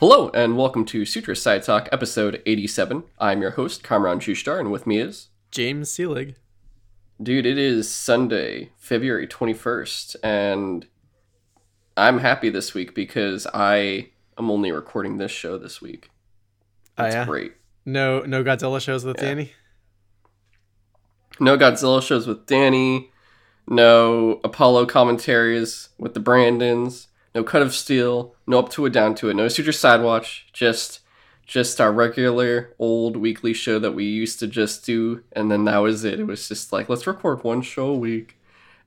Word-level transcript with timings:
Hello, 0.00 0.30
and 0.34 0.56
welcome 0.58 0.84
to 0.86 1.04
Sutro 1.06 1.34
Side 1.34 1.62
Talk, 1.62 1.88
episode 1.90 2.42
87. 2.44 3.04
I'm 3.18 3.40
your 3.40 3.52
host, 3.52 3.82
Kamron 3.82 4.18
Shushtar, 4.20 4.60
and 4.60 4.70
with 4.70 4.86
me 4.86 4.98
is. 4.98 5.28
James 5.50 5.90
Seelig. 5.90 6.34
Dude, 7.22 7.46
it 7.46 7.56
is 7.56 7.90
Sunday, 7.90 8.72
February 8.76 9.26
21st, 9.26 10.16
and 10.22 10.86
I'm 11.96 12.18
happy 12.18 12.50
this 12.50 12.74
week 12.74 12.94
because 12.94 13.46
I 13.54 14.10
am 14.38 14.50
only 14.50 14.70
recording 14.70 15.16
this 15.16 15.30
show 15.32 15.56
this 15.56 15.80
week. 15.80 16.10
Ah, 16.98 17.00
oh, 17.00 17.02
That's 17.04 17.14
yeah? 17.14 17.24
great. 17.24 17.52
No, 17.86 18.20
no 18.20 18.44
Godzilla 18.44 18.80
shows 18.80 19.04
with 19.04 19.16
Yeah. 19.18 19.28
Danny. 19.28 19.52
No 21.40 21.56
Godzilla 21.56 22.02
shows 22.02 22.26
with 22.26 22.46
Danny, 22.46 23.10
no 23.68 24.40
Apollo 24.44 24.86
commentaries 24.86 25.90
with 25.98 26.14
the 26.14 26.20
Brandons, 26.20 27.08
no 27.36 27.44
Cut 27.44 27.62
of 27.62 27.74
Steel, 27.74 28.34
no 28.46 28.58
Up 28.58 28.70
to 28.70 28.86
It, 28.86 28.92
Down 28.92 29.14
to 29.16 29.28
It, 29.28 29.34
no 29.34 29.46
Sutro 29.48 29.72
Sidewatch, 29.72 30.42
just 30.52 31.00
just 31.46 31.80
our 31.80 31.92
regular 31.92 32.74
old 32.78 33.16
weekly 33.16 33.52
show 33.52 33.78
that 33.78 33.92
we 33.92 34.04
used 34.04 34.40
to 34.40 34.48
just 34.48 34.84
do, 34.84 35.22
and 35.32 35.48
then 35.50 35.64
that 35.66 35.78
was 35.78 36.02
it. 36.04 36.18
It 36.18 36.24
was 36.26 36.48
just 36.48 36.72
like, 36.72 36.88
let's 36.88 37.06
record 37.06 37.44
one 37.44 37.62
show 37.62 37.86
a 37.86 37.96
week, 37.96 38.36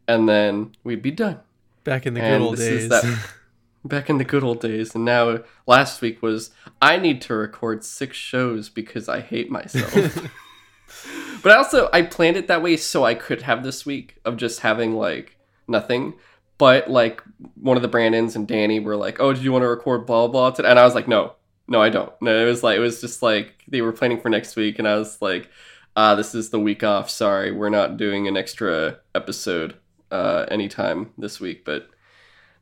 and 0.08 0.28
then 0.28 0.76
we'd 0.84 1.02
be 1.02 1.12
done. 1.12 1.40
Back 1.86 2.06
in 2.06 2.16
the 2.16 2.20
good 2.20 2.42
old 2.42 2.58
days. 2.58 2.90
that- 2.90 3.30
Back 3.86 4.10
in 4.10 4.18
the 4.18 4.26
good 4.26 4.44
old 4.44 4.60
days, 4.60 4.94
and 4.94 5.06
now 5.06 5.40
last 5.66 6.02
week 6.02 6.22
was 6.22 6.52
I 6.82 6.98
need 6.98 7.22
to 7.22 7.34
record 7.34 7.86
six 7.86 8.18
shows 8.18 8.68
because 8.68 9.08
I 9.08 9.22
hate 9.22 9.50
myself. 9.50 10.28
But 11.42 11.54
I 11.54 11.56
also 11.56 11.88
I 11.94 12.02
planned 12.02 12.36
it 12.36 12.48
that 12.48 12.62
way 12.62 12.76
so 12.76 13.06
I 13.06 13.14
could 13.14 13.44
have 13.44 13.64
this 13.64 13.86
week 13.86 14.18
of 14.26 14.36
just 14.38 14.60
having 14.62 14.96
like 14.96 15.38
nothing. 15.68 16.16
But 16.60 16.90
like 16.90 17.24
one 17.56 17.76
of 17.78 17.82
the 17.82 17.88
Brandons 17.88 18.36
and 18.36 18.48
Danny 18.48 18.80
were 18.80 18.96
like, 18.96 19.20
"Oh, 19.20 19.34
did 19.34 19.42
you 19.44 19.52
want 19.52 19.64
to 19.64 19.68
record 19.68 20.06
blah 20.06 20.28
blah?" 20.28 20.52
Today? 20.52 20.70
And 20.70 20.78
I 20.78 20.84
was 20.84 20.94
like, 20.94 21.08
"No, 21.08 21.34
no, 21.68 21.82
I 21.82 21.90
don't." 21.90 22.12
No, 22.22 22.38
it 22.38 22.46
was 22.46 22.62
like 22.62 22.78
it 22.78 22.82
was 22.82 23.02
just 23.02 23.22
like 23.24 23.64
they 23.68 23.82
were 23.82 23.92
planning 23.94 24.20
for 24.22 24.30
next 24.30 24.56
week, 24.56 24.78
and 24.78 24.88
I 24.88 24.96
was 24.98 25.22
like, 25.22 25.50
"Ah, 25.96 26.14
this 26.16 26.36
is 26.36 26.50
the 26.52 26.60
week 26.60 26.84
off. 26.84 27.10
Sorry, 27.10 27.52
we're 27.52 27.70
not 27.70 27.98
doing 27.98 28.28
an 28.28 28.36
extra 28.38 29.00
episode 29.16 29.78
uh, 30.12 30.46
anytime 30.52 31.12
this 31.18 31.40
week." 31.40 31.64
But 31.64 31.88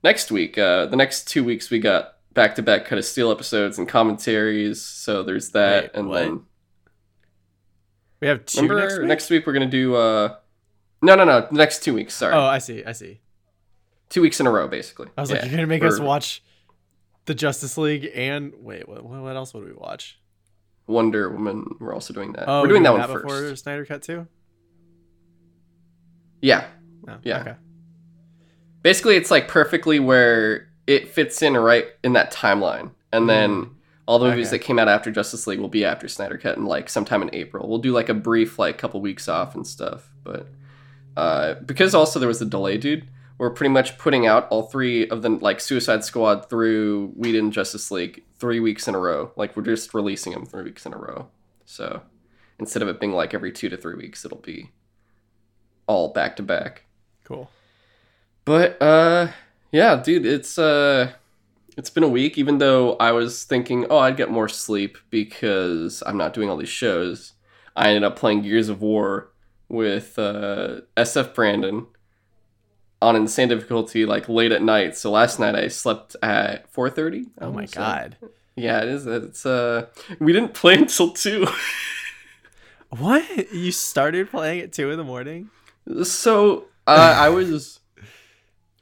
next 0.04 0.32
week, 0.32 0.58
uh, 0.60 0.86
the 0.86 0.96
next 0.96 1.28
two 1.28 1.44
weeks, 1.44 1.70
we 1.72 1.80
got 1.80 2.14
back 2.34 2.54
to 2.56 2.62
back 2.62 2.86
cut 2.86 3.00
of 3.00 3.06
steel 3.06 3.32
episodes 3.32 3.80
and 3.80 3.88
commentaries. 3.90 4.80
So 4.80 5.24
there's 5.24 5.50
that, 5.52 5.86
Wait, 5.86 5.92
and 5.96 6.08
what? 6.10 6.20
then 6.20 6.42
we 8.22 8.28
have 8.28 8.46
two 8.46 8.62
Remember 8.62 9.04
next 9.06 9.30
week. 9.32 9.48
we're 9.48 9.54
gonna 9.54 9.66
do 9.66 9.96
uh 9.96 10.36
no 11.02 11.16
no 11.16 11.24
no 11.24 11.48
next 11.52 11.84
two 11.84 11.94
weeks 11.96 12.14
sorry 12.14 12.34
Oh, 12.36 12.42
I 12.46 12.58
see. 12.60 12.84
I 12.86 12.92
see. 12.92 13.22
Two 14.10 14.22
weeks 14.22 14.40
in 14.40 14.48
a 14.48 14.52
row 14.52 14.68
basically 14.68 15.08
I 15.18 15.22
was 15.22 15.32
like, 15.32 15.42
you're 15.44 15.52
gonna 15.52 15.68
make 15.68 15.84
us 15.84 16.00
We're 16.00 16.06
watch 16.06 16.44
the 17.26 17.36
Justice 17.36 17.78
League 17.78 18.10
and 18.16 18.54
wait, 18.62 18.88
what? 18.88 19.04
What 19.04 19.36
else 19.36 19.54
would 19.54 19.66
we 19.66 19.74
watch? 19.74 20.20
Wonder 20.88 21.30
Woman 21.30 21.76
we're 21.80 21.94
also 21.94 22.14
doing 22.14 22.32
that 22.34 22.46
Oh, 22.48 22.62
we're 22.62 22.68
doing 22.70 22.84
that 22.84 22.94
one 22.94 23.02
before 23.02 23.30
first 23.30 23.64
Snyder 23.64 23.86
Cut 23.86 24.02
too. 24.04 24.28
yeah 26.42 26.66
No. 27.06 27.18
Yeah. 27.24 27.40
Okay. 27.42 27.56
basically 28.82 29.16
it's 29.16 29.32
like 29.32 29.48
perfectly 29.48 30.00
where 30.00 30.70
it 30.86 31.10
fits 31.10 31.42
in 31.42 31.56
right 31.58 31.88
in 32.04 32.14
that 32.14 32.32
timeline 32.32 32.92
and 33.12 33.30
then 33.30 33.72
all 34.06 34.20
the 34.20 34.30
movies 34.30 34.48
Mm. 34.48 34.50
Okay. 34.52 34.58
that 34.60 34.64
came 34.64 34.80
out 34.80 34.88
after 34.88 35.12
Justice 35.12 35.48
League 35.48 35.60
will 35.60 35.68
be 35.68 35.84
after 35.84 36.08
Snyder 36.08 36.38
Cut 36.38 36.58
and 36.58 36.66
like 36.68 36.88
sometime 36.90 37.22
in 37.22 37.30
April 37.34 37.68
we'll 37.68 37.80
do 37.80 37.92
like 37.92 38.08
a 38.10 38.14
brief 38.14 38.58
like 38.58 38.78
couple 38.78 39.02
weeks 39.02 39.28
off 39.28 39.56
and 39.56 39.66
stuff 39.68 40.10
but 40.24 40.48
uh 41.18 41.56
because 41.66 41.94
also 41.94 42.20
there 42.20 42.28
was 42.30 42.42
a 42.42 42.46
delay 42.46 42.78
dude 42.78 43.08
we're 43.38 43.52
pretty 43.52 43.72
much 43.72 43.98
putting 43.98 44.26
out 44.26 44.48
all 44.50 44.64
three 44.64 45.08
of 45.10 45.22
the 45.22 45.30
like 45.30 45.60
Suicide 45.60 46.04
Squad 46.04 46.50
through 46.50 47.12
Whedon 47.16 47.52
Justice 47.52 47.92
League 47.92 48.24
three 48.40 48.60
weeks 48.60 48.88
in 48.88 48.96
a 48.96 49.00
row. 49.00 49.32
Like 49.36 49.56
we're 49.56 49.64
just 49.64 49.94
releasing 49.94 50.34
them 50.34 50.46
three 50.46 50.64
weeks 50.64 50.86
in 50.86 50.94
a 50.94 50.98
row. 50.98 51.28
So 51.66 52.02
instead 52.60 52.82
of 52.82 52.88
it 52.88 53.00
being 53.00 53.14
like 53.14 53.34
every 53.34 53.52
two 53.52 53.70
to 53.70 53.78
three 53.78 53.96
weeks, 53.96 54.26
it'll 54.26 54.38
be 54.40 54.72
all 55.86 56.14
back 56.14 56.36
to 56.38 56.44
back. 56.44 56.86
Cool. 57.24 57.50
But 58.46 58.82
uh 58.82 59.30
yeah, 59.72 60.02
dude, 60.02 60.26
it's 60.26 60.58
uh 60.58 61.12
it's 61.78 61.92
been 61.92 62.04
a 62.04 62.10
week, 62.10 62.40
even 62.40 62.58
though 62.58 62.96
I 62.96 63.12
was 63.12 63.44
thinking, 63.44 63.86
oh, 63.92 64.00
I'd 64.00 64.18
get 64.18 64.32
more 64.32 64.50
sleep 64.50 64.98
because 65.12 66.02
I'm 66.08 66.18
not 66.18 66.34
doing 66.34 66.50
all 66.50 66.58
these 66.58 66.70
shows. 66.70 67.34
I 67.76 67.90
ended 67.90 68.04
up 68.04 68.16
playing 68.16 68.42
Gears 68.42 68.68
of 68.68 68.82
War 68.82 69.32
with 69.70 70.18
uh, 70.18 70.82
SF 70.96 71.36
Brandon 71.36 71.86
on 73.02 73.16
insane 73.16 73.48
difficulty, 73.50 74.06
like 74.06 74.28
late 74.28 74.52
at 74.52 74.62
night. 74.62 74.98
So 74.98 75.12
last 75.12 75.40
night 75.40 75.56
I 75.56 75.68
slept 75.68 76.16
at 76.22 76.72
4:30. 76.74 77.26
Oh 77.40 77.48
my 77.48 77.52
wanna 77.52 77.68
god. 77.68 78.18
Yeah, 78.56 78.82
it 78.82 78.90
is. 78.90 79.06
It's 79.06 79.46
uh, 79.46 79.88
we 80.20 80.34
didn't 80.34 80.54
play 80.54 80.76
until 80.78 81.12
two. 81.12 81.48
What? 82.90 83.54
You 83.54 83.72
started 83.72 84.30
playing 84.32 84.62
at 84.62 84.74
two 84.74 84.92
in 84.92 84.98
the 84.98 85.04
morning? 85.04 85.50
so 86.04 86.66
uh, 86.88 87.16
I 87.18 87.30
was, 87.30 87.80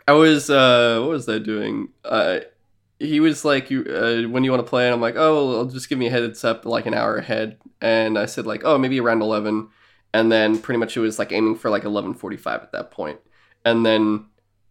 I 0.08 0.14
was, 0.14 0.50
uh, 0.50 1.00
what 1.02 1.09
was 1.09 1.28
I 1.28 1.40
doing? 1.40 1.90
Uh, 2.04 2.40
he 3.00 3.20
was 3.20 3.44
like, 3.44 3.70
"You, 3.70 3.84
uh, 3.84 4.30
when 4.30 4.44
you 4.44 4.52
want 4.52 4.66
to 4.66 4.70
play?" 4.70 4.86
And 4.86 4.94
I'm 4.94 5.02
like, 5.02 5.16
"Oh, 5.18 5.58
I'll 5.58 5.66
just 5.66 5.90
give 5.90 5.98
me 5.98 6.08
a 6.08 6.12
heads 6.12 6.44
up, 6.44 6.66
like 6.66 6.86
an 6.86 6.94
hour 6.94 7.18
ahead." 7.18 7.58
And 7.81 8.18
I 8.18 8.25
said 8.25 8.46
like, 8.46 8.62
"Oh, 8.64 8.78
maybe 8.78 9.00
around 9.00 9.22
11." 9.22 9.68
And 10.14 10.31
then 10.31 10.59
pretty 10.59 10.78
much 10.78 10.96
it 10.96 11.02
was 11.02 11.20
like 11.20 11.31
aiming 11.34 11.58
for 11.58 11.70
like 11.70 11.84
11:45 11.84 12.64
at 12.64 12.72
that 12.72 12.92
point. 12.92 13.20
And 13.66 13.86
then 13.86 14.26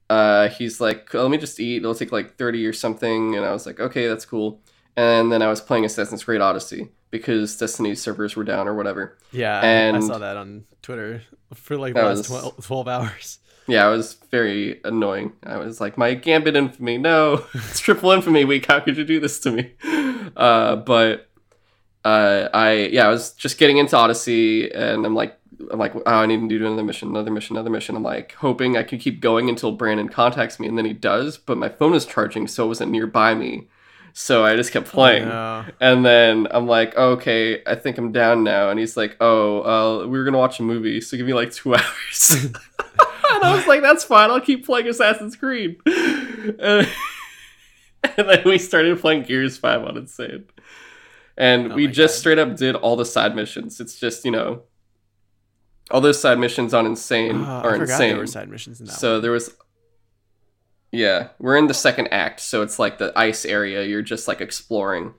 uh, 0.08 0.48
he's 0.48 0.80
like, 0.80 1.12
"Let 1.12 1.30
me 1.30 1.36
just 1.38 1.58
eat. 1.60 1.78
It'll 1.78 1.94
take 1.94 2.12
like 2.12 2.36
30 2.36 2.64
or 2.66 2.72
something." 2.72 3.34
And 3.36 3.44
I 3.44 3.52
was 3.52 3.66
like, 3.66 3.80
"Okay, 3.80 4.06
that's 4.06 4.24
cool." 4.24 4.60
And 4.96 5.30
then 5.32 5.42
I 5.42 5.48
was 5.48 5.60
playing 5.60 5.84
Assassin's 5.84 6.22
Creed 6.24 6.40
Odyssey 6.40 6.88
because 7.10 7.56
Destiny's 7.56 8.00
servers 8.00 8.36
were 8.36 8.44
down 8.44 8.68
or 8.68 8.74
whatever. 8.74 9.18
Yeah, 9.32 9.60
I- 9.60 9.96
I 9.96 10.00
saw 10.00 10.18
that 10.18 10.36
on 10.36 10.64
Twitter 10.82 11.22
for 11.52 11.76
like 11.76 11.94
the 11.94 12.02
last 12.02 12.18
was- 12.18 12.28
12, 12.28 12.64
12 12.64 12.88
hours. 12.88 13.38
Yeah, 13.66 13.88
it 13.88 13.90
was 13.96 14.14
very 14.30 14.80
annoying. 14.84 15.32
I 15.42 15.56
was 15.56 15.80
like, 15.80 15.96
my 15.96 16.12
Gambit 16.12 16.54
infamy, 16.54 16.98
no, 16.98 17.44
it's 17.54 17.80
triple 17.80 18.10
infamy 18.10 18.44
week. 18.44 18.66
How 18.66 18.78
could 18.80 18.98
you 18.98 19.04
do 19.04 19.18
this 19.20 19.40
to 19.40 19.50
me? 19.50 19.72
Uh, 20.36 20.76
but 20.76 21.28
uh, 22.04 22.48
I 22.52 22.72
yeah, 22.92 23.06
I 23.06 23.10
was 23.10 23.32
just 23.32 23.56
getting 23.58 23.78
into 23.78 23.96
Odyssey, 23.96 24.70
and 24.70 25.06
I'm 25.06 25.14
like, 25.14 25.38
I'm 25.70 25.78
like, 25.78 25.94
oh, 25.94 26.02
I 26.06 26.26
need 26.26 26.40
to 26.40 26.48
do 26.48 26.64
another 26.66 26.82
mission, 26.82 27.08
another 27.08 27.30
mission, 27.30 27.56
another 27.56 27.70
mission. 27.70 27.96
I'm 27.96 28.02
like 28.02 28.32
hoping 28.32 28.76
I 28.76 28.82
could 28.82 29.00
keep 29.00 29.20
going 29.20 29.48
until 29.48 29.72
Brandon 29.72 30.08
contacts 30.08 30.58
me, 30.60 30.66
and 30.66 30.76
then 30.78 30.84
he 30.84 30.92
does. 30.92 31.38
But 31.38 31.58
my 31.58 31.68
phone 31.68 31.94
is 31.94 32.06
charging, 32.06 32.46
so 32.46 32.64
it 32.64 32.68
wasn't 32.68 32.90
nearby 32.92 33.34
me. 33.34 33.68
So 34.16 34.44
I 34.44 34.54
just 34.54 34.70
kept 34.72 34.86
playing. 34.86 35.26
No. 35.26 35.64
And 35.80 36.06
then 36.06 36.46
I'm 36.52 36.68
like, 36.68 36.96
okay, 36.96 37.62
I 37.66 37.74
think 37.74 37.98
I'm 37.98 38.12
down 38.12 38.44
now. 38.44 38.70
And 38.70 38.78
he's 38.78 38.96
like, 38.96 39.16
oh, 39.20 39.62
uh, 39.62 40.06
we 40.06 40.16
were 40.16 40.24
gonna 40.24 40.38
watch 40.38 40.60
a 40.60 40.62
movie, 40.62 41.00
so 41.00 41.16
give 41.16 41.26
me 41.26 41.34
like 41.34 41.50
two 41.52 41.74
hours. 41.74 42.36
and 42.44 43.42
I 43.42 43.54
was 43.56 43.66
like, 43.66 43.82
that's 43.82 44.04
fine. 44.04 44.30
I'll 44.30 44.40
keep 44.40 44.64
playing 44.64 44.86
Assassin's 44.86 45.34
Creed. 45.34 45.78
and, 45.86 46.86
then 48.16 48.42
we 48.44 48.58
started 48.58 49.00
playing 49.00 49.22
Gears 49.24 49.58
Five 49.58 49.82
on 49.82 49.96
Insane, 49.96 50.44
and 51.36 51.72
Oh 51.72 51.74
we 51.74 51.88
just 51.88 52.14
God. 52.14 52.18
straight 52.20 52.38
up 52.38 52.56
did 52.56 52.76
all 52.76 52.94
the 52.94 53.04
side 53.04 53.34
missions. 53.34 53.80
It's 53.80 53.98
just 53.98 54.24
you 54.24 54.30
know, 54.30 54.62
all 55.90 56.00
those 56.00 56.20
side 56.20 56.38
missions 56.38 56.72
on 56.74 56.86
Insane 56.86 57.36
Oh, 57.36 57.44
are 57.44 57.74
I 57.74 57.76
insane. 57.80 58.10
there 58.10 58.18
were 58.18 58.26
side 58.26 58.48
missions 58.48 58.80
in 58.80 58.86
that 58.86 58.92
So 58.92 59.20
there 59.20 59.30
was 59.32 59.54
Yeah, 60.92 61.28
we're 61.38 61.56
in 61.56 61.66
the 61.66 61.74
second 61.74 62.08
act, 62.12 62.40
so 62.40 62.62
it's 62.62 62.78
like 62.78 62.98
the 62.98 63.12
ice 63.18 63.44
area, 63.44 63.84
you're 63.84 64.02
just 64.02 64.28
like 64.28 64.40
exploring 64.40 65.14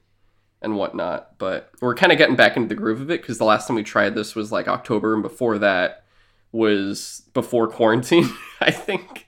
and 0.61 0.75
whatnot. 0.77 1.37
But 1.37 1.69
we're 1.81 1.95
kind 1.95 2.11
of 2.11 2.17
getting 2.17 2.35
back 2.37 2.55
into 2.55 2.69
the 2.69 2.75
groove 2.75 3.01
of 3.01 3.11
it 3.11 3.21
because 3.21 3.37
the 3.37 3.43
last 3.45 3.67
time 3.67 3.75
we 3.75 3.83
tried 3.83 4.15
this 4.15 4.35
was 4.35 4.51
like 4.51 4.67
October, 4.67 5.13
and 5.13 5.21
before 5.21 5.57
that 5.59 6.05
was 6.51 7.23
before 7.33 7.67
quarantine, 7.67 8.29
I 8.61 8.71
think. 8.71 9.27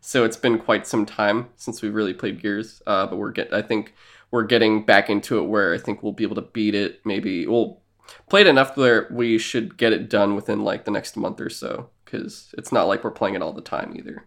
So 0.00 0.24
it's 0.24 0.36
been 0.36 0.58
quite 0.58 0.86
some 0.86 1.04
time 1.04 1.48
since 1.56 1.82
we've 1.82 1.94
really 1.94 2.14
played 2.14 2.40
Gears. 2.40 2.80
Uh, 2.86 3.06
but 3.06 3.16
we're 3.16 3.32
get 3.32 3.52
I 3.52 3.60
think 3.62 3.92
we're 4.30 4.44
getting 4.44 4.84
back 4.86 5.10
into 5.10 5.38
it 5.38 5.42
where 5.48 5.74
I 5.74 5.78
think 5.78 6.02
we'll 6.02 6.12
be 6.12 6.24
able 6.24 6.36
to 6.36 6.42
beat 6.42 6.74
it. 6.76 7.00
Maybe 7.04 7.46
we'll 7.48 7.82
play 8.28 8.42
it 8.42 8.46
enough 8.46 8.76
where 8.76 9.08
we 9.10 9.38
should 9.38 9.76
get 9.76 9.92
it 9.92 10.08
done 10.08 10.34
within 10.34 10.62
like 10.62 10.84
the 10.84 10.90
next 10.90 11.16
month 11.16 11.40
or 11.40 11.50
so 11.50 11.90
because 12.04 12.54
it's 12.58 12.72
not 12.72 12.88
like 12.88 13.04
we're 13.04 13.10
playing 13.10 13.34
it 13.34 13.42
all 13.42 13.52
the 13.52 13.60
time 13.60 13.94
either. 13.96 14.24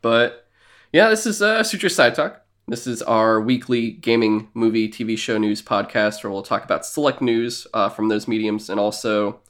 But 0.00 0.46
yeah, 0.92 1.08
this 1.08 1.26
is 1.26 1.40
uh, 1.40 1.62
Sutro 1.62 1.88
Side 1.88 2.14
Talk. 2.14 2.42
This 2.68 2.86
is 2.86 3.02
our 3.02 3.40
weekly 3.40 3.90
gaming, 3.90 4.48
movie, 4.54 4.88
TV 4.88 5.18
show 5.18 5.36
news 5.36 5.60
podcast 5.60 6.22
where 6.22 6.30
we'll 6.30 6.42
talk 6.42 6.64
about 6.64 6.86
select 6.86 7.20
news 7.20 7.66
uh, 7.74 7.88
from 7.88 8.08
those 8.08 8.28
mediums 8.28 8.70
and 8.70 8.78
also 8.78 9.40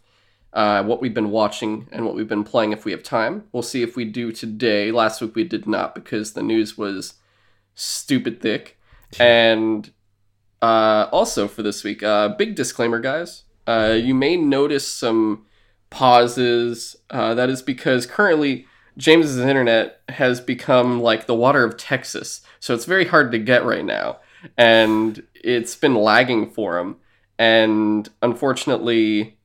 uh, 0.52 0.82
what 0.82 1.00
we've 1.00 1.14
been 1.14 1.30
watching 1.30 1.88
and 1.92 2.04
what 2.04 2.14
we've 2.14 2.28
been 2.28 2.44
playing 2.44 2.72
if 2.72 2.84
we 2.84 2.92
have 2.92 3.02
time. 3.02 3.44
We'll 3.52 3.62
see 3.62 3.82
if 3.82 3.96
we 3.96 4.04
do 4.04 4.32
today. 4.32 4.90
Last 4.90 5.20
week 5.20 5.34
we 5.34 5.44
did 5.44 5.66
not 5.66 5.94
because 5.94 6.32
the 6.32 6.42
news 6.42 6.78
was 6.78 7.14
stupid 7.74 8.40
thick. 8.40 8.78
And 9.20 9.90
uh, 10.62 11.08
also 11.12 11.48
for 11.48 11.62
this 11.62 11.84
week, 11.84 12.02
uh, 12.02 12.28
big 12.30 12.54
disclaimer, 12.54 13.00
guys. 13.00 13.44
Uh, 13.66 13.98
you 14.00 14.14
may 14.14 14.36
notice 14.36 14.88
some 14.88 15.44
pauses. 15.90 16.96
Uh, 17.10 17.34
that 17.34 17.50
is 17.50 17.62
because 17.62 18.06
currently 18.06 18.66
James's 18.96 19.38
internet 19.38 20.00
has 20.08 20.40
become 20.40 21.00
like 21.00 21.26
the 21.26 21.34
water 21.34 21.64
of 21.64 21.76
Texas, 21.76 22.42
so 22.60 22.74
it's 22.74 22.84
very 22.86 23.06
hard 23.06 23.32
to 23.32 23.38
get 23.38 23.64
right 23.64 23.84
now. 23.84 24.18
and 24.56 25.22
it's 25.34 25.74
been 25.76 25.94
lagging 25.94 26.50
for 26.50 26.78
him. 26.78 26.96
And 27.38 28.08
unfortunately, 28.22 29.38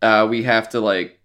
uh, 0.00 0.26
we 0.28 0.44
have 0.44 0.68
to 0.70 0.80
like 0.80 1.20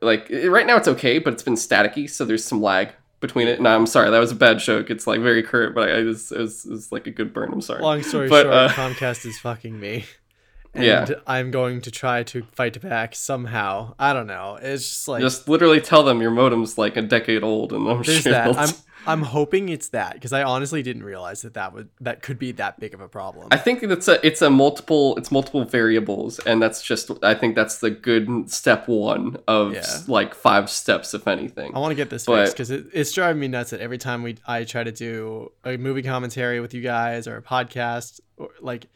like 0.00 0.28
right 0.30 0.66
now 0.66 0.76
it's 0.76 0.88
okay, 0.88 1.18
but 1.18 1.32
it's 1.32 1.42
been 1.42 1.54
staticky, 1.54 2.08
so 2.10 2.24
there's 2.24 2.44
some 2.44 2.60
lag 2.62 2.90
between 3.22 3.48
it. 3.48 3.58
And 3.58 3.66
I'm 3.66 3.86
sorry, 3.86 4.10
that 4.10 4.18
was 4.18 4.30
a 4.32 4.34
bad 4.34 4.58
joke. 4.58 4.90
It's 4.90 5.06
like 5.06 5.20
very 5.22 5.42
current, 5.42 5.74
but 5.74 5.88
I, 5.88 6.00
I 6.00 6.02
was, 6.02 6.30
it 6.30 6.38
was, 6.38 6.66
it 6.66 6.70
was 6.70 6.92
like 6.92 7.06
a 7.06 7.10
good 7.10 7.32
burn. 7.32 7.50
I'm 7.50 7.62
sorry. 7.62 7.80
Long 7.80 8.02
story 8.02 8.28
But, 8.28 8.42
short, 8.42 8.54
uh, 8.54 8.68
Comcast 8.68 9.24
is 9.24 9.38
fucking 9.38 9.80
me. 9.80 10.04
And 10.74 10.84
Yeah. 10.84 11.06
I'm 11.26 11.50
going 11.50 11.82
to 11.82 11.90
try 11.90 12.22
to 12.22 12.44
fight 12.52 12.80
back 12.80 13.14
somehow. 13.14 13.92
I 13.98 14.14
don't 14.14 14.26
know. 14.26 14.58
It's 14.60 14.88
just 14.88 15.06
like 15.06 15.20
Just 15.20 15.46
literally 15.46 15.82
tell 15.82 16.02
them 16.02 16.22
your 16.22 16.30
modem's 16.30 16.78
like 16.78 16.96
a 16.96 17.02
decade 17.02 17.42
old, 17.42 17.74
and 17.74 17.86
I'm 17.86 18.02
there's 18.02 18.22
sure 18.22 18.32
that. 18.32 18.56
I'm 18.56 18.70
I'm 19.06 19.22
hoping 19.22 19.68
it's 19.68 19.88
that 19.88 20.14
because 20.14 20.32
I 20.32 20.42
honestly 20.42 20.82
didn't 20.82 21.02
realize 21.04 21.42
that 21.42 21.54
that 21.54 21.72
would 21.74 21.88
that 22.00 22.22
could 22.22 22.38
be 22.38 22.52
that 22.52 22.78
big 22.78 22.94
of 22.94 23.00
a 23.00 23.08
problem. 23.08 23.48
I 23.50 23.56
think 23.56 23.82
it's 23.82 24.06
a 24.08 24.24
it's 24.26 24.42
a 24.42 24.50
multiple 24.50 25.16
it's 25.16 25.30
multiple 25.32 25.64
variables, 25.64 26.38
and 26.40 26.62
that's 26.62 26.82
just 26.82 27.10
I 27.24 27.34
think 27.34 27.54
that's 27.54 27.78
the 27.78 27.90
good 27.90 28.50
step 28.50 28.88
one 28.88 29.38
of 29.48 29.72
Yeah. 29.74 29.84
like 30.06 30.34
five 30.34 30.70
steps, 30.70 31.14
if 31.14 31.26
anything. 31.26 31.74
I 31.74 31.78
want 31.78 31.90
to 31.90 31.96
get 31.96 32.10
this 32.10 32.26
But- 32.26 32.42
fixed 32.44 32.54
because 32.54 32.70
it, 32.70 32.86
it's 32.92 33.12
driving 33.12 33.40
me 33.40 33.48
nuts 33.48 33.70
that 33.70 33.80
every 33.80 33.98
time 33.98 34.22
we 34.22 34.36
I 34.46 34.64
try 34.64 34.84
to 34.84 34.92
do 34.92 35.50
a 35.64 35.76
movie 35.76 36.02
commentary 36.02 36.60
with 36.60 36.72
you 36.74 36.82
guys 36.82 37.26
or 37.26 37.36
a 37.36 37.42
podcast, 37.42 38.20
or 38.36 38.50
like 38.60 38.86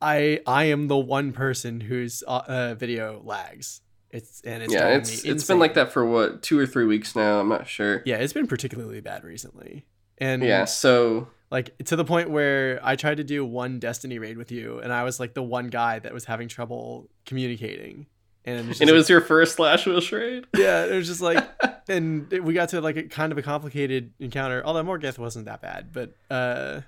I 0.00 0.40
I 0.46 0.64
am 0.64 0.86
the 0.88 0.96
one 0.96 1.32
person 1.32 1.80
whose 1.80 2.22
uh, 2.26 2.42
uh, 2.46 2.74
video 2.74 3.20
lags. 3.24 3.80
It's 4.10 4.40
and 4.42 4.62
it's 4.62 4.72
yeah, 4.72 4.88
it's 4.88 5.24
it's 5.24 5.46
been 5.46 5.58
like 5.58 5.74
that 5.74 5.92
for 5.92 6.04
what 6.04 6.42
two 6.42 6.58
or 6.58 6.66
three 6.66 6.86
weeks 6.86 7.14
now. 7.14 7.40
I'm 7.40 7.48
not 7.48 7.68
sure. 7.68 8.02
Yeah, 8.06 8.16
it's 8.16 8.32
been 8.32 8.46
particularly 8.46 9.00
bad 9.00 9.22
recently, 9.24 9.84
and 10.16 10.42
Yeah, 10.42 10.64
so 10.64 11.28
like 11.50 11.76
to 11.84 11.96
the 11.96 12.04
point 12.04 12.30
where 12.30 12.80
I 12.82 12.96
tried 12.96 13.18
to 13.18 13.24
do 13.24 13.44
one 13.44 13.78
Destiny 13.78 14.18
raid 14.18 14.38
with 14.38 14.50
you, 14.50 14.78
and 14.78 14.92
I 14.92 15.02
was 15.04 15.20
like 15.20 15.34
the 15.34 15.42
one 15.42 15.68
guy 15.68 15.98
that 15.98 16.14
was 16.14 16.24
having 16.24 16.48
trouble 16.48 17.10
communicating, 17.26 18.06
and 18.46 18.60
it 18.60 18.66
was, 18.68 18.80
and 18.80 18.88
it 18.88 18.92
like- 18.94 18.98
was 18.98 19.10
your 19.10 19.20
first 19.20 19.58
Last 19.58 19.84
Wish 19.86 20.10
raid. 20.10 20.46
yeah, 20.56 20.86
it 20.86 20.94
was 20.94 21.06
just 21.06 21.20
like, 21.20 21.46
and 21.88 22.30
we 22.30 22.54
got 22.54 22.70
to 22.70 22.80
like 22.80 22.96
a 22.96 23.02
kind 23.04 23.30
of 23.30 23.36
a 23.38 23.42
complicated 23.42 24.12
encounter. 24.18 24.62
Although 24.64 24.84
Morgeth 24.84 25.18
wasn't 25.18 25.44
that 25.44 25.60
bad, 25.60 25.92
but 25.92 26.14
uh, 26.30 26.80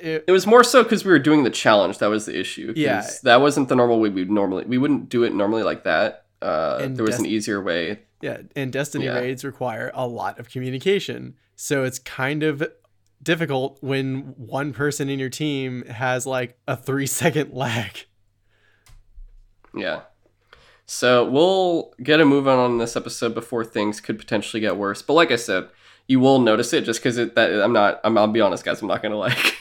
it, 0.00 0.24
It 0.28 0.32
was 0.32 0.46
more 0.46 0.64
so 0.64 0.82
because 0.82 1.04
we 1.04 1.10
were 1.10 1.18
doing 1.18 1.42
the 1.44 1.50
challenge. 1.50 1.98
That 1.98 2.08
was 2.08 2.26
the 2.26 2.38
issue. 2.38 2.72
Yeah. 2.76 3.06
that 3.24 3.40
wasn't 3.40 3.68
the 3.68 3.76
normal 3.76 4.00
way 4.00 4.08
we'd 4.08 4.30
normally. 4.30 4.64
We 4.66 4.78
wouldn't 4.78 5.08
do 5.08 5.22
it 5.24 5.34
normally 5.34 5.62
like 5.62 5.84
that. 5.84 6.24
Uh, 6.42 6.86
there 6.88 7.04
was 7.04 7.18
an 7.18 7.26
easier 7.26 7.62
way. 7.62 8.00
yeah, 8.20 8.38
and 8.54 8.72
Destiny 8.72 9.06
Yeah. 9.06 9.14
raids 9.18 9.44
require 9.44 9.90
a 9.94 10.06
lot 10.06 10.38
of 10.38 10.48
communication, 10.50 11.34
so 11.56 11.84
it's 11.84 11.98
kind 11.98 12.42
of 12.42 12.62
difficult 13.22 13.78
when 13.80 14.34
one 14.36 14.72
person 14.74 15.08
in 15.08 15.18
your 15.18 15.30
team 15.30 15.84
has 15.86 16.26
like 16.26 16.58
a 16.68 16.76
three 16.76 17.06
second 17.06 17.52
lag. 17.54 18.04
Yeah. 19.74 20.02
So 20.86 21.28
we'll 21.28 21.92
get 22.02 22.20
a 22.20 22.24
move 22.24 22.46
on 22.46 22.58
on 22.58 22.78
this 22.78 22.96
episode 22.96 23.34
before 23.34 23.64
things 23.64 24.00
could 24.00 24.18
potentially 24.18 24.60
get 24.60 24.76
worse. 24.76 25.02
But 25.02 25.14
like 25.14 25.30
I 25.32 25.36
said, 25.36 25.68
you 26.06 26.20
will 26.20 26.38
notice 26.38 26.72
it 26.72 26.84
just 26.84 27.00
because 27.00 27.16
that 27.16 27.38
I'm 27.62 27.72
not. 27.72 28.00
I'm, 28.04 28.16
I'll 28.16 28.28
be 28.28 28.40
honest, 28.40 28.64
guys. 28.64 28.80
I'm 28.82 28.88
not 28.88 29.02
gonna 29.02 29.16
like 29.18 29.55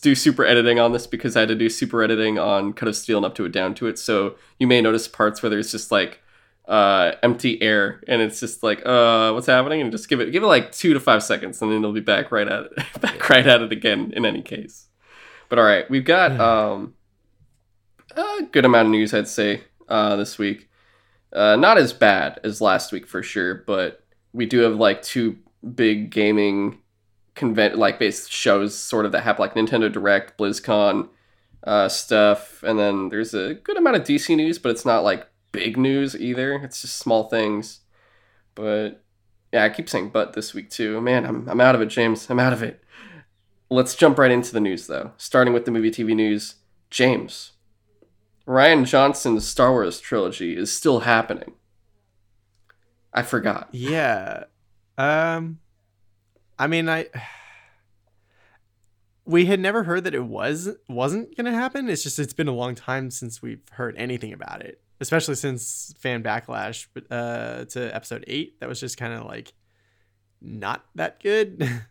do 0.00 0.14
super 0.14 0.44
editing 0.44 0.78
on 0.78 0.92
this 0.92 1.06
because 1.06 1.36
I 1.36 1.40
had 1.40 1.48
to 1.48 1.54
do 1.54 1.68
super 1.68 2.02
editing 2.02 2.38
on 2.38 2.72
Cut 2.72 2.88
of 2.88 2.96
Steel 2.96 3.18
and 3.18 3.26
up 3.26 3.34
to 3.36 3.44
it 3.44 3.52
down 3.52 3.74
to 3.76 3.86
it. 3.86 3.98
So 3.98 4.36
you 4.58 4.66
may 4.66 4.80
notice 4.80 5.08
parts 5.08 5.42
where 5.42 5.50
there's 5.50 5.70
just 5.70 5.90
like 5.90 6.20
uh 6.66 7.12
empty 7.22 7.62
air 7.62 8.02
and 8.08 8.20
it's 8.20 8.40
just 8.40 8.64
like 8.64 8.84
uh 8.84 9.30
what's 9.32 9.46
happening? 9.46 9.80
And 9.80 9.92
just 9.92 10.08
give 10.08 10.20
it 10.20 10.32
give 10.32 10.42
it 10.42 10.46
like 10.46 10.72
two 10.72 10.94
to 10.94 11.00
five 11.00 11.22
seconds 11.22 11.62
and 11.62 11.70
then 11.70 11.78
it'll 11.78 11.92
be 11.92 12.00
back 12.00 12.32
right 12.32 12.48
at 12.48 12.64
it 12.66 12.72
back 13.00 13.28
right 13.28 13.46
at 13.46 13.62
it 13.62 13.72
again 13.72 14.12
in 14.16 14.24
any 14.24 14.42
case. 14.42 14.88
But 15.48 15.58
all 15.58 15.64
right 15.64 15.88
we've 15.90 16.04
got 16.04 16.38
um 16.40 16.94
a 18.16 18.42
good 18.50 18.64
amount 18.64 18.86
of 18.86 18.92
news 18.92 19.12
i'd 19.14 19.28
say 19.28 19.62
uh 19.88 20.16
this 20.16 20.38
week. 20.38 20.68
Uh 21.32 21.56
not 21.56 21.78
as 21.78 21.92
bad 21.92 22.40
as 22.44 22.60
last 22.60 22.92
week 22.92 23.06
for 23.06 23.22
sure 23.22 23.54
but 23.66 24.04
we 24.32 24.46
do 24.46 24.60
have 24.60 24.76
like 24.76 25.02
two 25.02 25.38
big 25.74 26.10
gaming 26.10 26.78
convent 27.36 27.78
like 27.78 27.98
based 27.98 28.32
shows 28.32 28.76
sort 28.76 29.06
of 29.06 29.12
that 29.12 29.22
have 29.22 29.38
like 29.38 29.54
nintendo 29.54 29.92
direct 29.92 30.36
blizzcon 30.36 31.08
uh 31.64 31.88
stuff 31.88 32.62
and 32.64 32.78
then 32.78 33.08
there's 33.10 33.34
a 33.34 33.54
good 33.54 33.76
amount 33.76 33.94
of 33.94 34.02
dc 34.02 34.34
news 34.34 34.58
but 34.58 34.70
it's 34.70 34.84
not 34.84 35.04
like 35.04 35.28
big 35.56 35.78
news 35.78 36.14
either. 36.14 36.56
It's 36.56 36.82
just 36.82 36.98
small 36.98 37.24
things. 37.24 37.80
But 38.54 39.02
yeah 39.52 39.62
i 39.62 39.68
keep 39.68 39.88
saying 39.88 40.10
but 40.10 40.32
this 40.32 40.52
week 40.52 40.68
too. 40.70 41.00
Man 41.00 41.24
i'm, 41.24 41.48
I'm 41.48 41.60
out 41.60 41.74
of 41.74 41.80
it 41.80 41.86
james. 41.86 42.28
I'm 42.28 42.40
out 42.40 42.52
of 42.52 42.62
it. 42.62 42.82
Let's 43.70 43.94
jump 43.94 44.18
right 44.18 44.30
into 44.30 44.52
the 44.52 44.60
news 44.60 44.86
though. 44.86 45.12
Starting 45.16 45.54
with 45.54 45.64
the 45.64 45.70
movie 45.70 45.90
tv 45.90 46.14
news 46.14 46.56
james. 46.90 47.52
Rian 48.46 48.84
johnson's 48.86 49.46
star 49.46 49.70
wars 49.70 49.98
trilogy 49.98 50.56
is 50.56 50.76
still 50.76 51.00
happening. 51.00 51.54
I 53.12 53.22
forgot. 53.22 53.68
Yeah. 53.72 54.44
Um 54.98 55.60
I 56.58 56.66
mean 56.66 56.88
I 56.88 57.06
we 59.24 59.46
had 59.46 59.60
never 59.60 59.84
heard 59.84 60.04
that 60.04 60.14
it 60.14 60.24
was 60.24 60.70
wasn't 60.88 61.36
going 61.36 61.46
to 61.46 61.52
happen. 61.52 61.88
It's 61.88 62.02
just 62.02 62.18
it's 62.18 62.32
been 62.32 62.48
a 62.48 62.54
long 62.54 62.74
time 62.74 63.10
since 63.10 63.42
we've 63.42 63.62
heard 63.72 63.96
anything 63.96 64.32
about 64.32 64.62
it, 64.62 64.80
especially 65.00 65.34
since 65.34 65.94
fan 65.98 66.22
backlash 66.22 66.86
uh 67.10 67.64
to 67.66 67.94
episode 67.94 68.24
8 68.26 68.60
that 68.60 68.68
was 68.68 68.80
just 68.80 68.96
kind 68.96 69.12
of 69.12 69.24
like 69.24 69.52
not 70.40 70.84
that 70.94 71.22
good. 71.22 71.68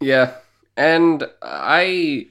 Yeah, 0.00 0.34
and 0.76 1.24
I, 1.40 2.26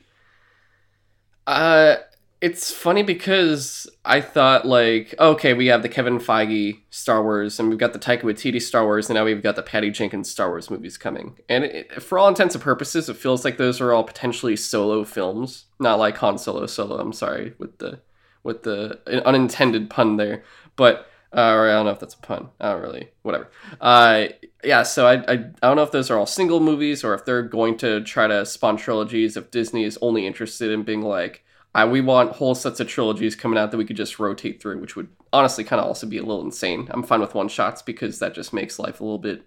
uh, 1.48 1.96
it's 2.44 2.74
funny 2.74 3.04
because 3.04 3.90
I 4.04 4.20
thought 4.20 4.66
like, 4.66 5.16
okay, 5.18 5.54
we 5.54 5.68
have 5.68 5.82
the 5.82 5.88
Kevin 5.88 6.20
Feige 6.20 6.82
Star 6.90 7.24
Wars, 7.24 7.58
and 7.58 7.70
we've 7.70 7.78
got 7.78 7.94
the 7.94 8.00
Taika 8.00 8.24
Waititi 8.24 8.62
Star 8.62 8.84
Wars, 8.84 9.10
and 9.10 9.16
now 9.16 9.24
we've 9.24 9.42
got 9.42 9.56
the 9.56 9.64
Patty 9.64 9.90
Jenkins 9.92 10.30
Star 10.30 10.50
Wars 10.50 10.70
movies 10.70 10.98
coming. 10.98 11.40
And 11.48 11.64
it, 11.64 12.04
for 12.04 12.20
all 12.20 12.28
intents 12.28 12.54
and 12.54 12.62
purposes, 12.62 13.08
it 13.08 13.16
feels 13.16 13.46
like 13.46 13.56
those 13.56 13.80
are 13.80 13.94
all 13.94 14.04
potentially 14.04 14.58
solo 14.58 15.06
films, 15.06 15.68
not 15.80 16.00
like 16.00 16.18
Han 16.18 16.38
Solo 16.38 16.66
solo. 16.66 17.00
I'm 17.00 17.14
sorry 17.14 17.54
with 17.60 17.78
the 17.78 18.02
with 18.44 18.64
the 18.64 19.00
unintended 19.26 19.90
pun 19.90 20.18
there, 20.18 20.44
but. 20.76 21.08
Uh, 21.36 21.64
I 21.64 21.72
don't 21.72 21.86
know 21.86 21.92
if 21.92 22.00
that's 22.00 22.14
a 22.14 22.20
pun. 22.20 22.50
I 22.60 22.74
don't 22.74 22.84
really. 22.84 23.10
Whatever. 23.24 23.50
Uh, 23.82 24.26
yeah. 24.64 24.84
So 24.84 25.08
I, 25.08 25.14
I 25.14 25.32
I 25.34 25.38
don't 25.64 25.78
know 25.78 25.82
if 25.82 25.90
those 25.90 26.12
are 26.12 26.20
all 26.20 26.28
single 26.28 26.60
movies 26.60 27.04
or 27.04 27.16
if 27.16 27.26
they're 27.26 27.42
going 27.42 27.76
to 27.80 28.02
try 28.04 28.28
to 28.28 28.46
spawn 28.46 28.78
trilogies. 28.78 29.36
If 29.36 29.50
Disney 29.50 29.84
is 29.84 29.98
only 30.00 30.28
interested 30.28 30.70
in 30.70 30.84
being 30.84 31.02
like, 31.02 31.43
I 31.76 31.86
we 31.86 32.02
want 32.02 32.34
whole 32.34 32.56
sets 32.56 32.80
of 32.80 32.88
trilogies 32.88 33.36
coming 33.36 33.58
out 33.58 33.72
that 33.72 33.78
we 33.78 33.86
could 33.86 33.98
just 33.98 34.20
rotate 34.20 34.62
through, 34.62 34.80
which 34.80 34.96
would 34.96 35.08
honestly 35.32 35.64
kind 35.64 35.80
of 35.80 35.88
also 35.88 36.06
be 36.06 36.18
a 36.18 36.24
little 36.24 36.44
insane. 36.44 36.88
I'm 36.92 37.04
fine 37.04 37.22
with 37.22 37.34
one 37.34 37.48
shots 37.48 37.82
because 37.82 38.20
that 38.20 38.36
just 38.36 38.54
makes 38.54 38.78
life 38.78 39.00
a 39.00 39.04
little 39.04 39.18
bit. 39.18 39.46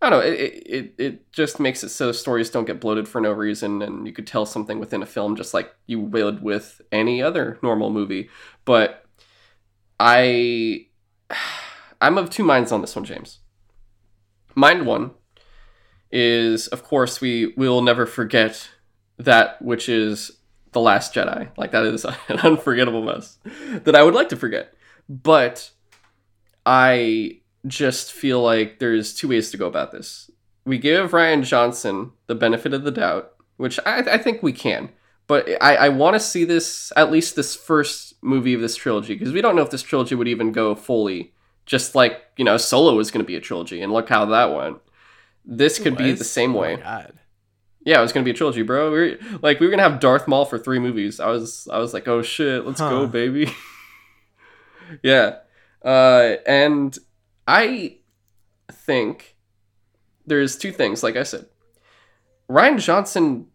I 0.00 0.10
don't 0.10 0.20
know. 0.20 0.26
It, 0.26 0.62
it, 0.66 0.94
it, 0.98 1.32
just 1.32 1.58
makes 1.58 1.82
it 1.82 1.88
so 1.88 2.12
stories 2.12 2.50
don't 2.50 2.66
get 2.66 2.80
bloated 2.80 3.08
for 3.08 3.20
no 3.20 3.32
reason, 3.32 3.82
and 3.82 4.06
you 4.06 4.12
could 4.12 4.28
tell 4.28 4.46
something 4.46 4.78
within 4.78 5.02
a 5.02 5.06
film 5.06 5.34
just 5.34 5.52
like 5.52 5.74
you 5.86 5.98
would 5.98 6.40
with 6.40 6.80
any 6.92 7.20
other 7.20 7.58
normal 7.62 7.90
movie. 7.90 8.30
But 8.64 9.04
I 9.98 10.86
I'm 12.00 12.16
of 12.16 12.30
two 12.30 12.44
minds 12.44 12.70
on 12.70 12.80
this 12.80 12.94
one, 12.94 13.04
James. 13.04 13.40
Mind 14.54 14.86
one 14.86 15.10
is, 16.12 16.68
of 16.68 16.84
course, 16.84 17.20
we 17.20 17.52
will 17.56 17.82
never 17.82 18.06
forget 18.06 18.70
that 19.18 19.60
which 19.60 19.88
is 19.88 20.37
the 20.72 20.80
Last 20.80 21.14
Jedi. 21.14 21.48
Like 21.56 21.72
that 21.72 21.84
is 21.84 22.04
an 22.28 22.38
unforgettable 22.40 23.02
mess 23.02 23.38
that 23.84 23.94
I 23.94 24.02
would 24.02 24.14
like 24.14 24.28
to 24.30 24.36
forget. 24.36 24.74
But 25.08 25.70
I 26.66 27.40
just 27.66 28.12
feel 28.12 28.42
like 28.42 28.78
there's 28.78 29.14
two 29.14 29.28
ways 29.28 29.50
to 29.50 29.56
go 29.56 29.66
about 29.66 29.92
this. 29.92 30.30
We 30.64 30.78
give 30.78 31.12
Rian 31.12 31.44
Johnson 31.44 32.12
the 32.26 32.34
benefit 32.34 32.74
of 32.74 32.84
the 32.84 32.90
doubt, 32.90 33.32
which 33.56 33.80
I, 33.86 33.98
I 34.00 34.18
think 34.18 34.42
we 34.42 34.52
can. 34.52 34.90
But 35.26 35.48
I, 35.62 35.76
I 35.76 35.88
want 35.90 36.14
to 36.14 36.20
see 36.20 36.44
this, 36.44 36.92
at 36.96 37.10
least 37.10 37.36
this 37.36 37.54
first 37.54 38.14
movie 38.22 38.54
of 38.54 38.60
this 38.60 38.76
trilogy, 38.76 39.14
because 39.14 39.32
we 39.32 39.40
don't 39.40 39.56
know 39.56 39.62
if 39.62 39.70
this 39.70 39.82
trilogy 39.82 40.14
would 40.14 40.28
even 40.28 40.52
go 40.52 40.74
fully 40.74 41.32
just 41.68 41.94
like 41.94 42.22
you 42.36 42.44
know 42.44 42.56
solo 42.56 42.94
was 42.94 43.10
going 43.12 43.22
to 43.22 43.26
be 43.26 43.36
a 43.36 43.40
trilogy 43.40 43.80
and 43.82 43.92
look 43.92 44.08
how 44.08 44.24
that 44.24 44.52
went 44.54 44.78
this 45.44 45.78
could 45.78 45.96
be 45.96 46.12
the 46.12 46.24
same 46.24 46.56
Oh 46.56 46.60
way 46.60 46.76
God. 46.76 47.18
Yeah 47.88 47.98
it 47.98 48.02
was 48.02 48.12
going 48.12 48.22
to 48.22 48.28
be 48.30 48.34
a 48.34 48.38
trilogy 48.38 48.62
bro 48.62 48.92
we 48.92 48.98
were, 48.98 49.18
like 49.40 49.60
we 49.60 49.66
were 49.66 49.70
going 49.70 49.82
to 49.84 49.88
have 49.88 49.98
darth 49.98 50.28
maul 50.28 50.44
for 50.44 50.58
three 50.58 50.78
movies 50.78 51.18
i 51.20 51.28
was 51.28 51.66
i 51.72 51.78
was 51.78 51.94
like 51.94 52.06
oh 52.06 52.20
shit 52.22 52.66
let's 52.66 52.80
Huh. 52.80 52.90
go 52.90 53.06
baby 53.06 53.50
yeah 55.02 55.36
uh 55.84 56.34
and 56.46 56.98
i 57.46 57.96
think 58.72 59.36
there's 60.26 60.56
two 60.56 60.72
things 60.72 61.02
like 61.02 61.16
i 61.16 61.22
said 61.22 61.46
rian 62.50 62.78
johnson 62.78 63.46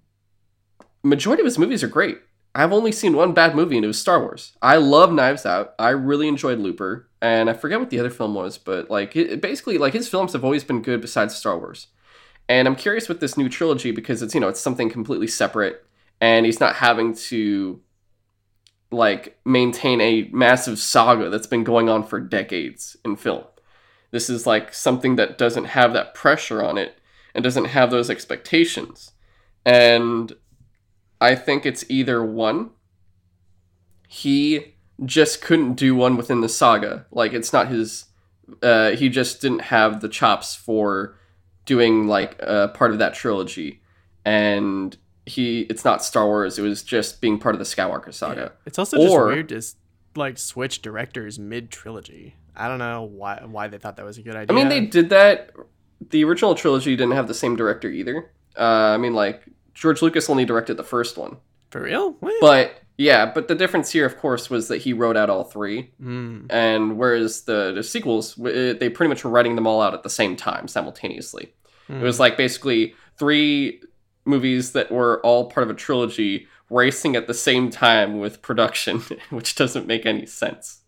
majority 1.03 1.41
of 1.41 1.45
his 1.45 1.59
movies 1.59 1.83
are 1.83 1.87
great 1.87 2.17
I've 2.55 2.71
only 2.71 2.91
seen 2.91 3.13
one 3.17 3.33
bad 3.33 3.55
movie, 3.55 3.77
and 3.77 3.83
it 3.83 3.87
was 3.87 3.97
Star 3.99 4.19
Wars. 4.21 4.53
I 4.61 4.77
love 4.77 5.11
Knives 5.11 5.43
Out. 5.43 5.73
I 5.79 5.89
really 5.89 6.27
enjoyed 6.27 6.59
Looper, 6.59 7.09
and 7.19 7.49
I 7.49 7.53
forget 7.53 7.79
what 7.79 7.89
the 7.89 7.99
other 7.99 8.11
film 8.11 8.35
was, 8.35 8.59
but 8.59 8.91
like 8.91 9.15
it 9.15 9.41
basically, 9.41 9.79
like 9.79 9.93
his 9.93 10.07
films 10.07 10.33
have 10.33 10.43
always 10.43 10.63
been 10.63 10.83
good 10.83 11.01
besides 11.01 11.33
Star 11.35 11.57
Wars. 11.57 11.87
And 12.49 12.67
I'm 12.67 12.75
curious 12.75 13.07
with 13.07 13.19
this 13.19 13.37
new 13.37 13.49
trilogy 13.49 13.91
because 13.91 14.21
it's 14.21 14.33
you 14.33 14.41
know 14.41 14.49
it's 14.49 14.59
something 14.59 14.89
completely 14.89 15.27
separate, 15.27 15.85
and 16.19 16.45
he's 16.45 16.59
not 16.59 16.75
having 16.75 17.13
to 17.15 17.81
like 18.91 19.39
maintain 19.43 19.99
a 20.01 20.29
massive 20.31 20.79
saga 20.79 21.29
that's 21.29 21.47
been 21.47 21.63
going 21.63 21.89
on 21.89 22.03
for 22.03 22.19
decades 22.19 22.95
in 23.03 23.15
film. 23.15 23.43
This 24.11 24.29
is 24.29 24.45
like 24.45 24.73
something 24.73 25.15
that 25.15 25.37
doesn't 25.37 25.65
have 25.65 25.93
that 25.93 26.13
pressure 26.13 26.63
on 26.63 26.77
it 26.77 26.99
and 27.33 27.43
doesn't 27.43 27.65
have 27.65 27.89
those 27.89 28.09
expectations. 28.09 29.11
And 29.65 30.33
I 31.19 31.35
think 31.35 31.65
it's 31.65 31.85
either 31.89 32.23
one, 32.23 32.71
he 34.07 34.75
just 35.03 35.41
couldn't 35.41 35.73
do 35.73 35.95
one 35.95 36.15
within 36.15 36.41
the 36.41 36.49
saga. 36.49 37.07
Like 37.11 37.33
it's 37.33 37.51
not 37.51 37.69
his 37.69 38.05
uh 38.61 38.91
he 38.91 39.09
just 39.09 39.41
didn't 39.41 39.61
have 39.61 40.01
the 40.01 40.09
chops 40.09 40.53
for 40.53 41.17
doing 41.65 42.07
like 42.07 42.35
a 42.39 42.69
part 42.69 42.91
of 42.91 42.99
that 42.99 43.13
trilogy. 43.13 43.81
And 44.25 44.95
he 45.25 45.61
it's 45.61 45.85
not 45.85 46.03
Star 46.03 46.25
Wars, 46.25 46.59
it 46.59 46.61
was 46.61 46.83
just 46.83 47.21
being 47.21 47.37
part 47.39 47.55
of 47.55 47.59
the 47.59 47.65
Skywalker 47.65 48.13
saga. 48.13 48.53
It's 48.65 48.79
also 48.79 48.97
just 48.97 49.15
weird 49.15 49.49
to 49.49 49.61
like 50.15 50.37
switch 50.37 50.81
directors 50.81 51.39
mid 51.39 51.69
trilogy. 51.71 52.35
I 52.55 52.67
don't 52.67 52.79
know 52.79 53.03
why 53.03 53.41
why 53.45 53.67
they 53.67 53.77
thought 53.77 53.97
that 53.97 54.05
was 54.05 54.17
a 54.17 54.21
good 54.21 54.35
idea. 54.35 54.55
I 54.55 54.59
mean, 54.59 54.69
they 54.69 54.81
did 54.81 55.09
that. 55.09 55.51
The 56.09 56.23
original 56.23 56.55
trilogy 56.55 56.95
didn't 56.95 57.13
have 57.13 57.27
the 57.27 57.33
same 57.33 57.55
director 57.55 57.89
either. 57.89 58.31
Uh, 58.57 58.93
I 58.93 58.97
mean, 58.97 59.13
like 59.13 59.43
George 59.73 60.01
Lucas 60.01 60.29
only 60.29 60.45
directed 60.45 60.77
the 60.77 60.83
first 60.83 61.17
one, 61.17 61.37
for 61.71 61.81
real. 61.81 62.11
What? 62.19 62.35
but 62.41 62.82
yeah, 62.97 63.25
but 63.25 63.47
the 63.47 63.55
difference 63.55 63.91
here, 63.91 64.05
of 64.05 64.17
course, 64.17 64.49
was 64.49 64.67
that 64.67 64.77
he 64.81 64.93
wrote 64.93 65.17
out 65.17 65.29
all 65.29 65.43
three, 65.43 65.91
Mm. 66.01 66.45
and 66.49 66.97
whereas 66.97 67.41
the 67.41 67.71
the 67.73 67.83
sequels, 67.83 68.35
they 68.35 68.89
pretty 68.89 69.09
much 69.09 69.23
were 69.23 69.31
writing 69.31 69.55
them 69.55 69.65
all 69.67 69.81
out 69.81 69.93
at 69.93 70.03
the 70.03 70.09
same 70.09 70.35
time, 70.35 70.67
simultaneously. 70.67 71.53
It 71.89 72.01
was 72.01 72.19
like 72.19 72.37
basically 72.37 72.95
three 73.17 73.81
movies 74.25 74.71
that 74.71 74.89
were 74.91 75.19
all 75.25 75.49
part 75.49 75.65
of 75.65 75.69
a 75.69 75.73
trilogy 75.77 76.47
racing 76.69 77.15
at 77.15 77.27
the 77.27 77.33
same 77.33 77.69
time 77.69 78.19
with 78.19 78.41
production, 78.41 78.99
which 79.31 79.55
doesn't 79.55 79.85
make 79.85 80.05
any 80.05 80.25
sense. 80.25 80.79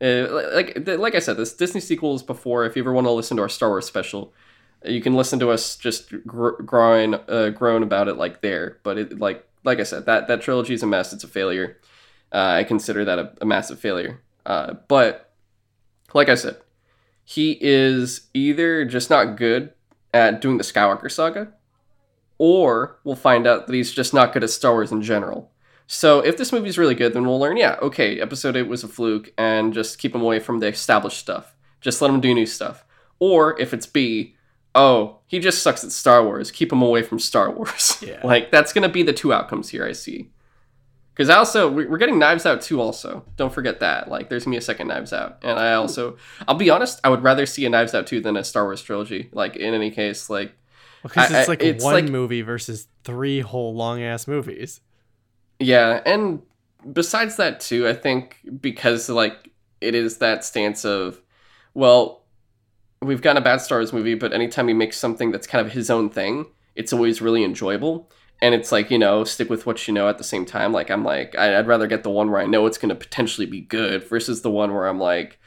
Uh, 0.00 0.26
like 0.54 0.78
like 0.86 1.14
I 1.14 1.18
said, 1.18 1.36
this 1.36 1.54
Disney 1.54 1.80
sequels 1.80 2.22
before. 2.22 2.64
If 2.64 2.76
you 2.76 2.82
ever 2.82 2.92
want 2.92 3.06
to 3.06 3.10
listen 3.12 3.36
to 3.36 3.42
our 3.42 3.48
Star 3.48 3.68
Wars 3.68 3.84
special, 3.86 4.32
you 4.84 5.00
can 5.00 5.14
listen 5.14 5.38
to 5.40 5.50
us 5.50 5.76
just 5.76 6.10
gr- 6.26 6.60
growing 6.62 7.14
uh, 7.28 7.50
groan 7.50 7.82
about 7.82 8.06
it 8.08 8.16
like 8.16 8.40
there. 8.40 8.78
But 8.84 8.96
it 8.98 9.18
like 9.18 9.44
like 9.68 9.80
I 9.80 9.84
said, 9.84 10.06
that 10.06 10.26
that 10.28 10.40
trilogy 10.40 10.74
is 10.74 10.82
a 10.82 10.86
mess. 10.86 11.12
It's 11.12 11.24
a 11.24 11.28
failure. 11.28 11.78
Uh, 12.32 12.56
I 12.60 12.64
consider 12.64 13.04
that 13.04 13.18
a, 13.18 13.32
a 13.40 13.46
massive 13.46 13.78
failure. 13.78 14.22
Uh, 14.44 14.74
but 14.88 15.34
like 16.14 16.28
I 16.28 16.34
said, 16.34 16.56
he 17.22 17.58
is 17.60 18.28
either 18.32 18.84
just 18.86 19.10
not 19.10 19.36
good 19.36 19.72
at 20.14 20.40
doing 20.40 20.56
the 20.56 20.64
Skywalker 20.64 21.10
saga, 21.10 21.52
or 22.38 22.98
we'll 23.04 23.14
find 23.14 23.46
out 23.46 23.66
that 23.66 23.74
he's 23.74 23.92
just 23.92 24.14
not 24.14 24.32
good 24.32 24.42
at 24.42 24.50
Star 24.50 24.72
Wars 24.72 24.90
in 24.90 25.02
general. 25.02 25.52
So 25.86 26.20
if 26.20 26.36
this 26.36 26.52
movie's 26.52 26.78
really 26.78 26.94
good, 26.94 27.12
then 27.12 27.26
we'll 27.26 27.38
learn, 27.38 27.56
yeah, 27.56 27.76
okay, 27.82 28.20
episode 28.20 28.56
8 28.56 28.62
was 28.62 28.84
a 28.84 28.88
fluke, 28.88 29.32
and 29.36 29.74
just 29.74 29.98
keep 29.98 30.14
him 30.14 30.22
away 30.22 30.38
from 30.38 30.60
the 30.60 30.68
established 30.68 31.18
stuff. 31.18 31.54
Just 31.80 32.00
let 32.00 32.10
him 32.10 32.20
do 32.20 32.34
new 32.34 32.46
stuff. 32.46 32.84
Or 33.18 33.58
if 33.60 33.74
it's 33.74 33.86
B, 33.86 34.34
oh, 34.74 35.17
he 35.28 35.38
just 35.38 35.62
sucks 35.62 35.84
at 35.84 35.92
Star 35.92 36.24
Wars, 36.24 36.50
keep 36.50 36.72
him 36.72 36.82
away 36.82 37.02
from 37.04 37.18
Star 37.20 37.50
Wars. 37.50 38.02
Yeah. 38.06 38.20
like, 38.24 38.50
that's 38.50 38.72
gonna 38.72 38.88
be 38.88 39.02
the 39.04 39.12
two 39.12 39.32
outcomes 39.32 39.68
here, 39.68 39.84
I 39.86 39.92
see. 39.92 40.30
Because 41.14 41.28
I 41.30 41.36
also, 41.36 41.68
we- 41.70 41.86
we're 41.86 41.98
getting 41.98 42.18
Knives 42.18 42.46
Out 42.46 42.60
too, 42.62 42.80
also. 42.80 43.24
Don't 43.36 43.52
forget 43.52 43.80
that. 43.80 44.08
Like, 44.08 44.28
there's 44.28 44.44
gonna 44.44 44.54
be 44.54 44.58
a 44.58 44.62
second 44.62 44.88
Knives 44.88 45.12
Out. 45.12 45.38
And 45.42 45.58
I 45.58 45.74
also, 45.74 46.16
I'll 46.46 46.54
be 46.56 46.70
honest, 46.70 47.00
I 47.04 47.08
would 47.10 47.22
rather 47.22 47.44
see 47.46 47.64
a 47.66 47.70
Knives 47.70 47.94
Out 47.94 48.06
2 48.06 48.20
than 48.20 48.36
a 48.36 48.44
Star 48.44 48.64
Wars 48.64 48.80
trilogy. 48.82 49.28
Like, 49.32 49.56
in 49.56 49.74
any 49.74 49.90
case, 49.90 50.28
like, 50.30 50.52
because 51.02 51.30
I- 51.32 51.40
it's 51.40 51.48
I- 51.48 51.52
like 51.52 51.62
it's 51.62 51.84
one 51.84 51.94
like- 51.94 52.04
movie 52.04 52.42
versus 52.42 52.88
three 53.04 53.40
whole 53.40 53.74
long 53.74 54.02
ass 54.02 54.26
movies. 54.26 54.80
Yeah, 55.60 56.00
and 56.06 56.42
besides 56.92 57.36
that 57.36 57.58
too, 57.60 57.86
I 57.88 57.92
think 57.94 58.38
because 58.60 59.08
like 59.08 59.50
it 59.80 59.94
is 59.94 60.18
that 60.18 60.44
stance 60.44 60.84
of, 60.84 61.20
well, 61.74 62.22
we've 63.02 63.22
got 63.22 63.36
a 63.36 63.40
bad 63.40 63.60
Star 63.60 63.78
Wars 63.78 63.92
movie, 63.92 64.14
but 64.14 64.32
anytime 64.32 64.68
he 64.68 64.74
makes 64.74 64.98
something 64.98 65.30
that's 65.30 65.46
kind 65.46 65.64
of 65.66 65.72
his 65.72 65.90
own 65.90 66.10
thing, 66.10 66.46
it's 66.74 66.92
always 66.92 67.20
really 67.20 67.44
enjoyable. 67.44 68.10
And 68.40 68.54
it's 68.54 68.70
like 68.70 68.90
you 68.90 68.98
know, 68.98 69.24
stick 69.24 69.50
with 69.50 69.66
what 69.66 69.86
you 69.88 69.94
know. 69.94 70.08
At 70.08 70.18
the 70.18 70.24
same 70.24 70.44
time, 70.44 70.72
like 70.72 70.90
I'm 70.90 71.04
like 71.04 71.36
I'd 71.36 71.66
rather 71.66 71.86
get 71.86 72.04
the 72.04 72.10
one 72.10 72.30
where 72.30 72.40
I 72.40 72.46
know 72.46 72.66
it's 72.66 72.78
going 72.78 72.90
to 72.90 72.94
potentially 72.94 73.46
be 73.46 73.60
good 73.60 74.04
versus 74.04 74.42
the 74.42 74.50
one 74.50 74.72
where 74.72 74.86
I'm 74.86 75.00
like, 75.00 75.38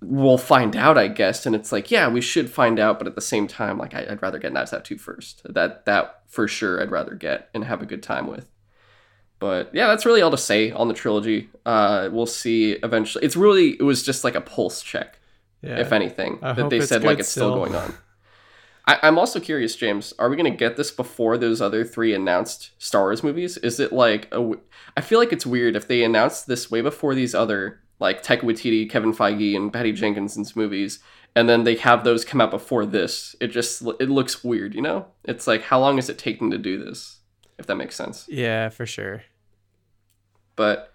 we'll 0.00 0.38
find 0.38 0.76
out, 0.76 0.98
I 0.98 1.08
guess. 1.08 1.46
And 1.46 1.54
it's 1.54 1.72
like, 1.72 1.90
yeah, 1.90 2.08
we 2.08 2.20
should 2.20 2.50
find 2.50 2.78
out, 2.78 2.98
but 2.98 3.08
at 3.08 3.14
the 3.14 3.20
same 3.20 3.46
time, 3.46 3.78
like 3.78 3.94
I'd 3.94 4.22
rather 4.22 4.38
get 4.38 4.52
Knives 4.52 4.72
Out 4.72 4.84
two 4.84 4.98
first. 4.98 5.42
That 5.44 5.86
that 5.86 6.22
for 6.28 6.46
sure, 6.46 6.80
I'd 6.80 6.90
rather 6.90 7.14
get 7.14 7.48
and 7.54 7.64
have 7.64 7.82
a 7.82 7.86
good 7.86 8.02
time 8.02 8.26
with. 8.26 8.50
But 9.38 9.74
yeah, 9.74 9.86
that's 9.88 10.06
really 10.06 10.22
all 10.22 10.30
to 10.30 10.38
say 10.38 10.70
on 10.70 10.88
the 10.88 10.94
trilogy. 10.94 11.50
Uh, 11.64 12.08
we'll 12.10 12.26
see 12.26 12.72
eventually. 12.72 13.24
It's 13.24 13.36
really 13.36 13.70
it 13.70 13.82
was 13.82 14.02
just 14.02 14.24
like 14.24 14.34
a 14.34 14.40
pulse 14.40 14.82
check, 14.82 15.18
Yeah. 15.62 15.80
if 15.80 15.92
anything, 15.92 16.38
I 16.42 16.52
that 16.52 16.70
they 16.70 16.80
said 16.80 17.04
like 17.04 17.18
it's 17.18 17.28
still 17.28 17.52
still. 17.52 17.56
going 17.56 17.74
on. 17.74 17.94
I, 18.86 18.98
I'm 19.02 19.18
also 19.18 19.40
curious, 19.40 19.74
James. 19.74 20.14
Are 20.18 20.28
we 20.28 20.36
gonna 20.36 20.50
get 20.50 20.76
this 20.76 20.90
before 20.90 21.36
those 21.36 21.60
other 21.60 21.84
three 21.84 22.14
announced 22.14 22.70
Star 22.78 23.02
Wars 23.02 23.22
movies? 23.22 23.56
Is 23.58 23.80
it 23.80 23.92
like 23.92 24.32
a? 24.32 24.52
I 24.96 25.00
feel 25.00 25.18
like 25.18 25.32
it's 25.32 25.46
weird 25.46 25.76
if 25.76 25.88
they 25.88 26.04
announced 26.04 26.46
this 26.46 26.70
way 26.70 26.80
before 26.82 27.14
these 27.14 27.34
other 27.34 27.80
like 27.98 28.22
Taika 28.22 28.42
Waititi, 28.42 28.88
Kevin 28.88 29.12
Feige, 29.12 29.56
and 29.56 29.72
Patty 29.72 29.92
Jenkinson's 29.92 30.54
movies, 30.54 31.00
and 31.34 31.48
then 31.48 31.64
they 31.64 31.76
have 31.76 32.04
those 32.04 32.24
come 32.24 32.40
out 32.40 32.50
before 32.50 32.86
this. 32.86 33.34
It 33.40 33.48
just 33.48 33.82
it 34.00 34.08
looks 34.08 34.44
weird, 34.44 34.74
you 34.74 34.82
know. 34.82 35.06
It's 35.24 35.46
like 35.46 35.62
how 35.62 35.80
long 35.80 35.98
is 35.98 36.08
it 36.08 36.18
taking 36.18 36.50
to 36.50 36.58
do 36.58 36.82
this? 36.82 37.18
If 37.58 37.66
that 37.66 37.76
makes 37.76 37.96
sense. 37.96 38.26
yeah, 38.28 38.68
for 38.68 38.86
sure. 38.86 39.22
But 40.56 40.92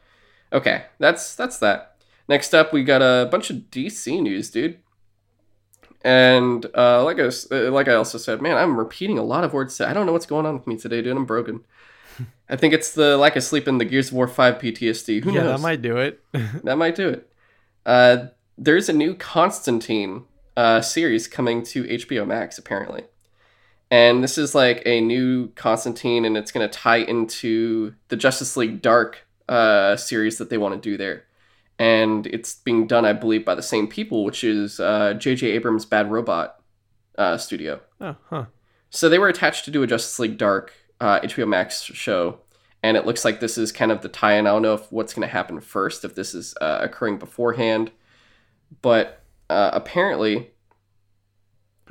okay, 0.54 0.86
that's 1.00 1.36
that's 1.36 1.58
that. 1.60 1.91
Next 2.32 2.54
up, 2.56 2.72
we 2.72 2.86
got 2.86 3.02
a 3.02 3.28
bunch 3.30 3.50
of 3.50 3.58
DC 3.72 4.22
news, 4.22 4.50
dude. 4.50 4.80
And 6.02 6.66
uh, 6.74 7.04
like 7.04 7.20
I 7.20 7.24
uh, 7.24 7.70
like 7.72 7.90
I 7.90 7.96
also 7.96 8.18
said, 8.18 8.42
man, 8.42 8.56
I'm 8.56 8.80
repeating 8.80 9.18
a 9.20 9.22
lot 9.22 9.44
of 9.44 9.52
words. 9.52 9.82
I 9.82 9.92
don't 9.92 10.06
know 10.06 10.14
what's 10.14 10.26
going 10.26 10.46
on 10.46 10.54
with 10.54 10.66
me 10.66 10.78
today, 10.78 11.02
dude. 11.02 11.18
I'm 11.18 11.26
broken. 11.26 11.66
I 12.50 12.56
think 12.56 12.74
it's 12.74 12.94
the 12.94 13.18
lack 13.18 13.36
of 13.36 13.44
sleep 13.44 13.68
and 13.68 13.82
the 13.82 13.86
Gears 13.86 14.08
of 14.08 14.14
War 14.14 14.30
Five 14.30 14.60
PTSD. 14.60 15.26
Who 15.26 15.34
yeah, 15.34 15.42
knows? 15.42 15.60
that 15.60 15.62
might 15.62 15.82
do 15.82 15.98
it. 15.98 16.24
that 16.64 16.78
might 16.78 16.96
do 16.96 17.10
it. 17.10 17.30
Uh, 17.86 18.28
there's 18.58 18.88
a 18.88 18.94
new 18.94 19.14
Constantine 19.14 20.24
uh, 20.56 20.80
series 20.80 21.28
coming 21.28 21.64
to 21.64 21.84
HBO 21.84 22.26
Max, 22.26 22.58
apparently. 22.58 23.04
And 23.92 24.24
this 24.24 24.38
is 24.38 24.56
like 24.56 24.82
a 24.86 25.02
new 25.02 25.50
Constantine, 25.56 26.24
and 26.24 26.38
it's 26.38 26.54
going 26.54 26.66
to 26.66 26.74
tie 26.74 27.00
into 27.00 27.94
the 28.08 28.16
Justice 28.16 28.56
League 28.56 28.82
Dark 28.82 29.28
uh, 29.50 29.98
series 29.98 30.38
that 30.38 30.50
they 30.50 30.58
want 30.58 30.82
to 30.82 30.90
do 30.90 30.96
there. 30.96 31.26
And 31.82 32.28
it's 32.28 32.54
being 32.54 32.86
done, 32.86 33.06
I 33.06 33.14
believe, 33.14 33.44
by 33.44 33.56
the 33.56 33.64
same 33.64 33.88
people, 33.88 34.24
which 34.24 34.44
is 34.44 34.80
uh, 34.80 35.16
J.J. 35.16 35.48
Abrams' 35.48 35.84
Bad 35.84 36.12
Robot 36.12 36.62
uh, 37.18 37.38
studio. 37.38 37.82
oh, 38.00 38.16
huh. 38.30 38.46
So 38.92 39.10
they 39.10 39.18
were 39.18 39.30
attached 39.30 39.66
to 39.66 39.72
do 39.72 39.82
a 39.82 39.88
Justice 39.88 40.20
League 40.20 40.38
Dark 40.38 40.74
uh, 41.00 41.22
HBO 41.22 41.48
Max 41.48 41.82
show, 41.82 42.38
and 42.84 42.98
it 42.98 43.08
looks 43.08 43.26
like 43.26 43.40
this 43.40 43.58
is 43.58 43.72
kind 43.72 43.92
of 43.92 44.04
the 44.04 44.10
tie-in. 44.10 44.46
I 44.46 44.52
don't 44.52 44.62
know 44.62 44.76
if 44.76 44.92
what's 44.92 45.16
going 45.16 45.28
to 45.28 45.34
happen 45.34 45.60
first, 45.60 46.06
if 46.06 46.14
this 46.14 46.36
is 46.36 46.54
uh, 46.62 46.82
occurring 46.84 47.18
beforehand, 47.18 47.90
but 48.84 49.24
uh, 49.50 49.72
apparently, 49.74 50.52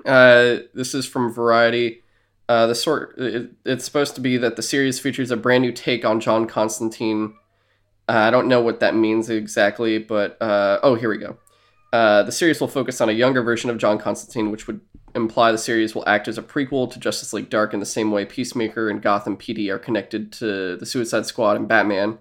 uh, 0.06 0.58
this 0.72 0.94
is 0.94 1.04
from 1.04 1.32
Variety. 1.32 2.04
Uh, 2.48 2.68
the 2.68 2.76
sort 2.76 3.18
it, 3.18 3.50
it's 3.64 3.84
supposed 3.84 4.14
to 4.14 4.20
be 4.20 4.36
that 4.36 4.54
the 4.54 4.62
series 4.62 5.00
features 5.00 5.32
a 5.32 5.36
brand 5.36 5.62
new 5.62 5.72
take 5.72 6.04
on 6.04 6.20
John 6.20 6.46
Constantine. 6.46 7.34
Uh, 8.10 8.26
I 8.26 8.30
don't 8.32 8.48
know 8.48 8.60
what 8.60 8.80
that 8.80 8.96
means 8.96 9.30
exactly, 9.30 9.98
but 9.98 10.36
uh, 10.42 10.80
oh, 10.82 10.96
here 10.96 11.08
we 11.08 11.18
go. 11.18 11.36
Uh, 11.92 12.24
the 12.24 12.32
series 12.32 12.60
will 12.60 12.66
focus 12.66 13.00
on 13.00 13.08
a 13.08 13.12
younger 13.12 13.40
version 13.40 13.70
of 13.70 13.78
John 13.78 13.98
Constantine, 13.98 14.50
which 14.50 14.66
would 14.66 14.80
imply 15.14 15.52
the 15.52 15.58
series 15.58 15.94
will 15.94 16.08
act 16.08 16.26
as 16.26 16.36
a 16.36 16.42
prequel 16.42 16.90
to 16.90 16.98
Justice 16.98 17.32
League 17.32 17.50
Dark 17.50 17.72
in 17.72 17.78
the 17.78 17.86
same 17.86 18.10
way 18.10 18.24
Peacemaker 18.24 18.90
and 18.90 19.00
Gotham 19.00 19.36
PD 19.36 19.68
are 19.68 19.78
connected 19.78 20.32
to 20.32 20.76
the 20.76 20.86
Suicide 20.86 21.24
Squad 21.24 21.56
and 21.56 21.68
Batman, 21.68 22.18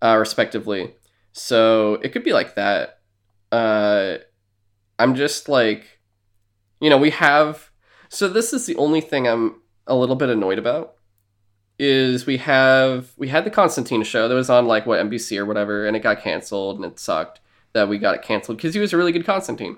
uh, 0.00 0.16
respectively. 0.16 0.94
So 1.32 1.94
it 1.94 2.10
could 2.10 2.22
be 2.22 2.32
like 2.32 2.54
that. 2.54 3.00
Uh, 3.50 4.18
I'm 5.00 5.16
just 5.16 5.48
like, 5.48 5.98
you 6.80 6.90
know, 6.90 6.98
we 6.98 7.10
have. 7.10 7.72
So 8.08 8.28
this 8.28 8.52
is 8.52 8.66
the 8.66 8.76
only 8.76 9.00
thing 9.00 9.26
I'm 9.26 9.62
a 9.88 9.96
little 9.96 10.14
bit 10.14 10.28
annoyed 10.28 10.60
about. 10.60 10.94
Is 11.80 12.26
we 12.26 12.38
have 12.38 13.12
we 13.16 13.28
had 13.28 13.44
the 13.44 13.50
Constantine 13.50 14.02
show 14.02 14.26
that 14.28 14.34
was 14.34 14.50
on 14.50 14.66
like 14.66 14.84
what 14.84 14.98
NBC 15.04 15.38
or 15.38 15.46
whatever, 15.46 15.86
and 15.86 15.96
it 15.96 16.00
got 16.00 16.20
canceled 16.20 16.76
and 16.76 16.84
it 16.84 16.98
sucked 16.98 17.40
that 17.72 17.88
we 17.88 17.98
got 17.98 18.16
it 18.16 18.22
canceled 18.22 18.56
because 18.58 18.74
he 18.74 18.80
was 18.80 18.92
a 18.92 18.96
really 18.96 19.12
good 19.12 19.24
Constantine, 19.24 19.76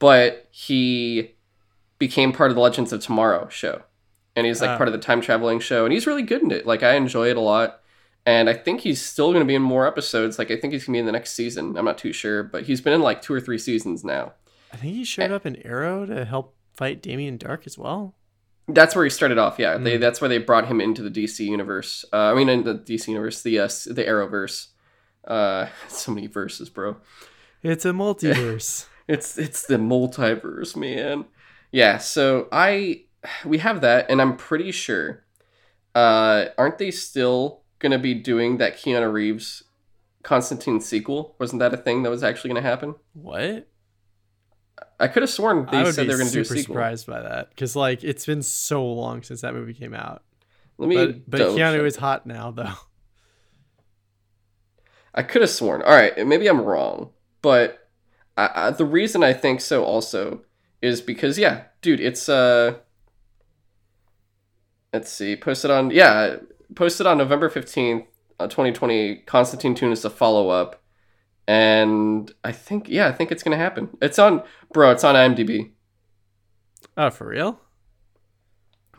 but 0.00 0.48
he 0.50 1.34
became 1.98 2.32
part 2.32 2.50
of 2.50 2.56
the 2.56 2.60
Legends 2.60 2.92
of 2.92 3.00
Tomorrow 3.00 3.48
show, 3.48 3.82
and 4.34 4.44
he's 4.46 4.60
like 4.60 4.70
Ah. 4.70 4.76
part 4.76 4.88
of 4.88 4.92
the 4.92 4.98
time 4.98 5.20
traveling 5.20 5.60
show, 5.60 5.84
and 5.84 5.92
he's 5.92 6.06
really 6.06 6.22
good 6.22 6.42
in 6.42 6.50
it. 6.50 6.66
Like 6.66 6.82
I 6.82 6.94
enjoy 6.94 7.28
it 7.30 7.36
a 7.36 7.40
lot, 7.40 7.80
and 8.26 8.50
I 8.50 8.54
think 8.54 8.80
he's 8.80 9.00
still 9.00 9.28
going 9.30 9.44
to 9.44 9.48
be 9.48 9.54
in 9.54 9.62
more 9.62 9.86
episodes. 9.86 10.36
Like 10.36 10.50
I 10.50 10.56
think 10.56 10.72
he's 10.72 10.84
going 10.84 10.94
to 10.94 10.96
be 10.96 11.00
in 11.00 11.06
the 11.06 11.12
next 11.12 11.32
season. 11.34 11.76
I'm 11.76 11.84
not 11.84 11.98
too 11.98 12.12
sure, 12.12 12.42
but 12.42 12.64
he's 12.64 12.80
been 12.80 12.92
in 12.94 13.02
like 13.02 13.22
two 13.22 13.34
or 13.34 13.40
three 13.40 13.58
seasons 13.58 14.02
now. 14.02 14.32
I 14.72 14.78
think 14.78 14.94
he 14.94 15.04
showed 15.04 15.30
up 15.30 15.46
in 15.46 15.56
Arrow 15.64 16.06
to 16.06 16.24
help 16.24 16.56
fight 16.74 17.02
Damien 17.02 17.38
Darhk 17.38 17.66
as 17.66 17.78
well. 17.78 18.14
That's 18.74 18.94
where 18.94 19.04
he 19.04 19.10
started 19.10 19.38
off. 19.38 19.58
Yeah, 19.58 19.76
they 19.78 19.96
Mm. 19.96 20.00
that's 20.00 20.20
where 20.20 20.28
they 20.28 20.38
brought 20.38 20.66
him 20.68 20.80
into 20.80 21.02
the 21.02 21.10
DC 21.10 21.44
universe. 21.44 22.04
Uh, 22.12 22.32
I 22.32 22.34
mean, 22.34 22.48
in 22.48 22.64
the 22.64 22.74
DC 22.74 23.08
universe, 23.08 23.42
the 23.42 23.58
uh, 23.58 23.68
the 23.86 24.04
Arrowverse. 24.04 24.68
Uh, 25.26 25.66
so 25.88 26.12
many 26.12 26.26
verses, 26.26 26.68
bro. 26.70 26.96
It's 27.62 27.84
a 27.84 27.90
multiverse. 27.92 28.86
It's 29.08 29.36
it's 29.38 29.66
the 29.66 29.76
multiverse, 29.76 30.76
man. 30.76 31.24
Yeah, 31.72 31.98
so 31.98 32.46
I 32.52 33.02
we 33.44 33.58
have 33.58 33.80
that, 33.80 34.08
and 34.08 34.22
I'm 34.22 34.36
pretty 34.36 34.70
sure. 34.70 35.24
Uh, 35.96 36.46
aren't 36.56 36.78
they 36.78 36.92
still 36.92 37.62
gonna 37.80 37.98
be 37.98 38.14
doing 38.14 38.58
that 38.58 38.76
Keanu 38.76 39.12
Reeves 39.12 39.64
Constantine 40.22 40.80
sequel? 40.80 41.34
Wasn't 41.40 41.58
that 41.58 41.74
a 41.74 41.76
thing 41.76 42.04
that 42.04 42.10
was 42.10 42.22
actually 42.22 42.50
gonna 42.50 42.62
happen? 42.62 42.94
what? 43.14 43.66
I 44.98 45.08
could 45.08 45.22
have 45.22 45.30
sworn 45.30 45.66
they 45.66 45.90
said 45.90 46.06
they 46.06 46.12
were 46.12 46.18
gonna 46.18 46.30
do 46.30 46.40
a 46.40 46.44
sequel. 46.44 46.74
surprised 46.74 47.06
by 47.06 47.22
that 47.22 47.50
because 47.50 47.74
like 47.74 48.04
it's 48.04 48.26
been 48.26 48.42
so 48.42 48.84
long 48.84 49.22
since 49.22 49.40
that 49.40 49.54
movie 49.54 49.74
came 49.74 49.94
out. 49.94 50.22
Let 50.78 50.88
me. 50.88 50.96
But 50.96 51.30
but 51.30 51.40
Keanu 51.40 51.76
check. 51.76 51.86
is 51.86 51.96
hot 51.96 52.26
now 52.26 52.50
though. 52.50 52.72
I 55.14 55.22
could 55.22 55.42
have 55.42 55.50
sworn. 55.50 55.82
All 55.82 55.90
right, 55.90 56.26
maybe 56.26 56.46
I'm 56.46 56.60
wrong, 56.60 57.10
but 57.42 57.88
I, 58.36 58.50
I, 58.54 58.70
the 58.70 58.84
reason 58.84 59.24
I 59.24 59.32
think 59.32 59.60
so 59.60 59.84
also 59.84 60.42
is 60.80 61.00
because 61.00 61.38
yeah, 61.38 61.64
dude, 61.82 62.00
it's 62.00 62.28
uh, 62.28 62.76
let's 64.92 65.10
see, 65.10 65.36
posted 65.36 65.70
on 65.70 65.90
yeah, 65.90 66.36
posted 66.74 67.06
on 67.06 67.18
November 67.18 67.48
fifteenth, 67.48 68.04
uh, 68.38 68.46
twenty 68.46 68.72
twenty. 68.72 69.16
Constantine 69.16 69.74
Tune 69.74 69.92
is 69.92 70.02
the 70.02 70.10
follow 70.10 70.48
up, 70.48 70.82
and 71.50 72.32
I 72.44 72.52
think 72.52 72.88
yeah, 72.88 73.08
I 73.08 73.12
think 73.12 73.32
it's 73.32 73.42
gonna 73.42 73.56
happen. 73.56 73.88
It's 74.00 74.20
on, 74.20 74.44
bro. 74.72 74.92
It's 74.92 75.02
on 75.02 75.16
IMDb. 75.16 75.72
Oh, 76.96 77.10
for 77.10 77.26
real? 77.26 77.60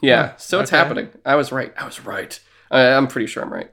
Yeah, 0.02 0.36
so 0.36 0.60
it's 0.60 0.70
happening. 0.70 1.12
I 1.26 1.36
was 1.36 1.54
right. 1.54 1.74
I 1.78 1.86
was 1.86 2.04
right. 2.06 2.38
I'm 2.70 3.08
pretty 3.08 3.28
sure 3.28 3.42
I'm 3.42 3.54
right. 3.54 3.72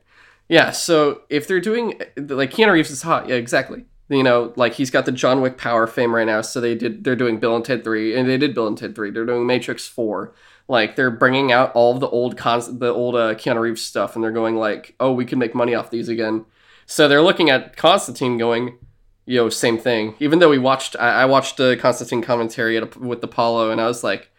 Yeah, 0.49 0.71
so 0.71 1.23
if 1.29 1.49
they're 1.49 1.61
doing 1.61 2.01
like 2.17 2.53
Keanu 2.53 2.73
Reeves 2.73 2.93
is 2.93 3.03
hot, 3.03 3.29
yeah, 3.29 3.35
exactly. 3.35 3.87
You 4.11 4.23
know, 4.23 4.53
like 4.55 4.75
he's 4.75 4.93
got 4.93 5.07
the 5.07 5.13
John 5.13 5.41
Wick 5.41 5.59
power 5.59 5.89
fame 5.89 6.15
right 6.15 6.27
now, 6.27 6.41
so 6.43 6.61
they 6.61 6.77
did. 6.77 7.03
They're 7.03 7.17
doing 7.17 7.41
Bill 7.41 7.57
and 7.57 7.65
Ted 7.65 7.83
Three, 7.83 8.15
and 8.15 8.29
they 8.29 8.39
did 8.39 8.55
Bill 8.55 8.69
and 8.69 8.79
Ted 8.79 8.95
Three. 8.95 9.11
They're 9.11 9.27
doing 9.27 9.45
Matrix 9.45 9.89
Four. 9.89 10.35
Like 10.69 10.95
they're 10.95 11.11
bringing 11.11 11.51
out 11.51 11.73
all 11.73 11.95
of 11.95 12.01
the 12.01 12.09
old 12.09 12.37
cons, 12.37 12.79
the 12.79 12.93
old 12.93 13.17
uh, 13.17 13.35
Keanu 13.35 13.61
Reeves 13.61 13.83
stuff, 13.83 14.15
and 14.15 14.23
they're 14.23 14.31
going 14.31 14.55
like, 14.55 14.95
oh, 15.01 15.13
we 15.13 15.25
can 15.25 15.41
make 15.41 15.55
money 15.55 15.75
off 15.75 15.91
these 15.91 16.09
again. 16.09 16.45
So 16.91 17.07
they're 17.07 17.23
looking 17.23 17.51
at 17.51 17.77
Constantine, 17.77 18.39
going, 18.39 18.79
yo, 19.27 19.51
same 19.51 19.77
thing. 19.77 20.15
Even 20.21 20.39
though 20.39 20.49
we 20.49 20.57
watched, 20.59 20.97
I, 20.99 21.23
I 21.23 21.25
watched 21.27 21.59
the 21.59 21.77
Constantine 21.77 22.23
commentary 22.23 22.79
at, 22.79 22.97
with 22.97 23.23
Apollo, 23.23 23.71
and 23.71 23.79
I 23.81 23.87
was 23.87 24.03
like, 24.03 24.31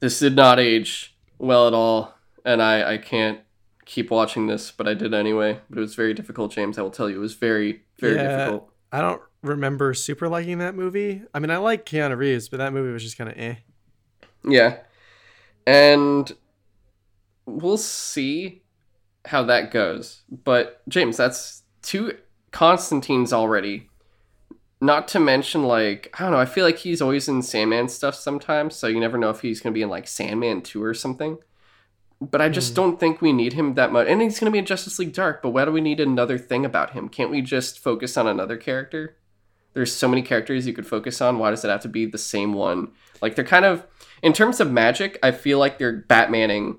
this 0.00 0.18
did 0.18 0.36
not 0.36 0.60
age 0.60 1.16
well 1.38 1.66
at 1.66 1.72
all, 1.72 2.14
and 2.44 2.60
I 2.62 2.92
I 2.94 2.98
can't 2.98 3.40
keep 3.86 4.10
watching 4.10 4.48
this, 4.48 4.70
but 4.70 4.86
I 4.86 4.92
did 4.92 5.14
anyway. 5.14 5.60
But 5.70 5.78
it 5.78 5.80
was 5.80 5.94
very 5.94 6.12
difficult, 6.12 6.52
James. 6.52 6.76
I 6.78 6.82
will 6.82 6.90
tell 6.90 7.08
you, 7.08 7.16
it 7.16 7.20
was 7.20 7.34
very 7.34 7.84
very 7.98 8.16
Yeah. 8.16 8.36
difficult. 8.36 8.70
I 8.92 9.00
don't 9.00 9.22
remember 9.42 9.94
super 9.94 10.28
liking 10.28 10.58
that 10.58 10.74
movie. 10.74 11.22
I 11.32 11.38
mean, 11.38 11.50
I 11.50 11.56
like 11.56 11.86
Keanu 11.86 12.16
Reeves, 12.18 12.50
but 12.50 12.58
that 12.58 12.74
movie 12.74 12.92
was 12.92 13.02
just 13.02 13.16
kind 13.16 13.30
of 13.30 13.38
eh. 13.38 13.54
Yeah, 14.44 14.76
and 15.66 16.30
we'll 17.46 17.78
see 17.78 18.62
how 19.24 19.44
that 19.44 19.70
goes. 19.70 20.22
But 20.44 20.82
James, 20.88 21.16
that's 21.16 21.61
two 21.82 22.16
Constantines 22.50 23.32
already. 23.32 23.88
Not 24.80 25.06
to 25.08 25.20
mention, 25.20 25.62
like 25.62 26.14
I 26.18 26.24
don't 26.24 26.32
know. 26.32 26.38
I 26.38 26.44
feel 26.44 26.64
like 26.64 26.78
he's 26.78 27.00
always 27.00 27.28
in 27.28 27.42
Sandman 27.42 27.88
stuff 27.88 28.14
sometimes, 28.14 28.74
so 28.74 28.86
you 28.88 28.98
never 29.00 29.16
know 29.18 29.30
if 29.30 29.40
he's 29.40 29.60
gonna 29.60 29.72
be 29.72 29.82
in 29.82 29.88
like 29.88 30.08
Sandman 30.08 30.60
two 30.62 30.82
or 30.82 30.92
something. 30.94 31.38
But 32.20 32.40
I 32.40 32.48
just 32.48 32.70
Hmm. 32.70 32.74
don't 32.76 33.00
think 33.00 33.20
we 33.20 33.32
need 33.32 33.52
him 33.52 33.74
that 33.74 33.92
much. 33.92 34.06
And 34.08 34.20
he's 34.20 34.38
gonna 34.40 34.50
be 34.50 34.58
in 34.58 34.66
Justice 34.66 34.98
League 34.98 35.12
Dark. 35.12 35.40
But 35.42 35.50
why 35.50 35.64
do 35.64 35.72
we 35.72 35.80
need 35.80 36.00
another 36.00 36.36
thing 36.38 36.64
about 36.64 36.90
him? 36.92 37.08
Can't 37.08 37.30
we 37.30 37.42
just 37.42 37.78
focus 37.78 38.16
on 38.16 38.26
another 38.26 38.56
character? 38.56 39.16
There's 39.74 39.94
so 39.94 40.06
many 40.08 40.20
characters 40.22 40.66
you 40.66 40.72
could 40.72 40.86
focus 40.86 41.20
on. 41.20 41.38
Why 41.38 41.50
does 41.50 41.64
it 41.64 41.68
have 41.68 41.80
to 41.82 41.88
be 41.88 42.04
the 42.06 42.18
same 42.18 42.52
one? 42.52 42.88
Like 43.22 43.34
they're 43.36 43.44
kind 43.44 43.64
of, 43.64 43.86
in 44.22 44.32
terms 44.32 44.60
of 44.60 44.70
magic, 44.70 45.18
I 45.22 45.30
feel 45.30 45.58
like 45.58 45.78
they're 45.78 46.02
Batmaning 46.08 46.76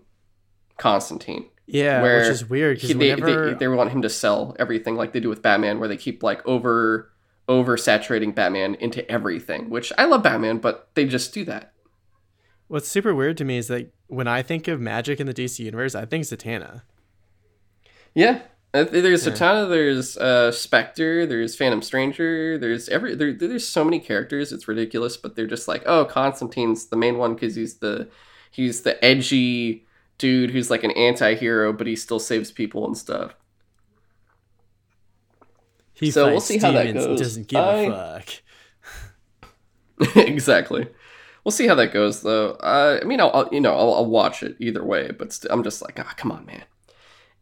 Constantine. 0.77 1.45
Yeah, 1.65 2.01
Where 2.01 2.19
which 2.19 2.27
is 2.27 2.49
weird 2.49 2.77
because 2.77 2.95
they, 2.97 3.13
whenever 3.13 3.51
they, 3.51 3.57
they 3.57 3.67
want 3.69 3.91
him 3.91 4.01
to 4.01 4.09
sell 4.09 4.55
everything 4.59 4.95
like 4.95 5.13
they 5.13 5.19
do 5.21 5.29
with 5.29 5.41
Batman, 5.41 5.79
where 5.79 5.87
they 5.87 5.97
keep 5.97 6.21
like 6.21 6.45
over 6.45 7.09
over 7.47 7.77
saturating 7.77 8.31
Batman 8.33 8.75
into 8.75 9.09
everything. 9.09 9.69
Which 9.69 9.91
I 9.97 10.05
love 10.05 10.23
Batman, 10.23 10.57
but 10.57 10.89
they 10.95 11.05
just 11.05 11.33
do 11.33 11.45
that. 11.45 11.73
what's 12.67 12.87
super 12.87 13.13
weird 13.15 13.37
to 13.37 13.45
me 13.45 13.57
is 13.57 13.67
that 13.67 13.93
when 14.07 14.27
I 14.27 14.41
think 14.41 14.67
of 14.67 14.81
magic 14.81 15.19
in 15.19 15.27
the 15.27 15.33
DC 15.33 15.59
universe, 15.59 15.95
I 15.95 16.05
think 16.05 16.25
Zatanna. 16.25 16.81
Yeah. 18.13 18.41
There's 18.73 19.25
Yeah. 19.25 19.33
Zatanna, 19.33 19.69
there's 19.69 20.17
uh, 20.17 20.51
Spectre, 20.51 21.27
there's 21.27 21.55
Phantom 21.55 21.81
Stranger, 21.83 22.57
there's 22.57 22.89
every 22.89 23.13
there, 23.13 23.31
there's 23.31 23.67
so 23.67 23.83
many 23.83 23.99
characters, 23.99 24.51
it's 24.51 24.67
ridiculous, 24.67 25.15
but 25.15 25.35
they're 25.35 25.45
just 25.45 25.67
like, 25.67 25.83
oh, 25.85 26.05
Constantine's 26.05 26.87
the 26.87 26.95
main 26.95 27.19
one 27.19 27.35
because 27.35 27.55
he's 27.55 27.75
the 27.77 28.09
he's 28.49 28.81
the 28.81 29.03
edgy 29.05 29.85
dude 30.17 30.51
who's 30.51 30.69
like 30.69 30.83
an 30.83 30.91
anti-hero, 30.91 31.73
but 31.73 31.87
he 31.87 31.95
still 31.95 32.19
saves 32.19 32.51
people 32.51 32.85
and 32.85 32.97
stuff. 32.97 33.35
He 35.93 36.11
So 36.11 36.27
we'll 36.27 36.39
see 36.41 36.57
how 36.57 36.71
that 36.71 36.93
goes. 36.93 37.19
doesn't 37.19 37.47
give 37.47 37.59
I- 37.59 37.81
a 37.81 38.19
fuck. 38.19 40.15
exactly. 40.15 40.87
We'll 41.43 41.51
see 41.51 41.67
how 41.67 41.75
that 41.75 41.91
goes, 41.93 42.21
though. 42.21 42.51
Uh, 42.51 42.99
I 43.01 43.05
mean, 43.05 43.19
I'll, 43.19 43.31
I'll 43.33 43.49
you 43.51 43.59
know 43.61 43.73
I'll, 43.75 43.93
I'll 43.95 44.05
watch 44.09 44.43
it 44.43 44.55
either 44.59 44.83
way, 44.83 45.11
but 45.11 45.33
st- 45.33 45.51
I'm 45.51 45.63
just 45.63 45.81
like, 45.81 45.99
ah, 45.99 46.13
come 46.15 46.31
on, 46.31 46.45
man. 46.45 46.63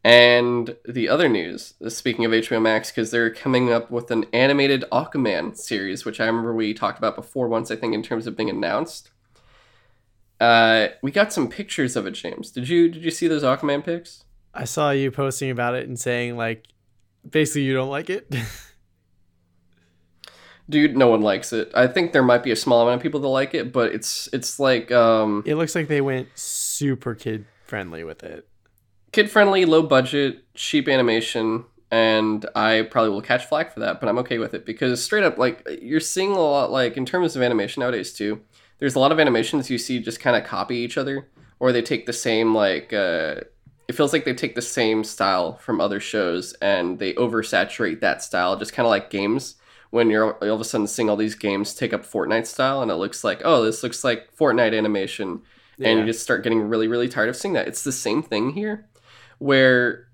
And 0.04 0.76
the 0.88 1.08
other 1.08 1.30
news, 1.30 1.76
speaking 1.88 2.26
of 2.26 2.32
HBO 2.32 2.60
Max, 2.62 2.90
because 2.90 3.12
they're 3.12 3.30
coming 3.32 3.72
up 3.72 3.92
with 3.92 4.10
an 4.10 4.26
animated 4.34 4.84
Aquaman 4.92 5.56
series, 5.56 6.04
which 6.06 6.20
I 6.20 6.26
remember 6.26 6.56
we 6.56 6.74
talked 6.74 6.98
about 6.98 7.16
before 7.16 7.48
once, 7.48 7.70
I 7.70 7.76
think, 7.76 7.94
in 7.94 8.02
terms 8.02 8.26
of 8.26 8.36
being 8.36 8.50
announced. 8.50 9.11
Uh, 10.42 10.88
we 11.04 11.12
got 11.12 11.32
some 11.32 11.48
pictures 11.48 11.96
of 11.96 12.08
it, 12.08 12.12
James. 12.12 12.50
Did 12.50 12.68
you 12.68 12.90
did 12.90 13.04
you 13.04 13.12
see 13.12 13.28
those 13.28 13.44
Aquaman 13.44 13.86
pics? 13.86 14.24
I 14.56 14.64
saw 14.66 14.90
you 14.90 15.12
posting 15.12 15.52
about 15.52 15.76
it 15.76 15.88
and 15.88 16.00
saying 16.00 16.36
like, 16.36 16.66
basically 17.30 17.62
you 17.62 17.76
don't 17.76 17.92
like 17.92 18.10
it. 18.10 18.28
Dude, 20.70 20.98
no 20.98 21.10
one 21.10 21.22
likes 21.22 21.54
it. 21.54 21.72
I 21.76 21.86
think 21.88 22.12
there 22.12 22.24
might 22.24 22.42
be 22.44 22.52
a 22.52 22.56
small 22.56 22.82
amount 22.82 22.96
of 22.98 23.02
people 23.04 23.20
that 23.20 23.28
like 23.28 23.54
it, 23.54 23.72
but 23.72 23.94
it's 23.94 24.30
it's 24.34 24.60
like 24.60 24.92
um 24.92 25.44
it 25.46 25.56
looks 25.56 25.76
like 25.76 25.88
they 25.88 26.02
went 26.02 26.28
super 26.36 27.14
kid 27.14 27.46
friendly 27.66 28.04
with 28.04 28.24
it. 28.24 28.48
kid 29.12 29.30
friendly, 29.30 29.66
low 29.66 29.84
budget, 29.84 30.44
cheap 30.56 30.88
animation, 30.88 31.66
and 31.92 32.46
I 32.56 32.88
probably 32.90 33.12
will 33.12 33.22
catch 33.22 33.46
flack 33.46 33.74
for 33.74 33.82
that, 33.82 34.00
but 34.00 34.10
I'm 34.10 34.18
okay 34.20 34.38
with 34.38 34.54
it 34.54 34.66
because 34.66 35.04
straight 35.04 35.24
up, 35.24 35.38
like 35.38 35.68
you're 35.82 36.00
seeing 36.00 36.32
a 36.32 36.40
lot, 36.40 36.72
like 36.72 36.98
in 36.98 37.06
terms 37.06 37.36
of 37.36 37.42
animation 37.42 37.82
nowadays 37.82 38.14
too. 38.14 38.42
There's 38.82 38.96
a 38.96 39.00
lot 39.00 39.14
of 39.14 39.20
animations 39.22 39.70
you 39.70 39.78
see 39.78 40.00
just 40.00 40.20
kind 40.20 40.36
of 40.36 40.44
copy 40.44 40.76
each 40.76 40.98
other, 40.98 41.30
or 41.60 41.72
they 41.72 41.82
take 41.82 42.06
the 42.06 42.14
same 42.14 42.54
like. 42.54 42.92
Uh, 42.92 43.36
it 43.88 43.96
feels 43.96 44.12
like 44.12 44.26
they 44.26 44.34
take 44.34 44.56
the 44.56 44.62
same 44.62 45.06
style 45.06 45.56
from 45.58 45.80
other 45.80 46.00
shows 46.00 46.54
and 46.62 47.00
they 47.00 47.14
oversaturate 47.14 48.00
that 48.02 48.22
style, 48.22 48.58
just 48.58 48.74
kind 48.74 48.86
of 48.86 48.90
like 48.90 49.10
games. 49.10 49.56
When 49.92 50.10
you're 50.10 50.34
all 50.36 50.56
of 50.56 50.62
a 50.62 50.66
sudden 50.66 50.88
seeing 50.88 51.10
all 51.10 51.18
these 51.18 51.36
games 51.36 51.74
take 51.74 51.94
up 51.94 52.06
Fortnite 52.06 52.48
style, 52.48 52.82
and 52.82 52.92
it 52.92 52.96
looks 52.96 53.24
like, 53.24 53.42
oh, 53.46 53.64
this 53.64 53.84
looks 53.84 54.04
like 54.04 54.36
Fortnite 54.36 54.78
animation, 54.78 55.42
and 55.80 56.00
you 56.00 56.06
just 56.06 56.22
start 56.24 56.44
getting 56.44 56.62
really, 56.62 56.90
really 56.90 57.08
tired 57.08 57.30
of 57.30 57.38
seeing 57.38 57.54
that. 57.54 57.70
It's 57.70 57.86
the 57.86 57.94
same 57.94 58.22
thing 58.22 58.52
here 58.52 58.90
where 59.42 60.08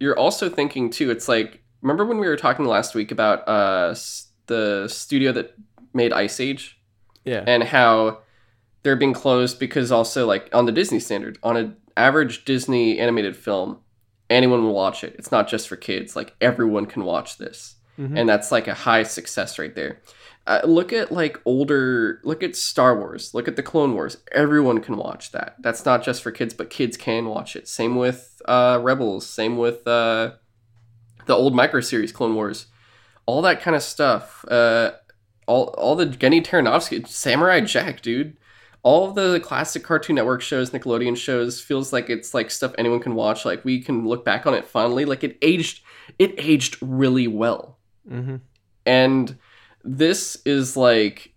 you're 0.00 0.18
also 0.18 0.48
thinking 0.48 0.90
too 0.90 1.08
it's 1.12 1.28
like 1.28 1.62
remember 1.82 2.04
when 2.04 2.18
we 2.18 2.26
were 2.26 2.36
talking 2.36 2.64
last 2.64 2.96
week 2.96 3.12
about 3.12 3.46
uh 3.48 3.94
the 4.48 4.88
studio 4.88 5.30
that 5.30 5.54
made 5.94 6.12
ice 6.12 6.40
age 6.40 6.81
Yeah. 7.24 7.44
and 7.46 7.62
how 7.62 8.18
they're 8.82 8.96
being 8.96 9.12
closed 9.12 9.58
because 9.60 9.92
also 9.92 10.26
like 10.26 10.48
on 10.52 10.66
the 10.66 10.72
disney 10.72 10.98
standard 10.98 11.38
on 11.42 11.56
an 11.56 11.76
average 11.96 12.44
disney 12.44 12.98
animated 12.98 13.36
film 13.36 13.78
anyone 14.30 14.64
will 14.64 14.72
watch 14.74 15.04
it. 15.04 15.14
It's 15.18 15.30
not 15.30 15.46
just 15.46 15.68
for 15.68 15.76
kids. 15.76 16.16
Like 16.16 16.34
everyone 16.40 16.86
can 16.86 17.04
watch 17.04 17.36
this. 17.38 17.76
Mhm. 17.98 18.18
and 18.18 18.26
that's 18.28 18.50
like 18.50 18.66
a 18.68 18.72
high 18.74 19.02
success 19.02 19.58
right 19.58 19.74
there. 19.74 20.00
Uh, 20.46 20.60
look 20.64 20.92
at 20.94 21.12
like 21.12 21.38
older 21.44 22.20
look 22.24 22.42
at 22.42 22.56
star 22.56 22.96
wars 22.98 23.34
look 23.34 23.46
at 23.46 23.54
the 23.56 23.62
clone 23.62 23.92
wars. 23.94 24.16
Everyone 24.32 24.80
can 24.80 24.96
watch 24.96 25.30
that. 25.32 25.56
That's 25.60 25.84
not 25.84 26.02
just 26.02 26.22
for 26.22 26.30
kids 26.32 26.54
but 26.54 26.70
kids 26.70 26.96
can 26.96 27.26
watch 27.26 27.54
it. 27.54 27.68
Same 27.68 27.94
with 27.96 28.40
uh, 28.46 28.80
rebels 28.82 29.26
same 29.26 29.58
with 29.58 29.86
uh, 29.86 30.32
the 31.26 31.34
old 31.36 31.54
micro 31.54 31.80
series 31.80 32.10
clone 32.12 32.34
wars. 32.34 32.66
All 33.26 33.42
that 33.42 33.60
kind 33.60 33.76
of 33.76 33.82
stuff 33.82 34.44
uh, 34.50 34.92
all, 35.52 35.64
all 35.76 35.96
the 35.96 36.06
Genndy 36.06 36.42
Tartakovsky, 36.42 37.06
Samurai 37.06 37.60
Jack, 37.60 38.00
dude. 38.00 38.38
All 38.82 39.08
of 39.08 39.14
the 39.14 39.38
classic 39.40 39.84
Cartoon 39.84 40.16
Network 40.16 40.40
shows, 40.40 40.70
Nickelodeon 40.70 41.16
shows, 41.16 41.60
feels 41.60 41.92
like 41.92 42.08
it's 42.10 42.32
like 42.34 42.50
stuff 42.50 42.74
anyone 42.78 43.00
can 43.00 43.14
watch. 43.14 43.44
Like 43.44 43.64
we 43.64 43.80
can 43.80 44.08
look 44.08 44.24
back 44.24 44.46
on 44.46 44.54
it 44.54 44.66
fondly. 44.66 45.04
Like 45.04 45.22
it 45.22 45.36
aged, 45.42 45.82
it 46.18 46.34
aged 46.38 46.78
really 46.80 47.28
well. 47.28 47.78
hmm 48.08 48.36
And 48.86 49.38
this 49.84 50.36
is 50.46 50.76
like, 50.76 51.34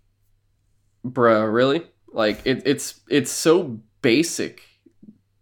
bruh, 1.04 1.52
really? 1.52 1.86
Like 2.08 2.40
it, 2.44 2.62
it's 2.64 3.00
it's 3.10 3.30
so 3.30 3.80
basic 4.00 4.62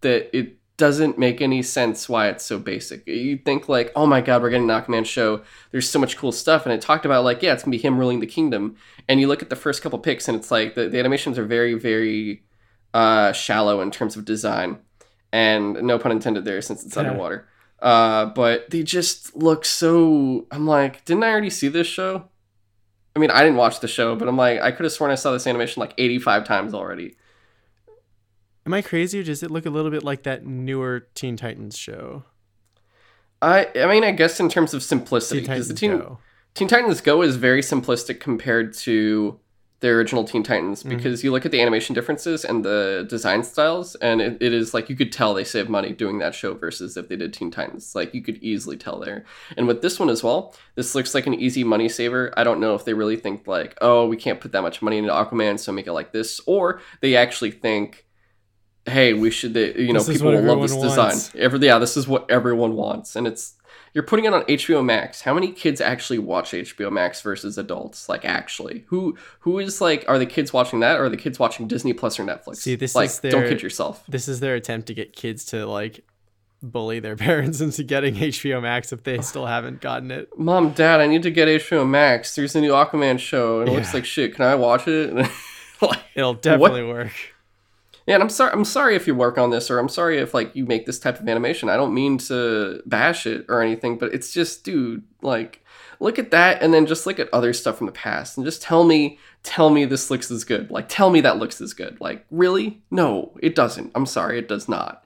that 0.01 0.37
it 0.37 0.59
doesn't 0.77 1.19
make 1.19 1.41
any 1.41 1.63
sense 1.63 2.09
why 2.09 2.29
it's 2.29 2.45
so 2.45 2.59
basic. 2.59 3.07
You 3.07 3.37
think 3.39 3.69
like, 3.69 3.93
oh 3.95 4.07
my 4.07 4.21
god, 4.21 4.43
we're 4.43 4.51
getting 4.51 4.69
an 4.71 4.83
Aquaman 4.83 5.07
show. 5.07 5.43
There's 5.71 5.89
so 5.89 5.99
much 5.99 6.17
cool 6.17 6.33
stuff, 6.33 6.67
and 6.67 6.73
it 6.73 6.81
talked 6.81 7.05
about 7.05 7.25
like, 7.25 7.43
yeah, 7.43 7.53
it's 7.53 7.63
gonna 7.63 7.77
be 7.77 7.79
him 7.83 7.99
ruling 7.99 8.21
the 8.21 8.27
kingdom. 8.27 8.77
And 9.09 9.21
you 9.21 9.29
look 9.29 9.43
at 9.43 9.51
the 9.51 9.57
first 9.57 9.83
couple 9.83 9.99
pics, 10.01 10.27
and 10.29 10.37
it's 10.37 10.51
like 10.51 10.75
the, 10.75 10.89
the 10.89 10.99
animations 10.99 11.39
are 11.39 11.45
very, 11.45 11.75
very 11.75 12.43
uh, 12.93 13.33
shallow 13.33 13.81
in 13.81 13.91
terms 13.91 14.17
of 14.17 14.25
design, 14.25 14.79
and 15.33 15.83
no 15.83 15.99
pun 15.99 16.13
intended 16.13 16.45
there 16.45 16.61
since 16.63 16.85
it's 16.85 16.97
Yeah. 16.97 17.03
underwater. 17.03 17.49
Uh, 17.81 18.27
but 18.27 18.71
they 18.71 18.83
just 18.83 19.37
look 19.37 19.65
so. 19.65 20.47
I'm 20.51 20.67
like, 20.67 21.05
didn't 21.05 21.23
I 21.25 21.31
already 21.31 21.51
see 21.51 21.69
this 21.69 21.87
show? 21.87 22.25
I 23.15 23.21
mean, 23.21 23.31
I 23.31 23.43
didn't 23.45 23.57
watch 23.59 23.79
the 23.81 23.87
show, 23.89 24.17
but 24.17 24.27
I'm 24.27 24.37
like, 24.37 24.61
I 24.61 24.73
could 24.73 24.85
have 24.85 24.93
sworn 24.93 25.11
I 25.13 25.15
saw 25.17 25.31
this 25.33 25.47
animation 25.47 25.81
like 25.81 25.95
85 25.99 26.45
times 26.45 26.75
already. 26.75 27.15
Am 28.67 28.73
I 28.75 28.83
crazy 28.83 29.21
or 29.21 29.23
does 29.23 29.43
it 29.43 29.51
look 29.51 29.67
a 29.67 29.71
little 29.71 29.91
bit 29.91 30.03
like 30.03 30.23
that 30.23 30.47
newer 30.47 31.07
Teen 31.15 31.37
Titans 31.37 31.77
show? 31.77 32.25
I 33.43 33.69
I 33.77 33.87
mean, 33.87 34.05
I 34.05 34.13
guess 34.13 34.41
in 34.41 34.49
terms 34.49 34.73
of 34.75 34.83
simplicity, 34.83 35.41
Teen 35.41 35.51
because 35.51 35.69
Titans 35.69 35.69
the 35.69 35.75
Teen, 35.75 35.99
Go. 35.99 36.19
Teen 36.55 36.69
Titans 36.69 37.01
Go 37.01 37.23
is 37.23 37.37
very 37.37 37.61
simplistic 37.61 38.21
compared 38.21 38.73
to 38.75 39.39
the 39.81 39.89
original 39.91 40.25
Teen 40.25 40.43
Titans 40.43 40.83
Mhm. 40.83 40.89
because 40.97 41.23
you 41.23 41.31
look 41.31 41.45
at 41.45 41.53
the 41.53 41.61
animation 41.61 41.95
differences 41.95 42.43
and 42.43 42.65
the 42.65 43.07
design 43.11 43.43
styles, 43.43 43.97
and 43.97 44.23
it, 44.23 44.39
it 44.41 44.55
is 44.55 44.73
like 44.73 44.89
you 44.89 44.97
could 44.97 45.13
tell 45.13 45.35
they 45.35 45.45
saved 45.45 45.69
money 45.69 45.93
doing 45.93 46.21
that 46.21 46.35
show 46.35 46.55
versus 46.55 46.97
if 46.97 47.09
they 47.09 47.17
did 47.17 47.35
Teen 47.35 47.51
Titans. 47.51 47.95
Like 47.95 48.15
you 48.15 48.23
could 48.23 48.39
easily 48.39 48.79
tell 48.79 48.99
there. 48.99 49.27
And 49.59 49.67
with 49.67 49.83
this 49.83 50.01
one 50.01 50.09
as 50.09 50.23
well, 50.23 50.55
this 50.75 50.95
looks 50.95 51.15
like 51.15 51.27
an 51.27 51.35
easy 51.35 51.65
money 51.65 51.91
saver. 51.91 52.33
I 52.35 52.45
don't 52.45 52.61
know 52.61 52.75
if 52.75 52.87
they 52.87 52.95
really 52.95 53.17
think 53.17 53.47
like, 53.47 53.77
oh, 53.83 54.07
we 54.07 54.17
can't 54.17 54.41
put 54.41 54.53
that 54.53 54.63
much 54.63 54.81
money 54.81 54.97
into 54.97 55.11
Aquaman, 55.13 55.59
so 55.59 55.71
make 55.71 55.87
it 55.87 55.93
like 55.93 56.13
this, 56.13 56.41
or 56.47 56.81
they 57.03 57.15
actually 57.15 57.51
think. 57.51 58.04
Hey, 58.87 59.15
we 59.15 59.31
should. 59.31 59.57
You 59.57 59.93
know, 59.93 60.01
This 60.03 60.19
people 60.19 60.33
will 60.33 60.43
love 60.43 60.61
this 60.63 60.75
design. 60.75 60.97
wants. 60.99 61.35
Every, 61.35 61.59
yeah, 61.61 61.79
this 61.79 61.97
is 61.97 62.07
what 62.07 62.31
everyone 62.31 62.75
wants, 62.75 63.17
and 63.17 63.27
it's 63.27 63.55
you're 63.95 64.05
putting 64.05 64.25
it 64.27 64.35
on 64.35 64.43
HBO 64.43 64.85
Max. 64.85 65.23
How 65.23 65.33
many 65.33 65.53
kids 65.53 65.81
actually 65.81 66.19
watch 66.19 66.51
HBO 66.51 66.91
Max 66.93 67.23
versus 67.23 67.57
adults? 67.57 68.09
Like 68.09 68.25
actually, 68.25 68.85
who 68.89 69.17
who 69.41 69.59
is 69.59 69.81
like? 69.81 70.05
Are 70.09 70.19
the 70.19 70.27
kids 70.27 70.53
watching 70.53 70.81
that, 70.81 70.99
or 71.01 71.05
are 71.05 71.09
the 71.09 71.17
kids 71.17 71.39
watching 71.39 71.67
Disney 71.67 71.93
Plus 71.95 72.19
or 72.19 72.25
Netflix? 72.25 72.57
See, 72.57 72.75
this 72.75 72.95
like, 72.95 73.09
is 73.09 73.21
don't 73.21 73.31
their- 73.33 73.49
kid 73.49 73.63
yourself. 73.63 74.05
This 74.09 74.29
is 74.29 74.41
their 74.41 74.55
attempt 74.55 74.89
to 74.89 74.95
get 74.95 75.15
kids 75.15 75.45
to 75.47 75.65
like 75.67 76.05
bully 76.63 76.99
their 77.01 77.17
parents 77.29 77.61
into 77.63 77.85
getting 77.85 78.15
HBO 78.17 78.61
Max 78.61 78.93
if 78.93 79.03
they 79.05 79.21
still 79.23 79.47
haven't 79.47 79.81
gotten 79.81 80.11
it. 80.11 80.29
Mom, 80.39 80.73
Dad, 80.73 81.01
I 81.01 81.07
need 81.07 81.23
to 81.23 81.31
get 81.31 81.49
HBO 81.49 81.89
Max. 81.89 82.35
There's 82.35 82.55
a 82.55 82.61
new 82.61 82.73
Aquaman 82.73 83.19
show, 83.19 83.61
and 83.61 83.69
it 83.71 83.73
looks 83.73 83.95
like 83.95 84.05
shit. 84.05 84.35
Can 84.35 84.45
I 84.45 84.55
watch 84.57 84.87
it? 84.89 85.15
like, 85.81 86.01
It'll 86.15 86.35
definitely 86.35 86.85
work. 86.85 87.13
Yeah, 88.07 88.15
and 88.15 88.23
I'm 88.23 88.29
sorry. 88.29 88.53
I'm 88.53 88.65
sorry 88.65 88.97
if 88.97 89.07
you 89.07 89.15
work 89.15 89.39
on 89.39 89.51
this, 89.51 89.71
or 89.71 89.79
I'm 89.79 89.89
sorry 89.89 90.19
if 90.19 90.35
like 90.35 90.55
you 90.55 90.67
make 90.67 90.87
this 90.87 90.99
type 90.99 91.21
of 91.21 91.29
animation. 91.29 91.69
I 91.69 91.77
don't 91.77 91.95
mean 91.95 92.19
to 92.19 92.83
bash 92.87 93.27
it 93.27 93.47
or 93.49 93.63
anything, 93.63 93.97
but 93.99 94.13
it's 94.13 94.33
just, 94.33 94.65
dude, 94.65 95.05
like, 95.23 95.65
look 96.01 96.19
at 96.19 96.31
that, 96.31 96.63
and 96.63 96.75
then 96.75 96.87
just 96.87 97.07
look 97.07 97.19
at 97.19 97.33
other 97.33 97.53
stuff 97.53 97.79
from 97.79 97.87
the 97.87 97.93
past, 97.93 98.37
and 98.37 98.45
just 98.45 98.61
tell 98.61 98.85
me, 98.85 99.19
tell 99.43 99.71
me 99.71 99.85
this 99.85 100.11
looks 100.11 100.31
as 100.31 100.45
good. 100.45 100.71
Like, 100.71 100.89
tell 100.89 101.11
me 101.11 101.23
that 101.23 101.39
looks 101.39 101.61
as 101.61 101.73
good. 101.73 101.99
Like, 102.01 102.27
really? 102.31 102.83
No, 102.91 103.33
it 103.43 103.55
doesn't. 103.55 103.93
I'm 103.95 104.07
sorry, 104.07 104.39
it 104.39 104.49
does 104.49 104.69
not. 104.69 105.05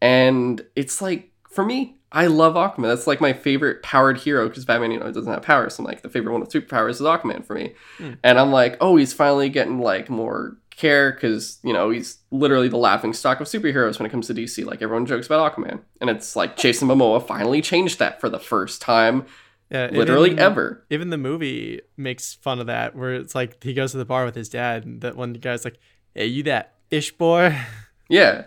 And 0.00 0.64
it's 0.76 1.02
like 1.02 1.32
for 1.50 1.64
me, 1.64 1.98
I 2.12 2.26
love 2.26 2.54
Aquaman. 2.54 2.82
That's 2.82 3.06
like 3.06 3.20
my 3.20 3.32
favorite 3.32 3.82
powered 3.82 4.18
hero 4.18 4.48
because 4.48 4.64
Batman, 4.64 4.92
you 4.92 5.00
know, 5.00 5.10
doesn't 5.10 5.32
have 5.32 5.42
powers. 5.42 5.74
So 5.74 5.82
I'm 5.82 5.86
like 5.86 6.02
the 6.02 6.08
favorite 6.08 6.32
one 6.32 6.40
with 6.40 6.50
superpowers 6.50 6.90
is 6.90 7.00
Aquaman 7.00 7.44
for 7.44 7.54
me. 7.54 7.74
Hmm. 7.98 8.12
And 8.22 8.38
I'm 8.38 8.52
like, 8.52 8.76
oh, 8.80 8.96
he's 8.96 9.12
finally 9.12 9.48
getting 9.48 9.80
like 9.80 10.08
more 10.08 10.56
care 10.78 11.12
because 11.12 11.58
you 11.62 11.72
know 11.72 11.90
he's 11.90 12.18
literally 12.30 12.68
the 12.68 12.76
laughing 12.78 13.12
stock 13.12 13.40
of 13.40 13.46
superheroes 13.46 13.98
when 13.98 14.06
it 14.06 14.10
comes 14.10 14.28
to 14.28 14.34
DC. 14.34 14.64
Like 14.64 14.80
everyone 14.80 15.04
jokes 15.04 15.26
about 15.26 15.54
Aquaman, 15.54 15.80
and 16.00 16.08
it's 16.08 16.36
like 16.36 16.56
Jason 16.56 16.88
Momoa 16.88 17.26
finally 17.26 17.60
changed 17.60 17.98
that 17.98 18.20
for 18.20 18.28
the 18.28 18.38
first 18.38 18.80
time, 18.80 19.26
Yeah, 19.70 19.90
literally 19.92 20.30
even, 20.30 20.38
ever. 20.38 20.86
Even 20.88 21.10
the 21.10 21.18
movie 21.18 21.80
makes 21.96 22.34
fun 22.34 22.60
of 22.60 22.68
that, 22.68 22.96
where 22.96 23.14
it's 23.14 23.34
like 23.34 23.62
he 23.62 23.74
goes 23.74 23.92
to 23.92 23.98
the 23.98 24.04
bar 24.06 24.24
with 24.24 24.34
his 24.34 24.48
dad, 24.48 24.84
and 24.86 25.00
that 25.02 25.16
one 25.16 25.34
guy's 25.34 25.64
like, 25.64 25.78
"Hey, 26.14 26.26
you 26.26 26.44
that 26.44 26.76
fish 26.88 27.12
boy?" 27.12 27.54
Yeah. 28.10 28.44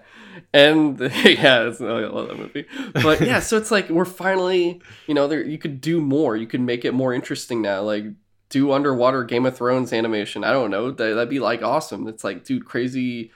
And 0.53 0.99
yeah, 0.99 1.67
it's, 1.67 1.81
oh, 1.81 1.97
I 1.97 2.07
love 2.07 2.29
that 2.29 2.39
movie. 2.39 2.65
But 2.93 3.21
yeah, 3.21 3.39
so 3.41 3.57
it's 3.57 3.69
like 3.69 3.89
we're 3.89 4.05
finally, 4.05 4.81
you 5.05 5.13
know, 5.13 5.27
there 5.27 5.43
you 5.43 5.57
could 5.57 5.81
do 5.81 6.01
more. 6.01 6.35
You 6.35 6.47
could 6.47 6.61
make 6.61 6.83
it 6.83 6.93
more 6.93 7.13
interesting 7.13 7.61
now. 7.61 7.81
Like 7.83 8.05
do 8.51 8.71
underwater 8.71 9.23
Game 9.23 9.45
of 9.47 9.57
Thrones 9.57 9.91
animation. 9.91 10.43
I 10.43 10.51
don't 10.51 10.69
know. 10.69 10.91
That, 10.91 11.15
that'd 11.15 11.29
be 11.29 11.39
like 11.39 11.63
awesome. 11.63 12.07
It's 12.07 12.23
like, 12.23 12.43
dude, 12.43 12.65
crazy. 12.65 13.31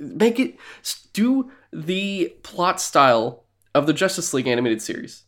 Make 0.00 0.40
it 0.40 0.56
do 1.12 1.52
the 1.72 2.34
plot 2.42 2.80
style 2.80 3.44
of 3.74 3.86
the 3.86 3.92
Justice 3.92 4.34
League 4.34 4.48
animated 4.48 4.82
series. 4.82 5.22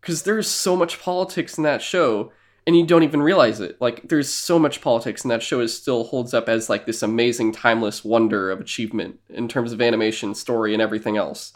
Because 0.00 0.22
there's 0.24 0.48
so 0.48 0.76
much 0.76 1.00
politics 1.00 1.56
in 1.56 1.64
that 1.64 1.82
show, 1.82 2.30
and 2.66 2.76
you 2.76 2.86
don't 2.86 3.02
even 3.02 3.22
realize 3.22 3.60
it. 3.60 3.80
Like, 3.80 4.08
there's 4.08 4.30
so 4.30 4.58
much 4.58 4.80
politics, 4.80 5.22
and 5.22 5.30
that 5.30 5.42
show 5.42 5.60
is 5.60 5.76
still 5.76 6.04
holds 6.04 6.34
up 6.34 6.48
as 6.48 6.68
like 6.68 6.86
this 6.86 7.02
amazing, 7.02 7.52
timeless 7.52 8.04
wonder 8.04 8.50
of 8.50 8.60
achievement 8.60 9.18
in 9.30 9.48
terms 9.48 9.72
of 9.72 9.80
animation, 9.80 10.34
story, 10.34 10.72
and 10.74 10.82
everything 10.82 11.16
else. 11.16 11.52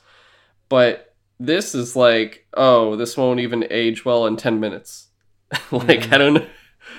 But 0.68 1.14
this 1.38 1.74
is 1.74 1.94
like, 1.96 2.46
oh, 2.54 2.96
this 2.96 3.16
won't 3.16 3.40
even 3.40 3.66
age 3.70 4.04
well 4.04 4.26
in 4.26 4.36
ten 4.36 4.60
minutes. 4.60 5.08
like, 5.70 6.00
Mhm. 6.00 6.12
I 6.12 6.18
don't 6.18 6.34
know. 6.34 6.46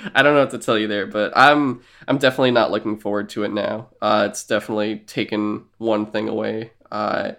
I 0.15 0.21
don't 0.23 0.33
know 0.33 0.41
what 0.41 0.51
to 0.51 0.57
tell 0.59 0.77
you 0.77 0.87
there, 0.87 1.07
but 1.07 1.31
I'm 1.35 1.81
I'm 2.07 2.17
definitely 2.17 2.51
not 2.51 2.71
looking 2.71 2.97
forward 2.97 3.29
to 3.29 3.43
it 3.43 3.51
now. 3.53 3.89
Uh, 4.01 4.27
it's 4.29 4.45
definitely 4.45 4.99
taken 4.99 5.65
one 5.77 6.05
thing 6.07 6.27
away. 6.29 6.71
Uh, 6.91 7.33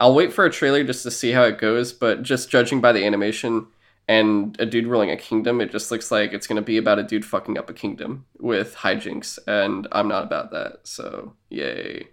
I'll 0.00 0.14
wait 0.14 0.32
for 0.32 0.44
a 0.44 0.50
trailer 0.50 0.84
just 0.84 1.02
to 1.02 1.10
see 1.10 1.32
how 1.32 1.42
it 1.44 1.58
goes, 1.58 1.92
but 1.92 2.22
just 2.22 2.50
judging 2.50 2.80
by 2.80 2.92
the 2.92 3.04
animation 3.04 3.66
and 4.06 4.58
a 4.60 4.64
dude 4.64 4.86
ruling 4.86 5.10
a 5.10 5.16
kingdom, 5.16 5.60
it 5.60 5.70
just 5.70 5.90
looks 5.90 6.10
like 6.10 6.32
it's 6.32 6.46
gonna 6.46 6.62
be 6.62 6.76
about 6.78 6.98
a 6.98 7.02
dude 7.02 7.24
fucking 7.24 7.58
up 7.58 7.68
a 7.68 7.74
kingdom 7.74 8.24
with 8.38 8.76
hijinks, 8.76 9.38
and 9.46 9.86
I'm 9.92 10.08
not 10.08 10.22
about 10.24 10.50
that. 10.52 10.80
So 10.84 11.34
yay. 11.50 12.08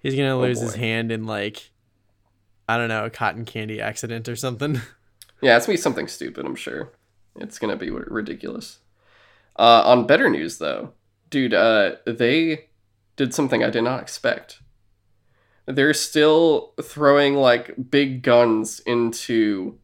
He's 0.00 0.14
gonna 0.14 0.36
Oh, 0.36 0.40
lose 0.42 0.60
his 0.60 0.74
hand 0.76 1.10
in 1.10 1.24
like, 1.26 1.70
I 2.68 2.76
don't 2.76 2.88
know, 2.88 3.06
a 3.06 3.10
cotton 3.10 3.44
candy 3.44 3.80
accident 3.80 4.28
or 4.28 4.36
something. 4.36 4.80
Yeah, 5.42 5.58
it's 5.58 5.66
gonna 5.66 5.74
be 5.76 5.80
something 5.82 6.08
stupid. 6.08 6.46
I'm 6.46 6.56
sure 6.56 6.92
it's 7.36 7.58
gonna 7.58 7.76
be 7.76 7.90
ridiculous. 7.90 8.78
Uh, 9.58 9.82
on 9.84 10.06
better 10.06 10.28
news, 10.28 10.58
though, 10.58 10.92
dude, 11.30 11.54
uh, 11.54 11.96
they 12.06 12.68
did 13.16 13.34
something 13.34 13.64
I 13.64 13.70
did 13.70 13.82
not 13.82 14.02
expect. 14.02 14.60
They're 15.66 15.94
still 15.94 16.74
throwing 16.82 17.34
like 17.34 17.90
big 17.90 18.22
guns 18.22 18.80
into 18.80 19.78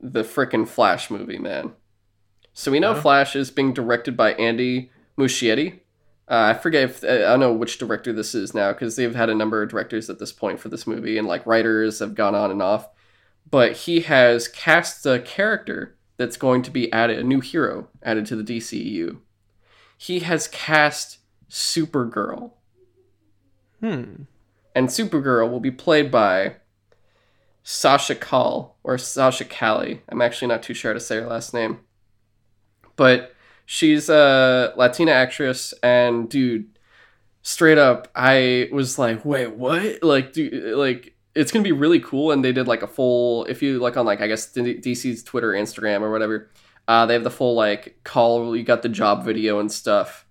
the 0.00 0.22
frickin' 0.22 0.68
Flash 0.68 1.10
movie, 1.10 1.38
man. 1.38 1.72
So 2.52 2.70
we 2.70 2.80
know 2.80 2.92
Yeah. 2.92 3.00
Flash 3.00 3.36
is 3.36 3.50
being 3.50 3.72
directed 3.72 4.16
by 4.16 4.34
Andy 4.34 4.90
Muschietti. 5.16 5.80
Uh, 6.28 6.52
I 6.52 6.54
forget 6.54 6.84
if 6.84 7.04
I 7.04 7.18
don't 7.18 7.40
know 7.40 7.52
which 7.52 7.78
director 7.78 8.12
this 8.12 8.34
is 8.34 8.54
now 8.54 8.72
because 8.72 8.96
they've 8.96 9.14
had 9.14 9.30
a 9.30 9.34
number 9.34 9.62
of 9.62 9.70
directors 9.70 10.10
at 10.10 10.18
this 10.18 10.32
point 10.32 10.60
for 10.60 10.68
this 10.68 10.86
movie, 10.86 11.16
and 11.16 11.26
like 11.26 11.46
writers 11.46 12.00
have 12.00 12.14
gone 12.14 12.34
on 12.34 12.50
and 12.50 12.62
off 12.62 12.88
but 13.50 13.72
he 13.72 14.00
has 14.00 14.48
cast 14.48 15.04
a 15.06 15.18
character 15.18 15.96
that's 16.22 16.36
going 16.36 16.62
to 16.62 16.70
be 16.70 16.92
added, 16.92 17.18
a 17.18 17.24
new 17.24 17.40
hero 17.40 17.88
added 18.02 18.26
to 18.26 18.36
the 18.36 18.44
DCEU. 18.44 19.18
He 19.98 20.20
has 20.20 20.46
cast 20.48 21.18
Supergirl, 21.50 22.52
Hmm. 23.80 24.22
and 24.74 24.88
Supergirl 24.88 25.50
will 25.50 25.58
be 25.60 25.72
played 25.72 26.12
by 26.12 26.56
Sasha 27.64 28.14
Call 28.14 28.78
or 28.84 28.96
Sasha 28.98 29.44
Callie. 29.44 30.02
I'm 30.08 30.22
actually 30.22 30.48
not 30.48 30.62
too 30.62 30.74
sure 30.74 30.92
how 30.92 30.94
to 30.94 31.00
say 31.00 31.16
her 31.16 31.26
last 31.26 31.52
name, 31.52 31.80
but 32.94 33.34
she's 33.66 34.08
a 34.08 34.72
Latina 34.76 35.10
actress, 35.10 35.74
and 35.82 36.28
dude, 36.28 36.66
straight 37.42 37.78
up, 37.78 38.06
I 38.14 38.68
was 38.72 38.98
like, 38.98 39.24
wait, 39.24 39.52
what? 39.56 40.02
Like, 40.02 40.32
dude, 40.32 40.76
like 40.76 41.11
it's 41.34 41.52
gonna 41.52 41.62
be 41.62 41.72
really 41.72 42.00
cool. 42.00 42.32
And 42.32 42.44
they 42.44 42.52
did 42.52 42.68
like 42.68 42.82
a 42.82 42.86
full, 42.86 43.44
if 43.46 43.62
you 43.62 43.78
like 43.78 43.96
on 43.96 44.06
like 44.06 44.20
I 44.20 44.26
guess 44.26 44.52
DC's 44.52 45.22
Twitter, 45.22 45.52
Instagram, 45.52 46.00
or 46.00 46.10
whatever. 46.10 46.50
Uh, 46.88 47.06
they 47.06 47.14
have 47.14 47.24
the 47.24 47.30
full 47.30 47.54
like 47.54 48.00
call. 48.04 48.56
You 48.56 48.64
got 48.64 48.82
the 48.82 48.88
job 48.88 49.24
video 49.24 49.60
and 49.60 49.70
stuff, 49.70 50.26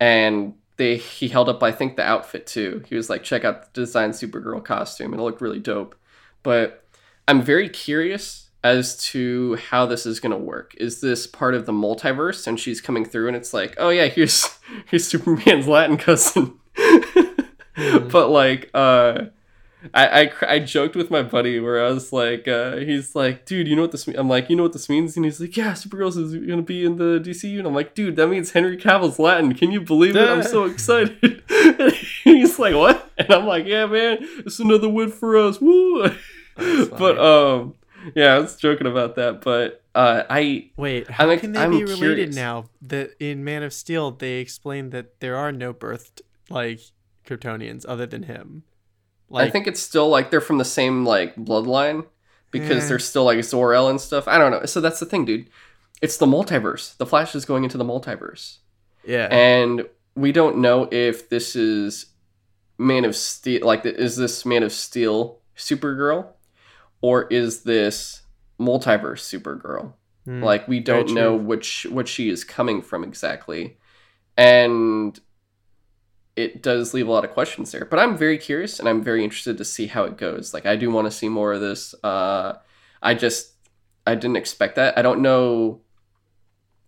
and 0.00 0.54
they 0.76 0.96
he 0.96 1.28
held 1.28 1.48
up 1.48 1.62
I 1.62 1.72
think 1.72 1.96
the 1.96 2.02
outfit 2.02 2.46
too. 2.46 2.82
He 2.88 2.96
was 2.96 3.08
like, 3.08 3.22
check 3.22 3.44
out 3.44 3.72
the 3.72 3.80
design 3.80 4.10
Supergirl 4.10 4.64
costume, 4.64 5.12
and 5.12 5.20
it 5.20 5.24
looked 5.24 5.40
really 5.40 5.60
dope. 5.60 5.94
But 6.42 6.84
I'm 7.28 7.42
very 7.42 7.68
curious 7.68 8.50
as 8.64 8.96
to 8.96 9.56
how 9.56 9.86
this 9.86 10.04
is 10.04 10.20
gonna 10.20 10.38
work. 10.38 10.74
Is 10.78 11.00
this 11.00 11.26
part 11.26 11.54
of 11.54 11.64
the 11.64 11.72
multiverse, 11.72 12.46
and 12.46 12.58
she's 12.58 12.80
coming 12.80 13.04
through, 13.04 13.28
and 13.28 13.36
it's 13.36 13.54
like, 13.54 13.74
oh 13.78 13.90
yeah, 13.90 14.06
here's 14.06 14.58
here's 14.86 15.06
Superman's 15.06 15.68
Latin 15.68 15.96
cousin. 15.96 16.58
But 17.76 18.28
like, 18.28 18.70
uh, 18.72 19.26
I, 19.92 20.22
I 20.22 20.32
I 20.54 20.58
joked 20.60 20.96
with 20.96 21.10
my 21.10 21.22
buddy 21.22 21.60
where 21.60 21.84
I 21.84 21.90
was 21.90 22.12
like, 22.12 22.48
uh, 22.48 22.76
he's 22.76 23.14
like, 23.14 23.44
dude, 23.44 23.68
you 23.68 23.76
know 23.76 23.82
what 23.82 23.92
this 23.92 24.06
means? 24.06 24.18
I'm 24.18 24.28
like, 24.28 24.48
you 24.48 24.56
know 24.56 24.62
what 24.62 24.72
this 24.72 24.88
means? 24.88 25.16
And 25.16 25.24
he's 25.24 25.40
like, 25.40 25.56
yeah, 25.56 25.72
Supergirl 25.72 26.08
is 26.16 26.34
gonna 26.46 26.62
be 26.62 26.84
in 26.84 26.96
the 26.96 27.20
DCU. 27.20 27.58
And 27.58 27.66
I'm 27.66 27.74
like, 27.74 27.94
dude, 27.94 28.16
that 28.16 28.28
means 28.28 28.52
Henry 28.52 28.76
Cavill's 28.78 29.18
Latin. 29.18 29.54
Can 29.54 29.70
you 29.72 29.80
believe 29.82 30.16
it? 30.16 30.28
I'm 30.28 30.42
so 30.42 30.64
excited. 30.72 31.42
And 32.26 32.36
he's 32.38 32.58
like, 32.58 32.74
what? 32.74 33.10
and 33.18 33.30
I'm 33.30 33.46
like, 33.46 33.66
yeah, 33.66 33.84
man, 33.86 34.18
it's 34.20 34.58
another 34.58 34.88
win 34.88 35.10
for 35.10 35.36
us. 35.36 35.60
Woo! 35.60 36.08
But 36.56 37.18
um, 37.18 37.74
yeah, 38.14 38.34
I 38.34 38.38
was 38.38 38.56
joking 38.56 38.86
about 38.86 39.16
that. 39.16 39.40
But 39.40 39.82
uh, 39.94 40.22
I 40.30 40.70
Wait, 40.76 41.10
how 41.10 41.28
I'm- 41.28 41.38
can 41.38 41.52
they 41.52 41.60
I'm 41.60 41.70
be 41.72 41.82
related 41.82 41.98
curious. 41.98 42.36
now? 42.36 42.66
That 42.80 43.10
in 43.20 43.44
Man 43.44 43.62
of 43.62 43.72
Steel 43.72 44.10
they 44.12 44.34
explained 44.34 44.92
that 44.92 45.20
there 45.20 45.36
are 45.36 45.52
no 45.52 45.74
birthed 45.74 46.22
like 46.48 46.80
Kryptonians 47.26 47.84
other 47.88 48.06
than 48.06 48.24
him. 48.24 48.62
I 49.42 49.50
think 49.50 49.66
it's 49.66 49.80
still 49.80 50.08
like 50.08 50.30
they're 50.30 50.40
from 50.40 50.58
the 50.58 50.64
same 50.64 51.04
like 51.04 51.34
bloodline 51.36 52.06
because 52.50 52.84
Eh. 52.84 52.88
they're 52.88 52.98
still 52.98 53.24
like 53.24 53.42
Zor-El 53.42 53.88
and 53.88 54.00
stuff. 54.00 54.28
I 54.28 54.38
don't 54.38 54.50
know. 54.52 54.64
So 54.66 54.80
that's 54.80 55.00
the 55.00 55.06
thing, 55.06 55.24
dude. 55.24 55.48
It's 56.02 56.16
the 56.18 56.26
multiverse. 56.26 56.96
The 56.96 57.06
Flash 57.06 57.34
is 57.34 57.44
going 57.44 57.64
into 57.64 57.78
the 57.78 57.84
multiverse. 57.84 58.58
yeah. 59.04 59.28
and 59.30 59.86
we 60.16 60.30
don't 60.32 60.58
know 60.58 60.88
if 60.92 61.28
this 61.28 61.56
is 61.56 62.06
Man 62.78 63.04
of 63.04 63.16
Steel. 63.16 63.66
Like, 63.66 63.84
is 63.84 64.16
this 64.16 64.44
Man 64.46 64.62
of 64.62 64.70
Steel 64.72 65.40
Supergirl, 65.56 66.26
or 67.00 67.24
is 67.28 67.62
this 67.64 68.22
multiverse 68.60 69.20
Supergirl? 69.22 69.92
Hmm. 70.24 70.42
Like, 70.42 70.68
we 70.68 70.78
don't 70.80 71.10
know 71.12 71.34
which 71.34 71.86
what 71.90 72.06
she 72.08 72.28
is 72.28 72.44
coming 72.44 72.80
from 72.82 73.02
exactly, 73.04 73.76
and 74.36 75.18
it 76.36 76.62
does 76.62 76.94
leave 76.94 77.06
a 77.08 77.12
lot 77.12 77.24
of 77.24 77.30
questions 77.30 77.70
there. 77.72 77.84
But 77.84 77.98
I'm 77.98 78.16
very 78.16 78.38
curious, 78.38 78.78
and 78.80 78.88
I'm 78.88 79.02
very 79.02 79.22
interested 79.22 79.58
to 79.58 79.64
see 79.64 79.86
how 79.86 80.04
it 80.04 80.16
goes. 80.16 80.52
Like, 80.52 80.66
I 80.66 80.76
do 80.76 80.90
want 80.90 81.06
to 81.06 81.10
see 81.10 81.28
more 81.28 81.52
of 81.52 81.60
this. 81.60 81.94
Uh, 82.02 82.54
I 83.02 83.14
just 83.14 83.52
I 84.06 84.14
didn't 84.14 84.36
expect 84.36 84.76
that. 84.76 84.98
I 84.98 85.02
don't 85.02 85.20
know. 85.20 85.80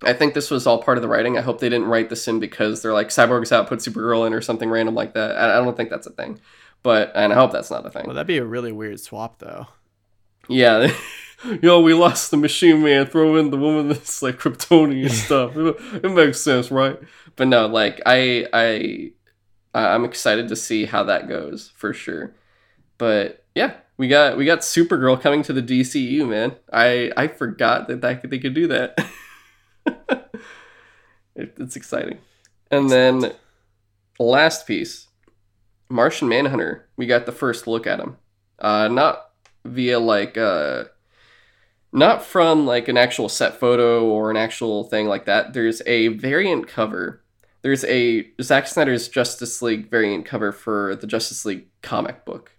I 0.03 0.13
think 0.13 0.35
this 0.35 0.51
was 0.51 0.67
all 0.67 0.83
part 0.83 0.99
of 0.99 1.03
the 1.03 1.09
writing. 1.09 1.39
I 1.39 1.41
hope 1.41 1.61
they 1.61 1.69
didn't 1.71 1.89
write 1.89 2.11
this 2.11 2.29
in 2.29 2.39
because 2.39 2.83
they're 2.83 2.93
like 2.93 3.09
Cyborg's 3.09 3.53
out, 3.53 3.67
put 3.69 3.79
Supergirl 3.79 4.27
in, 4.27 4.35
or 4.35 4.41
something 4.41 4.69
random 4.69 4.95
like 4.95 5.15
that. 5.15 5.37
I, 5.37 5.53
I 5.59 5.65
don't 5.65 5.77
think 5.77 5.91
that's 5.91 6.07
a 6.07 6.11
thing, 6.11 6.41
but 6.83 7.13
and 7.15 7.33
I 7.33 7.37
hope 7.37 7.53
that's 7.53 7.71
not 7.71 7.87
a 7.87 7.91
thing. 7.91 8.05
well, 8.07 8.15
that'd 8.15 8.27
be 8.27 8.39
a 8.39 8.45
really 8.45 8.73
weird 8.73 9.01
swap 9.01 9.39
though. 9.39 9.69
Yeah, 10.49 10.93
yo, 11.63 11.81
we 11.81 11.95
lost 11.95 12.31
the 12.31 12.37
Machine 12.37 12.83
Man. 12.83 13.07
Throw 13.07 13.37
in 13.37 13.51
the 13.51 13.57
woman 13.57 13.89
that's 13.89 14.23
like 14.23 14.39
Kryptonian 14.39 15.11
stuff. 15.25 15.53
It, 15.57 16.11
makes 16.11 16.41
sense, 16.41 16.71
right? 16.71 16.99
But 17.37 17.49
no, 17.49 17.67
like 17.67 18.01
I, 18.07 18.47
I- 18.53 19.13
I'm 19.81 20.05
excited 20.05 20.49
to 20.49 20.57
see 20.57 20.87
how 20.87 21.03
that 21.05 21.29
goes 21.29 21.71
for 21.75 21.93
sure. 21.93 22.35
But 22.99 23.45
yeah, 23.55 23.75
we 23.97 24.09
got 24.09 24.37
we 24.37 24.45
got 24.45 24.61
Supergirl 24.61 25.21
coming 25.21 25.43
to 25.45 25.53
the 25.53 25.63
DCU, 25.63 26.29
man. 26.29 26.57
I 26.73 27.13
I 27.17 27.29
forgot 27.29 27.89
that 27.89 28.01
that 28.01 28.21
could, 28.21 28.31
they 28.31 28.39
could 28.39 28.55
do 28.55 28.67
that. 28.69 28.99
it, 31.35 31.55
it's 31.59 31.77
exciting. 31.77 32.19
And 32.71 32.91
then 32.91 33.33
last 34.19 34.67
piece, 34.67 35.09
Martian 35.89 36.29
Manhunter. 36.29 36.89
We 36.97 37.07
got 37.07 37.27
the 37.27 37.33
first 37.33 37.67
look 37.67 37.87
at 37.87 38.01
him. 38.01 38.17
Uh, 38.59 38.89
not 38.89 39.31
via 39.65 39.99
like 39.99 40.39
uh 40.39 40.85
not 41.93 42.23
from 42.23 42.67
like 42.67 42.89
an 42.89 42.97
actual 42.97 43.29
set 43.29 43.59
photo 43.59 44.05
or 44.05 44.31
an 44.31 44.37
actual 44.37 44.85
thing 44.85 45.07
like 45.07 45.25
that. 45.25 45.55
There's 45.55 45.83
a 45.87 46.09
variant 46.09 46.69
cover. 46.69 47.23
There's 47.67 47.83
a 47.87 48.31
Zack 48.41 48.69
Snyder's 48.69 49.09
Justice 49.09 49.61
League 49.61 49.91
variant 49.91 50.25
cover 50.25 50.53
for 50.53 50.95
the 50.95 51.07
Justice 51.09 51.45
League 51.45 51.67
comic 51.83 52.25
book. 52.25 52.53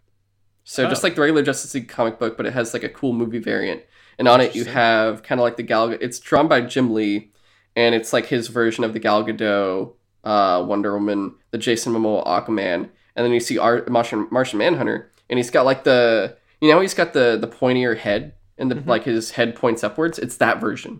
So 0.66 0.86
just 0.90 1.02
Oh. 1.02 1.08
like 1.08 1.16
the 1.16 1.22
regular 1.22 1.44
Justice 1.44 1.74
League 1.74 1.88
comic 1.88 2.20
book, 2.20 2.36
but 2.36 2.46
it 2.46 2.52
has 2.52 2.74
like 2.74 2.84
a 2.84 2.90
cool 2.90 3.14
movie 3.14 3.40
variant. 3.40 3.84
And 4.20 4.28
on 4.28 4.42
it 4.42 4.54
you 4.54 4.66
have 4.66 5.24
kind 5.24 5.40
of 5.40 5.44
like 5.44 5.56
the 5.56 5.64
Gal. 5.64 5.92
It's 5.92 6.20
drawn 6.20 6.50
by 6.50 6.60
Jim 6.60 6.94
Lee, 6.94 7.32
and 7.74 7.96
it's 7.96 8.12
like 8.12 8.26
his 8.26 8.50
version 8.50 8.84
of 8.84 8.92
the 8.92 9.00
Gal 9.00 9.24
Gadot, 9.24 9.94
uh, 10.26 10.66
Wonder 10.68 10.92
Woman, 10.94 11.36
the 11.52 11.58
Jason 11.58 11.94
Momoa 11.94 12.28
Aquaman, 12.28 12.90
and 13.16 13.26
then 13.26 13.32
you 13.32 13.40
see 13.40 13.58
Ar- 13.58 13.86
Martian 13.88 14.28
Martian 14.30 14.60
Manhunter, 14.60 15.10
and 15.30 15.40
he's 15.40 15.50
got 15.52 15.64
like 15.64 15.86
the 15.86 16.36
you 16.60 16.70
know 16.70 16.82
he's 16.82 16.94
got 16.94 17.14
the 17.14 17.38
the 17.40 17.48
pointier 17.48 17.98
head 17.98 18.34
and 18.58 18.70
the 18.70 18.76
Mhm. 18.76 18.88
like 18.88 19.06
his 19.06 19.32
head 19.32 19.56
points 19.56 19.86
upwards. 19.86 20.20
It's 20.20 20.36
that 20.36 20.60
version. 20.60 21.00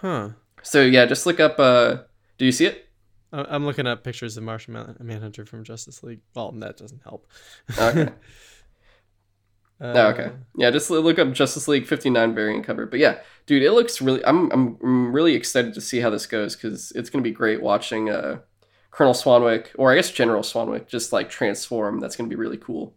Huh. 0.00 0.28
So 0.62 0.82
yeah, 0.82 1.04
just 1.06 1.26
look 1.26 1.40
up. 1.40 1.58
uh 1.58 2.02
Do 2.38 2.44
you 2.44 2.52
see 2.52 2.66
it? 2.66 2.88
I- 3.32 3.46
I'm 3.48 3.64
looking 3.66 3.86
up 3.86 4.04
pictures 4.04 4.36
of 4.36 4.44
Martian 4.44 4.96
Manhunter 5.00 5.44
from 5.44 5.64
Justice 5.64 6.02
League. 6.02 6.20
Well, 6.34 6.52
that 6.52 6.76
doesn't 6.76 7.02
help. 7.02 7.26
Okay. 7.78 8.02
Uh, 8.02 8.10
Oh, 9.80 10.06
okay. 10.08 10.30
Yeah, 10.56 10.70
just 10.70 10.88
look 10.88 11.18
up 11.18 11.32
Justice 11.32 11.66
League 11.68 11.86
59 11.86 12.34
variant 12.34 12.64
cover. 12.64 12.86
But 12.86 13.00
yeah, 13.00 13.18
dude, 13.46 13.62
it 13.62 13.72
looks 13.72 14.00
really 14.00 14.24
I'm 14.24 14.50
I'm, 14.52 15.12
really 15.12 15.34
excited 15.34 15.74
to 15.74 15.80
see 15.80 16.00
how 16.00 16.10
this 16.10 16.26
goes 16.26 16.54
cuz 16.56 16.92
it's 16.94 17.10
going 17.10 17.22
to 17.22 17.28
be 17.28 17.34
great 17.34 17.60
watching 17.60 18.08
uh 18.08 18.38
Colonel 18.92 19.14
Swanwick 19.14 19.68
or 19.76 19.92
I 19.92 19.96
guess 19.96 20.10
General 20.12 20.42
Swanwick 20.42 20.86
just 20.86 21.12
like 21.12 21.28
transform. 21.28 21.98
That's 22.00 22.14
going 22.16 22.30
to 22.30 22.34
be 22.34 22.40
really 22.40 22.56
cool. 22.56 22.94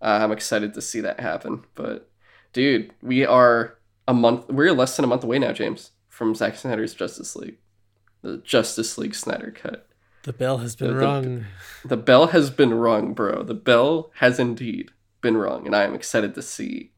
Uh, 0.00 0.20
I'm 0.22 0.32
excited 0.32 0.72
to 0.74 0.80
see 0.82 1.00
that 1.00 1.18
happen. 1.20 1.64
But 1.74 2.08
dude, 2.52 2.92
we 3.02 3.26
are 3.26 3.78
a 4.06 4.14
month 4.14 4.48
we're 4.48 4.72
less 4.72 4.96
than 4.96 5.04
a 5.04 5.08
month 5.08 5.24
away 5.24 5.40
now, 5.40 5.52
James, 5.52 5.90
from 6.08 6.34
Zack 6.34 6.56
Snyder's 6.56 6.94
Justice 6.94 7.34
League. 7.34 7.58
The 8.24 8.38
Justice 8.38 8.96
League 8.98 9.14
Snyder 9.14 9.50
cut. 9.54 9.86
The 10.22 10.32
bell 10.32 10.58
has 10.58 10.74
been 10.74 10.88
The- 10.88 10.94
the- 10.94 11.00
rung. 11.00 11.44
The 11.84 11.96
bell 11.98 12.28
has 12.28 12.48
been 12.50 12.72
rung, 12.74 13.12
bro. 13.12 13.42
The 13.42 13.52
bell 13.54 14.10
has 14.16 14.38
indeed 14.40 14.90
been 15.20 15.36
rung, 15.36 15.66
and 15.66 15.76
I 15.76 15.84
am 15.84 15.94
excited 15.94 16.34
to 16.34 16.42
see 16.42 16.92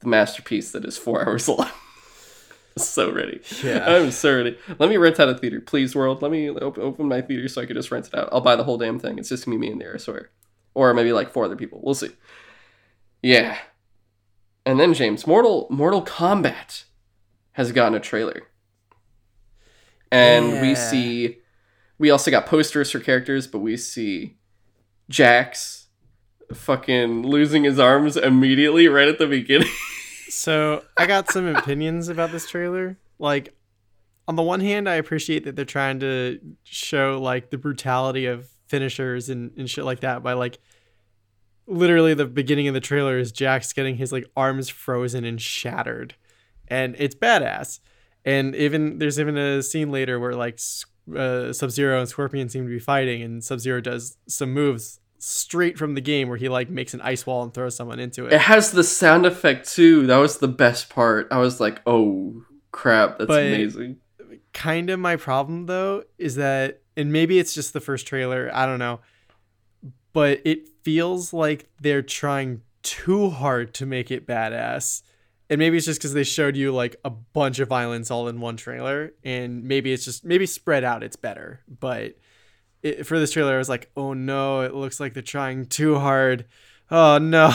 the 0.00 0.08
masterpiece 0.08 0.70
that 0.72 0.84
is 0.84 0.98
four 0.98 1.22
hours 1.26 1.48
long. 1.48 1.70
so 2.76 3.10
ready. 3.12 3.40
Yeah. 3.64 3.84
I'm 3.88 4.10
so 4.10 4.36
ready. 4.36 4.58
Let 4.78 4.90
me 4.90 4.96
rent 4.98 5.18
out 5.18 5.28
a 5.30 5.34
theater, 5.38 5.60
please, 5.60 5.94
world. 5.96 6.20
Let 6.22 6.30
me 6.30 6.50
op- 6.50 6.78
open 6.78 7.08
my 7.08 7.22
theater 7.22 7.48
so 7.48 7.62
I 7.62 7.66
can 7.66 7.76
just 7.76 7.90
rent 7.90 8.06
it 8.08 8.14
out. 8.14 8.28
I'll 8.32 8.40
buy 8.42 8.56
the 8.56 8.64
whole 8.64 8.78
damn 8.78 8.98
thing. 8.98 9.18
It's 9.18 9.28
just 9.30 9.44
gonna 9.46 9.56
be 9.56 9.66
me 9.66 9.72
in 9.72 9.78
there, 9.78 9.94
I 9.94 9.98
swear. 9.98 10.30
Or 10.74 10.92
maybe 10.94 11.12
like 11.14 11.30
four 11.32 11.46
other 11.46 11.56
people. 11.56 11.80
We'll 11.82 11.94
see. 11.94 12.10
Yeah. 13.22 13.56
And 14.66 14.78
then 14.78 14.92
James, 14.94 15.26
Mortal 15.26 15.66
Mortal 15.70 16.02
Kombat 16.04 16.84
has 17.52 17.72
gotten 17.72 17.94
a 17.94 18.00
trailer. 18.00 18.42
And 20.10 20.60
we 20.60 20.74
see 20.74 21.38
we 21.98 22.10
also 22.10 22.30
got 22.30 22.46
posters 22.46 22.90
for 22.90 22.98
characters, 22.98 23.46
but 23.46 23.58
we 23.58 23.76
see 23.76 24.38
Jax 25.08 25.88
fucking 26.52 27.22
losing 27.22 27.64
his 27.64 27.78
arms 27.78 28.16
immediately 28.16 28.88
right 28.88 29.08
at 29.08 29.18
the 29.18 29.26
beginning. 29.26 29.68
So 30.32 30.84
I 30.96 31.06
got 31.06 31.30
some 31.32 31.44
opinions 31.56 32.08
about 32.08 32.30
this 32.30 32.48
trailer. 32.48 32.96
Like, 33.18 33.52
on 34.28 34.36
the 34.36 34.44
one 34.44 34.60
hand, 34.60 34.88
I 34.88 34.94
appreciate 34.94 35.44
that 35.44 35.56
they're 35.56 35.64
trying 35.64 35.98
to 36.00 36.38
show 36.62 37.20
like 37.20 37.50
the 37.50 37.58
brutality 37.58 38.26
of 38.26 38.48
finishers 38.68 39.28
and, 39.28 39.50
and 39.58 39.68
shit 39.68 39.84
like 39.84 40.00
that 40.00 40.22
by 40.22 40.34
like 40.34 40.60
literally 41.66 42.14
the 42.14 42.26
beginning 42.26 42.68
of 42.68 42.74
the 42.74 42.80
trailer 42.80 43.18
is 43.18 43.32
Jax 43.32 43.72
getting 43.72 43.96
his 43.96 44.12
like 44.12 44.24
arms 44.36 44.68
frozen 44.68 45.24
and 45.24 45.42
shattered, 45.42 46.14
and 46.68 46.94
it's 46.96 47.16
badass. 47.16 47.80
And 48.24 48.54
even 48.54 48.98
there's 48.98 49.18
even 49.18 49.36
a 49.38 49.62
scene 49.62 49.90
later 49.90 50.18
where 50.20 50.34
like 50.34 50.58
uh, 51.16 51.52
Sub 51.52 51.70
Zero 51.70 51.98
and 52.00 52.08
Scorpion 52.08 52.48
seem 52.48 52.64
to 52.64 52.70
be 52.70 52.78
fighting, 52.78 53.22
and 53.22 53.42
Sub 53.42 53.60
Zero 53.60 53.80
does 53.80 54.16
some 54.28 54.52
moves 54.52 55.00
straight 55.18 55.76
from 55.78 55.94
the 55.94 56.00
game 56.00 56.28
where 56.28 56.36
he 56.38 56.48
like 56.48 56.70
makes 56.70 56.94
an 56.94 57.00
ice 57.02 57.26
wall 57.26 57.42
and 57.42 57.52
throws 57.52 57.76
someone 57.76 57.98
into 57.98 58.26
it. 58.26 58.32
It 58.32 58.40
has 58.42 58.72
the 58.72 58.84
sound 58.84 59.26
effect 59.26 59.68
too. 59.70 60.06
That 60.06 60.16
was 60.18 60.38
the 60.38 60.48
best 60.48 60.88
part. 60.90 61.28
I 61.30 61.38
was 61.38 61.60
like, 61.60 61.80
"Oh 61.86 62.42
crap, 62.72 63.18
that's 63.18 63.28
But- 63.28 63.46
amazing." 63.46 63.96
kind 64.52 64.90
of 64.90 64.98
my 64.98 65.14
problem 65.14 65.66
though 65.66 66.02
is 66.18 66.34
that 66.34 66.80
and 66.96 67.12
maybe 67.12 67.38
it's 67.38 67.54
just 67.54 67.72
the 67.72 67.80
first 67.80 68.04
trailer 68.04 68.50
i 68.52 68.66
don't 68.66 68.80
know 68.80 68.98
but 70.12 70.40
it 70.44 70.68
feels 70.82 71.32
like 71.32 71.68
they're 71.80 72.02
trying 72.02 72.60
too 72.82 73.30
hard 73.30 73.72
to 73.72 73.86
make 73.86 74.10
it 74.10 74.26
badass 74.26 75.02
and 75.50 75.58
maybe 75.58 75.76
it's 75.76 75.84
just 75.86 76.00
because 76.00 76.14
they 76.14 76.24
showed 76.24 76.56
you 76.56 76.72
like 76.72 76.96
a 77.04 77.10
bunch 77.10 77.58
of 77.58 77.68
violence 77.68 78.10
all 78.10 78.28
in 78.28 78.40
one 78.40 78.56
trailer 78.56 79.12
and 79.24 79.64
maybe 79.64 79.92
it's 79.92 80.04
just 80.04 80.24
maybe 80.24 80.46
spread 80.46 80.84
out 80.84 81.02
it's 81.02 81.16
better 81.16 81.60
but 81.68 82.16
it, 82.82 83.04
for 83.06 83.18
this 83.18 83.32
trailer 83.32 83.54
i 83.56 83.58
was 83.58 83.68
like 83.68 83.90
oh 83.96 84.14
no 84.14 84.62
it 84.62 84.72
looks 84.74 84.98
like 85.00 85.12
they're 85.12 85.22
trying 85.22 85.66
too 85.66 85.98
hard 85.98 86.46
oh 86.90 87.18
no 87.18 87.52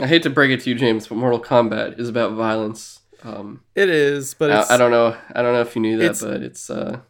I 0.00 0.06
hate 0.06 0.22
to 0.22 0.30
break 0.30 0.50
it 0.50 0.60
to 0.62 0.70
you, 0.70 0.74
James, 0.74 1.06
but 1.06 1.16
Mortal 1.16 1.38
Kombat 1.38 2.00
is 2.00 2.08
about 2.08 2.32
violence. 2.32 3.00
Um, 3.22 3.62
it 3.74 3.90
is 3.90 4.32
but 4.32 4.48
it's 4.50 4.70
I, 4.70 4.74
I 4.74 4.78
don't 4.78 4.90
know. 4.90 5.14
I 5.34 5.42
don't 5.42 5.52
know 5.52 5.60
if 5.60 5.76
you 5.76 5.82
knew 5.82 5.98
that, 5.98 6.04
it's- 6.04 6.22
but 6.22 6.42
it's 6.42 6.70
uh, 6.70 7.00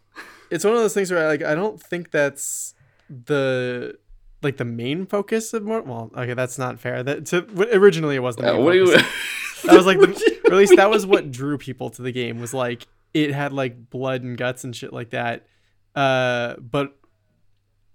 it's 0.50 0.64
one 0.64 0.74
of 0.74 0.80
those 0.80 0.92
things 0.92 1.12
where 1.12 1.28
like 1.28 1.44
I 1.44 1.54
don't 1.54 1.80
think 1.80 2.10
that's 2.10 2.74
the 3.08 3.96
like 4.42 4.56
the 4.56 4.64
main 4.64 5.06
focus 5.06 5.54
of 5.54 5.62
more. 5.62 5.80
Well, 5.82 6.10
okay, 6.16 6.34
that's 6.34 6.58
not 6.58 6.80
fair. 6.80 7.04
That 7.04 7.24
to, 7.26 7.46
originally 7.72 8.16
it 8.16 8.22
was 8.22 8.34
the 8.34 8.50
uh, 8.50 8.54
main 8.54 8.64
what 8.64 8.72
do 8.72 8.78
you? 8.78 8.96
That 9.64 9.76
was 9.76 9.86
like 9.86 9.98
the- 9.98 10.06
What 10.08 10.16
do 10.18 10.24
you 10.24 10.40
or 10.46 10.52
at 10.54 10.58
least 10.58 10.76
that 10.76 10.90
was 10.90 11.06
what 11.12 11.30
drew 11.30 11.58
people 11.58 11.90
to 11.90 12.02
the 12.02 12.12
game 12.12 12.40
was 12.40 12.52
like 12.54 12.86
it 13.14 13.32
had 13.32 13.52
like 13.52 13.90
blood 13.90 14.22
and 14.22 14.36
guts 14.36 14.64
and 14.64 14.74
shit 14.74 14.92
like 14.92 15.10
that. 15.10 15.46
Uh, 15.94 16.54
but 16.58 16.96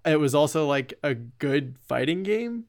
it 0.05 0.19
was 0.19 0.35
also 0.35 0.67
like 0.67 0.93
a 1.03 1.15
good 1.15 1.75
fighting 1.87 2.23
game. 2.23 2.65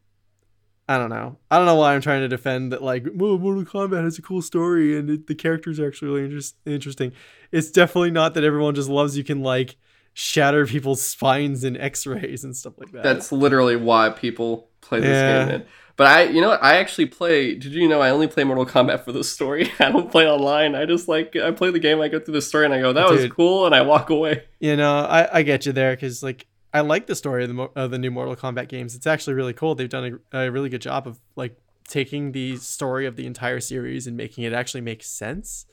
I 0.91 0.97
don't 0.97 1.11
know. 1.11 1.37
I 1.51 1.59
don't 1.59 1.67
know 1.67 1.75
why 1.75 1.95
I'm 1.95 2.01
trying 2.01 2.23
to 2.23 2.29
defend 2.29 2.73
that. 2.73 2.83
Like, 2.83 3.07
well, 3.15 3.37
Mortal 3.39 3.65
Kombat 3.65 4.03
has 4.05 4.19
a 4.19 4.23
cool 4.23 4.41
story 4.41 4.97
and 4.99 5.11
it, 5.11 5.27
the 5.27 5.35
characters 5.35 5.79
are 5.79 5.87
actually 5.87 6.09
really 6.13 6.25
interest, 6.25 6.57
interesting. 6.65 7.13
It's 7.53 7.71
definitely 7.71 8.11
not 8.11 8.33
that 8.35 8.43
everyone 8.45 8.75
just 8.75 8.89
loves 8.89 9.15
you 9.17 9.23
can 9.23 9.43
like 9.43 9.77
shatter 10.15 10.67
people's 10.67 11.03
spines 11.03 11.63
in 11.63 11.77
X-rays 11.77 12.43
and 12.43 12.57
stuff 12.57 12.73
like 12.79 12.91
that. 12.93 13.03
That's 13.03 13.31
literally 13.31 13.77
why 13.77 14.09
people 14.11 14.71
play 14.81 15.01
this 15.01 15.09
Yeah. 15.11 15.39
game. 15.41 15.49
Man. 15.59 15.67
But 15.99 16.07
I, 16.07 16.23
you 16.23 16.41
know 16.41 16.49
what? 16.49 16.63
I 16.63 16.77
actually 16.79 17.07
play. 17.07 17.55
Did 17.57 17.73
you 17.73 17.89
know 17.89 18.01
I 18.01 18.11
only 18.11 18.29
play 18.29 18.45
Mortal 18.45 18.65
Kombat 18.65 19.05
for 19.05 19.11
the 19.13 19.25
story? 19.25 19.71
I 19.81 19.91
don't 19.91 20.11
play 20.11 20.27
online. 20.29 20.75
I 20.77 20.87
just 20.87 21.09
like 21.09 21.35
I 21.37 21.51
play 21.51 21.71
the 21.73 21.81
game. 21.81 22.01
I 22.01 22.07
go 22.09 22.21
through 22.21 22.35
the 22.35 22.41
story 22.41 22.65
and 22.65 22.73
I 22.73 22.81
go, 22.81 22.93
"That 22.93 23.11
was 23.11 23.29
cool," 23.33 23.67
and 23.67 23.75
I 23.75 23.83
walk 23.83 24.09
away. 24.09 24.45
you 24.61 24.77
know, 24.77 25.01
I, 25.01 25.39
I 25.39 25.43
get 25.43 25.67
you 25.67 25.73
there 25.73 25.95
because 25.97 26.23
like 26.23 26.47
I 26.73 26.81
like 26.83 27.07
the 27.09 27.17
story 27.17 27.43
of 27.45 27.55
the 27.55 27.63
of 27.75 27.91
the 27.91 27.99
new 27.99 28.13
Mortal 28.13 28.37
Kombat 28.37 28.69
games. 28.69 28.95
It's 28.95 29.09
actually 29.09 29.35
really 29.35 29.53
cool. 29.53 29.75
They've 29.75 29.89
done 29.89 30.21
a, 30.33 30.39
a 30.47 30.51
really 30.53 30.69
good 30.69 30.83
job 30.83 31.09
of 31.09 31.19
like 31.35 31.59
taking 31.89 32.31
the 32.31 32.57
story 32.59 33.07
of 33.07 33.17
the 33.17 33.27
entire 33.27 33.59
series 33.59 34.07
and 34.07 34.17
making 34.17 34.45
it 34.45 34.53
actually 34.53 34.83
make 34.83 35.03
sense. 35.03 35.67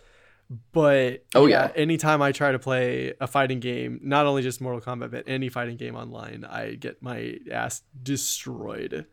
But 0.72 1.24
Oh, 1.36 1.46
yeah. 1.46 1.72
anytime 1.76 2.22
I 2.22 2.32
try 2.32 2.52
to 2.52 2.60
play 2.60 3.14
a 3.20 3.28
fighting 3.28 3.60
game, 3.60 4.00
not 4.02 4.26
only 4.26 4.42
just 4.42 4.60
Mortal 4.62 4.82
Kombat, 4.82 5.12
but 5.12 5.24
any 5.28 5.50
fighting 5.50 5.76
game 5.76 5.96
online, 5.96 6.46
I 6.46 6.76
get 6.76 7.02
my 7.04 7.36
ass 7.52 7.82
destroyed. 8.02 9.06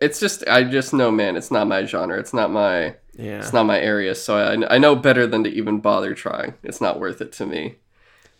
It's 0.00 0.20
just 0.20 0.46
I 0.48 0.64
just 0.64 0.92
know, 0.92 1.10
man. 1.10 1.36
It's 1.36 1.50
not 1.50 1.66
my 1.66 1.84
genre. 1.84 2.18
It's 2.18 2.34
not 2.34 2.50
my 2.50 2.96
Yeah. 3.16 3.38
it's 3.38 3.52
not 3.52 3.64
my 3.66 3.80
area. 3.80 4.14
So 4.14 4.36
I 4.36 4.74
I 4.74 4.78
know 4.78 4.94
better 4.96 5.26
than 5.26 5.44
to 5.44 5.50
even 5.50 5.80
bother 5.80 6.14
trying. 6.14 6.54
It's 6.62 6.80
not 6.80 7.00
worth 7.00 7.20
it 7.20 7.32
to 7.34 7.46
me. 7.46 7.76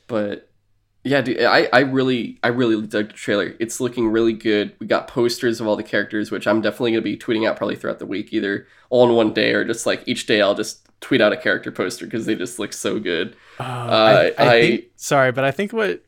But 0.07 0.49
yeah, 1.05 1.21
dude, 1.21 1.41
I 1.43 1.69
I 1.73 1.81
really 1.81 2.39
I 2.43 2.49
really 2.49 2.85
dug 2.87 3.09
the 3.09 3.13
trailer. 3.15 3.55
It's 3.59 3.81
looking 3.81 4.09
really 4.09 4.33
good. 4.33 4.73
We 4.81 4.87
got 4.87 5.09
posters 5.09 5.61
of 5.61 5.67
all 5.67 5.77
the 5.77 5.83
characters, 5.83 6.31
which 6.31 6.47
I'm 6.47 6.61
definitely 6.61 6.93
gonna 6.93 7.03
be 7.03 7.17
tweeting 7.17 7.49
out 7.49 7.57
probably 7.57 7.77
throughout 7.77 8.01
the 8.01 8.07
week, 8.07 8.33
either 8.33 8.67
all 8.91 9.09
in 9.09 9.15
one 9.17 9.33
day 9.33 9.53
or 9.55 9.65
just 9.65 9.87
like 9.87 10.03
each 10.07 10.27
day 10.27 10.41
I'll 10.41 10.55
just 10.55 10.83
tweet 11.01 11.21
out 11.21 11.33
a 11.33 11.37
character 11.37 11.71
poster 11.71 12.07
because 12.07 12.27
they 12.27 12.35
just 12.35 12.59
look 12.59 12.73
so 12.73 12.99
good. 12.99 13.37
Uh, 13.61 13.63
Uh, 13.63 14.31
I, 14.39 14.45
I, 14.45 14.49
I- 14.57 14.61
think 14.63 14.85
sorry, 14.97 15.33
but 15.33 15.45
I 15.45 15.51
think 15.53 15.73
what 15.73 16.03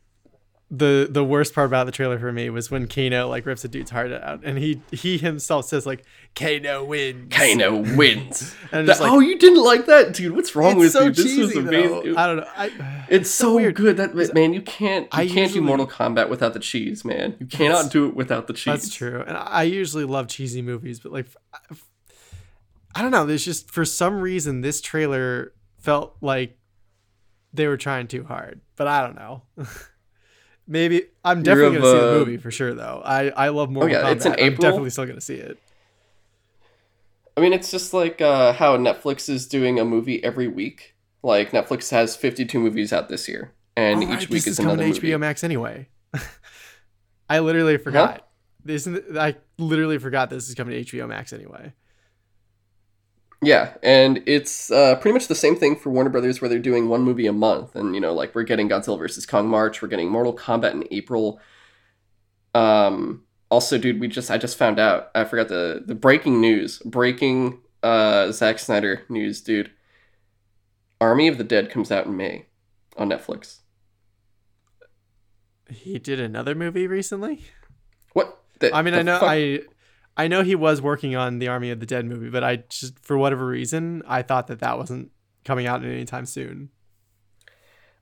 the 0.70 1.09
the 1.11 1.24
worst 1.24 1.54
part 1.54 1.66
about 1.66 1.87
the 1.87 1.92
trailer 1.92 2.18
for 2.18 2.31
me 2.31 2.50
was 2.50 2.70
when 2.70 2.87
Kano 2.87 3.26
like 3.26 3.46
rips 3.46 3.64
a 3.64 3.68
dude's 3.68 3.90
heart 3.90 4.12
out 4.12 4.40
and 4.44 4.59
he 4.59 4.83
he 4.92 5.16
himself 5.16 5.64
says 5.64 5.87
like 5.87 6.04
Kano 6.35 6.85
wins. 6.85 7.35
Kano 7.35 7.76
wins. 7.96 8.54
And 8.72 8.87
That- 8.87 9.00
like, 9.00 9.11
oh, 9.11 9.18
you 9.20 9.38
didn't 9.38 9.64
like 9.64 9.87
that, 9.87 10.12
dude? 10.12 10.37
What's 10.37 10.54
wrong 10.54 10.72
it's 10.72 10.78
with 10.81 10.92
so 10.92 11.04
you? 11.04 11.11
This 11.12 11.24
cheesy 11.24 11.40
was 11.40 11.57
amazing. 11.57 12.12
though. 12.12 12.20
I 12.20 12.26
don't 12.26 12.37
know. 12.37 12.48
I, 12.54 13.04
It's 13.09 13.31
so, 13.31 13.54
weird. 13.57 13.76
good 13.76 13.96
that 13.96 14.14
man, 14.35 14.52
you 14.52 14.61
can't 14.61 15.04
you 15.04 15.09
I 15.12 15.26
can't 15.26 15.37
usually- 15.38 15.61
do 15.61 15.66
Mortal 15.66 15.87
Kombat 15.87 16.28
without 16.28 16.52
the 16.52 16.61
cheese, 16.61 17.02
man. 17.02 17.37
You 17.40 17.46
cannot 17.46 17.90
do 17.90 18.07
it 18.09 18.14
without 18.14 18.46
the 18.46 18.52
cheese. 18.52 18.83
That's 18.83 18.94
true. 18.94 19.24
And 19.26 19.38
I 19.38 19.62
usually 19.62 20.04
love 20.04 20.28
cheesy 20.28 20.61
movies, 20.61 21.00
but 21.00 21.12
like, 21.12 21.28
I 22.94 23.00
don't 23.00 23.11
know. 23.11 23.24
There's 23.24 23.44
just 23.44 23.70
for 23.70 23.87
some 23.87 24.20
reason 24.20 24.61
this 24.61 24.83
trailer 24.83 25.54
felt 25.78 26.16
like 26.20 26.59
they 27.54 27.66
were 27.68 27.78
trying 27.78 28.07
too 28.07 28.24
hard, 28.24 28.61
but 28.76 28.87
I 28.87 29.00
don't 29.02 29.16
know. 29.16 29.42
Maybe 30.70 31.04
I'm 31.24 31.38
You're 31.38 31.44
definitely 31.57 31.78
gonna 31.78 31.90
see 31.92 31.98
the 31.98 32.11
uh, 32.11 32.18
movie 32.18 32.37
for 32.37 32.50
sure, 32.50 32.74
though. 32.74 33.00
I 33.04 33.31
I 33.31 33.48
love 33.48 33.70
Mortal 33.70 33.90
yeah, 33.90 34.02
Kombat. 34.04 34.12
it's 34.16 34.26
in 34.26 34.33
I'm 34.33 34.38
April? 34.38 34.62
definitely 34.62 34.90
still 34.90 35.07
gonna 35.07 35.20
see 35.20 35.37
it. 35.37 35.59
I 37.37 37.40
mean, 37.40 37.52
it's 37.52 37.70
just 37.70 37.94
like 37.94 38.20
uh, 38.20 38.52
how 38.52 38.76
Netflix 38.76 39.28
is 39.28 39.46
doing 39.46 39.78
a 39.81 39.85
movie 39.85 40.22
every 40.22 40.48
week. 40.48 40.94
Like 41.22 41.50
Netflix 41.52 41.90
has 41.90 42.14
52 42.16 42.59
movies 42.61 42.92
out 42.92 43.09
this 43.09 43.28
year, 43.28 43.52
and 43.76 44.02
Oh, 44.04 44.07
right, 44.09 44.22
each 44.22 44.28
week 44.28 44.38
is, 44.38 44.48
is 44.48 44.57
coming 44.59 44.72
another 44.74 44.83
to 44.92 44.94
movie. 44.94 45.09
HBO 45.09 45.18
Max 45.20 45.42
anyway. 45.42 45.88
I 47.31 47.38
literally 47.40 47.76
forgot. 47.78 48.28
This 48.64 48.87
I 49.18 49.37
literally 49.57 49.98
forgot 49.98 50.31
this 50.31 50.48
is 50.48 50.54
coming 50.54 50.85
to 50.85 50.96
HBO 50.96 51.09
Max 51.09 51.33
anyway. 51.33 51.72
Yeah, 53.40 53.74
and 53.85 54.20
it's 54.27 54.70
uh, 54.70 54.96
pretty 54.96 55.12
much 55.12 55.29
the 55.29 55.35
same 55.35 55.55
thing 55.55 55.77
for 55.77 55.90
Warner 55.90 56.11
Brothers, 56.11 56.40
where 56.40 56.48
they're 56.48 56.59
doing 56.59 56.88
one 56.88 57.03
movie 57.03 57.27
a 57.27 57.33
month, 57.33 57.77
and 57.77 57.94
you 57.94 58.01
know, 58.01 58.12
like 58.12 58.35
we're 58.35 58.42
getting 58.42 58.68
Godzilla 58.68 58.98
vs 58.98 59.27
Kong 59.27 59.48
March, 59.48 59.81
we're 59.81 59.88
getting 59.88 60.11
Mortal 60.11 60.35
Kombat 60.37 60.72
in 60.72 60.85
April. 60.90 61.40
Um, 62.55 63.22
also, 63.51 63.79
dude, 63.79 64.01
we 64.01 64.09
just 64.09 64.31
I 64.31 64.38
just 64.38 64.57
found 64.59 64.81
out 64.81 65.11
I 65.14 65.24
forgot 65.24 65.48
the 65.48 65.83
the 65.87 65.94
breaking 65.94 66.40
news, 66.40 66.79
breaking 66.85 67.61
uh 67.83 68.33
Zack 68.33 68.59
Snyder 68.59 69.03
news, 69.09 69.40
dude. 69.40 69.70
Army 71.01 71.29
of 71.29 71.38
the 71.38 71.44
Dead 71.44 71.70
comes 71.70 71.92
out 71.92 72.07
in 72.07 72.16
May 72.16 72.46
on 72.96 73.09
Netflix. 73.09 73.59
He 75.70 75.98
did 75.98 76.18
another 76.18 76.55
movie 76.55 76.87
recently. 76.88 77.44
What? 78.14 78.37
The- 78.59 78.74
I 78.74 78.83
mean, 78.83 78.94
I 78.94 79.03
know 79.03 79.20
fuck? 79.20 79.29
I 79.31 79.61
I 80.18 80.26
know 80.28 80.42
he 80.42 80.54
was 80.57 80.83
working 80.83 81.14
on 81.16 81.38
the 81.38 81.48
Army 81.48 81.70
of 81.70 81.78
the 81.81 81.87
Dead 81.87 82.04
movie, 82.04 82.28
but 82.28 82.42
I 82.44 82.64
just 82.68 82.98
for 82.98 83.16
whatever 83.16 83.46
reason 83.46 84.02
I 84.07 84.22
thought 84.22 84.48
that 84.48 84.59
that 84.61 84.76
wasn't 84.76 85.11
coming 85.44 85.66
out 85.66 85.85
anytime 85.85 86.26
soon. 86.26 86.70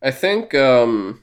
I 0.02 0.11
think 0.11 0.55
um 0.55 1.22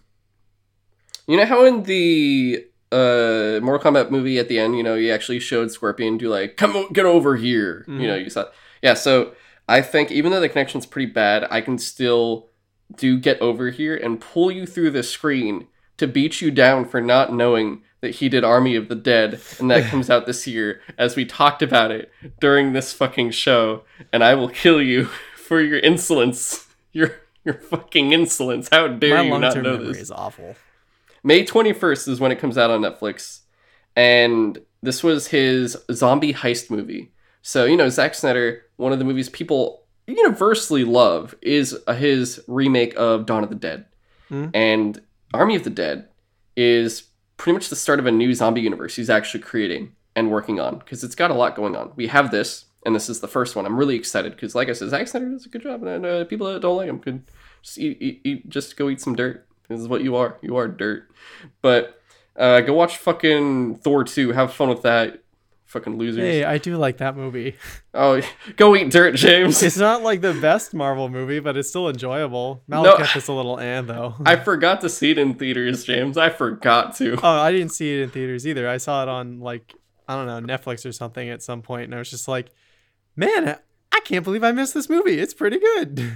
you 1.27 1.37
know 1.37 1.45
how 1.45 1.65
in 1.65 1.83
the 1.83 2.65
uh 2.91 3.59
Mortal 3.61 3.79
Kombat 3.91 4.11
movie 4.11 4.37
at 4.37 4.47
the 4.49 4.59
end, 4.59 4.77
you 4.77 4.83
know, 4.83 4.95
he 4.95 5.11
actually 5.11 5.39
showed 5.39 5.71
Scorpion 5.71 6.17
do 6.17 6.29
like 6.29 6.57
come 6.57 6.75
o- 6.75 6.89
get 6.89 7.05
over 7.05 7.35
here. 7.35 7.85
Mhm. 7.87 8.01
You 8.01 8.07
know, 8.07 8.15
you 8.15 8.29
saw 8.29 8.45
Yeah, 8.81 8.93
so 8.93 9.33
I 9.67 9.81
think 9.81 10.11
even 10.11 10.31
though 10.31 10.41
the 10.41 10.49
connection's 10.49 10.85
pretty 10.85 11.11
bad, 11.11 11.47
I 11.49 11.61
can 11.61 11.77
still 11.77 12.49
do 12.95 13.17
get 13.17 13.41
over 13.41 13.69
here 13.71 13.95
and 13.95 14.19
pull 14.21 14.51
you 14.51 14.65
through 14.67 14.91
the 14.91 15.01
screen 15.03 15.67
to 15.97 16.05
beat 16.07 16.41
you 16.41 16.51
down 16.51 16.85
for 16.85 17.01
not 17.01 17.33
knowing 17.33 17.81
that 18.03 18.15
he 18.15 18.27
did 18.29 18.43
Army 18.43 18.75
of 18.75 18.89
the 18.89 18.95
Dead 18.95 19.39
and 19.59 19.71
that 19.71 19.89
comes 19.89 20.09
out 20.09 20.25
this 20.25 20.45
year 20.45 20.81
as 20.97 21.15
we 21.15 21.23
talked 21.25 21.61
about 21.63 21.89
it 21.89 22.11
during 22.41 22.73
this 22.73 22.91
fucking 22.91 23.31
show 23.31 23.83
and 24.11 24.23
I 24.23 24.35
will 24.35 24.49
kill 24.49 24.81
you 24.81 25.05
for 25.35 25.61
your 25.61 25.79
insolence. 25.79 26.67
Your 26.91 27.15
your 27.45 27.55
fucking 27.55 28.11
insolence. 28.13 28.67
How 28.71 28.87
dare 28.87 29.15
My 29.17 29.21
you 29.23 29.39
not 29.39 29.55
know 29.55 29.71
memory 29.77 29.87
this? 29.87 29.97
is 29.97 30.11
awful. 30.11 30.55
May 31.23 31.43
21st 31.45 32.07
is 32.09 32.19
when 32.19 32.31
it 32.31 32.39
comes 32.39 32.57
out 32.57 32.69
on 32.69 32.81
Netflix. 32.81 33.39
And 33.95 34.59
this 34.81 35.01
was 35.03 35.27
his 35.27 35.77
zombie 35.91 36.33
heist 36.33 36.69
movie. 36.69 37.13
So, 37.41 37.65
you 37.65 37.77
know, 37.77 37.89
Zack 37.89 38.15
Snyder, 38.15 38.63
one 38.75 38.91
of 38.93 38.99
the 38.99 39.05
movies 39.05 39.29
people 39.29 39.83
universally 40.07 40.83
love 40.83 41.35
is 41.41 41.77
uh, 41.87 41.93
his 41.93 42.41
remake 42.47 42.93
of 42.97 43.25
Dawn 43.25 43.43
of 43.43 43.49
the 43.49 43.55
Dead. 43.55 43.85
Mhm. 44.29 44.51
And 44.53 45.01
Army 45.33 45.55
of 45.55 45.63
the 45.63 45.69
Dead 45.69 46.09
is 46.55 47.03
pretty 47.37 47.53
much 47.53 47.69
the 47.69 47.75
start 47.75 47.99
of 47.99 48.05
a 48.05 48.11
new 48.11 48.33
zombie 48.33 48.61
universe 48.61 48.95
he's 48.95 49.09
actually 49.09 49.41
creating 49.41 49.95
and 50.15 50.31
working 50.31 50.59
on 50.59 50.77
because 50.79 51.03
it's 51.03 51.15
got 51.15 51.31
a 51.31 51.33
lot 51.33 51.55
going 51.55 51.75
on. 51.75 51.91
We 51.95 52.07
have 52.07 52.31
this, 52.31 52.65
and 52.85 52.95
this 52.95 53.09
is 53.09 53.19
the 53.19 53.27
first 53.27 53.55
one. 53.55 53.65
I'm 53.65 53.77
really 53.77 53.95
excited 53.95 54.33
because, 54.33 54.55
like 54.55 54.69
I 54.69 54.73
said, 54.73 54.89
Zack 54.89 55.07
Snyder 55.07 55.29
does 55.29 55.45
a 55.45 55.49
good 55.49 55.63
job, 55.63 55.83
and 55.83 56.05
uh, 56.05 56.25
people 56.25 56.51
that 56.51 56.61
don't 56.61 56.77
like 56.77 56.89
him 56.89 56.99
could 56.99 57.23
just 57.61 57.77
eat, 57.77 57.97
eat, 58.01 58.21
eat, 58.23 58.49
just 58.49 58.77
go 58.77 58.89
eat 58.89 59.01
some 59.01 59.15
dirt. 59.15 59.47
This 59.69 59.79
is 59.79 59.87
what 59.87 60.03
you 60.03 60.15
are. 60.15 60.37
You 60.41 60.57
are 60.57 60.67
dirt. 60.67 61.09
But 61.61 62.01
uh, 62.35 62.61
go 62.61 62.73
watch 62.73 62.97
fucking 62.97 63.75
Thor 63.75 64.03
2. 64.03 64.33
Have 64.33 64.53
fun 64.53 64.69
with 64.69 64.81
that. 64.83 65.22
Fucking 65.73 65.97
losers. 65.97 66.21
Hey, 66.23 66.43
I 66.43 66.59
do 66.59 66.77
like 66.77 66.97
that 66.97 67.15
movie. 67.17 67.55
Oh, 67.95 68.19
go 68.55 68.75
eat 68.75 68.89
dirt, 68.89 69.13
James. 69.15 69.61
It's 69.61 69.77
not 69.77 70.01
like 70.01 70.21
the 70.21 70.33
best 70.33 70.73
Marvel 70.73 71.09
movie, 71.09 71.39
but 71.39 71.55
it's 71.55 71.69
still 71.69 71.87
enjoyable. 71.89 72.63
No. 72.67 72.81
Malekith 72.83 73.15
is 73.17 73.27
a 73.27 73.33
little 73.33 73.59
and 73.59 73.87
though. 73.87 74.15
I 74.25 74.35
forgot 74.35 74.81
to 74.81 74.89
see 74.89 75.11
it 75.11 75.19
in 75.19 75.35
theaters, 75.35 75.83
James. 75.83 76.17
I 76.17 76.29
forgot 76.31 76.95
to. 76.95 77.19
oh, 77.21 77.27
I 77.27 77.51
didn't 77.51 77.71
see 77.71 77.93
it 77.93 78.01
in 78.01 78.09
theaters 78.09 78.47
either. 78.47 78.67
I 78.67 78.77
saw 78.77 79.03
it 79.03 79.09
on 79.09 79.39
like 79.41 79.75
I 80.07 80.15
don't 80.15 80.25
know 80.47 80.55
Netflix 80.57 80.87
or 80.87 80.91
something 80.91 81.29
at 81.29 81.43
some 81.43 81.61
point, 81.61 81.83
and 81.83 81.93
I 81.93 81.99
was 81.99 82.09
just 82.09 82.27
like, 82.27 82.49
man, 83.15 83.47
I- 83.49 83.57
I 83.91 83.99
can't 83.99 84.23
believe 84.23 84.43
I 84.43 84.51
missed 84.51 84.73
this 84.73 84.89
movie. 84.89 85.19
It's 85.19 85.35
pretty 85.35 85.59
good. 85.59 86.13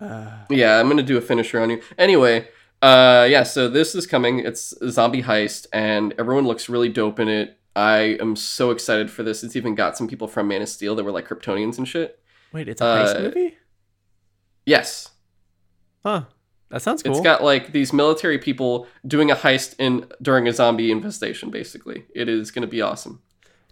Uh, 0.00 0.30
Yeah, 0.48 0.78
I'm 0.80 0.88
gonna 0.88 1.02
do 1.02 1.18
a 1.18 1.20
finisher 1.20 1.60
on 1.60 1.68
you. 1.70 1.82
Anyway, 1.98 2.48
uh, 2.82 3.26
yeah. 3.30 3.42
So 3.42 3.68
this 3.68 3.94
is 3.94 4.06
coming. 4.06 4.38
It's 4.40 4.72
a 4.80 4.90
zombie 4.90 5.22
heist, 5.22 5.66
and 5.72 6.14
everyone 6.18 6.46
looks 6.46 6.68
really 6.68 6.88
dope 6.88 7.20
in 7.20 7.28
it. 7.28 7.58
I 7.76 8.16
am 8.20 8.34
so 8.36 8.70
excited 8.72 9.10
for 9.10 9.22
this. 9.22 9.44
It's 9.44 9.54
even 9.56 9.74
got 9.74 9.96
some 9.96 10.08
people 10.08 10.26
from 10.28 10.48
Man 10.48 10.60
of 10.62 10.68
Steel 10.68 10.94
that 10.96 11.04
were 11.04 11.12
like 11.12 11.28
Kryptonians 11.28 11.78
and 11.78 11.86
shit. 11.86 12.18
wait, 12.52 12.68
it's 12.68 12.80
a 12.80 12.84
heist 12.84 13.16
Uh, 13.16 13.20
movie? 13.20 13.56
Yes, 14.66 15.10
Huh. 16.04 16.24
That 16.70 16.82
sounds 16.82 17.02
cool. 17.02 17.12
it's 17.12 17.20
got 17.20 17.42
like 17.42 17.72
these 17.72 17.92
military 17.92 18.38
people 18.38 18.86
doing 19.06 19.30
a 19.30 19.34
heist 19.34 19.74
in 19.80 20.06
during 20.22 20.46
a 20.46 20.52
zombie 20.52 20.90
infestation. 20.92 21.50
Basically, 21.50 22.04
it 22.14 22.28
is 22.28 22.50
gonna 22.52 22.66
be 22.68 22.80
awesome. 22.80 23.22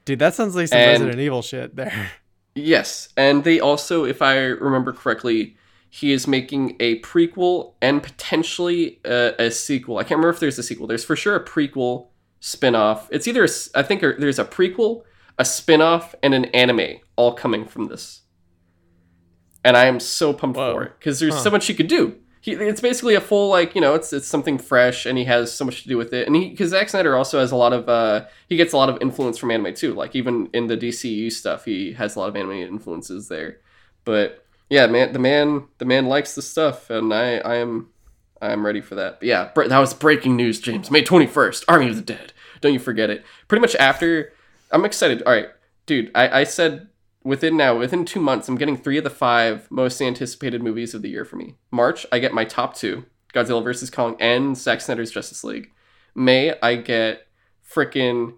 Dude, 0.05 0.19
that 0.19 0.35
sounds 0.35 0.57
like 0.57 0.69
some 0.69 0.79
And- 0.79 0.91
Resident 1.03 1.21
Evil 1.21 1.43
shit 1.43 1.77
there. 1.77 2.11
Yes, 2.55 3.11
and 3.17 3.45
they 3.45 3.61
also, 3.61 4.05
if 4.05 4.21
I 4.21 4.37
remember 4.47 4.93
correctly, 4.93 5.57
he 5.91 6.13
is 6.13 6.27
making 6.27 6.77
a 6.81 7.01
prequel 7.01 7.75
and 7.81 8.03
potentially 8.03 9.01
a, 9.05 9.35
a 9.39 9.51
sequel. 9.51 9.99
I 9.99 10.03
can't 10.03 10.19
remember 10.19 10.31
if 10.31 10.41
there's 10.41 10.59
a 10.59 10.63
sequel. 10.63 10.87
There's 10.87 11.05
for 11.05 11.17
sure 11.17 11.35
a 11.37 11.45
prequel 11.45 12.09
spin-off. 12.41 13.09
It's 13.11 13.27
either 13.27 13.45
a 13.45 13.49
I 13.75 13.83
think 13.83 14.01
there's 14.01 14.39
a 14.39 14.45
prequel, 14.45 15.03
a 15.39 15.45
spin-off, 15.45 16.15
and 16.23 16.35
an 16.35 16.47
anime 16.47 16.99
all 17.17 17.33
coming 17.35 17.65
from 17.67 17.87
this. 17.87 18.23
And 19.65 19.77
I 19.77 19.87
am 19.87 19.99
so 20.01 20.33
pumped 20.33 20.57
Whoa. 20.57 20.73
for 20.73 20.83
it 20.85 20.93
because 20.99 21.21
there's 21.21 21.35
Huh. 21.35 21.41
so 21.41 21.51
much 21.51 21.67
he 21.67 21.75
could 21.75 21.89
do. 21.89 22.17
He, 22.41 22.53
it's 22.53 22.81
basically 22.81 23.17
a 23.17 23.21
full 23.21 23.49
like 23.51 23.75
you 23.75 23.81
know 23.81 23.95
it's 23.95 24.13
it's 24.13 24.27
something 24.29 24.59
fresh 24.59 25.07
and 25.07 25.19
he 25.19 25.25
has 25.25 25.53
so 25.53 25.65
much 25.65 25.83
to 25.83 25.89
do 25.89 25.99
with 25.99 26.15
it 26.15 26.27
and 26.29 26.37
he 26.37 26.51
because 26.51 26.71
Zack 26.71 26.89
Snyder 26.89 27.17
also 27.17 27.41
has 27.41 27.51
a 27.51 27.57
lot 27.57 27.73
of 27.73 27.89
uh 27.89 28.27
he 28.49 28.57
gets 28.57 28.73
a 28.73 28.77
lot 28.77 28.89
of 28.89 28.97
influence 29.03 29.37
from 29.39 29.51
anime 29.51 29.75
too 29.75 29.93
like 29.93 30.15
even 30.15 30.49
in 30.55 30.69
the 30.69 30.77
DCU 30.77 31.33
stuff 31.33 31.65
he 31.65 31.95
has 31.95 32.15
a 32.15 32.21
lot 32.21 32.29
of 32.29 32.37
anime 32.37 32.53
influences 32.53 33.27
there 33.27 33.59
but 34.05 34.47
yeah, 34.71 34.87
man, 34.87 35.13
the 35.13 35.19
man, 35.19 35.69
the 35.79 35.85
man 35.85 36.07
likes 36.07 36.35
the 36.35 36.43
stuff, 36.43 36.91
and 36.91 37.13
I, 37.13 37.39
I 37.39 37.57
am, 37.57 37.89
I 38.43 38.53
am 38.53 38.65
ready 38.65 38.81
for 38.81 38.95
that. 38.97 39.21
But 39.21 39.27
yeah, 39.27 39.51
that 39.55 39.79
was 39.79 39.95
breaking 39.95 40.37
news, 40.37 40.61
James. 40.61 40.91
May 40.91 41.03
twenty 41.03 41.27
first, 41.27 41.65
Army 41.69 41.89
of 41.89 41.97
the 41.97 42.03
Dead. 42.03 42.33
Don't 42.61 42.73
you 42.73 42.79
forget 42.79 43.11
it. 43.11 43.25
Pretty 43.47 43.61
much 43.61 43.75
after, 43.77 44.33
I'm 44.71 44.85
excited. 44.85 45.23
All 45.23 45.33
right, 45.33 45.49
dude. 45.87 46.11
I, 46.15 46.41
I 46.41 46.45
said 46.45 46.89
within 47.25 47.57
now, 47.57 47.79
within 47.79 48.05
two 48.05 48.21
months, 48.21 48.49
I'm 48.49 48.57
getting 48.57 48.77
three 48.77 48.99
of 48.99 49.05
the 49.05 49.11
five 49.11 49.71
most 49.71 50.01
anticipated 50.03 50.63
movies 50.63 50.95
of 50.95 51.03
the 51.03 51.11
year 51.11 51.25
for 51.25 51.37
me. 51.37 51.55
March, 51.71 52.07
I 52.13 52.19
get 52.19 52.35
my 52.35 52.45
top 52.45 52.75
two: 52.77 53.05
Godzilla 53.33 53.63
vs 53.63 53.91
Kong 53.91 54.17
and 54.21 54.57
Zack 54.57 54.81
Snyder's 54.81 55.11
Justice 55.11 55.45
League. 55.45 55.71
May, 56.15 56.59
I 56.61 56.77
get 56.77 57.27
freaking 57.69 58.35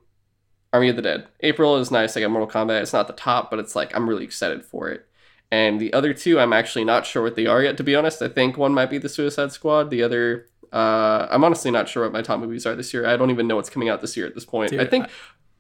Army 0.72 0.90
of 0.90 0.96
the 0.96 1.02
Dead. 1.02 1.28
April 1.40 1.76
is 1.76 1.90
nice. 1.90 2.16
I 2.16 2.20
got 2.20 2.30
Mortal 2.30 2.48
Kombat. 2.48 2.82
It's 2.82 2.92
not 2.92 3.06
the 3.06 3.12
top, 3.12 3.50
but 3.50 3.58
it's 3.58 3.74
like 3.74 3.94
I'm 3.96 4.08
really 4.08 4.24
excited 4.24 4.64
for 4.64 4.88
it. 4.88 5.06
And 5.52 5.80
the 5.80 5.92
other 5.92 6.14
two, 6.14 6.38
I'm 6.38 6.52
actually 6.52 6.84
not 6.84 7.06
sure 7.06 7.22
what 7.22 7.34
they 7.34 7.46
are 7.46 7.62
yet. 7.62 7.76
To 7.78 7.82
be 7.82 7.96
honest, 7.96 8.22
I 8.22 8.28
think 8.28 8.56
one 8.56 8.72
might 8.72 8.90
be 8.90 8.98
the 8.98 9.08
Suicide 9.08 9.50
Squad. 9.52 9.90
The 9.90 10.02
other, 10.02 10.46
uh, 10.72 11.26
I'm 11.28 11.42
honestly 11.42 11.70
not 11.70 11.88
sure 11.88 12.04
what 12.04 12.12
my 12.12 12.22
top 12.22 12.38
movies 12.38 12.66
are 12.66 12.76
this 12.76 12.94
year. 12.94 13.06
I 13.06 13.16
don't 13.16 13.30
even 13.30 13.48
know 13.48 13.56
what's 13.56 13.70
coming 13.70 13.88
out 13.88 14.00
this 14.00 14.16
year 14.16 14.26
at 14.26 14.34
this 14.34 14.44
point. 14.44 14.70
Dude, 14.70 14.80
I 14.80 14.86
think 14.86 15.06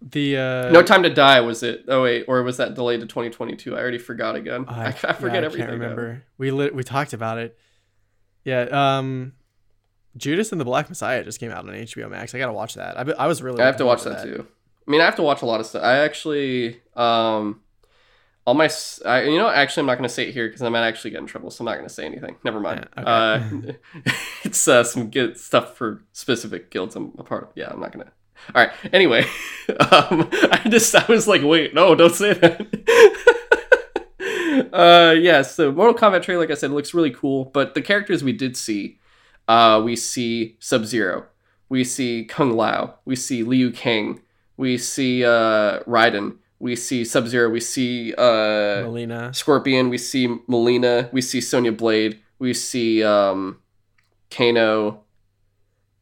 The 0.00 0.36
uh, 0.36 0.70
No 0.70 0.82
Time 0.82 1.02
to 1.02 1.10
Die 1.12 1.40
was 1.40 1.62
it? 1.64 1.84
Oh 1.88 2.04
wait, 2.04 2.24
or 2.28 2.42
was 2.44 2.56
that 2.58 2.74
delayed 2.74 3.00
to 3.00 3.06
2022? 3.06 3.76
I 3.76 3.80
already 3.80 3.98
forgot 3.98 4.36
again. 4.36 4.64
I, 4.68 4.86
I 4.88 4.92
forget 4.92 5.14
yeah, 5.22 5.32
I 5.32 5.44
everything. 5.44 5.66
Can't 5.66 5.78
now. 5.78 5.88
remember. 5.88 6.22
We 6.38 6.52
lit, 6.52 6.74
we 6.74 6.84
talked 6.84 7.12
about 7.12 7.38
it. 7.38 7.58
Yeah. 8.44 8.62
Um, 8.70 9.32
Judas 10.16 10.52
and 10.52 10.60
the 10.60 10.64
Black 10.64 10.88
Messiah 10.88 11.24
just 11.24 11.38
came 11.40 11.50
out 11.50 11.68
on 11.68 11.74
HBO 11.74 12.10
Max. 12.10 12.34
I 12.34 12.38
gotta 12.38 12.52
watch 12.52 12.74
that. 12.74 12.96
I, 12.96 13.24
I 13.24 13.26
was 13.26 13.42
really. 13.42 13.60
I 13.60 13.66
have 13.66 13.76
to 13.76 13.86
watch 13.86 14.02
forward 14.02 14.18
that, 14.18 14.24
too. 14.24 14.46
I 14.86 14.90
mean, 14.90 15.00
I 15.00 15.04
have 15.04 15.16
to 15.16 15.22
watch 15.22 15.42
a 15.42 15.46
lot 15.46 15.60
of 15.60 15.66
stuff. 15.66 15.82
I 15.84 15.98
actually, 15.98 16.80
um, 16.96 17.60
all 18.50 18.54
my, 18.54 18.68
I, 19.06 19.22
you 19.22 19.38
know, 19.38 19.48
actually, 19.48 19.82
I'm 19.82 19.86
not 19.86 19.94
going 19.94 20.08
to 20.08 20.12
say 20.12 20.26
it 20.26 20.34
here 20.34 20.48
because 20.48 20.60
I 20.60 20.68
might 20.70 20.84
actually 20.84 21.12
get 21.12 21.20
in 21.20 21.26
trouble, 21.26 21.52
so 21.52 21.62
I'm 21.62 21.66
not 21.66 21.76
going 21.76 21.86
to 21.86 21.94
say 21.94 22.04
anything. 22.04 22.34
Never 22.42 22.58
mind. 22.58 22.88
Yeah, 22.96 23.38
okay. 23.38 23.76
uh, 24.04 24.12
it's 24.42 24.66
uh, 24.66 24.82
some 24.82 25.08
good 25.08 25.38
stuff 25.38 25.76
for 25.76 26.02
specific 26.12 26.68
guilds 26.68 26.96
I'm 26.96 27.12
a 27.16 27.22
part 27.22 27.44
of. 27.44 27.50
Yeah, 27.54 27.68
I'm 27.70 27.78
not 27.78 27.92
going 27.92 28.06
to. 28.06 28.12
All 28.52 28.66
right. 28.66 28.72
Anyway, 28.92 29.20
um, 29.68 30.28
I 30.32 30.62
just, 30.68 30.92
I 30.96 31.04
was 31.08 31.28
like, 31.28 31.42
wait, 31.44 31.74
no, 31.74 31.94
don't 31.94 32.12
say 32.12 32.32
that. 32.32 32.60
uh, 34.72 35.14
yeah. 35.16 35.42
So 35.42 35.70
Mortal 35.70 35.94
Kombat 35.94 36.24
trailer, 36.24 36.40
like 36.40 36.50
I 36.50 36.54
said, 36.54 36.72
looks 36.72 36.92
really 36.92 37.12
cool. 37.12 37.44
But 37.44 37.74
the 37.74 37.82
characters 37.82 38.24
we 38.24 38.32
did 38.32 38.56
see, 38.56 38.98
uh, 39.46 39.80
we 39.84 39.94
see 39.94 40.56
Sub 40.58 40.86
Zero, 40.86 41.26
we 41.68 41.84
see 41.84 42.24
Kung 42.24 42.56
Lao, 42.56 42.96
we 43.04 43.14
see 43.14 43.44
Liu 43.44 43.70
Kang, 43.70 44.22
we 44.56 44.76
see 44.76 45.24
uh, 45.24 45.84
Raiden, 45.84 46.38
we 46.60 46.76
see 46.76 47.04
Sub 47.04 47.26
Zero, 47.26 47.48
we 47.50 47.58
see 47.60 48.14
uh, 48.14 48.84
Mileena. 48.84 49.34
Scorpion, 49.34 49.88
we 49.88 49.98
see 49.98 50.28
Mileena, 50.28 51.12
we 51.12 51.20
see 51.22 51.40
Sonya 51.40 51.72
Blade, 51.72 52.20
we 52.38 52.54
see 52.54 53.02
um, 53.02 53.58
Kano, 54.30 55.02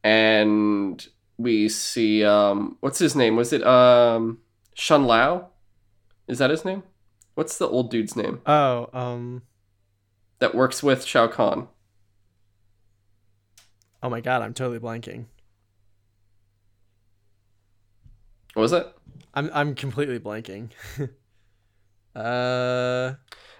and 0.04 1.06
we 1.38 1.68
see 1.68 2.24
um, 2.24 2.76
what's 2.80 2.98
his 2.98 3.14
name? 3.16 3.36
Was 3.36 3.52
it 3.52 3.64
um, 3.64 4.38
Shun 4.74 5.04
Lao? 5.04 5.48
Is 6.26 6.38
that 6.38 6.50
his 6.50 6.64
name? 6.64 6.82
What's 7.34 7.56
the 7.56 7.68
old 7.68 7.90
dude's 7.90 8.16
name 8.16 8.40
Oh, 8.46 8.90
um. 8.92 9.42
that 10.40 10.54
works 10.56 10.82
with 10.82 11.04
Shao 11.04 11.28
Kahn? 11.28 11.68
Oh 14.02 14.10
my 14.10 14.20
God, 14.20 14.42
I'm 14.42 14.54
totally 14.54 14.80
blanking. 14.80 15.26
What 18.54 18.62
was 18.62 18.72
it? 18.72 18.86
I'm 19.34 19.50
I'm 19.52 19.74
completely 19.74 20.18
blanking. 20.18 20.70
uh, 22.16 23.14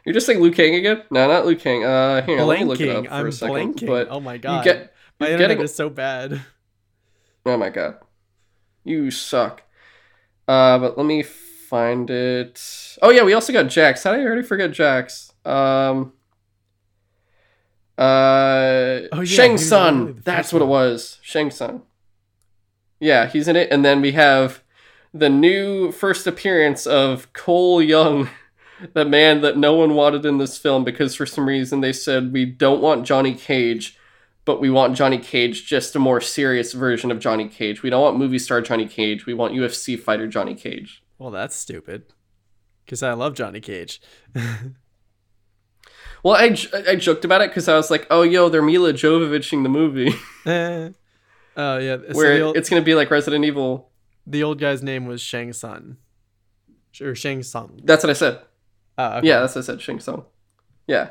You're 0.05 0.13
just 0.15 0.27
saying 0.27 0.41
Liu 0.41 0.51
Kang 0.53 0.75
again? 0.75 1.03
No, 1.11 1.27
not 1.29 1.47
Liu 1.47 1.57
Kang. 1.57 1.85
Uh, 1.85 2.25
on, 2.29 2.47
let 2.47 2.59
me 2.61 2.65
look 2.65 2.81
it 2.81 2.89
up 2.89 3.07
for 3.07 3.13
I'm 3.13 3.27
a 3.27 3.33
second. 3.33 3.75
blanking. 3.75 3.87
But 3.87 4.09
oh 4.11 4.21
my 4.21 4.35
you 4.35 4.41
God, 4.41 4.65
get 4.65 4.95
my 5.21 5.27
internet 5.27 5.51
getting 5.51 5.65
is 5.65 5.75
so 5.75 5.89
bad. 5.91 6.41
Oh 7.47 7.57
my 7.57 7.71
god. 7.71 7.97
You 8.85 9.11
suck. 9.11 9.63
Uh, 10.47 10.79
but 10.79 10.97
let 10.97 11.07
me 11.07 11.23
find 11.23 12.09
it. 12.11 12.97
Oh 13.03 13.11
yeah, 13.11 13.23
we 13.23 13.33
also 13.35 13.53
got 13.53 13.65
Jax. 13.65 14.03
How 14.05 14.13
did 14.13 14.21
I 14.21 14.25
already 14.25 14.43
forget 14.43 14.73
Jax? 14.73 15.33
Um. 15.45 16.13
Uh, 17.97 19.09
Oh, 19.13 19.21
yeah, 19.21 19.25
Shang 19.25 19.59
Tsung. 19.59 20.21
That's 20.25 20.53
what 20.53 20.63
it 20.63 20.67
was. 20.67 21.19
Shang 21.23 21.51
Sun. 21.51 21.83
Yeah, 23.01 23.27
he's 23.27 23.49
in 23.49 23.57
it, 23.57 23.71
and 23.71 23.85
then 23.85 24.01
we 24.01 24.13
have 24.13 24.63
the 25.13 25.29
new 25.29 25.93
first 25.93 26.27
appearance 26.27 26.87
of 26.87 27.33
Cole 27.33 27.83
Young, 27.83 28.29
the 28.93 29.05
man 29.05 29.41
that 29.41 29.57
no 29.57 29.75
one 29.75 29.95
wanted 29.95 30.25
in 30.25 30.39
this 30.39 30.59
film 30.59 30.85
because 30.85 31.15
for 31.15 31.27
some 31.27 31.49
reason 31.49 31.81
they 31.81 31.93
said 31.93 32.33
we 32.33 32.45
don't 32.45 32.81
want 32.81 33.07
Johnny 33.07 33.35
Cage, 33.35 33.99
but 34.45 34.61
we 34.61 34.71
want 34.71 34.97
Johnny 34.97 35.19
Cage 35.19 35.67
just 35.67 35.97
a 35.97 35.99
more 35.99 36.21
serious 36.21 36.73
version 36.73 37.11
of 37.11 37.19
Johnny 37.19 37.49
Cage. 37.49 37.83
We 37.83 37.91
don't 37.91 38.03
want 38.03 38.19
movie 38.19 38.39
star 38.39 38.61
Johnny 38.61 38.87
Cage. 38.87 39.27
We 39.27 39.35
want 39.35 39.55
UFC 39.55 39.99
fighter 39.99 40.27
Johnny 40.27 40.55
Cage. 40.55 41.03
Well, 41.19 41.31
that's 41.31 41.57
stupid. 41.57 42.05
Because 42.85 43.03
I 43.03 43.13
love 43.13 43.35
Johnny 43.35 43.61
Cage. 43.61 44.01
Well, 46.25 46.35
I, 46.35 46.57
I 46.89 46.97
joked 46.97 47.25
about 47.25 47.43
it 47.43 47.51
because 47.51 47.69
I 47.69 47.77
was 47.77 47.93
like, 47.93 48.07
oh, 48.11 48.23
yo, 48.23 48.49
they're 48.49 48.61
Milla 48.61 48.93
Jovoviching 48.93 49.63
the 49.63 49.69
movie. 49.69 50.15
Oh 51.59 51.79
yeah. 51.79 51.97
So 51.97 52.17
where 52.17 52.45
old, 52.45 52.57
it's 52.57 52.71
going 52.71 52.81
to 52.81 52.85
be 52.85 52.95
like 52.95 53.11
Resident 53.11 53.45
Evil. 53.45 53.91
The 54.29 54.43
old 54.43 54.59
guy's 54.59 54.83
name 54.83 55.07
was 55.07 55.21
Shang 55.21 55.53
Sun, 55.53 55.97
or 57.01 57.15
Shang 57.15 57.43
Tsung. 57.43 57.81
That's 57.85 58.03
what 58.05 58.11
I 58.11 58.15
said. 58.15 58.41
Oh, 58.97 59.19
okay. 59.19 59.29
Yeah, 59.29 59.41
that's 59.41 59.55
what 59.55 59.63
I 59.63 59.67
said. 59.67 59.81
Shang 59.81 60.01
Tsung. 60.01 60.25
Yeah. 60.87 61.11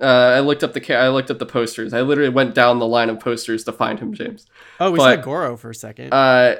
Uh, 0.00 0.04
I 0.36 0.40
looked 0.40 0.64
up 0.64 0.72
the 0.72 0.80
ca- 0.80 0.94
I 0.96 1.08
looked 1.08 1.30
up 1.30 1.38
the 1.38 1.46
posters. 1.46 1.92
I 1.94 2.00
literally 2.00 2.30
went 2.30 2.54
down 2.54 2.78
the 2.80 2.86
line 2.86 3.10
of 3.10 3.20
posters 3.20 3.62
to 3.64 3.72
find 3.72 4.00
him, 4.00 4.12
James. 4.12 4.46
Oh, 4.80 4.90
we 4.90 4.98
but- 4.98 5.16
saw 5.16 5.22
Goro 5.22 5.56
for 5.56 5.70
a 5.70 5.74
second. 5.74 6.12
Uh, 6.12 6.56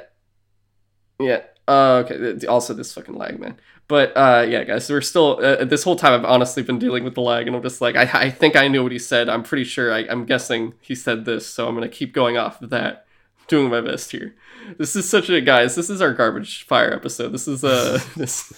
yeah. 1.19 1.41
Uh, 1.67 2.03
okay. 2.05 2.45
Also, 2.47 2.73
this 2.73 2.93
fucking 2.93 3.15
lag, 3.15 3.39
man. 3.39 3.57
But 3.87 4.15
uh, 4.15 4.45
yeah, 4.47 4.63
guys, 4.63 4.89
we're 4.89 5.01
still 5.01 5.39
uh, 5.43 5.63
this 5.65 5.83
whole 5.83 5.95
time. 5.95 6.13
I've 6.13 6.25
honestly 6.25 6.63
been 6.63 6.79
dealing 6.79 7.03
with 7.03 7.13
the 7.15 7.21
lag, 7.21 7.45
and 7.47 7.55
I'm 7.55 7.61
just 7.61 7.81
like, 7.81 7.95
I, 7.95 8.03
I 8.13 8.29
think 8.31 8.55
I 8.55 8.67
knew 8.67 8.81
what 8.83 8.91
he 8.91 8.99
said. 8.99 9.29
I'm 9.29 9.43
pretty 9.43 9.63
sure. 9.63 9.93
I, 9.93 9.99
I'm 10.09 10.25
guessing 10.25 10.73
he 10.81 10.95
said 10.95 11.25
this, 11.25 11.45
so 11.47 11.67
I'm 11.67 11.75
gonna 11.75 11.87
keep 11.89 12.13
going 12.13 12.37
off 12.37 12.61
of 12.61 12.69
that. 12.71 13.05
Doing 13.47 13.69
my 13.69 13.81
best 13.81 14.11
here. 14.11 14.35
This 14.77 14.95
is 14.95 15.07
such 15.07 15.29
a 15.29 15.41
guys. 15.41 15.75
This 15.75 15.89
is 15.89 16.01
our 16.01 16.13
garbage 16.13 16.63
fire 16.63 16.93
episode. 16.93 17.29
This 17.29 17.47
is 17.47 17.63
uh 17.63 17.99
this. 18.15 18.49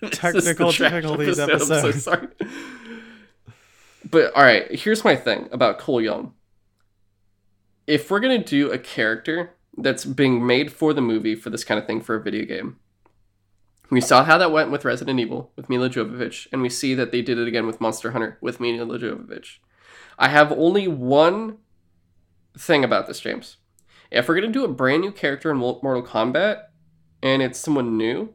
this 0.00 0.10
Technical 0.12 0.72
trash 0.72 0.92
difficulties 0.92 1.38
I'm 1.38 1.58
so 1.58 1.76
episode. 1.76 1.94
sorry. 2.00 2.28
But 4.08 4.34
all 4.34 4.42
right, 4.42 4.70
here's 4.70 5.04
my 5.04 5.16
thing 5.16 5.48
about 5.52 5.78
Cole 5.78 6.00
Young. 6.00 6.34
If 7.86 8.10
we're 8.10 8.20
gonna 8.20 8.42
do 8.42 8.70
a 8.70 8.78
character 8.78 9.54
that's 9.76 10.04
being 10.04 10.46
made 10.46 10.72
for 10.72 10.92
the 10.92 11.00
movie 11.00 11.34
for 11.34 11.50
this 11.50 11.64
kind 11.64 11.78
of 11.80 11.86
thing 11.86 12.00
for 12.00 12.14
a 12.16 12.22
video 12.22 12.44
game, 12.44 12.76
we 13.90 14.00
saw 14.00 14.24
how 14.24 14.38
that 14.38 14.52
went 14.52 14.70
with 14.70 14.84
Resident 14.84 15.20
Evil 15.20 15.52
with 15.56 15.68
Milla 15.68 15.88
Jovovich, 15.88 16.46
and 16.52 16.62
we 16.62 16.68
see 16.68 16.94
that 16.94 17.12
they 17.12 17.22
did 17.22 17.38
it 17.38 17.48
again 17.48 17.66
with 17.66 17.80
Monster 17.80 18.10
Hunter 18.12 18.38
with 18.40 18.60
Milla 18.60 18.98
Jovovich. 18.98 19.58
I 20.18 20.28
have 20.28 20.50
only 20.52 20.88
one 20.88 21.58
thing 22.58 22.84
about 22.84 23.06
this, 23.06 23.20
James. 23.20 23.58
If 24.10 24.28
we're 24.28 24.34
gonna 24.36 24.52
do 24.52 24.64
a 24.64 24.68
brand 24.68 25.02
new 25.02 25.12
character 25.12 25.50
in 25.50 25.56
Mortal 25.58 26.02
Kombat, 26.02 26.64
and 27.22 27.42
it's 27.42 27.58
someone 27.58 27.96
new, 27.96 28.34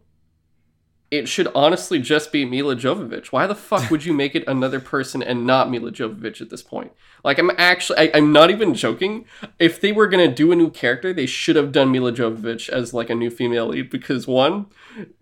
it 1.11 1.27
should 1.27 1.49
honestly 1.53 1.99
just 1.99 2.31
be 2.31 2.45
Milla 2.45 2.75
Jovovich. 2.75 3.27
Why 3.27 3.45
the 3.45 3.53
fuck 3.53 3.91
would 3.91 4.05
you 4.05 4.13
make 4.13 4.33
it 4.33 4.45
another 4.47 4.79
person 4.79 5.21
and 5.21 5.45
not 5.45 5.69
Milla 5.69 5.91
Jovovich 5.91 6.39
at 6.39 6.49
this 6.49 6.63
point? 6.63 6.93
Like, 7.23 7.37
I'm 7.37 7.51
actually, 7.57 7.99
I, 7.99 8.11
I'm 8.13 8.31
not 8.31 8.49
even 8.49 8.73
joking. 8.73 9.25
If 9.59 9.81
they 9.81 9.91
were 9.91 10.07
gonna 10.07 10.33
do 10.33 10.53
a 10.53 10.55
new 10.55 10.69
character, 10.69 11.13
they 11.13 11.25
should 11.25 11.57
have 11.57 11.73
done 11.73 11.91
Milla 11.91 12.13
Jovovich 12.13 12.69
as 12.69 12.93
like 12.93 13.09
a 13.09 13.15
new 13.15 13.29
female 13.29 13.67
lead 13.67 13.89
because 13.89 14.25
one, 14.25 14.67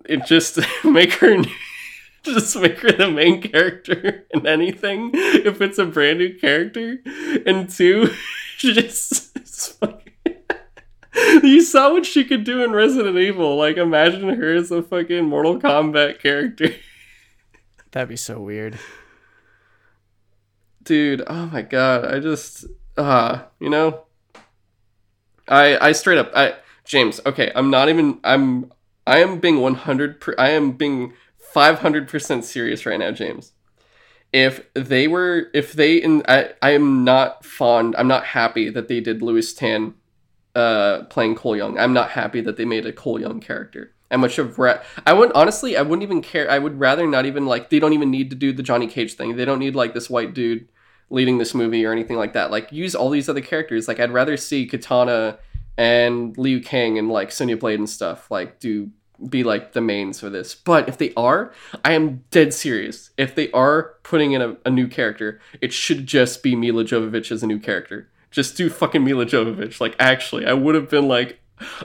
it 0.06 0.26
just 0.26 0.60
make 0.84 1.14
her. 1.14 1.44
Just 2.22 2.58
make 2.60 2.80
her 2.80 2.92
the 2.92 3.10
main 3.10 3.42
character 3.42 4.28
in 4.32 4.46
anything 4.46 5.12
if 5.14 5.62
it's 5.62 5.80
a 5.80 5.86
brand 5.86 6.20
new 6.20 6.38
character, 6.38 7.02
and 7.46 7.70
two, 7.70 8.14
just 8.58 9.38
it's 9.38 9.70
fucking 9.70 10.09
you 11.16 11.62
saw 11.62 11.92
what 11.92 12.06
she 12.06 12.24
could 12.24 12.44
do 12.44 12.64
in 12.64 12.72
Resident 12.72 13.18
Evil. 13.18 13.58
Like, 13.58 13.78
imagine 13.78 14.30
her 14.30 14.54
as 14.54 14.72
a 14.72 14.82
fucking 14.82 15.26
Mortal 15.26 15.60
Kombat 15.60 16.20
character. 16.20 16.76
That'd 17.92 18.10
be 18.10 18.16
so 18.16 18.40
weird. 18.40 18.78
Dude, 20.84 21.24
oh 21.28 21.48
my 21.48 21.62
god. 21.62 22.06
I 22.06 22.20
just, 22.20 22.66
uh, 22.98 23.44
you 23.60 23.70
know, 23.70 24.04
I, 25.48 25.90
I 25.90 25.92
straight 25.94 26.20
up, 26.20 26.32
I, 26.36 26.56
James, 26.86 27.20
okay, 27.26 27.52
I'm 27.56 27.70
not 27.70 27.90
even, 27.90 28.20
I'm, 28.24 28.72
I 29.08 29.20
am 29.20 29.40
being 29.40 29.62
100, 29.62 30.22
per, 30.22 30.36
I 30.38 30.50
am 30.50 30.74
being 30.74 31.14
500% 31.54 32.44
serious 32.44 32.86
right 32.86 33.00
now, 33.00 33.12
James. 33.12 33.54
If 34.32 34.72
they 34.76 35.08
were, 35.08 35.48
if 35.56 35.74
they, 35.74 35.96
in, 35.96 36.22
I, 36.28 36.52
I 36.62 36.72
am 36.72 37.04
not 37.04 37.44
fond, 37.44 37.96
I'm 37.98 38.08
not 38.08 38.26
happy 38.26 38.70
that 38.70 38.88
they 38.88 39.00
did 39.00 39.24
Lewis 39.24 39.56
Tan 39.56 39.96
uh, 40.56 41.04
playing 41.04 41.36
Cole 41.36 41.56
Young. 41.56 41.78
I'm 41.78 41.94
not 41.94 42.12
happy 42.12 42.42
that 42.42 42.58
they 42.58 42.66
made 42.66 42.86
a 42.86 42.94
Cole 42.94 43.20
Young 43.20 43.40
character. 43.40 43.94
I 44.12 44.18
much 44.18 44.40
of 44.40 44.58
ra- 44.58 44.82
I 45.06 45.14
would 45.14 45.32
honestly 45.34 45.78
I 45.78 45.84
wouldn't 45.84 46.04
even 46.04 46.22
care. 46.22 46.50
I 46.50 46.60
would 46.60 46.80
rather 46.80 47.08
not 47.08 47.26
even 47.26 47.46
like 47.46 47.70
they 47.70 47.80
don't 47.80 47.94
even 47.94 48.10
need 48.10 48.30
to 48.32 48.36
do 48.36 48.52
the 48.52 48.64
Johnny 48.64 48.88
Cage 48.88 49.14
thing. 49.14 49.36
They 49.36 49.46
don't 49.46 49.60
need 49.60 49.76
like 49.76 49.94
this 49.94 50.10
white 50.10 50.34
dude 50.34 50.68
leading 51.12 51.38
this 51.38 51.54
movie 51.54 51.86
or 51.86 51.92
anything 51.92 52.18
like 52.18 52.34
that. 52.34 52.52
Like 52.52 52.72
use 52.72 52.96
all 52.96 53.10
these 53.10 53.30
other 53.30 53.42
characters. 53.42 53.88
Like 53.88 54.00
I'd 54.00 54.12
rather 54.12 54.38
see 54.38 54.66
Katana 54.66 55.38
and 55.78 56.38
Liu 56.38 56.60
Kang 56.60 56.98
and 56.98 57.10
like 57.10 57.32
Sonya 57.32 57.58
Blade 57.58 57.80
and 57.80 57.90
stuff 57.90 58.30
like 58.32 58.60
do 58.60 58.90
be 59.28 59.44
like 59.44 59.74
the 59.74 59.82
mains 59.82 60.20
for 60.20 60.30
this. 60.30 60.56
But 60.56 60.88
if 60.88 60.98
they 60.98 61.14
are, 61.16 61.54
I 61.84 61.94
am 61.94 62.24
dead 62.32 62.54
serious. 62.54 63.12
If 63.18 63.36
they 63.36 63.52
are 63.52 63.96
putting 64.04 64.32
in 64.32 64.42
a, 64.42 64.58
a 64.66 64.70
new 64.70 64.88
character, 64.88 65.42
it 65.62 65.74
should 65.74 66.08
just 66.08 66.42
be 66.42 66.56
Milla 66.56 66.84
Jovovich 66.84 67.32
as 67.32 67.44
a 67.44 67.48
new 67.48 67.60
character. 67.60 68.10
Just 68.32 68.56
do 68.58 68.70
fucking 68.70 69.04
Milla 69.04 69.26
Jovovich. 69.26 69.82
Like 69.82 69.96
actually, 70.00 70.46
I 70.46 70.54
would 70.54 70.76
have 70.76 70.90
been 70.90 71.08
like 71.08 71.40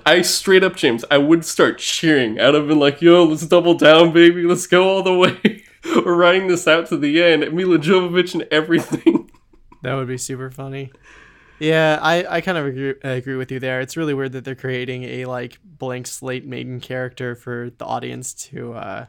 I 0.07 0.23
straight 0.23 0.63
up, 0.63 0.77
James, 0.77 1.05
I 1.11 1.19
would 1.19 1.45
start 1.45 1.79
cheering. 1.79 2.41
I'd 2.41 2.55
have 2.55 2.69
been 2.69 2.79
like, 2.79 3.03
yo, 3.03 3.25
let's 3.25 3.47
double 3.47 3.75
down, 3.75 4.13
baby. 4.13 4.43
Let's 4.43 4.67
go 4.67 4.89
all 4.89 5.03
the 5.03 5.15
way. 5.15 5.65
We're 5.85 6.15
riding 6.15 6.49
this 6.49 6.69
out 6.69 6.87
to 6.89 6.97
the 6.97 7.23
end. 7.23 7.53
Milla 7.53 7.79
Jovovich 7.79 8.35
and 8.35 8.47
everything. 8.51 9.31
That 9.83 9.97
would 9.97 10.09
be 10.09 10.17
super 10.17 10.51
funny. 10.51 10.93
Yeah, 11.59 11.99
I, 12.01 12.25
I 12.37 12.41
kind 12.41 12.57
of 12.57 12.65
agree, 12.65 12.95
agree 13.03 13.37
with 13.37 13.53
you 13.53 13.61
there. 13.61 13.83
It's 13.83 13.99
really 13.99 14.15
weird 14.15 14.33
that 14.33 14.43
they're 14.43 14.55
creating 14.55 15.05
a 15.05 15.27
like 15.27 15.59
blank 15.63 16.07
slate 16.07 16.47
maiden 16.47 16.81
character 16.81 17.35
for 17.35 17.69
the 17.77 17.85
audience 17.85 18.33
to, 18.33 18.73
uh, 18.73 19.07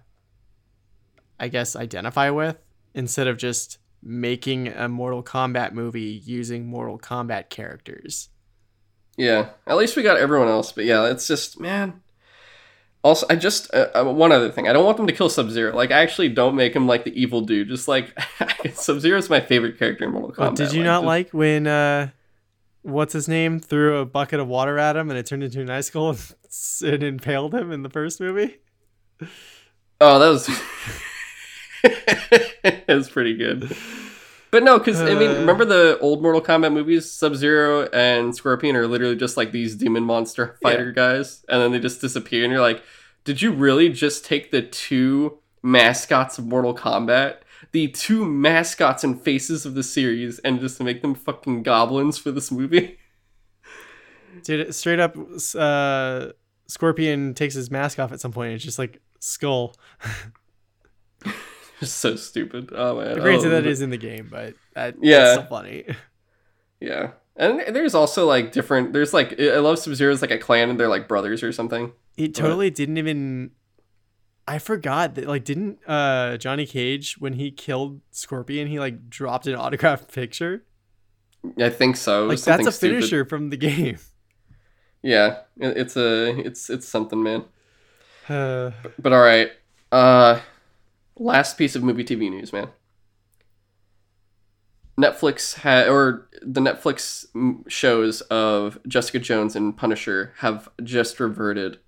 I 1.40 1.48
guess, 1.48 1.78
identify 1.78 2.30
with 2.30 2.58
instead 2.94 3.28
of 3.28 3.38
just 3.38 3.78
making 4.06 4.68
a 4.68 4.88
Mortal 4.88 5.24
Kombat 5.24 5.74
movie 5.74 6.22
using 6.24 6.68
Mortal 6.68 7.00
Kombat 7.00 7.50
characters. 7.50 8.30
Yeah, 9.18 9.50
at 9.66 9.78
least 9.78 9.96
we 9.96 10.04
got 10.04 10.18
everyone 10.18 10.48
else. 10.48 10.72
But 10.72 10.86
yeah, 10.86 11.08
it's 11.08 11.28
just 11.28 11.60
man. 11.60 12.02
Also, 13.04 13.26
I 13.30 13.36
just 13.36 13.74
uh, 13.74 13.90
uh 13.96 14.04
one 14.06 14.32
other 14.32 14.52
thing. 14.52 14.68
I 14.68 14.74
don't 14.74 14.86
want 14.86 14.98
them 14.98 15.08
to 15.08 15.14
kill 15.14 15.30
Sub 15.30 15.50
Zero. 15.50 15.76
Like, 15.76 15.92
I 15.92 16.02
actually 16.02 16.30
don't 16.30 16.56
make 16.56 16.76
him 16.76 16.88
like 16.88 17.04
the 17.04 17.20
evil 17.20 17.42
dude. 17.42 17.68
Just 17.68 17.88
like 17.88 18.14
Sub 18.74 19.00
Zero 19.00 19.18
is 19.18 19.30
my 19.30 19.42
favorite 19.42 19.80
character 19.80 20.06
in 20.06 20.12
Mortal 20.12 20.32
Kombat. 20.32 20.38
But 20.38 20.56
did 20.56 20.74
you 20.74 20.80
like, 20.82 20.86
not 20.86 21.00
just, 21.00 21.06
like 21.06 21.32
when 21.32 21.68
uh, 21.68 22.10
what's 22.84 23.14
his 23.14 23.28
name 23.28 23.60
threw 23.60 23.98
a 23.98 24.06
bucket 24.06 24.40
of 24.40 24.48
water 24.48 24.78
at 24.78 24.96
him 24.96 25.10
and 25.10 25.18
it 25.18 25.26
turned 25.26 25.44
into 25.44 25.62
an 25.62 25.70
icicle 25.70 26.10
and, 26.10 26.94
and 26.94 27.04
impaled 27.04 27.54
him 27.56 27.72
in 27.72 27.84
the 27.84 27.90
first 27.90 28.20
movie? 28.20 28.58
Oh, 30.02 30.20
that 30.20 30.28
was 30.28 30.50
it 32.64 32.88
was 32.88 33.10
pretty 33.10 33.36
good. 33.36 33.76
But 34.52 34.64
no, 34.64 34.78
because 34.78 35.02
I 35.02 35.16
mean, 35.16 35.32
remember 35.32 35.66
the 35.66 36.00
old 36.00 36.22
Mortal 36.22 36.42
Kombat 36.42 36.72
movies? 36.72 37.12
Sub 37.12 37.36
Zero 37.36 37.90
and 37.92 38.34
Scorpion 38.34 38.76
are 38.76 38.88
literally 38.88 39.16
just 39.16 39.36
like 39.36 39.52
these 39.52 39.76
demon 39.76 40.04
monster 40.04 40.58
fighter 40.62 40.92
guys, 40.92 41.46
and 41.50 41.62
then 41.62 41.72
they 41.72 41.80
just 41.80 42.00
disappear, 42.00 42.44
and 42.44 42.54
you're 42.54 42.62
like, 42.62 42.82
did 43.26 43.42
you 43.42 43.52
really 43.52 43.90
just 43.90 44.24
take 44.24 44.52
the 44.52 44.62
two 44.62 45.40
mascots 45.62 46.38
of 46.38 46.46
Mortal 46.46 46.74
Kombat, 46.74 47.40
the 47.72 47.90
two 47.90 48.24
mascots 48.24 49.04
and 49.04 49.22
faces 49.22 49.66
of 49.66 49.74
the 49.74 49.84
series, 49.84 50.40
and 50.40 50.60
just 50.60 50.80
make 50.80 51.02
them 51.02 51.16
fucking 51.16 51.64
goblins 51.64 52.18
for 52.18 52.32
this 52.32 52.52
movie? 52.52 52.98
Dude, 54.44 54.74
straight 54.74 55.00
up, 55.00 55.18
uh, 55.56 56.28
Scorpion 56.68 57.34
takes 57.34 57.56
his 57.56 57.72
mask 57.72 58.00
off 58.00 58.12
at 58.12 58.20
some 58.20 58.32
point. 58.32 58.48
And 58.48 58.56
it's 58.56 58.64
just 58.64 58.80
like 58.80 59.02
skull. 59.20 59.76
So 61.82 62.16
stupid. 62.16 62.70
Oh 62.74 63.00
man. 63.00 63.18
Granted, 63.20 63.48
oh, 63.48 63.62
that 63.62 63.82
in 63.82 63.90
the 63.90 63.98
game, 63.98 64.28
but 64.32 64.54
that, 64.76 64.96
Yeah. 65.02 65.20
that's 65.20 65.34
still 65.34 65.46
funny. 65.48 65.86
Yeah. 66.82 67.12
And 67.38 67.76
there's 67.76 67.96
also 67.96 68.26
like 68.28 68.52
different. 68.52 68.94
There's 68.94 69.14
like 69.14 69.40
I 69.40 69.58
love 69.58 69.80
Sub 69.80 69.94
Zero's 69.96 70.22
like 70.22 70.32
a 70.32 70.38
clan 70.38 70.70
and 70.70 70.80
they're 70.80 70.88
like 70.90 71.08
brothers 71.08 71.42
or 71.44 71.52
something. 71.52 71.92
It 72.18 72.36
totally 72.36 72.70
didn't 72.70 72.98
even. 72.98 73.52
I 74.48 74.60
forgot 74.60 75.16
that 75.16 75.26
like 75.28 75.44
didn't 75.44 75.80
uh 75.88 76.38
Johnny 76.38 76.66
Cage 76.66 77.18
when 77.18 77.34
he 77.34 77.50
killed 77.52 78.02
Scorpion 78.12 78.68
he 78.68 78.80
like 78.80 79.10
dropped 79.10 79.48
an 79.48 79.56
autographed 79.56 80.14
picture 80.14 80.64
I 81.60 81.70
think 81.70 81.96
so. 81.98 82.24
Like 82.24 82.32
was 82.32 82.46
that's 82.46 82.58
something 82.58 82.68
a 82.68 82.72
stupid. 82.72 82.96
finisher 82.98 83.26
from 83.26 83.50
the 83.50 83.58
game. 83.70 83.98
Yeah, 85.02 85.40
it- 85.58 85.78
it's 85.78 85.98
a 85.98 86.38
it's 86.40 86.70
it's 86.70 86.88
something, 86.88 87.22
man. 87.24 87.46
Uh, 88.30 88.72
But 89.00 89.14
all 89.14 89.22
right. 89.22 89.50
Uh, 89.92 90.40
last 91.18 91.58
piece 91.58 91.76
of 91.76 91.84
movie 91.84 92.04
TV 92.04 92.30
news, 92.30 92.52
man. 92.52 92.70
Netflix 95.00 95.56
had 95.56 95.88
or 95.90 96.30
the 96.42 96.62
Netflix 96.62 97.26
shows 97.68 98.22
of 98.22 98.80
Jessica 98.88 99.20
Jones 99.20 99.56
and 99.56 99.76
Punisher 99.76 100.34
have 100.38 100.70
just 100.84 101.20
reverted 101.20 101.80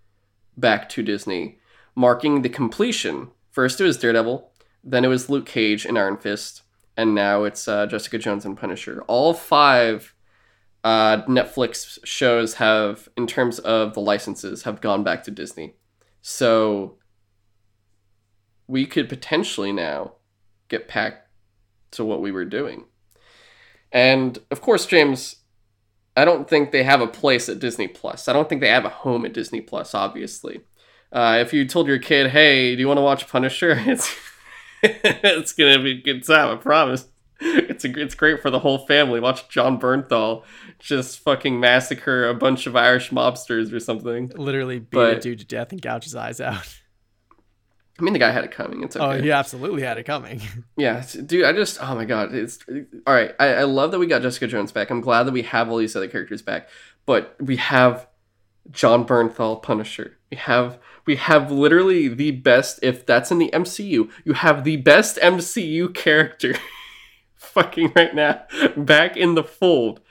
back 0.58 0.90
to 0.90 1.04
Disney, 1.04 1.60
marking 1.96 2.42
the 2.42 2.50
completion. 2.50 3.30
First 3.52 3.80
it 3.80 3.86
was 3.86 3.98
Daredevil, 3.98 4.52
then 4.84 5.06
it 5.06 5.10
was 5.10 5.30
Luke 5.30 5.46
Cage 5.46 5.86
and 5.86 5.98
Iron 5.98 6.18
Fist, 6.18 6.64
and 6.98 7.16
now 7.16 7.44
it's 7.44 7.68
uh, 7.68 7.86
Jessica 7.86 8.18
Jones 8.18 8.46
and 8.46 8.58
Punisher. 8.58 9.04
All 9.08 9.34
five 9.34 10.14
uh, 10.84 11.22
Netflix 11.24 12.00
shows 12.04 12.56
have, 12.56 13.08
in 13.16 13.26
terms 13.26 13.60
of 13.60 13.94
the 13.94 14.02
licenses, 14.02 14.64
have 14.64 14.82
gone 14.82 15.04
back 15.04 15.24
to 15.24 15.32
Disney. 15.32 15.76
So 16.22 16.98
we 18.68 18.86
could 18.86 19.10
potentially 19.10 19.72
now 19.72 20.14
get 20.68 20.92
back 20.94 21.28
to 21.92 22.04
what 22.04 22.22
we 22.22 22.32
were 22.32 22.46
doing. 22.46 22.86
And 23.92 24.38
of 24.52 24.62
course, 24.62 24.86
James, 24.86 25.38
I 26.16 26.26
don't 26.26 26.50
think 26.50 26.72
they 26.72 26.84
have 26.84 27.02
a 27.02 27.08
place 27.08 27.48
at 27.48 27.60
Disney 27.60 27.88
Plus. 27.88 28.28
I 28.28 28.34
don't 28.34 28.50
think 28.50 28.62
they 28.62 28.70
have 28.70 28.86
a 28.86 28.90
home 28.90 29.26
at 29.26 29.34
Disney 29.34 29.62
Plus, 29.62 29.94
obviously. 29.94 30.62
Uh, 31.12 31.38
if 31.40 31.54
you 31.54 31.66
told 31.66 31.88
your 31.88 32.00
kid, 32.00 32.32
hey, 32.32 32.76
do 32.76 32.82
you 32.82 32.88
want 32.88 32.98
to 32.98 33.04
watch 33.04 33.28
Punisher? 33.28 33.76
It's 33.88 34.14
it's 34.84 35.54
gonna 35.54 35.82
be 35.82 35.92
a 35.92 36.02
good 36.02 36.24
time, 36.24 36.56
I 36.56 36.56
promise. 36.56 37.08
It's 37.40 37.84
a, 37.84 38.00
it's 38.00 38.16
great 38.16 38.42
for 38.42 38.52
the 38.52 38.60
whole 38.60 38.86
family. 38.86 39.20
Watch 39.20 39.50
Jon 39.50 39.80
Bernthal 39.80 40.44
just 40.80 41.20
fucking 41.20 41.60
massacre 41.60 42.28
a 42.28 42.36
bunch 42.36 42.68
of 42.68 42.76
Irish 42.76 43.10
mobsters 43.10 43.74
or 43.74 43.80
something. 43.80 44.32
literally 44.36 44.80
beat 44.80 45.00
a 45.00 45.20
dude 45.20 45.40
to 45.40 45.46
death 45.46 45.72
and 45.72 45.82
gouge 45.82 46.04
his 46.04 46.16
eyes 46.16 46.40
out. 46.42 46.80
I 48.00 48.04
mean, 48.04 48.14
the 48.14 48.20
guy 48.20 48.32
had 48.32 48.44
it 48.44 48.52
coming. 48.52 48.84
It's 48.84 48.96
oh, 48.96 49.02
okay. 49.02 49.20
Oh, 49.20 49.22
he 49.22 49.32
absolutely 49.32 49.82
had 49.82 49.98
it 49.98 50.04
coming. 50.04 50.42
Yeah, 50.78 51.04
dude, 51.26 51.44
I 51.44 51.54
just 51.54 51.82
oh 51.82 51.96
my 51.96 52.06
god, 52.06 52.36
it's 52.36 52.60
all 53.08 53.14
right. 53.14 53.34
I, 53.40 53.48
I 53.56 53.64
love 53.64 53.90
that 53.92 54.00
we 54.00 54.06
got 54.06 54.22
Jessica 54.22 54.46
Jones 54.46 54.72
back. 54.72 54.92
I'm 54.92 55.02
glad 55.02 55.24
that 55.24 55.32
we 55.32 55.42
have 55.42 55.70
all 55.70 55.78
these 55.78 55.96
other 55.96 56.08
characters 56.08 56.44
back, 56.44 56.70
but 57.08 57.36
we 57.40 57.56
have 57.56 58.08
Jon 58.70 59.06
Bernthal 59.06 59.62
Punisher. 59.62 60.18
We 60.30 60.38
have 60.38 60.78
we 61.06 61.16
have 61.16 61.52
literally 61.52 62.10
the 62.10 62.32
best. 62.32 62.80
If 62.84 63.06
that's 63.06 63.32
in 63.32 63.40
the 63.40 63.50
MCU, 63.52 64.10
you 64.24 64.34
have 64.34 64.64
the 64.64 64.78
best 64.78 65.18
MCU 65.18 65.94
character, 65.96 66.56
fucking 67.36 67.94
right 67.96 68.14
now, 68.14 68.44
back 68.76 69.18
in 69.18 69.36
the 69.36 69.44
fold. 69.44 70.02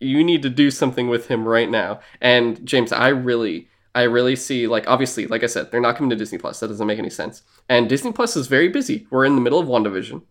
You 0.00 0.24
need 0.24 0.42
to 0.42 0.50
do 0.50 0.72
something 0.72 1.08
with 1.08 1.28
him 1.28 1.46
right 1.46 1.70
now. 1.70 2.00
And 2.20 2.64
James, 2.66 2.92
I 2.92 3.08
really. 3.08 3.68
I 3.94 4.02
really 4.02 4.36
see, 4.36 4.66
like, 4.66 4.88
obviously, 4.88 5.26
like 5.26 5.42
I 5.42 5.46
said, 5.46 5.70
they're 5.70 5.80
not 5.80 5.96
coming 5.96 6.10
to 6.10 6.16
Disney 6.16 6.38
Plus. 6.38 6.60
That 6.60 6.68
doesn't 6.68 6.86
make 6.86 6.98
any 6.98 7.10
sense. 7.10 7.42
And 7.68 7.88
Disney 7.88 8.12
Plus 8.12 8.36
is 8.36 8.46
very 8.46 8.68
busy. 8.68 9.06
We're 9.10 9.26
in 9.26 9.34
the 9.34 9.42
middle 9.42 9.58
of 9.58 9.68
WandaVision. 9.68 10.22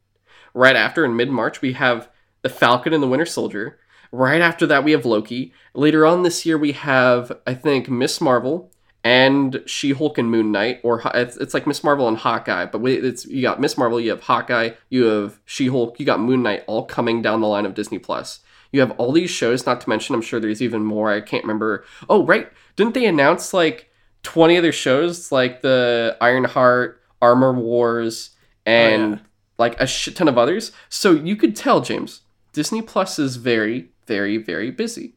Right 0.53 0.75
after, 0.75 1.05
in 1.05 1.15
mid 1.15 1.29
March, 1.29 1.61
we 1.61 1.73
have 1.73 2.09
The 2.41 2.49
Falcon 2.49 2.93
and 2.93 3.03
the 3.03 3.07
Winter 3.07 3.25
Soldier. 3.25 3.77
Right 4.11 4.41
after 4.41 4.65
that, 4.67 4.83
we 4.83 4.91
have 4.91 5.05
Loki. 5.05 5.53
Later 5.73 6.05
on 6.05 6.23
this 6.23 6.45
year, 6.45 6.57
we 6.57 6.71
have, 6.73 7.31
I 7.45 7.53
think, 7.53 7.87
Miss 7.87 8.19
Marvel 8.19 8.71
and 9.03 9.63
She 9.65 9.91
Hulk 9.91 10.17
and 10.17 10.29
Moon 10.29 10.51
Knight, 10.51 10.79
or 10.83 11.01
it's, 11.13 11.37
it's 11.37 11.53
like 11.53 11.65
Miss 11.65 11.83
Marvel 11.83 12.07
and 12.07 12.17
Hawkeye. 12.17 12.65
But 12.65 12.83
it's 12.85 13.25
you 13.25 13.41
got 13.41 13.61
Miss 13.61 13.77
Marvel, 13.77 13.99
you 13.99 14.09
have 14.09 14.21
Hawkeye, 14.21 14.71
you 14.89 15.05
have 15.05 15.39
She 15.45 15.67
Hulk, 15.67 15.99
you 15.99 16.05
got 16.05 16.19
Moon 16.19 16.43
Knight, 16.43 16.63
all 16.67 16.85
coming 16.85 17.21
down 17.21 17.41
the 17.41 17.47
line 17.47 17.65
of 17.65 17.73
Disney 17.73 17.99
Plus. 17.99 18.41
You 18.71 18.79
have 18.79 18.91
all 18.91 19.11
these 19.11 19.29
shows, 19.29 19.65
not 19.65 19.81
to 19.81 19.89
mention, 19.89 20.15
I'm 20.15 20.21
sure 20.21 20.39
there's 20.39 20.61
even 20.61 20.83
more. 20.83 21.11
I 21.11 21.21
can't 21.21 21.43
remember. 21.43 21.83
Oh, 22.09 22.25
right. 22.25 22.51
Didn't 22.75 22.93
they 22.93 23.05
announce 23.05 23.53
like 23.53 23.89
20 24.23 24.57
other 24.57 24.71
shows, 24.71 25.31
like 25.31 25.61
the 25.61 26.17
Ironheart, 26.21 27.01
Armor 27.21 27.53
Wars, 27.53 28.31
and 28.65 29.13
yeah. 29.13 29.19
like 29.57 29.79
a 29.79 29.87
shit 29.87 30.15
ton 30.15 30.27
of 30.27 30.37
others? 30.37 30.71
So 30.89 31.11
you 31.11 31.35
could 31.35 31.55
tell, 31.55 31.81
James, 31.81 32.21
Disney 32.53 32.81
Plus 32.81 33.19
is 33.19 33.37
very, 33.37 33.89
very, 34.07 34.37
very 34.37 34.71
busy. 34.71 35.15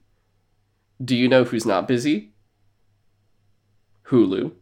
Do 1.05 1.17
you 1.17 1.29
know 1.29 1.45
who's 1.45 1.67
not 1.67 1.89
busy? 1.89 2.33
Hulu, 4.09 4.53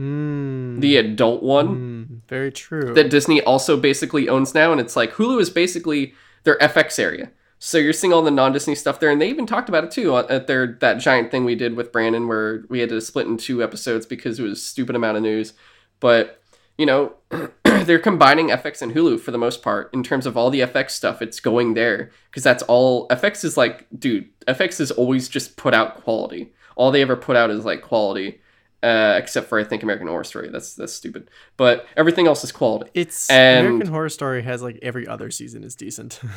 Mm, 0.00 0.80
the 0.80 0.96
adult 0.96 1.42
one 1.42 1.68
mm, 1.68 2.28
very 2.28 2.50
true. 2.50 2.94
that 2.94 3.10
Disney 3.10 3.42
also 3.42 3.76
basically 3.76 4.30
owns 4.30 4.54
now, 4.54 4.72
and 4.72 4.80
it's 4.80 4.96
like 4.96 5.12
Hulu 5.12 5.38
is 5.40 5.50
basically 5.50 6.14
their 6.44 6.56
FX 6.56 6.98
area. 6.98 7.30
So 7.62 7.76
you're 7.76 7.92
seeing 7.92 8.14
all 8.14 8.22
the 8.22 8.30
non-Disney 8.30 8.74
stuff 8.74 9.00
there, 9.00 9.10
and 9.10 9.20
they 9.20 9.28
even 9.28 9.44
talked 9.46 9.68
about 9.68 9.84
it 9.84 9.90
too 9.90 10.16
at 10.16 10.46
their 10.46 10.78
that 10.80 10.94
giant 10.94 11.30
thing 11.30 11.44
we 11.44 11.54
did 11.54 11.76
with 11.76 11.92
Brandon, 11.92 12.26
where 12.26 12.64
we 12.70 12.80
had 12.80 12.88
to 12.88 13.00
split 13.02 13.26
in 13.26 13.36
two 13.36 13.62
episodes 13.62 14.06
because 14.06 14.40
it 14.40 14.42
was 14.42 14.52
a 14.52 14.56
stupid 14.62 14.96
amount 14.96 15.18
of 15.18 15.22
news. 15.22 15.52
But 16.00 16.42
you 16.78 16.86
know, 16.86 17.12
they're 17.64 17.98
combining 17.98 18.48
FX 18.48 18.80
and 18.80 18.92
Hulu 18.94 19.20
for 19.20 19.30
the 19.30 19.36
most 19.36 19.62
part 19.62 19.90
in 19.92 20.02
terms 20.02 20.24
of 20.24 20.38
all 20.38 20.48
the 20.48 20.60
FX 20.60 20.92
stuff. 20.92 21.20
It's 21.20 21.38
going 21.38 21.74
there 21.74 22.10
because 22.30 22.42
that's 22.42 22.62
all 22.62 23.06
FX 23.08 23.44
is 23.44 23.58
like, 23.58 23.86
dude. 23.98 24.30
FX 24.48 24.80
is 24.80 24.90
always 24.90 25.28
just 25.28 25.58
put 25.58 25.74
out 25.74 26.02
quality. 26.02 26.54
All 26.76 26.90
they 26.90 27.02
ever 27.02 27.14
put 27.16 27.36
out 27.36 27.50
is 27.50 27.66
like 27.66 27.82
quality, 27.82 28.40
uh, 28.82 29.16
except 29.18 29.50
for 29.50 29.60
I 29.60 29.64
think 29.64 29.82
American 29.82 30.08
Horror 30.08 30.24
Story. 30.24 30.48
That's 30.48 30.74
that's 30.74 30.94
stupid. 30.94 31.30
But 31.58 31.84
everything 31.94 32.26
else 32.26 32.42
is 32.42 32.52
quality. 32.52 32.90
It's 32.94 33.28
And- 33.28 33.66
American 33.66 33.92
Horror 33.92 34.08
Story 34.08 34.40
has 34.44 34.62
like 34.62 34.78
every 34.80 35.06
other 35.06 35.30
season 35.30 35.62
is 35.62 35.74
decent. 35.74 36.20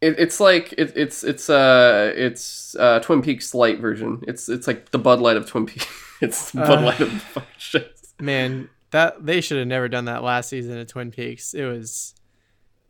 It, 0.00 0.16
it's 0.18 0.40
like 0.40 0.72
it, 0.76 0.92
it's 0.96 1.24
it's 1.24 1.48
uh 1.48 2.12
it's 2.14 2.76
uh 2.78 3.00
Twin 3.00 3.22
Peaks 3.22 3.54
light 3.54 3.80
version. 3.80 4.22
It's 4.28 4.48
it's 4.48 4.66
like 4.66 4.90
the 4.90 4.98
Bud 4.98 5.20
Light 5.20 5.36
of 5.36 5.46
Twin 5.46 5.66
Peaks. 5.66 5.86
it's 6.20 6.50
the 6.50 6.60
Bud 6.60 6.78
Uh. 6.78 6.82
Light 6.82 7.00
of 7.00 7.10
the 7.12 7.18
fucking 7.18 7.48
shit. 7.58 7.92
Man, 8.20 8.68
that 8.90 9.24
they 9.24 9.40
should 9.40 9.58
have 9.58 9.66
never 9.66 9.88
done 9.88 10.04
that 10.06 10.22
last 10.22 10.48
season 10.50 10.78
of 10.78 10.86
Twin 10.86 11.10
Peaks. 11.10 11.54
It 11.54 11.64
was 11.64 12.14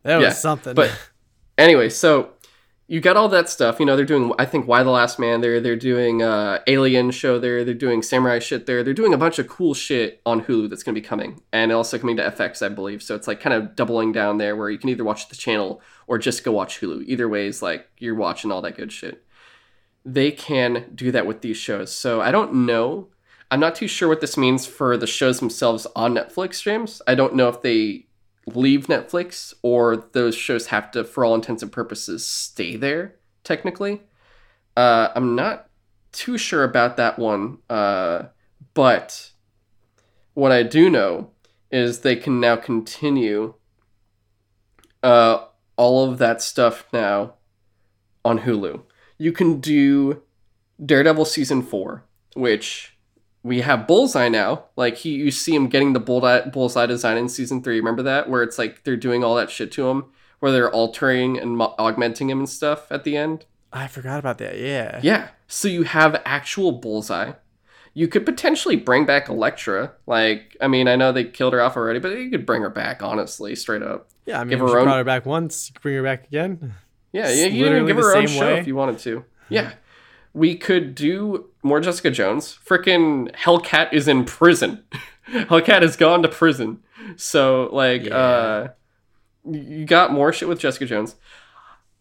that 0.02 0.16
was 0.16 0.24
Yeah, 0.24 0.32
something. 0.32 0.74
but- 0.74 0.90
Anyway, 1.58 1.88
so 1.88 2.30
you 2.88 3.00
got 3.00 3.16
all 3.16 3.28
that 3.28 3.48
stuff. 3.48 3.80
You 3.80 3.86
know, 3.86 3.96
they're 3.96 4.04
doing 4.04 4.32
I 4.38 4.44
think 4.44 4.68
Y: 4.68 4.82
The 4.82 4.90
Last 4.90 5.18
Man 5.18 5.40
there. 5.40 5.60
They're 5.60 5.76
doing 5.76 6.22
uh 6.22 6.60
Alien 6.66 7.10
show 7.10 7.38
there. 7.38 7.64
They're 7.64 7.74
doing 7.74 8.02
Samurai 8.02 8.38
shit 8.38 8.66
there. 8.66 8.84
They're 8.84 8.94
doing 8.94 9.12
a 9.12 9.18
bunch 9.18 9.38
of 9.38 9.48
cool 9.48 9.74
shit 9.74 10.20
on 10.24 10.44
Hulu 10.44 10.70
that's 10.70 10.82
gonna 10.82 10.94
be 10.94 11.00
coming, 11.00 11.42
and 11.52 11.72
also 11.72 11.98
coming 11.98 12.16
to 12.16 12.30
FX, 12.30 12.64
I 12.64 12.68
believe. 12.68 13.02
So 13.02 13.14
it's 13.14 13.26
like 13.26 13.40
kind 13.40 13.54
of 13.54 13.74
doubling 13.74 14.12
down 14.12 14.38
there, 14.38 14.54
where 14.54 14.70
you 14.70 14.78
can 14.78 14.90
either 14.90 15.04
watch 15.04 15.28
the 15.28 15.36
channel 15.36 15.80
or 16.06 16.18
just 16.18 16.44
go 16.44 16.52
watch 16.52 16.80
Hulu. 16.80 17.04
Either 17.06 17.28
way 17.28 17.46
is 17.46 17.62
like 17.62 17.88
you're 17.98 18.14
watching 18.14 18.52
all 18.52 18.62
that 18.62 18.76
good 18.76 18.92
shit. 18.92 19.24
They 20.04 20.30
can 20.30 20.92
do 20.94 21.10
that 21.10 21.26
with 21.26 21.40
these 21.40 21.56
shows. 21.56 21.92
So 21.92 22.20
I 22.20 22.30
don't 22.30 22.66
know. 22.66 23.08
I'm 23.50 23.60
not 23.60 23.74
too 23.74 23.88
sure 23.88 24.08
what 24.08 24.20
this 24.20 24.36
means 24.36 24.66
for 24.66 24.96
the 24.96 25.06
shows 25.06 25.38
themselves 25.40 25.86
on 25.96 26.14
Netflix, 26.14 26.62
James. 26.62 27.02
I 27.06 27.14
don't 27.14 27.34
know 27.34 27.48
if 27.48 27.62
they 27.62 28.05
leave 28.46 28.86
Netflix 28.86 29.52
or 29.62 29.96
those 30.12 30.34
shows 30.34 30.68
have 30.68 30.90
to, 30.92 31.04
for 31.04 31.24
all 31.24 31.34
intents 31.34 31.62
and 31.62 31.72
purposes, 31.72 32.24
stay 32.26 32.76
there, 32.76 33.16
technically. 33.44 34.02
Uh, 34.76 35.08
I'm 35.14 35.34
not 35.34 35.68
too 36.12 36.38
sure 36.38 36.64
about 36.64 36.96
that 36.96 37.18
one. 37.18 37.58
Uh, 37.68 38.24
but 38.74 39.32
what 40.34 40.52
I 40.52 40.62
do 40.62 40.88
know 40.90 41.30
is 41.70 42.00
they 42.00 42.16
can 42.16 42.40
now 42.40 42.56
continue 42.56 43.54
uh, 45.02 45.44
all 45.76 46.10
of 46.10 46.18
that 46.18 46.40
stuff 46.40 46.86
now 46.92 47.34
on 48.24 48.40
Hulu. 48.40 48.82
You 49.18 49.32
can 49.32 49.60
do 49.60 50.22
Daredevil 50.84 51.24
season 51.24 51.62
four, 51.62 52.04
which 52.34 52.95
we 53.46 53.60
have 53.60 53.86
Bullseye 53.86 54.28
now. 54.28 54.64
Like 54.76 54.96
he, 54.96 55.10
you 55.10 55.30
see 55.30 55.54
him 55.54 55.68
getting 55.68 55.92
the 55.92 56.00
Bullseye, 56.00 56.48
Bullseye 56.48 56.86
design 56.86 57.16
in 57.16 57.28
season 57.28 57.62
three. 57.62 57.76
Remember 57.76 58.02
that, 58.02 58.28
where 58.28 58.42
it's 58.42 58.58
like 58.58 58.84
they're 58.84 58.96
doing 58.96 59.22
all 59.22 59.36
that 59.36 59.50
shit 59.50 59.70
to 59.72 59.88
him, 59.88 60.04
where 60.40 60.50
they're 60.52 60.70
altering 60.70 61.38
and 61.38 61.56
mo- 61.56 61.74
augmenting 61.78 62.28
him 62.28 62.38
and 62.40 62.48
stuff 62.48 62.90
at 62.90 63.04
the 63.04 63.16
end. 63.16 63.46
I 63.72 63.86
forgot 63.88 64.18
about 64.18 64.38
that. 64.38 64.58
Yeah. 64.58 65.00
Yeah. 65.02 65.28
So 65.46 65.68
you 65.68 65.84
have 65.84 66.20
actual 66.24 66.72
Bullseye. 66.72 67.32
You 67.94 68.08
could 68.08 68.26
potentially 68.26 68.76
bring 68.76 69.06
back 69.06 69.28
Elektra. 69.28 69.92
Like, 70.06 70.56
I 70.60 70.68
mean, 70.68 70.86
I 70.88 70.96
know 70.96 71.12
they 71.12 71.24
killed 71.24 71.52
her 71.54 71.62
off 71.62 71.76
already, 71.76 71.98
but 71.98 72.08
you 72.18 72.30
could 72.30 72.44
bring 72.44 72.62
her 72.62 72.68
back, 72.70 73.02
honestly, 73.02 73.54
straight 73.54 73.82
up. 73.82 74.08
Yeah, 74.26 74.40
I 74.40 74.44
mean, 74.44 74.50
Give 74.50 74.60
if 74.60 74.66
her 74.66 74.72
you 74.74 74.78
own- 74.80 74.84
brought 74.84 74.98
her 74.98 75.04
back 75.04 75.24
once, 75.24 75.70
you 75.74 75.80
bring 75.80 75.94
her 75.96 76.02
back 76.02 76.26
again. 76.26 76.74
Yeah, 77.12 77.28
It's 77.28 77.38
yeah, 77.38 77.46
you 77.46 77.64
can 77.64 77.86
give 77.86 77.96
her 77.96 78.14
own 78.16 78.26
same 78.26 78.38
show 78.38 78.54
if 78.56 78.66
you 78.66 78.74
wanted 78.76 78.98
to. 79.00 79.24
Yeah. 79.48 79.72
We 80.34 80.56
could 80.56 80.94
do 80.94 81.46
more 81.66 81.80
Jessica 81.80 82.10
Jones. 82.10 82.58
Freaking 82.64 83.30
Hellcat 83.34 83.92
is 83.92 84.08
in 84.08 84.24
prison. 84.24 84.84
Hellcat 85.28 85.82
has 85.82 85.96
gone 85.96 86.22
to 86.22 86.28
prison. 86.28 86.80
So, 87.16 87.68
like, 87.72 88.04
Yeah. 88.04 88.16
uh, 88.16 88.68
you 89.50 89.84
got 89.84 90.12
more 90.12 90.32
shit 90.32 90.48
with 90.48 90.58
Jessica 90.60 90.86
Jones. 90.86 91.16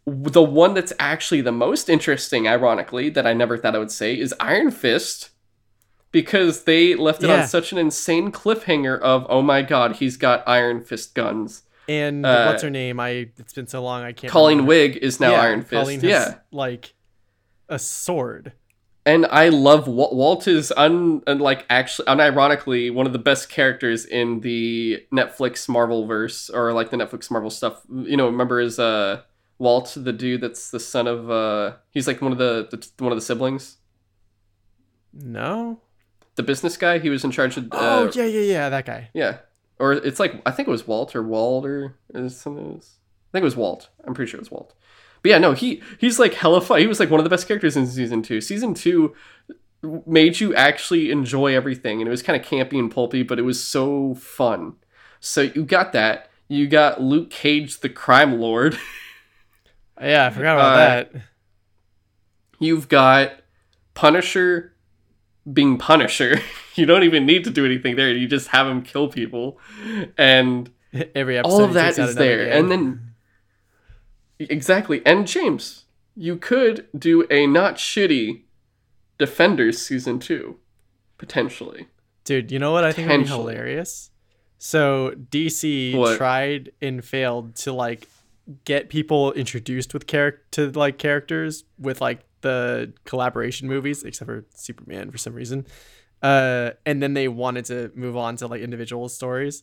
The 0.07 0.41
one 0.43 0.73
that's 0.75 0.93
actually 0.99 1.41
the 1.41 1.51
most 1.51 1.89
interesting, 1.89 2.47
ironically, 2.47 3.09
that 3.09 3.25
I 3.25 3.33
never 3.33 3.57
thought 3.57 3.75
I 3.75 3.79
would 3.79 3.91
say 3.91 4.13
is 4.17 4.33
Iron 4.39 4.71
Fist. 4.71 5.31
Because 6.11 6.63
they 6.63 6.95
left 6.95 7.23
it 7.23 7.27
Yeah. 7.27 7.41
on 7.41 7.47
such 7.47 7.73
an 7.73 7.77
insane 7.77 8.31
cliffhanger 8.31 8.97
of, 9.01 9.25
oh 9.27 9.41
my 9.41 9.61
god, 9.61 9.97
he's 9.97 10.15
got 10.15 10.47
Iron 10.47 10.81
Fist 10.81 11.13
guns. 11.13 11.63
And 11.89 12.25
Uh, 12.25 12.45
what's 12.47 12.63
her 12.63 12.69
name? 12.69 12.99
I 13.01 13.29
it's 13.37 13.51
been 13.53 13.67
so 13.67 13.83
long 13.83 14.01
I 14.03 14.13
can't. 14.13 14.31
Colleen 14.31 14.59
remember. 14.59 14.69
Wing 14.69 14.93
is 14.93 15.19
now 15.19 15.31
Yeah, 15.31 15.41
Iron 15.41 15.61
Fist. 15.61 15.71
Colleen 15.81 15.99
has, 15.99 16.09
yeah. 16.09 16.35
like 16.51 16.93
a 17.67 17.77
sword. 17.77 18.53
And 19.05 19.25
I 19.27 19.49
love 19.49 19.87
Walt. 19.87 20.13
Walt 20.15 20.47
is 20.47 20.73
un 20.75 21.21
and, 21.27 21.39
like 21.41 21.65
actually 21.69 22.07
unironically 22.07 22.93
one 22.93 23.05
of 23.05 23.13
the 23.13 23.19
best 23.19 23.49
characters 23.49 24.05
in 24.05 24.41
the 24.41 25.03
Netflix 25.13 25.69
Marvel 25.69 26.05
verse 26.07 26.49
or 26.49 26.73
like 26.73 26.89
the 26.89 26.97
Netflix 26.97 27.29
Marvel 27.29 27.49
stuff. 27.49 27.81
You 27.89 28.17
know, 28.17 28.25
remember 28.25 28.59
is 28.59 28.79
uh 28.79 29.21
Walt 29.57 29.93
the 29.95 30.11
dude 30.13 30.41
that's 30.41 30.71
the 30.71 30.79
son 30.79 31.07
of 31.07 31.29
uh 31.29 31.73
he's 31.91 32.07
like 32.07 32.21
one 32.21 32.31
of 32.31 32.37
the, 32.37 32.67
the 32.71 33.03
one 33.03 33.11
of 33.11 33.17
the 33.17 33.21
siblings, 33.21 33.77
No. 35.13 35.79
the 36.35 36.43
business 36.43 36.77
guy. 36.77 36.99
He 36.99 37.09
was 37.09 37.23
in 37.23 37.31
charge 37.31 37.57
of 37.57 37.65
uh, 37.65 37.77
oh 37.79 38.11
yeah, 38.13 38.25
yeah, 38.25 38.41
yeah. 38.41 38.69
That 38.69 38.85
guy. 38.85 39.09
yeah, 39.13 39.37
or 39.79 39.93
it's 39.93 40.19
like 40.19 40.41
I 40.45 40.51
think 40.51 40.67
it 40.67 40.71
was 40.71 40.87
Walt 40.87 41.15
or 41.15 41.23
Walter 41.23 41.95
or 42.13 42.29
something. 42.29 42.81
I 42.81 43.31
think 43.31 43.41
it 43.43 43.43
was 43.43 43.55
Walt. 43.55 43.89
I'm 44.05 44.13
pretty 44.13 44.29
sure 44.31 44.37
it 44.39 44.41
was 44.41 44.51
Walt. 44.51 44.73
But 45.25 45.29
yeah, 45.31 45.37
no, 45.39 45.53
he 45.53 45.81
he's 45.97 46.19
like 46.19 46.35
hella 46.35 46.61
fun. 46.61 46.81
He 46.81 46.85
was 46.85 46.99
like 46.99 47.09
one 47.09 47.19
of 47.19 47.23
the 47.23 47.31
best 47.31 47.47
characters 47.47 47.75
in 47.75 47.87
season 47.87 48.21
two. 48.21 48.41
Season 48.41 48.75
two 48.75 49.15
made 50.05 50.39
you 50.39 50.53
actually 50.53 51.09
enjoy 51.09 51.55
everything, 51.55 51.99
and 51.99 52.07
it 52.07 52.11
was 52.11 52.21
kind 52.21 52.39
of 52.39 52.47
campy 52.47 52.77
and 52.77 52.91
pulpy, 52.91 53.23
but 53.23 53.39
it 53.39 53.41
was 53.41 53.63
so 53.63 54.13
fun. 54.13 54.75
So 55.19 55.41
you 55.41 55.65
got 55.65 55.93
that. 55.93 56.29
You 56.47 56.67
got 56.67 57.01
Luke 57.01 57.31
Cage, 57.31 57.79
the 57.79 57.89
crime 57.89 58.39
lord. 58.39 58.77
Yeah, 59.99 60.25
I 60.27 60.29
forgot 60.29 60.57
about 60.57 60.73
Uh, 60.73 60.77
that. 60.85 61.11
You've 62.59 62.89
got 62.89 63.31
Punisher 63.93 64.73
being 65.51 65.77
Punisher. 65.77 66.39
you 66.75 66.85
don't 66.85 67.03
even 67.03 67.25
need 67.25 67.45
to 67.45 67.49
do 67.49 67.65
anything 67.65 67.95
there. 67.95 68.11
You 68.13 68.27
just 68.27 68.49
have 68.49 68.67
him 68.67 68.81
kill 68.81 69.07
people, 69.07 69.57
and 70.17 70.69
Every 71.15 71.37
episode. 71.37 71.53
all 71.53 71.63
of 71.63 71.73
that 71.73 71.97
is 71.97 72.15
there 72.15 72.45
gang. 72.45 72.57
and 72.59 72.71
then 72.71 73.14
exactly 74.39 75.01
and 75.05 75.27
james 75.27 75.85
you 76.15 76.37
could 76.37 76.87
do 76.97 77.25
a 77.29 77.45
not 77.47 77.75
shitty 77.75 78.41
defenders 79.17 79.81
season 79.85 80.19
two 80.19 80.57
potentially 81.17 81.87
Dude, 82.25 82.51
you 82.51 82.57
know 82.57 82.71
what 82.71 82.83
I 82.83 82.91
think 82.91 83.07
would 83.07 83.21
be 83.21 83.27
hilarious? 83.27 84.09
So 84.57 85.13
DC 85.29 85.95
What? 85.95 86.17
tried 86.17 86.71
and 86.81 87.05
failed 87.05 87.55
to 87.57 87.71
like 87.71 88.07
get 88.65 88.89
people 88.89 89.31
introduced 89.33 89.93
with 89.93 90.07
character 90.07 90.41
to 90.51 90.71
like 90.71 90.97
characters 90.97 91.65
with 91.77 92.01
like 92.01 92.25
the 92.41 92.93
collaboration 93.05 93.67
movies, 93.67 94.03
except 94.03 94.27
for 94.27 94.43
Superman 94.55 95.11
for 95.11 95.19
some 95.19 95.33
reason. 95.33 95.67
Uh, 96.23 96.71
and 96.83 97.01
then 97.01 97.13
they 97.13 97.27
wanted 97.27 97.65
to 97.65 97.91
move 97.93 98.17
on 98.17 98.37
to 98.37 98.47
like 98.47 98.61
individual 98.61 99.07
stories. 99.07 99.61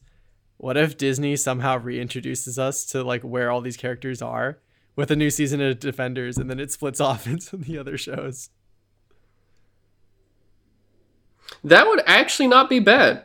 What 0.62 0.76
if 0.76 0.96
Disney 0.96 1.34
somehow 1.34 1.76
reintroduces 1.80 2.56
us 2.56 2.84
to 2.86 3.02
like 3.02 3.22
where 3.22 3.50
all 3.50 3.60
these 3.60 3.76
characters 3.76 4.22
are 4.22 4.60
with 4.94 5.10
a 5.10 5.16
new 5.16 5.28
season 5.28 5.60
of 5.60 5.80
Defenders, 5.80 6.38
and 6.38 6.48
then 6.48 6.60
it 6.60 6.70
splits 6.70 7.00
off 7.08 7.26
into 7.26 7.56
the 7.56 7.76
other 7.78 7.98
shows? 7.98 8.48
that 11.64 11.86
would 11.88 12.00
actually 12.06 12.46
not 12.46 12.68
be 12.70 12.78
bad 12.78 13.24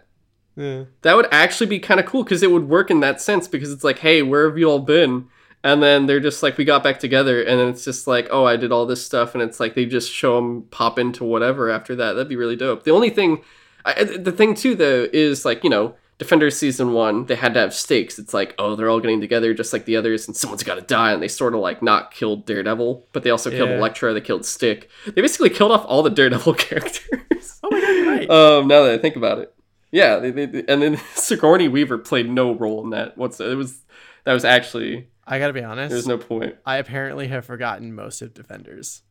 Yeah. 0.55 0.85
that 1.03 1.15
would 1.15 1.27
actually 1.31 1.67
be 1.67 1.79
kind 1.79 1.99
of 1.99 2.05
cool 2.07 2.23
because 2.23 2.41
it 2.43 2.51
would 2.51 2.67
work 2.67 2.89
in 2.91 2.99
that 3.01 3.21
sense 3.21 3.47
because 3.47 3.71
it's 3.71 3.83
like 3.83 3.99
hey 3.99 4.21
where 4.21 4.47
have 4.49 4.57
you 4.57 4.69
all 4.69 4.79
been 4.79 5.27
and 5.63 5.81
then 5.81 6.07
they're 6.07 6.19
just 6.19 6.43
like 6.43 6.57
we 6.57 6.65
got 6.65 6.83
back 6.83 6.99
together 6.99 7.41
and 7.41 7.59
then 7.59 7.69
it's 7.69 7.85
just 7.85 8.05
like 8.07 8.27
oh 8.31 8.45
i 8.45 8.57
did 8.57 8.71
all 8.71 8.85
this 8.85 9.03
stuff 9.05 9.33
and 9.33 9.41
it's 9.41 9.59
like 9.59 9.75
they 9.75 9.85
just 9.85 10.11
show 10.11 10.35
them 10.35 10.63
pop 10.71 10.99
into 10.99 11.23
whatever 11.23 11.69
after 11.69 11.95
that 11.95 12.13
that'd 12.13 12.27
be 12.27 12.35
really 12.35 12.55
dope 12.57 12.83
the 12.83 12.91
only 12.91 13.09
thing 13.09 13.41
I, 13.85 14.03
the 14.03 14.31
thing 14.33 14.53
too 14.55 14.75
though 14.75 15.07
is 15.13 15.45
like 15.45 15.63
you 15.63 15.69
know 15.69 15.95
defenders 16.17 16.57
season 16.57 16.93
one 16.93 17.25
they 17.27 17.35
had 17.35 17.53
to 17.53 17.59
have 17.59 17.73
stakes 17.73 18.17
it's 18.17 18.33
like 18.33 18.55
oh 18.57 18.75
they're 18.75 18.89
all 18.89 18.99
getting 18.99 19.21
together 19.21 19.53
just 19.53 19.71
like 19.71 19.85
the 19.85 19.95
others 19.95 20.27
and 20.27 20.35
someone's 20.35 20.63
got 20.63 20.75
to 20.75 20.81
die 20.81 21.11
and 21.11 21.21
they 21.21 21.27
sort 21.27 21.53
of 21.53 21.59
like 21.59 21.81
not 21.83 22.11
killed 22.11 22.45
daredevil 22.47 23.07
but 23.13 23.21
they 23.23 23.29
also 23.29 23.51
killed 23.51 23.69
Yeah. 23.69 23.75
elektra 23.77 24.13
they 24.13 24.21
killed 24.21 24.43
stick 24.45 24.89
they 25.05 25.21
basically 25.21 25.49
killed 25.51 25.71
off 25.71 25.85
all 25.85 26.01
the 26.01 26.09
daredevil 26.09 26.53
characters 26.55 27.59
Oh 27.63 27.69
my 27.71 27.79
god, 27.81 27.87
you're 27.89 28.05
right. 28.11 28.29
um, 28.29 28.67
now 28.67 28.83
that 28.83 28.93
I 28.93 28.97
think 28.97 29.15
about 29.15 29.39
it, 29.39 29.53
yeah, 29.91 30.17
they, 30.19 30.31
they, 30.31 30.63
and 30.67 30.81
then 30.81 30.97
Sigourney 31.15 31.67
Weaver 31.67 31.97
played 31.97 32.29
no 32.29 32.53
role 32.53 32.83
in 32.83 32.91
that. 32.91 33.17
What's 33.17 33.39
it 33.39 33.55
was 33.55 33.83
that 34.25 34.33
was 34.33 34.45
actually 34.45 35.07
I 35.25 35.39
gotta 35.39 35.53
be 35.53 35.63
honest. 35.63 35.91
there's 35.91 36.07
no 36.07 36.17
point. 36.17 36.55
I 36.65 36.77
apparently 36.77 37.27
have 37.27 37.45
forgotten 37.45 37.93
most 37.93 38.21
of 38.21 38.33
Defenders. 38.33 39.01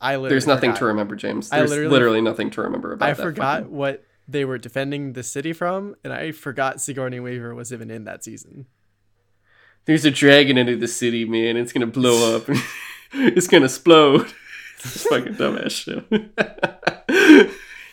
I 0.00 0.12
literally 0.16 0.28
There's 0.30 0.46
nothing 0.46 0.70
forgot. 0.70 0.78
to 0.80 0.84
remember, 0.86 1.16
James. 1.16 1.50
I 1.52 1.58
There's 1.58 1.70
literally- 1.70 1.90
literally, 1.90 2.20
nothing 2.20 2.50
to 2.50 2.62
remember 2.62 2.92
about 2.92 3.08
I 3.08 3.14
forgot 3.14 3.66
what 3.68 4.04
they 4.28 4.44
were 4.44 4.58
defending 4.58 5.12
the 5.12 5.22
city 5.22 5.52
from, 5.52 5.94
and 6.02 6.12
I 6.12 6.32
forgot 6.32 6.80
Sigourney 6.80 7.20
Weaver 7.20 7.54
was 7.54 7.72
even 7.72 7.90
in 7.90 8.04
that 8.04 8.24
season. 8.24 8.66
There's 9.84 10.04
a 10.04 10.10
dragon 10.10 10.58
into 10.58 10.76
the 10.76 10.88
city, 10.88 11.24
man. 11.24 11.56
It's 11.56 11.72
gonna 11.72 11.86
blow 11.86 12.36
up. 12.36 12.44
it's 13.12 13.46
gonna 13.48 13.66
explode. 13.66 14.32
It's 14.78 15.04
fucking 15.04 15.36
dumbass 15.36 15.70
shit. 15.70 16.04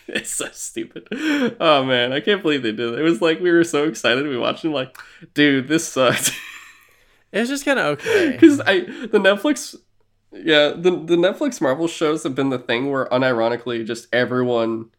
it's 0.07 0.31
so 0.31 0.47
stupid. 0.51 1.07
Oh 1.59 1.83
man, 1.85 2.11
I 2.11 2.19
can't 2.19 2.41
believe 2.41 2.61
they 2.61 2.73
did 2.73 2.93
it. 2.93 2.99
It 2.99 3.03
was 3.03 3.21
like 3.21 3.39
we 3.39 3.51
were 3.51 3.63
so 3.63 3.87
excited. 3.87 4.27
We 4.27 4.37
watched 4.37 4.65
it 4.65 4.69
like, 4.69 4.95
dude, 5.33 5.69
this 5.69 5.87
sucks. 5.87 6.31
It 7.31 7.39
was 7.39 7.49
just 7.49 7.63
kind 7.65 7.79
of 7.79 7.99
okay. 7.99 8.31
because 8.31 8.59
I 8.59 8.81
the 8.81 9.17
Netflix 9.17 9.75
Yeah, 10.33 10.73
the 10.75 10.91
the 10.91 11.15
Netflix 11.15 11.61
Marvel 11.61 11.87
shows 11.87 12.23
have 12.23 12.35
been 12.35 12.49
the 12.49 12.59
thing 12.59 12.91
where 12.91 13.07
unironically 13.07 13.87
just 13.87 14.07
everyone 14.13 14.89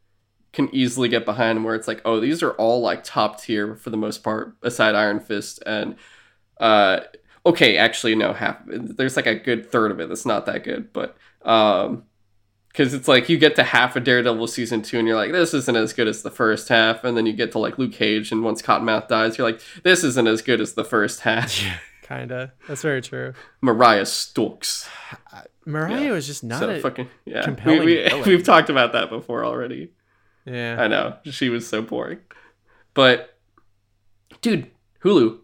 can 0.54 0.74
easily 0.74 1.08
get 1.08 1.24
behind 1.24 1.64
where 1.64 1.74
it's 1.74 1.88
like, 1.88 2.00
oh, 2.04 2.20
these 2.20 2.42
are 2.42 2.52
all 2.52 2.80
like 2.80 3.04
top 3.04 3.40
tier 3.40 3.74
for 3.76 3.90
the 3.90 3.96
most 3.96 4.22
part, 4.22 4.54
aside 4.62 4.94
Iron 4.94 5.20
Fist 5.20 5.62
and 5.66 5.96
uh 6.58 7.00
okay, 7.46 7.76
actually 7.76 8.14
no, 8.14 8.32
half 8.32 8.58
there's 8.66 9.16
like 9.16 9.26
a 9.26 9.34
good 9.34 9.70
third 9.70 9.90
of 9.90 10.00
it 10.00 10.08
that's 10.08 10.24
not 10.26 10.46
that 10.46 10.64
good, 10.64 10.92
but 10.92 11.16
um 11.42 12.04
because 12.68 12.92
it's 12.92 13.06
like 13.06 13.28
you 13.28 13.38
get 13.38 13.54
to 13.54 13.62
half 13.62 13.94
a 13.94 14.00
Daredevil 14.00 14.48
season 14.48 14.82
two, 14.82 14.98
and 14.98 15.06
you're 15.06 15.16
like, 15.16 15.30
this 15.30 15.54
isn't 15.54 15.76
as 15.76 15.92
good 15.92 16.08
as 16.08 16.22
the 16.22 16.30
first 16.30 16.68
half, 16.68 17.04
and 17.04 17.16
then 17.16 17.24
you 17.24 17.32
get 17.32 17.52
to 17.52 17.60
like 17.60 17.78
Luke 17.78 17.92
Cage, 17.92 18.32
and 18.32 18.42
once 18.42 18.60
Cottonmouth 18.62 19.06
dies, 19.06 19.38
you're 19.38 19.48
like, 19.48 19.60
this 19.84 20.02
isn't 20.02 20.26
as 20.26 20.42
good 20.42 20.60
as 20.60 20.72
the 20.74 20.84
first 20.84 21.20
half. 21.20 21.62
Yeah, 21.62 21.76
kinda. 22.02 22.52
That's 22.66 22.82
very 22.82 23.00
true. 23.00 23.32
Mariah 23.62 24.04
Stokes. 24.06 24.88
Mariah 25.66 26.02
Yeah. 26.06 26.10
was 26.10 26.26
just 26.26 26.42
not 26.42 26.58
so 26.58 26.70
a 26.70 26.80
fucking 26.80 27.08
yeah. 27.24 27.38
We, 27.40 27.44
compelling 27.44 27.84
we, 27.84 27.94
villain. 28.08 28.28
we've 28.28 28.42
talked 28.44 28.68
about 28.70 28.92
that 28.92 29.08
before 29.08 29.44
already. 29.44 29.92
Yeah. 30.44 30.76
I 30.78 30.88
know 30.88 31.16
she 31.24 31.48
was 31.48 31.66
so 31.66 31.82
boring, 31.82 32.18
but 32.92 33.38
dude, 34.40 34.70
Hulu, 35.02 35.38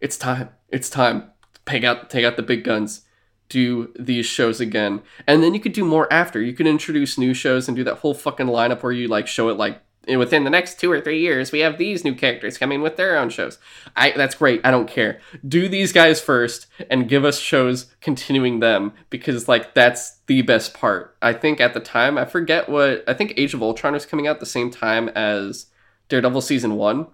it's 0.00 0.16
time. 0.16 0.50
It's 0.68 0.90
time. 0.90 1.30
Take 1.66 1.84
out, 1.84 2.10
take 2.10 2.24
out 2.24 2.36
the 2.36 2.42
big 2.42 2.64
guns. 2.64 3.02
Do 3.48 3.92
these 3.98 4.24
shows 4.24 4.60
again, 4.60 5.02
and 5.26 5.42
then 5.42 5.52
you 5.52 5.60
could 5.60 5.74
do 5.74 5.84
more 5.84 6.10
after. 6.10 6.40
You 6.40 6.54
could 6.54 6.66
introduce 6.66 7.18
new 7.18 7.34
shows 7.34 7.68
and 7.68 7.76
do 7.76 7.84
that 7.84 7.98
whole 7.98 8.14
fucking 8.14 8.46
lineup 8.46 8.82
where 8.82 8.92
you 8.92 9.08
like 9.08 9.26
show 9.26 9.50
it 9.50 9.58
like 9.58 9.82
within 10.08 10.44
the 10.44 10.50
next 10.50 10.80
two 10.80 10.90
or 10.90 11.00
three 11.00 11.20
years 11.20 11.52
we 11.52 11.60
have 11.60 11.78
these 11.78 12.04
new 12.04 12.14
characters 12.14 12.58
coming 12.58 12.82
with 12.82 12.96
their 12.96 13.16
own 13.16 13.30
shows. 13.30 13.58
I 13.96 14.12
that's 14.12 14.34
great. 14.34 14.60
I 14.64 14.70
don't 14.70 14.88
care. 14.88 15.20
Do 15.46 15.68
these 15.68 15.92
guys 15.92 16.20
first 16.20 16.66
and 16.90 17.08
give 17.08 17.24
us 17.24 17.38
shows 17.38 17.86
continuing 18.00 18.60
them 18.60 18.92
because 19.10 19.48
like 19.48 19.74
that's 19.74 20.18
the 20.26 20.42
best 20.42 20.74
part. 20.74 21.16
I 21.22 21.32
think 21.32 21.60
at 21.60 21.74
the 21.74 21.80
time 21.80 22.18
I 22.18 22.24
forget 22.24 22.68
what 22.68 23.04
I 23.06 23.14
think 23.14 23.34
Age 23.36 23.54
of 23.54 23.62
Ultron 23.62 23.94
was 23.94 24.06
coming 24.06 24.26
out 24.26 24.40
the 24.40 24.46
same 24.46 24.70
time 24.70 25.08
as 25.10 25.66
Daredevil 26.08 26.40
season 26.40 26.76
1 26.76 27.06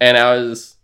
and 0.00 0.16
I 0.16 0.36
was 0.36 0.76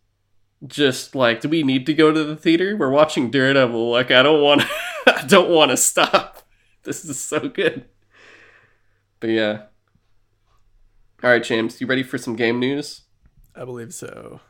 just 0.66 1.14
like 1.14 1.40
do 1.40 1.48
we 1.48 1.62
need 1.62 1.86
to 1.86 1.94
go 1.94 2.12
to 2.12 2.24
the 2.24 2.36
theater? 2.36 2.76
We're 2.76 2.90
watching 2.90 3.30
Daredevil 3.30 3.90
like 3.90 4.11
I 4.11 4.22
don't 4.22 4.42
want 4.42 4.62
I 5.07 5.24
don't 5.26 5.50
want 5.50 5.70
to 5.70 5.76
stop. 5.76 6.42
This 6.84 7.05
is 7.05 7.20
so 7.20 7.48
good. 7.48 7.84
But 9.20 9.30
yeah. 9.30 9.62
All 11.23 11.31
right, 11.31 11.43
James, 11.43 11.81
you 11.81 11.87
ready 11.87 12.03
for 12.03 12.18
some 12.18 12.35
game 12.35 12.59
news? 12.59 13.03
I 13.55 13.64
believe 13.64 13.95
so. 13.95 14.41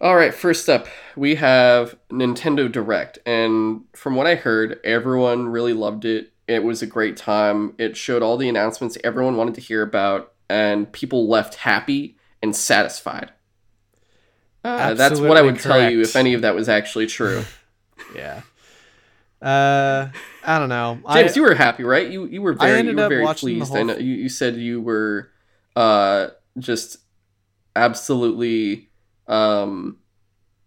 All 0.00 0.16
right, 0.16 0.32
first 0.32 0.70
up, 0.70 0.86
we 1.16 1.34
have 1.34 1.94
Nintendo 2.10 2.70
Direct. 2.70 3.18
And 3.26 3.84
from 3.92 4.16
what 4.16 4.26
I 4.26 4.36
heard, 4.36 4.80
everyone 4.84 5.48
really 5.48 5.74
loved 5.74 6.06
it. 6.06 6.32
It 6.48 6.64
was 6.64 6.80
a 6.80 6.86
great 6.86 7.18
time. 7.18 7.74
It 7.76 7.94
showed 7.94 8.22
all 8.22 8.38
the 8.38 8.48
announcements 8.48 8.96
everyone 9.04 9.36
wanted 9.36 9.54
to 9.56 9.60
hear 9.60 9.82
about, 9.82 10.32
and 10.48 10.90
people 10.90 11.28
left 11.28 11.56
happy 11.56 12.16
and 12.42 12.56
satisfied. 12.56 13.32
Uh, 14.64 14.94
that's 14.94 15.20
what 15.20 15.36
I 15.36 15.42
would 15.42 15.56
Absolutely 15.56 15.82
tell 15.82 15.90
you 15.90 16.00
if 16.00 16.16
any 16.16 16.32
of 16.32 16.40
that 16.40 16.54
was 16.54 16.68
actually 16.68 17.06
true. 17.06 17.44
Yeah. 18.14 18.42
Uh, 19.44 20.08
I 20.42 20.58
don't 20.58 20.70
know. 20.70 20.98
James, 21.12 21.32
I, 21.32 21.34
you 21.34 21.42
were 21.42 21.54
happy, 21.54 21.84
right? 21.84 22.10
You 22.10 22.24
you 22.26 22.40
were 22.42 22.56
I 22.58 22.66
very, 22.66 22.78
ended 22.78 22.92
you 22.92 22.96
were 22.98 23.04
up 23.04 23.08
very 23.10 23.34
pleased. 23.34 23.76
I 23.76 23.82
know 23.82 23.96
you, 23.96 24.14
you 24.14 24.28
said 24.28 24.56
you 24.56 24.80
were 24.80 25.30
uh, 25.76 26.28
just 26.58 26.96
absolutely 27.76 28.88
um, 29.26 29.98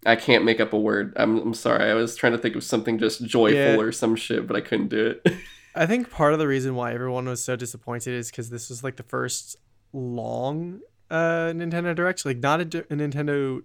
I 0.05 0.15
can't 0.15 0.43
make 0.45 0.59
up 0.59 0.73
a 0.73 0.80
word. 0.80 1.13
I'm, 1.17 1.38
I'm 1.39 1.53
sorry. 1.53 1.89
I 1.89 1.93
was 1.93 2.15
trying 2.15 2.34
to 2.34 2.38
think 2.38 2.55
of 2.55 2.63
something 2.63 2.97
just 2.97 3.25
joyful 3.25 3.57
Yeah. 3.57 3.78
or 3.78 3.91
some 3.91 4.15
shit, 4.15 4.47
but 4.47 4.55
I 4.55 4.61
couldn't 4.61 4.88
do 4.89 5.07
it. 5.25 5.34
I 5.75 5.86
think 5.86 6.09
part 6.09 6.34
of 6.34 6.39
the 6.39 6.47
reason 6.47 6.75
why 6.75 6.93
everyone 6.93 7.25
was 7.28 7.43
so 7.43 7.55
disappointed 7.55 8.13
is 8.13 8.32
because 8.32 8.49
this 8.49 8.69
was 8.69 8.84
like 8.84 8.95
the 8.95 9.03
first 9.03 9.57
long 9.93 10.82
uh, 11.11 11.51
Nintendo 11.53 11.95
Direct, 11.95 12.25
like 12.25 12.38
not 12.38 12.59
a, 12.61 12.63
a 12.63 12.95
Nintendo 12.95 13.61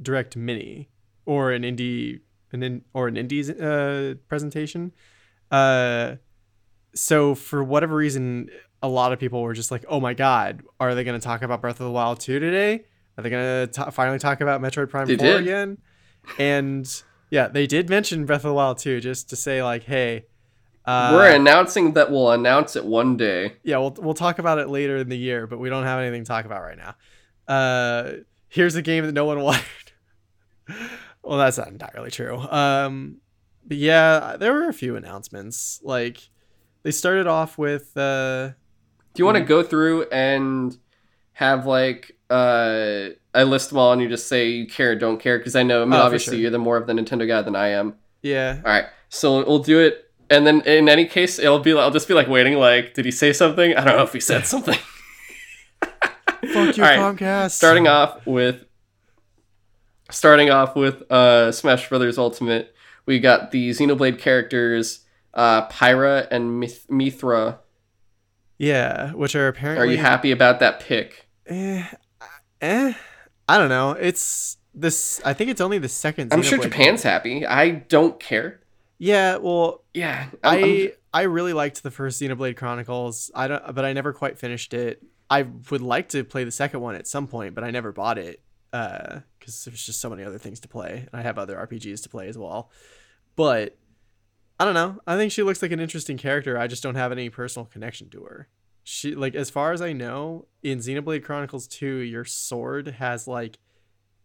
Direct 0.00 0.36
Mini 0.36 0.88
or 1.24 1.50
an 1.52 1.62
indie, 1.62 2.20
an 2.56 2.62
in, 2.62 2.82
or 2.92 3.08
an 3.08 3.16
Indies 3.16 3.48
uh, 3.50 4.14
presentation. 4.28 4.92
Uh, 5.50 6.16
so 6.94 7.34
for 7.34 7.62
whatever 7.62 7.94
reason, 7.94 8.48
a 8.82 8.88
lot 8.88 9.12
of 9.12 9.18
people 9.18 9.42
were 9.42 9.54
just 9.54 9.70
like, 9.70 9.84
"Oh 9.88 10.00
my 10.00 10.14
god, 10.14 10.62
are 10.80 10.94
they 10.94 11.04
going 11.04 11.18
to 11.18 11.24
talk 11.24 11.42
about 11.42 11.60
Breath 11.60 11.78
of 11.80 11.86
the 11.86 11.92
Wild 11.92 12.20
2 12.20 12.38
today? 12.40 12.84
Are 13.16 13.22
they 13.22 13.30
going 13.30 13.68
to 13.68 13.90
finally 13.92 14.18
talk 14.18 14.40
about 14.40 14.60
Metroid 14.60 14.90
Prime 14.90 15.06
They 15.06 15.16
4 15.16 15.26
did. 15.26 15.40
again?" 15.42 15.78
And 16.38 17.02
yeah, 17.30 17.48
they 17.48 17.66
did 17.66 17.88
mention 17.88 18.24
Breath 18.26 18.40
of 18.44 18.48
the 18.50 18.54
Wild 18.54 18.78
2 18.78 19.00
just 19.00 19.30
to 19.30 19.36
say 19.36 19.62
like, 19.62 19.84
"Hey." 19.84 20.26
Uh, 20.84 21.10
We're 21.14 21.34
announcing 21.34 21.94
that 21.94 22.12
we'll 22.12 22.30
announce 22.30 22.76
it 22.76 22.84
one 22.84 23.16
day. 23.16 23.54
yeah, 23.64 23.76
we'll 23.78 23.96
we'll 23.98 24.14
talk 24.14 24.38
about 24.38 24.58
it 24.60 24.68
later 24.68 24.98
in 24.98 25.08
the 25.08 25.18
year, 25.18 25.48
but 25.48 25.58
we 25.58 25.68
don't 25.68 25.82
have 25.82 25.98
anything 25.98 26.22
to 26.22 26.28
talk 26.28 26.44
about 26.44 26.62
right 26.62 26.78
now. 26.78 26.94
Uh, 27.52 28.12
here's 28.48 28.76
a 28.76 28.82
game 28.82 29.04
that 29.04 29.12
no 29.12 29.24
one 29.24 29.40
wanted. 29.48 29.62
Well, 31.26 31.38
that's 31.38 31.58
not 31.58 31.68
entirely 31.68 32.10
true. 32.10 32.36
Um, 32.38 33.18
but 33.66 33.76
yeah, 33.76 34.36
there 34.38 34.52
were 34.52 34.68
a 34.68 34.72
few 34.72 34.96
announcements. 34.96 35.80
Like 35.82 36.18
they 36.82 36.90
started 36.92 37.26
off 37.26 37.58
with 37.58 37.96
uh, 37.96 38.48
Do 38.48 38.54
you 39.18 39.24
want 39.24 39.36
to 39.38 39.44
Mm. 39.44 39.48
go 39.48 39.62
through 39.62 40.04
and 40.10 40.76
have 41.32 41.66
like 41.66 42.12
uh 42.30 43.08
I 43.34 43.42
list 43.44 43.68
them 43.70 43.78
all 43.78 43.92
and 43.92 44.00
you 44.02 44.08
just 44.08 44.26
say 44.28 44.48
you 44.48 44.66
care 44.66 44.94
don't 44.96 45.18
care? 45.20 45.38
Because 45.38 45.54
I 45.56 45.62
know 45.62 45.82
I 45.82 45.84
mean 45.84 45.94
Oh, 45.94 46.02
obviously 46.02 46.36
sure. 46.36 46.40
you're 46.42 46.50
the 46.50 46.58
more 46.58 46.76
of 46.76 46.86
the 46.86 46.92
Nintendo 46.92 47.26
guy 47.26 47.42
than 47.42 47.54
I 47.56 47.68
am. 47.68 47.94
yeah, 48.22 48.56
All 48.64 48.70
right, 48.72 48.86
so 49.08 49.44
we'll 49.46 49.58
do 49.60 49.78
it, 49.80 50.10
and 50.30 50.46
then 50.46 50.60
in 50.62 50.88
any 50.88 51.04
case, 51.06 51.38
it'll 51.38 51.58
be 51.60 51.72
I'll 51.76 51.90
just 51.90 52.08
be 52.08 52.14
like 52.14 52.28
waiting. 52.28 52.54
Like, 52.58 52.94
did 52.94 53.04
he 53.04 53.10
say 53.10 53.32
something? 53.32 53.76
I 53.76 53.84
don't 53.84 53.96
know 53.96 54.02
if 54.04 54.12
he 54.12 54.20
said 54.20 54.46
something. 54.54 54.78
fuck 56.52 56.76
you, 56.76 56.82
right, 56.82 56.98
Comcast. 56.98 57.50
starting 57.52 57.86
off 57.88 58.26
with 58.26 58.64
starting 60.10 60.50
off 60.50 60.76
with 60.76 61.10
uh 61.10 61.52
Smash 61.52 61.88
Brothers 61.88 62.18
Ultimate, 62.18 62.74
we 63.06 63.18
got 63.20 63.50
the 63.50 63.70
Xenoblade 63.70 64.18
characters 64.18 65.00
uh 65.34 65.68
Pyra 65.68 66.26
and 66.30 66.58
Mith- 66.60 66.86
Mythra. 66.88 67.58
yeah, 68.58 69.12
which 69.12 69.34
are 69.34 69.48
apparently 69.48 69.86
Are 69.86 69.90
you 69.90 69.98
happy 69.98 70.30
about 70.30 70.60
that 70.60 70.80
pick? 70.80 71.28
Eh, 71.46 71.84
eh, 72.60 72.92
I 73.48 73.58
don't 73.58 73.68
know. 73.68 73.92
It's 73.92 74.56
this. 74.74 75.20
I 75.24 75.32
think 75.32 75.50
it's 75.50 75.60
only 75.60 75.78
the 75.78 75.88
second. 75.88 76.32
I'm 76.32 76.42
sure 76.42 76.58
Japan's 76.58 77.02
happy. 77.02 77.46
I 77.46 77.70
don't 77.70 78.18
care. 78.18 78.60
Yeah, 78.98 79.36
well, 79.36 79.84
Yeah, 79.94 80.26
I'm- 80.42 80.64
I 80.64 80.92
I 81.12 81.22
really 81.22 81.52
liked 81.54 81.82
the 81.82 81.90
first 81.90 82.20
Xenoblade 82.20 82.56
Chronicles. 82.56 83.30
I 83.34 83.48
don't, 83.48 83.74
but 83.74 83.84
I 83.84 83.92
never 83.94 84.12
quite 84.12 84.38
finished 84.38 84.74
it. 84.74 85.02
I 85.30 85.42
would 85.70 85.80
like 85.82 86.08
to 86.10 86.24
play 86.24 86.44
the 86.44 86.50
second 86.50 86.80
one 86.80 86.94
at 86.94 87.06
some 87.06 87.26
point, 87.26 87.54
but 87.54 87.64
I 87.64 87.70
never 87.70 87.90
bought 87.92 88.18
it 88.18 88.40
Uh, 88.72 89.20
because 89.38 89.64
there's 89.64 89.86
just 89.86 90.00
so 90.00 90.10
many 90.10 90.24
other 90.24 90.38
things 90.38 90.60
to 90.60 90.68
play. 90.68 91.06
And 91.10 91.20
I 91.20 91.22
have 91.22 91.38
other 91.38 91.56
RPGs 91.56 92.02
to 92.02 92.08
play 92.08 92.28
as 92.28 92.36
well. 92.36 92.70
But 93.36 93.78
I 94.58 94.64
don't 94.64 94.74
know. 94.74 94.98
I 95.06 95.16
think 95.16 95.32
she 95.32 95.42
looks 95.42 95.62
like 95.62 95.72
an 95.72 95.80
interesting 95.80 96.16
character. 96.16 96.58
I 96.58 96.66
just 96.66 96.82
don't 96.82 96.94
have 96.94 97.12
any 97.12 97.28
personal 97.30 97.66
connection 97.66 98.08
to 98.10 98.24
her. 98.24 98.48
She 98.84 99.14
like 99.14 99.34
as 99.34 99.50
far 99.50 99.72
as 99.72 99.82
I 99.82 99.92
know, 99.92 100.46
in 100.62 100.78
Xenoblade 100.78 101.24
Chronicles 101.24 101.66
2, 101.66 101.86
your 101.86 102.24
sword 102.24 102.86
has 102.86 103.26
like 103.26 103.58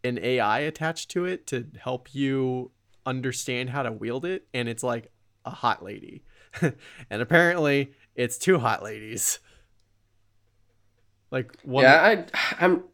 an 0.04 0.18
AI 0.18 0.60
attached 0.60 1.10
to 1.10 1.24
it 1.24 1.46
to 1.48 1.66
help 1.80 2.14
you 2.14 2.70
understand 3.04 3.70
how 3.70 3.82
to 3.82 3.92
wield 3.92 4.24
it, 4.24 4.46
and 4.54 4.68
it's 4.68 4.82
like 4.82 5.10
a 5.44 5.50
hot 5.50 5.82
lady. 5.82 6.24
and 6.62 7.22
apparently 7.22 7.92
it's 8.14 8.38
two 8.38 8.58
hot 8.58 8.82
ladies. 8.82 9.38
Like 11.30 11.56
one 11.62 11.84
yeah, 11.84 12.02
I 12.02 12.64
I'm. 12.64 12.84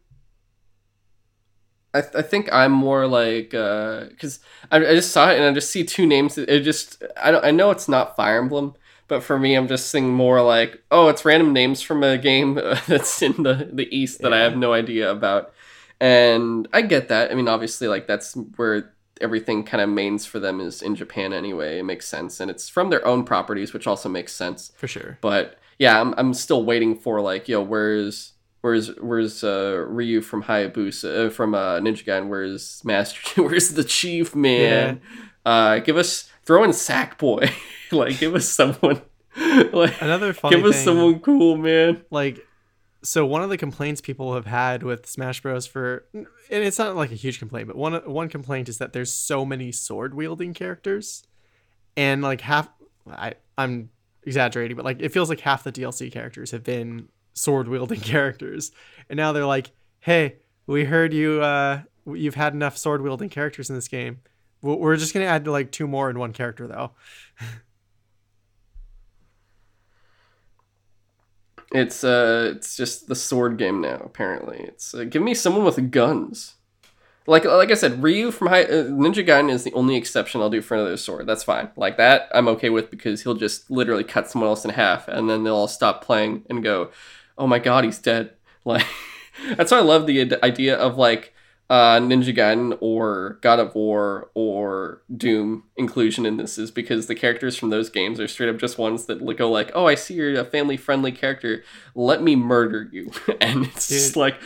I, 1.95 1.99
I 1.99 2.23
think 2.23 2.53
I'm 2.53 2.73
more 2.73 3.07
like 3.07 3.55
uh, 3.55 4.05
because 4.09 4.41
I, 4.71 4.77
I 4.77 4.95
just 4.95 5.13
saw 5.13 5.31
it 5.31 5.37
and 5.37 5.45
I 5.45 5.53
just 5.53 5.71
see 5.71 5.85
two 5.85 6.07
names. 6.07 6.39
It 6.39 6.61
just 6.61 7.03
I 7.17 7.31
don't 7.31 7.45
I 7.45 7.51
know 7.51 7.71
it's 7.71 7.89
not 7.89 8.17
Fire 8.17 8.39
Emblem, 8.39 8.75
but 9.07 9.23
for 9.23 9.39
me 9.39 9.55
I'm 9.55 9.69
just 9.69 9.91
seeing 9.91 10.13
more 10.13 10.43
like 10.43 10.83
oh 10.91 11.09
it's 11.09 11.25
random 11.25 11.53
names 11.53 11.81
from 11.83 12.03
a 12.03 12.19
game 12.19 12.55
that's 12.87 13.23
in 13.23 13.43
the 13.43 13.71
the 13.73 13.89
East 13.95 14.21
that 14.21 14.33
I 14.33 14.41
have 14.41 14.57
no 14.57 14.73
idea 14.73 15.11
about, 15.11 15.53
and 16.01 16.69
I 16.73 16.83
get 16.83 17.09
that. 17.09 17.31
I 17.31 17.35
mean 17.35 17.49
obviously 17.49 17.89
like 17.89 18.07
that's 18.07 18.35
where 18.57 18.93
everything 19.21 19.65
kind 19.65 19.81
of 19.81 19.89
mains 19.89 20.25
for 20.25 20.39
them 20.39 20.61
is 20.61 20.83
in 20.83 20.95
Japan 20.95 21.33
anyway. 21.33 21.79
It 21.79 21.85
makes 21.85 22.07
sense 22.07 22.41
and 22.41 22.51
it's 22.51 22.69
from 22.69 22.91
their 22.91 23.05
own 23.07 23.25
properties, 23.25 23.73
which 23.73 23.87
also 23.87 24.09
makes 24.09 24.33
sense. 24.33 24.73
for 24.77 24.87
sure. 24.87 25.19
But 25.21 25.59
yeah, 25.79 26.01
I'm, 26.01 26.15
I'm 26.17 26.35
still 26.35 26.65
waiting 26.65 26.97
for 26.97 27.21
like, 27.21 27.49
yo, 27.49 27.63
where's 27.63 28.33
where's 28.61 28.89
where's 29.01 29.43
uh, 29.45 29.85
Ryu 29.89 30.21
from 30.21 30.43
Hayabusa 30.45 31.27
uh, 31.27 31.31
from 31.31 31.55
uh, 31.55 31.79
Ninja 31.81 32.05
Gaiden? 32.05 32.29
Where's 32.29 32.83
Master? 32.85 33.43
where's 33.43 33.75
the 33.75 33.85
Chief 33.85 34.35
man? 34.35 35.01
Uh, 35.45 35.79
give 35.79 35.97
us 35.97 36.31
throw 36.45 36.65
in 36.65 36.71
Sackboy, 36.71 37.51
like 37.93 38.19
give 38.19 38.35
us 38.35 38.49
someone, 38.49 39.01
like 39.73 40.01
Another 40.03 40.33
funny 40.33 40.57
give 40.57 40.65
us 40.65 40.75
thing, 40.77 40.85
someone 40.85 41.21
cool, 41.21 41.57
man. 41.57 42.05
like 42.11 42.45
so 43.03 43.25
one 43.25 43.43
of 43.43 43.49
the 43.49 43.57
complaints 43.57 44.01
people 44.01 44.35
have 44.35 44.47
had 44.47 44.83
with 44.83 45.07
Smash 45.07 45.41
Bros 45.41 45.67
for 45.67 46.05
and 46.13 46.27
it's 46.51 46.79
not 46.79 46.97
like 46.97 47.13
a 47.13 47.15
huge 47.15 47.39
complaint, 47.39 47.69
but 47.69 47.77
one 47.77 47.95
one 48.11 48.29
complaint 48.29 48.69
is 48.69 48.79
that 48.79 48.93
there's 48.93 49.13
so 49.13 49.45
many 49.45 49.71
sword 49.73 50.15
wielding 50.15 50.53
characters. 50.53 51.23
and 51.97 52.23
like 52.23 52.41
half 52.41 52.69
I 53.11 53.35
I'm 53.57 53.91
exaggerating, 54.25 54.77
but 54.77 54.85
like 54.85 55.01
it 55.01 55.11
feels 55.13 55.29
like 55.31 55.41
half 55.41 55.65
the 55.65 55.73
DLC 55.73 56.13
characters 56.13 56.51
have 56.51 56.65
been 56.65 57.09
sword 57.39 57.69
wielding 57.69 58.01
characters, 58.15 58.73
and 59.09 59.17
now 59.17 59.33
they're 59.33 59.47
like, 59.47 59.71
hey, 60.01 60.37
we 60.67 60.85
heard 60.85 61.13
you 61.13 61.41
uh 61.43 61.83
you've 62.07 62.35
had 62.35 62.55
enough 62.55 62.77
sword 62.77 63.03
wielding 63.03 63.29
characters 63.29 63.69
in 63.71 63.77
this 63.77 63.89
game. 63.89 64.21
We're 64.61 64.97
just 64.97 65.15
gonna 65.15 65.27
add 65.27 65.47
like 65.47 65.71
two 65.73 65.87
more 65.87 66.11
in 66.11 66.19
one 66.19 66.33
character 66.33 66.67
though. 66.67 66.93
It's 71.71 72.03
uh, 72.03 72.55
it's 72.57 72.77
just 72.77 73.09
the 73.09 73.15
sword 73.15 73.59
game 73.59 73.81
now. 73.81 74.01
Apparently, 74.05 74.59
it's 74.61 74.95
uh, 74.95 75.05
give 75.05 75.23
me 75.23 75.35
someone 75.35 75.65
with 75.65 75.91
guns. 75.91 76.55
Like 77.27 77.45
like 77.45 77.71
I 77.71 77.75
said, 77.75 78.03
Ryu 78.03 78.31
from 78.31 78.49
Hi- 78.49 78.65
uh, 78.65 78.85
Ninja 78.85 79.27
Gaiden 79.27 79.51
is 79.51 79.65
the 79.65 79.75
only 79.75 79.95
exception 79.97 80.41
I'll 80.41 80.49
do 80.49 80.63
for 80.63 80.77
another 80.77 80.97
sword. 80.97 81.27
That's 81.27 81.43
fine. 81.43 81.69
Like 81.77 81.99
that, 81.99 82.31
I'm 82.33 82.49
okay 82.49 82.71
with 82.71 82.91
because 82.91 83.23
he'll 83.23 83.35
just 83.35 83.71
literally 83.71 84.05
cut 84.05 84.31
someone 84.31 84.49
else 84.49 84.65
in 84.65 84.71
half, 84.71 85.09
and 85.09 85.29
then 85.29 85.45
they'll 85.45 85.57
all 85.57 85.69
stop 85.69 86.03
playing 86.03 86.45
and 86.49 86.63
go, 86.63 86.91
"Oh 87.39 87.47
my 87.47 87.59
god, 87.59 87.85
he's 87.85 87.99
dead!" 87.99 88.33
Like 88.65 88.87
that's 89.57 89.71
why 89.71 89.79
I 89.79 89.83
love 89.83 90.07
the 90.07 90.37
idea 90.45 90.77
of 90.77 90.99
like 90.99 91.33
uh, 91.71 91.99
Ninja 91.99 92.35
Gaiden 92.35 92.79
or 92.81 93.39
God 93.43 93.59
of 93.59 93.75
War 93.75 94.31
or 94.35 95.03
Doom 95.15 95.65
inclusion 95.77 96.25
in 96.25 96.39
this 96.39 96.57
is 96.57 96.71
because 96.71 97.07
the 97.07 97.15
characters 97.15 97.57
from 97.57 97.69
those 97.69 97.91
games 97.91 98.19
are 98.21 98.29
straight 98.29 98.49
up 98.49 98.59
just 98.59 98.79
ones 98.79 99.05
that 99.07 99.25
go 99.37 99.51
like, 99.51 99.71
"Oh, 99.75 99.87
I 99.87 99.95
see 99.95 100.15
you're 100.15 100.41
a 100.41 100.45
family 100.45 100.79
friendly 100.79 101.13
character. 101.13 101.63
Let 101.95 102.23
me 102.23 102.37
murder 102.37 102.89
you." 102.91 103.11
and 103.41 103.67
it's 103.67 103.89
dude. 103.89 103.99
just 103.99 104.17
like 104.17 104.41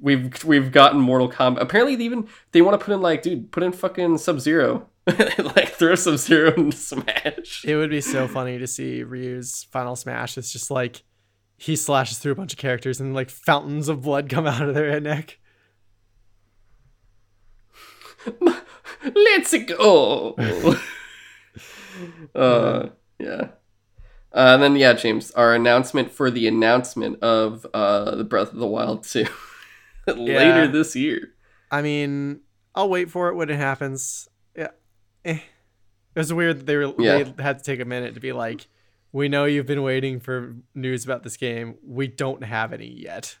we've 0.00 0.44
we've 0.44 0.70
gotten 0.70 1.00
Mortal 1.00 1.30
Kombat. 1.30 1.60
Apparently, 1.60 1.96
they 1.96 2.04
even 2.04 2.28
they 2.52 2.62
want 2.62 2.78
to 2.78 2.84
put 2.84 2.94
in 2.94 3.00
like, 3.00 3.22
dude, 3.22 3.50
put 3.50 3.64
in 3.64 3.72
fucking 3.72 4.18
Sub 4.18 4.38
Zero. 4.38 4.88
like 5.08 5.70
throw 5.70 5.94
Sub 5.94 6.18
Zero 6.18 6.52
in 6.54 6.70
Smash. 6.70 7.64
It 7.64 7.76
would 7.76 7.90
be 7.90 8.02
so 8.02 8.28
funny 8.28 8.58
to 8.58 8.66
see 8.66 9.02
Ryu's 9.02 9.66
final 9.72 9.96
Smash. 9.96 10.38
It's 10.38 10.52
just 10.52 10.70
like 10.70 11.02
he 11.58 11.74
slashes 11.74 12.18
through 12.18 12.32
a 12.32 12.36
bunch 12.36 12.52
of 12.52 12.58
characters 12.58 13.00
and 13.00 13.12
like 13.12 13.28
fountains 13.28 13.88
of 13.88 14.02
blood 14.02 14.30
come 14.30 14.46
out 14.46 14.66
of 14.66 14.74
their 14.74 14.90
head 14.90 15.02
neck. 15.02 15.38
Let's 19.14 19.54
go. 19.64 20.34
uh, 22.34 22.88
yeah. 23.18 23.48
Uh, 24.32 24.54
and 24.54 24.62
then 24.62 24.76
yeah, 24.76 24.92
James, 24.92 25.32
our 25.32 25.52
announcement 25.52 26.12
for 26.12 26.30
the 26.30 26.46
announcement 26.46 27.20
of 27.22 27.66
uh, 27.74 28.14
the 28.14 28.24
Breath 28.24 28.52
of 28.52 28.58
the 28.58 28.66
Wild 28.66 29.02
2 29.02 29.26
later 30.06 30.64
yeah. 30.64 30.66
this 30.66 30.94
year. 30.94 31.34
I 31.72 31.82
mean, 31.82 32.40
I'll 32.74 32.88
wait 32.88 33.10
for 33.10 33.28
it 33.28 33.34
when 33.34 33.50
it 33.50 33.56
happens. 33.56 34.28
Yeah. 34.56 34.68
Eh. 35.24 35.40
It 36.14 36.18
was 36.18 36.32
weird 36.32 36.60
that 36.60 36.66
they 36.66 36.76
were 36.76 36.94
yeah. 36.98 37.24
they 37.24 37.42
had 37.42 37.58
to 37.58 37.64
take 37.64 37.80
a 37.80 37.84
minute 37.84 38.14
to 38.14 38.20
be 38.20 38.32
like, 38.32 38.66
"We 39.12 39.28
know 39.28 39.44
you've 39.44 39.66
been 39.66 39.82
waiting 39.82 40.20
for 40.20 40.56
news 40.74 41.04
about 41.04 41.22
this 41.22 41.36
game. 41.36 41.76
We 41.82 42.06
don't 42.06 42.44
have 42.44 42.72
any 42.72 42.88
yet." 42.88 43.38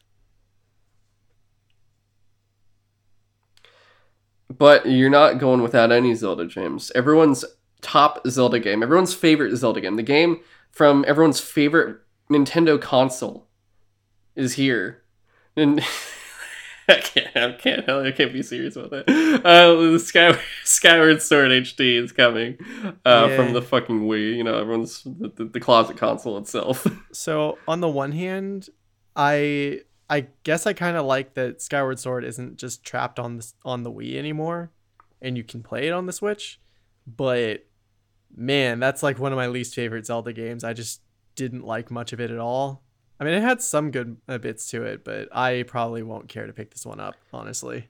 But 4.56 4.86
you're 4.86 5.10
not 5.10 5.38
going 5.38 5.62
without 5.62 5.92
any 5.92 6.14
Zelda, 6.14 6.46
James. 6.46 6.90
Everyone's 6.94 7.44
top 7.80 8.26
Zelda 8.26 8.58
game, 8.58 8.82
everyone's 8.82 9.14
favorite 9.14 9.54
Zelda 9.56 9.80
game, 9.80 9.96
the 9.96 10.02
game 10.02 10.40
from 10.70 11.04
everyone's 11.06 11.40
favorite 11.40 11.98
Nintendo 12.30 12.80
console 12.80 13.46
is 14.34 14.54
here. 14.54 15.02
And 15.56 15.82
I 16.90 17.00
can't, 17.00 17.36
I 17.36 17.52
can't, 17.52 17.88
I 17.88 18.12
can't 18.12 18.32
be 18.32 18.42
serious 18.42 18.74
about 18.76 18.90
that. 18.90 19.44
Uh, 19.44 19.98
Sky, 19.98 20.38
Skyward 20.64 21.20
Sword 21.20 21.50
HD 21.50 22.02
is 22.02 22.12
coming 22.12 22.56
uh, 23.04 23.26
yeah. 23.28 23.36
from 23.36 23.52
the 23.52 23.60
fucking 23.60 24.02
Wii. 24.02 24.36
You 24.36 24.44
know, 24.44 24.58
everyone's 24.58 25.02
the, 25.04 25.28
the, 25.28 25.44
the 25.44 25.60
closet 25.60 25.98
console 25.98 26.38
itself. 26.38 26.86
So 27.10 27.58
on 27.66 27.80
the 27.80 27.88
one 27.88 28.12
hand, 28.12 28.68
I 29.16 29.80
I 30.08 30.28
guess 30.44 30.66
I 30.66 30.72
kind 30.72 30.96
of 30.96 31.04
like 31.04 31.34
that 31.34 31.60
Skyward 31.60 31.98
Sword 31.98 32.24
isn't 32.24 32.58
just 32.58 32.84
trapped 32.84 33.18
on 33.18 33.38
the 33.38 33.52
on 33.64 33.82
the 33.82 33.90
Wii 33.90 34.16
anymore, 34.16 34.70
and 35.20 35.36
you 35.36 35.42
can 35.42 35.62
play 35.62 35.88
it 35.88 35.92
on 35.92 36.06
the 36.06 36.12
Switch. 36.12 36.60
But 37.06 37.66
man, 38.34 38.78
that's 38.78 39.02
like 39.02 39.18
one 39.18 39.32
of 39.32 39.36
my 39.36 39.48
least 39.48 39.74
favorite 39.74 40.06
Zelda 40.06 40.32
games. 40.32 40.62
I 40.62 40.74
just 40.74 41.00
didn't 41.34 41.64
like 41.64 41.90
much 41.90 42.12
of 42.12 42.20
it 42.20 42.30
at 42.30 42.38
all. 42.38 42.84
I 43.20 43.24
mean, 43.24 43.34
it 43.34 43.42
had 43.42 43.60
some 43.60 43.90
good 43.90 44.16
uh, 44.28 44.38
bits 44.38 44.70
to 44.70 44.84
it, 44.84 45.04
but 45.04 45.28
I 45.36 45.64
probably 45.66 46.02
won't 46.02 46.28
care 46.28 46.46
to 46.46 46.52
pick 46.52 46.70
this 46.70 46.86
one 46.86 47.00
up, 47.00 47.16
honestly. 47.32 47.88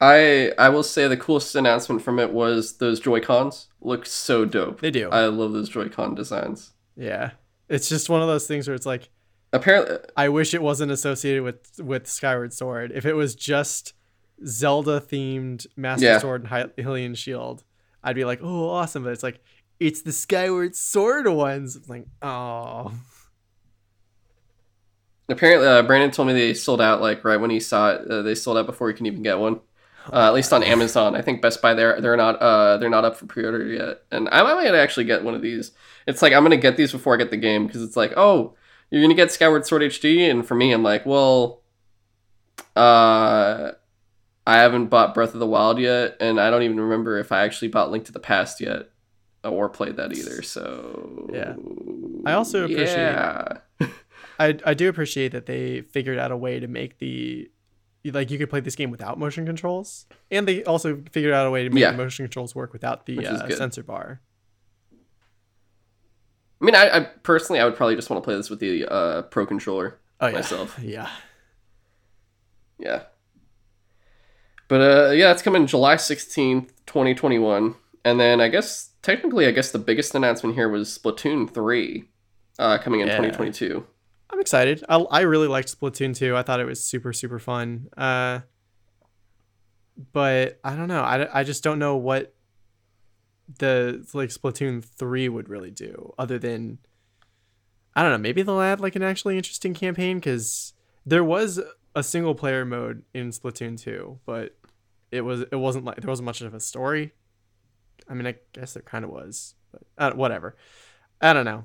I 0.00 0.52
I 0.58 0.70
will 0.70 0.82
say 0.82 1.06
the 1.08 1.16
coolest 1.16 1.54
announcement 1.54 2.02
from 2.02 2.18
it 2.18 2.32
was 2.32 2.78
those 2.78 3.00
Joy 3.00 3.20
Cons 3.20 3.68
look 3.80 4.06
so 4.06 4.44
dope. 4.44 4.80
They 4.80 4.90
do. 4.90 5.10
I 5.10 5.26
love 5.26 5.52
those 5.52 5.68
Joy 5.68 5.88
Con 5.88 6.14
designs. 6.14 6.72
Yeah. 6.96 7.32
It's 7.68 7.88
just 7.88 8.08
one 8.08 8.22
of 8.22 8.28
those 8.28 8.46
things 8.46 8.66
where 8.66 8.74
it's 8.74 8.86
like 8.86 9.10
apparently 9.52 9.98
I 10.16 10.28
wish 10.30 10.54
it 10.54 10.62
wasn't 10.62 10.90
associated 10.90 11.42
with 11.42 11.80
with 11.80 12.06
Skyward 12.06 12.52
Sword. 12.52 12.92
If 12.94 13.04
it 13.04 13.12
was 13.12 13.34
just 13.34 13.92
Zelda 14.46 15.00
themed 15.00 15.66
Master 15.76 16.06
yeah. 16.06 16.18
Sword 16.18 16.48
and 16.50 16.74
Hylian 16.76 17.16
Shield, 17.16 17.62
I'd 18.02 18.16
be 18.16 18.24
like, 18.24 18.40
"Oh, 18.42 18.70
awesome!" 18.70 19.04
But 19.04 19.12
it's 19.12 19.22
like 19.22 19.40
it's 19.80 20.02
the 20.02 20.12
Skyward 20.12 20.76
Sword 20.76 21.26
ones. 21.26 21.74
It's 21.74 21.88
like, 21.88 22.06
oh. 22.20 22.92
Apparently, 25.28 25.66
uh, 25.66 25.82
Brandon 25.82 26.10
told 26.10 26.28
me 26.28 26.34
they 26.34 26.54
sold 26.54 26.80
out 26.80 27.00
like 27.00 27.24
right 27.24 27.40
when 27.40 27.50
he 27.50 27.60
saw 27.60 27.92
it. 27.92 28.08
Uh, 28.08 28.22
they 28.22 28.34
sold 28.34 28.58
out 28.58 28.66
before 28.66 28.88
he 28.88 28.94
can 28.94 29.06
even 29.06 29.22
get 29.22 29.38
one. 29.38 29.60
Uh, 30.12 30.26
at 30.26 30.34
least 30.34 30.52
on 30.52 30.62
Amazon. 30.62 31.14
I 31.14 31.22
think 31.22 31.40
Best 31.40 31.62
Buy 31.62 31.74
they're 31.74 32.00
they're 32.00 32.16
not 32.16 32.36
uh 32.36 32.78
they're 32.78 32.90
not 32.90 33.04
up 33.04 33.16
for 33.16 33.26
pre-order 33.26 33.64
yet, 33.64 34.02
and 34.10 34.28
I 34.32 34.42
might 34.42 34.74
actually 34.74 35.04
get 35.04 35.22
one 35.22 35.34
of 35.34 35.42
these. 35.42 35.72
It's 36.06 36.20
like 36.20 36.32
I'm 36.32 36.42
gonna 36.42 36.56
get 36.56 36.76
these 36.76 36.90
before 36.90 37.14
I 37.14 37.18
get 37.18 37.30
the 37.30 37.36
game 37.36 37.66
because 37.66 37.82
it's 37.82 37.96
like 37.96 38.14
oh 38.16 38.54
you're 38.90 39.02
gonna 39.02 39.14
get 39.14 39.30
Skyward 39.30 39.66
Sword 39.66 39.82
HD, 39.82 40.28
and 40.28 40.44
for 40.44 40.54
me 40.54 40.72
I'm 40.72 40.82
like 40.82 41.06
well, 41.06 41.62
uh, 42.74 43.72
I 44.46 44.56
haven't 44.56 44.86
bought 44.86 45.14
Breath 45.14 45.34
of 45.34 45.38
the 45.40 45.46
Wild 45.46 45.78
yet, 45.78 46.16
and 46.18 46.40
I 46.40 46.50
don't 46.50 46.62
even 46.62 46.80
remember 46.80 47.18
if 47.18 47.30
I 47.30 47.44
actually 47.44 47.68
bought 47.68 47.90
Link 47.90 48.06
to 48.06 48.12
the 48.12 48.20
Past 48.20 48.60
yet 48.60 48.90
or 49.44 49.68
played 49.68 49.96
that 49.96 50.16
either. 50.16 50.42
So 50.42 51.28
yeah, 51.32 51.54
I 52.26 52.32
also 52.34 52.64
appreciate. 52.64 52.96
Yeah. 52.96 53.58
I 54.38 54.58
I 54.64 54.74
do 54.74 54.88
appreciate 54.88 55.32
that 55.32 55.46
they 55.46 55.82
figured 55.82 56.18
out 56.18 56.32
a 56.32 56.36
way 56.36 56.60
to 56.60 56.66
make 56.66 56.98
the 56.98 57.50
like 58.04 58.30
you 58.30 58.38
could 58.38 58.48
play 58.48 58.60
this 58.60 58.76
game 58.76 58.90
without 58.90 59.18
motion 59.18 59.44
controls, 59.44 60.06
and 60.30 60.48
they 60.48 60.64
also 60.64 61.02
figured 61.12 61.34
out 61.34 61.46
a 61.46 61.50
way 61.50 61.64
to 61.64 61.70
make 61.70 61.82
yeah. 61.82 61.90
the 61.90 61.98
motion 61.98 62.24
controls 62.24 62.54
work 62.54 62.72
without 62.72 63.06
the 63.06 63.26
uh, 63.26 63.50
sensor 63.50 63.82
bar. 63.82 64.20
I 66.60 66.64
mean, 66.64 66.74
I, 66.74 66.98
I, 66.98 67.00
personally, 67.22 67.60
I 67.60 67.64
would 67.64 67.74
probably 67.74 67.96
just 67.96 68.10
want 68.10 68.22
to 68.22 68.24
play 68.24 68.36
this 68.36 68.50
with 68.50 68.60
the 68.60 68.86
uh, 68.86 69.22
pro 69.22 69.46
controller 69.46 69.98
oh, 70.20 70.26
yeah. 70.26 70.32
myself. 70.32 70.78
Yeah, 70.82 71.10
yeah. 72.78 73.02
But 74.68 74.80
uh, 74.80 75.10
yeah, 75.10 75.32
it's 75.32 75.42
coming 75.42 75.66
July 75.66 75.96
sixteenth, 75.96 76.72
twenty 76.86 77.14
twenty 77.14 77.38
one, 77.38 77.74
and 78.04 78.18
then 78.18 78.40
I 78.40 78.48
guess 78.48 78.89
technically, 79.02 79.46
I 79.46 79.50
guess 79.50 79.70
the 79.70 79.78
biggest 79.78 80.14
announcement 80.14 80.54
here 80.54 80.68
was 80.68 80.96
Splatoon 80.96 81.52
three, 81.52 82.08
uh, 82.58 82.78
coming 82.78 83.00
in 83.00 83.08
twenty 83.08 83.30
twenty 83.30 83.52
two. 83.52 83.86
I'm 84.32 84.40
excited. 84.40 84.84
I, 84.88 84.96
I 84.96 85.20
really 85.22 85.48
liked 85.48 85.76
Splatoon 85.78 86.16
2. 86.16 86.36
I 86.36 86.42
thought 86.42 86.60
it 86.60 86.64
was 86.64 86.82
super 86.84 87.12
super 87.12 87.38
fun. 87.38 87.88
Uh, 87.96 88.40
but 90.12 90.60
I 90.64 90.76
don't 90.76 90.88
know. 90.88 91.02
I, 91.02 91.40
I 91.40 91.44
just 91.44 91.62
don't 91.62 91.78
know 91.78 91.96
what 91.96 92.34
the 93.58 94.06
like 94.14 94.30
Splatoon 94.30 94.84
3 94.84 95.28
would 95.28 95.48
really 95.48 95.70
do 95.70 96.14
other 96.18 96.38
than 96.38 96.78
I 97.96 98.02
don't 98.02 98.12
know, 98.12 98.18
maybe 98.18 98.42
they'll 98.42 98.60
add 98.60 98.80
like 98.80 98.94
an 98.94 99.02
actually 99.02 99.36
interesting 99.36 99.74
campaign 99.74 100.20
cuz 100.20 100.74
there 101.04 101.24
was 101.24 101.60
a 101.96 102.02
single 102.02 102.36
player 102.36 102.64
mode 102.64 103.02
in 103.12 103.30
Splatoon 103.30 103.80
2, 103.80 104.20
but 104.24 104.56
it 105.10 105.22
was 105.22 105.40
it 105.40 105.56
wasn't 105.56 105.84
like 105.84 106.00
there 106.00 106.08
wasn't 106.08 106.26
much 106.26 106.40
of 106.40 106.54
a 106.54 106.60
story. 106.60 107.12
I 108.10 108.14
mean, 108.14 108.26
I 108.26 108.34
guess 108.52 108.74
there 108.74 108.82
kind 108.82 109.04
of 109.04 109.10
was, 109.10 109.54
but 109.70 109.82
uh, 109.96 110.12
whatever. 110.12 110.56
I 111.20 111.32
don't 111.32 111.44
know. 111.44 111.64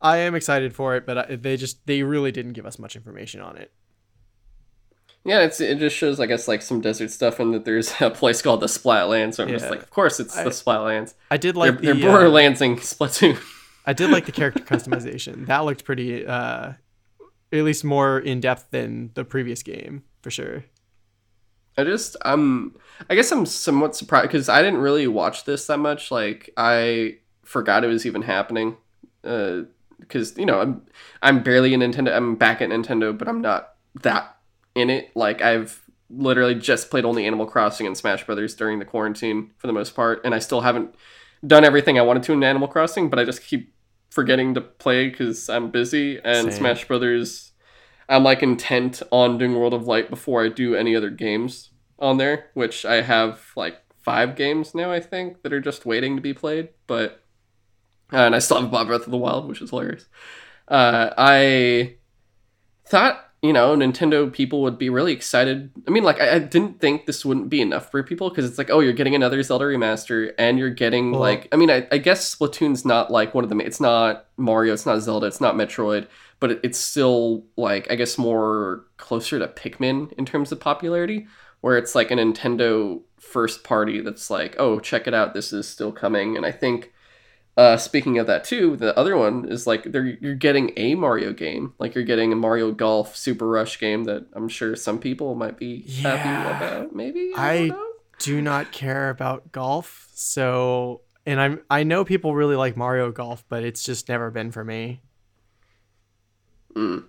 I 0.00 0.18
am 0.18 0.34
excited 0.34 0.74
for 0.74 0.96
it, 0.96 1.06
but 1.06 1.42
they 1.42 1.56
just 1.56 1.86
they 1.86 2.02
really 2.02 2.32
didn't 2.32 2.52
give 2.52 2.66
us 2.66 2.78
much 2.78 2.96
information 2.96 3.40
on 3.40 3.56
it. 3.56 3.72
Yeah, 5.24 5.40
it's 5.40 5.60
it 5.60 5.78
just 5.78 5.96
shows 5.96 6.20
I 6.20 6.26
guess 6.26 6.46
like 6.46 6.60
some 6.60 6.80
desert 6.80 7.10
stuff 7.10 7.40
and 7.40 7.54
that 7.54 7.64
there's 7.64 7.94
a 8.00 8.10
place 8.10 8.42
called 8.42 8.60
the 8.60 8.66
Splatlands. 8.66 9.34
So 9.34 9.44
I'm 9.44 9.48
yeah. 9.48 9.56
just 9.56 9.70
like, 9.70 9.82
of 9.82 9.90
course 9.90 10.20
it's 10.20 10.36
I, 10.36 10.44
the 10.44 10.50
Splatlands. 10.50 11.14
I 11.30 11.36
did 11.36 11.56
like 11.56 11.80
they're, 11.80 11.94
the 11.94 12.00
they're 12.00 12.10
Borderlandsing 12.10 12.74
uh, 12.74 12.80
Splatoon. 12.80 13.42
I 13.86 13.92
did 13.92 14.10
like 14.10 14.26
the 14.26 14.32
character 14.32 14.62
customization. 14.62 15.46
That 15.46 15.66
looked 15.66 15.84
pretty, 15.84 16.26
uh, 16.26 16.72
at 17.52 17.64
least 17.64 17.84
more 17.84 18.18
in 18.18 18.40
depth 18.40 18.70
than 18.70 19.10
the 19.12 19.26
previous 19.26 19.62
game 19.62 20.04
for 20.22 20.30
sure. 20.30 20.64
I 21.76 21.84
just 21.84 22.16
I'm 22.22 22.76
I 23.10 23.14
guess 23.14 23.32
I'm 23.32 23.46
somewhat 23.46 23.96
surprised 23.96 24.28
because 24.28 24.48
I 24.48 24.62
didn't 24.62 24.80
really 24.80 25.06
watch 25.06 25.44
this 25.44 25.66
that 25.66 25.78
much. 25.78 26.10
Like 26.10 26.50
I 26.56 27.18
forgot 27.44 27.84
it 27.84 27.88
was 27.88 28.06
even 28.06 28.22
happening. 28.22 28.76
Uh, 29.22 29.62
because 29.98 30.36
you 30.36 30.46
know 30.46 30.60
I'm 30.60 30.82
I'm 31.22 31.42
barely 31.42 31.74
a 31.74 31.78
Nintendo. 31.78 32.14
I'm 32.14 32.36
back 32.36 32.60
at 32.60 32.70
Nintendo, 32.70 33.16
but 33.16 33.28
I'm 33.28 33.40
not 33.40 33.74
that 34.02 34.36
in 34.74 34.90
it. 34.90 35.10
Like 35.14 35.42
I've 35.42 35.82
literally 36.10 36.54
just 36.54 36.90
played 36.90 37.04
only 37.04 37.26
Animal 37.26 37.46
Crossing 37.46 37.86
and 37.86 37.96
Smash 37.96 38.24
Brothers 38.24 38.54
during 38.54 38.78
the 38.78 38.84
quarantine 38.84 39.50
for 39.58 39.66
the 39.66 39.72
most 39.72 39.94
part, 39.94 40.20
and 40.24 40.34
I 40.34 40.38
still 40.38 40.60
haven't 40.60 40.94
done 41.46 41.64
everything 41.64 41.98
I 41.98 42.02
wanted 42.02 42.22
to 42.24 42.32
in 42.32 42.44
Animal 42.44 42.68
Crossing, 42.68 43.10
but 43.10 43.18
I 43.18 43.24
just 43.24 43.42
keep 43.42 43.74
forgetting 44.10 44.54
to 44.54 44.60
play 44.60 45.08
because 45.08 45.48
I'm 45.48 45.70
busy. 45.70 46.20
And 46.22 46.48
Same. 46.48 46.58
Smash 46.58 46.86
Brothers, 46.86 47.52
I'm 48.08 48.24
like 48.24 48.42
intent 48.42 49.02
on 49.10 49.38
doing 49.38 49.54
World 49.54 49.74
of 49.74 49.86
Light 49.86 50.10
before 50.10 50.44
I 50.44 50.48
do 50.48 50.74
any 50.74 50.94
other 50.94 51.10
games 51.10 51.70
on 51.98 52.16
there, 52.18 52.46
which 52.54 52.84
I 52.84 53.00
have 53.02 53.40
like 53.56 53.78
five 54.02 54.36
games 54.36 54.74
now, 54.74 54.90
I 54.92 55.00
think, 55.00 55.42
that 55.42 55.52
are 55.52 55.60
just 55.60 55.86
waiting 55.86 56.16
to 56.16 56.22
be 56.22 56.34
played. 56.34 56.68
But 56.86 57.22
and 58.12 58.34
I 58.34 58.38
still 58.38 58.58
haven't 58.58 58.70
bought 58.70 58.86
Breath 58.86 59.06
of 59.06 59.10
the 59.10 59.16
Wild, 59.16 59.48
which 59.48 59.62
is 59.62 59.70
hilarious. 59.70 60.06
Uh, 60.68 61.10
I 61.16 61.96
thought 62.86 63.20
you 63.42 63.52
know 63.52 63.76
Nintendo 63.76 64.30
people 64.32 64.62
would 64.62 64.78
be 64.78 64.88
really 64.90 65.12
excited. 65.12 65.70
I 65.86 65.90
mean, 65.90 66.04
like 66.04 66.20
I, 66.20 66.36
I 66.36 66.38
didn't 66.38 66.80
think 66.80 67.06
this 67.06 67.24
wouldn't 67.24 67.48
be 67.48 67.60
enough 67.60 67.90
for 67.90 68.02
people 68.02 68.28
because 68.28 68.44
it's 68.44 68.58
like, 68.58 68.70
oh, 68.70 68.80
you're 68.80 68.92
getting 68.92 69.14
another 69.14 69.42
Zelda 69.42 69.64
remaster, 69.64 70.32
and 70.38 70.58
you're 70.58 70.70
getting 70.70 71.12
Well- 71.12 71.20
like, 71.20 71.48
I 71.52 71.56
mean, 71.56 71.70
I, 71.70 71.86
I 71.90 71.98
guess 71.98 72.34
Splatoon's 72.34 72.84
not 72.84 73.10
like 73.10 73.34
one 73.34 73.44
of 73.44 73.50
the. 73.50 73.56
ma- 73.56 73.64
It's 73.64 73.80
not 73.80 74.26
Mario, 74.36 74.72
it's 74.74 74.86
not 74.86 75.00
Zelda, 75.00 75.26
it's 75.26 75.40
not 75.40 75.54
Metroid, 75.54 76.06
but 76.40 76.50
it, 76.52 76.60
it's 76.62 76.78
still 76.78 77.44
like 77.56 77.90
I 77.90 77.94
guess 77.94 78.18
more 78.18 78.84
closer 78.96 79.38
to 79.38 79.48
Pikmin 79.48 80.12
in 80.14 80.24
terms 80.26 80.52
of 80.52 80.60
popularity, 80.60 81.26
where 81.60 81.76
it's 81.78 81.94
like 81.94 82.10
a 82.10 82.14
Nintendo 82.14 83.00
first 83.18 83.64
party 83.64 84.00
that's 84.00 84.28
like, 84.30 84.54
oh, 84.58 84.78
check 84.80 85.06
it 85.06 85.14
out, 85.14 85.34
this 85.34 85.52
is 85.52 85.68
still 85.68 85.92
coming, 85.92 86.36
and 86.36 86.44
I 86.44 86.52
think 86.52 86.92
uh, 87.56 87.76
speaking 87.76 88.18
of 88.18 88.26
that 88.26 88.42
too, 88.42 88.76
the 88.76 88.98
other 88.98 89.16
one 89.16 89.48
is 89.48 89.64
like 89.66 89.84
they're 89.84 90.04
you're 90.20 90.34
getting 90.34 90.72
a 90.76 90.96
Mario 90.96 91.32
game, 91.32 91.72
like 91.78 91.94
you're 91.94 92.02
getting 92.04 92.32
a 92.32 92.36
Mario 92.36 92.72
Golf 92.72 93.16
Super 93.16 93.46
Rush 93.48 93.78
game 93.78 94.04
that 94.04 94.26
I'm 94.32 94.48
sure 94.48 94.74
some 94.74 94.98
people 94.98 95.36
might 95.36 95.56
be 95.56 95.84
Yeah. 95.86 96.16
happy 96.16 96.64
about. 96.64 96.94
Maybe 96.96 97.30
I- 97.36 97.68
don't 97.68 97.94
do 98.18 98.40
not 98.42 98.72
care 98.72 99.08
about 99.10 99.52
golf. 99.52 100.08
So, 100.14 101.02
and 101.26 101.40
I'm 101.40 101.60
I 101.70 101.84
know 101.84 102.04
people 102.04 102.34
really 102.34 102.56
like 102.56 102.76
Mario 102.76 103.12
Golf, 103.12 103.44
but 103.48 103.62
it's 103.62 103.84
just 103.84 104.08
never 104.08 104.30
been 104.32 104.50
for 104.50 104.64
me. 104.64 105.00
Mm. 106.74 107.04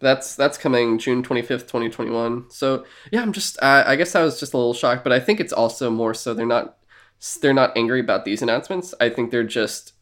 That's 0.00 0.34
that's 0.34 0.58
coming 0.58 0.98
June 0.98 1.22
25th, 1.22 1.68
2021. 1.68 2.50
So 2.50 2.84
yeah, 3.12 3.22
I'm 3.22 3.32
just 3.32 3.56
uh, 3.62 3.84
I 3.86 3.96
guess 3.96 4.14
I 4.14 4.22
was 4.22 4.40
just 4.40 4.52
a 4.52 4.56
little 4.56 4.74
shocked, 4.74 5.04
but 5.04 5.12
I 5.12 5.20
think 5.20 5.38
it's 5.38 5.52
also 5.52 5.90
more 5.90 6.12
so 6.12 6.34
they're 6.34 6.46
not 6.46 6.78
they're 7.40 7.54
not 7.54 7.76
angry 7.76 8.00
about 8.00 8.24
these 8.24 8.42
announcements. 8.42 8.94
I 9.00 9.08
think 9.08 9.30
they're 9.30 9.44
just 9.44 9.92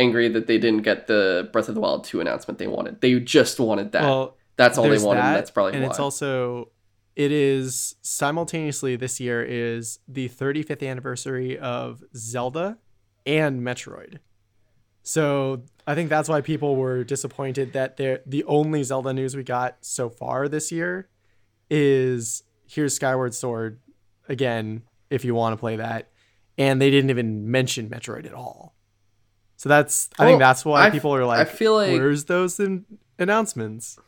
angry 0.00 0.28
that 0.28 0.46
they 0.46 0.58
didn't 0.58 0.82
get 0.82 1.06
the 1.06 1.48
Breath 1.52 1.68
of 1.68 1.74
the 1.74 1.80
Wild 1.80 2.04
2 2.04 2.20
announcement 2.20 2.58
they 2.58 2.66
wanted. 2.66 3.00
They 3.00 3.20
just 3.20 3.60
wanted 3.60 3.92
that. 3.92 4.02
Well, 4.02 4.36
that's 4.56 4.76
all 4.76 4.88
they 4.88 4.98
wanted. 4.98 5.20
and 5.20 5.28
that, 5.28 5.34
that's 5.34 5.50
probably 5.50 5.74
and 5.74 5.82
why. 5.84 5.90
it's 5.90 6.00
also 6.00 6.72
it 7.16 7.32
is 7.32 7.94
simultaneously 8.02 8.96
this 8.96 9.20
year 9.20 9.42
is 9.42 9.98
the 10.08 10.28
35th 10.28 10.88
anniversary 10.88 11.58
of 11.58 12.02
Zelda 12.16 12.78
and 13.26 13.60
Metroid. 13.60 14.18
So 15.02 15.62
I 15.90 15.94
think 15.96 16.08
that's 16.08 16.28
why 16.28 16.40
people 16.40 16.76
were 16.76 17.02
disappointed 17.02 17.72
that 17.72 17.96
they're, 17.96 18.20
the 18.24 18.44
only 18.44 18.84
Zelda 18.84 19.12
news 19.12 19.34
we 19.34 19.42
got 19.42 19.78
so 19.80 20.08
far 20.08 20.48
this 20.48 20.70
year 20.70 21.08
is 21.68 22.44
here's 22.68 22.94
Skyward 22.94 23.34
Sword 23.34 23.80
again 24.28 24.82
if 25.10 25.24
you 25.24 25.34
want 25.34 25.54
to 25.54 25.56
play 25.56 25.76
that, 25.76 26.10
and 26.56 26.80
they 26.80 26.90
didn't 26.90 27.10
even 27.10 27.50
mention 27.50 27.90
Metroid 27.90 28.24
at 28.24 28.34
all. 28.34 28.76
So 29.56 29.68
that's 29.68 30.08
I 30.18 30.26
think 30.26 30.38
that's 30.38 30.64
why 30.64 30.86
I 30.86 30.90
people 30.90 31.14
are 31.14 31.24
like, 31.24 31.40
I 31.40 31.44
feel 31.44 31.74
like 31.74 31.90
where's 31.90 32.26
those 32.26 32.60
in- 32.60 32.86
announcements? 33.18 33.98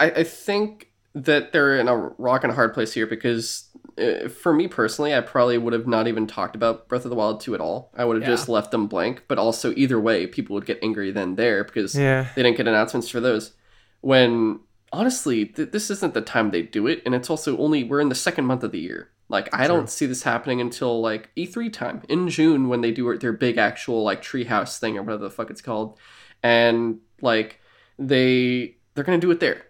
I, 0.00 0.10
I 0.10 0.24
think 0.24 0.90
that 1.14 1.52
they're 1.52 1.78
in 1.78 1.86
a 1.86 1.96
rock 1.96 2.44
and 2.44 2.50
a 2.50 2.54
hard 2.54 2.74
place 2.74 2.92
here 2.92 3.06
because 3.06 3.68
Uh, 3.96 4.28
for 4.28 4.52
me 4.52 4.66
personally, 4.66 5.14
I 5.14 5.20
probably 5.20 5.56
would 5.56 5.72
have 5.72 5.86
not 5.86 6.08
even 6.08 6.26
talked 6.26 6.56
about 6.56 6.88
Breath 6.88 7.04
of 7.04 7.10
the 7.10 7.16
Wild 7.16 7.40
2 7.40 7.54
at 7.54 7.60
all. 7.60 7.92
I 7.96 8.04
would 8.04 8.16
have 8.16 8.22
Yeah. 8.28 8.34
just 8.34 8.48
left 8.48 8.70
them 8.72 8.86
blank. 8.88 9.22
But 9.28 9.38
also, 9.38 9.72
either 9.76 10.00
way, 10.00 10.26
people 10.26 10.54
would 10.54 10.66
get 10.66 10.78
angry 10.82 11.10
then 11.12 11.36
there 11.36 11.62
because 11.64 11.96
Yeah. 11.96 12.26
they 12.34 12.42
didn't 12.42 12.56
get 12.56 12.66
announcements 12.66 13.08
for 13.08 13.20
those. 13.20 13.52
When 14.00 14.60
honestly, 14.92 15.44
th- 15.46 15.70
this 15.72 15.90
isn't 15.90 16.14
the 16.14 16.20
time 16.20 16.50
they 16.50 16.62
do 16.62 16.86
it, 16.86 17.02
and 17.06 17.14
it's 17.14 17.28
also 17.30 17.56
only 17.58 17.82
we're 17.84 18.00
in 18.00 18.08
the 18.08 18.14
second 18.14 18.44
month 18.46 18.62
of 18.64 18.72
the 18.72 18.78
year. 18.80 19.10
Like 19.28 19.48
I 19.52 19.66
True. 19.66 19.76
don't 19.76 19.90
see 19.90 20.06
this 20.06 20.22
happening 20.24 20.60
until 20.60 21.00
like 21.00 21.30
E3 21.36 21.68
time 21.70 22.02
in 22.08 22.28
June 22.28 22.68
when 22.68 22.80
they 22.82 22.90
do 22.92 23.16
their 23.18 23.32
big 23.32 23.58
actual 23.58 24.02
like 24.04 24.22
treehouse 24.22 24.78
thing 24.78 24.98
or 24.98 25.02
whatever 25.02 25.24
the 25.24 25.30
fuck 25.30 25.50
it's 25.50 25.62
called, 25.62 25.98
and 26.42 26.98
like 27.22 27.60
they 27.98 28.76
they're 28.94 29.04
gonna 29.04 29.18
do 29.18 29.30
it 29.30 29.40
there. 29.40 29.62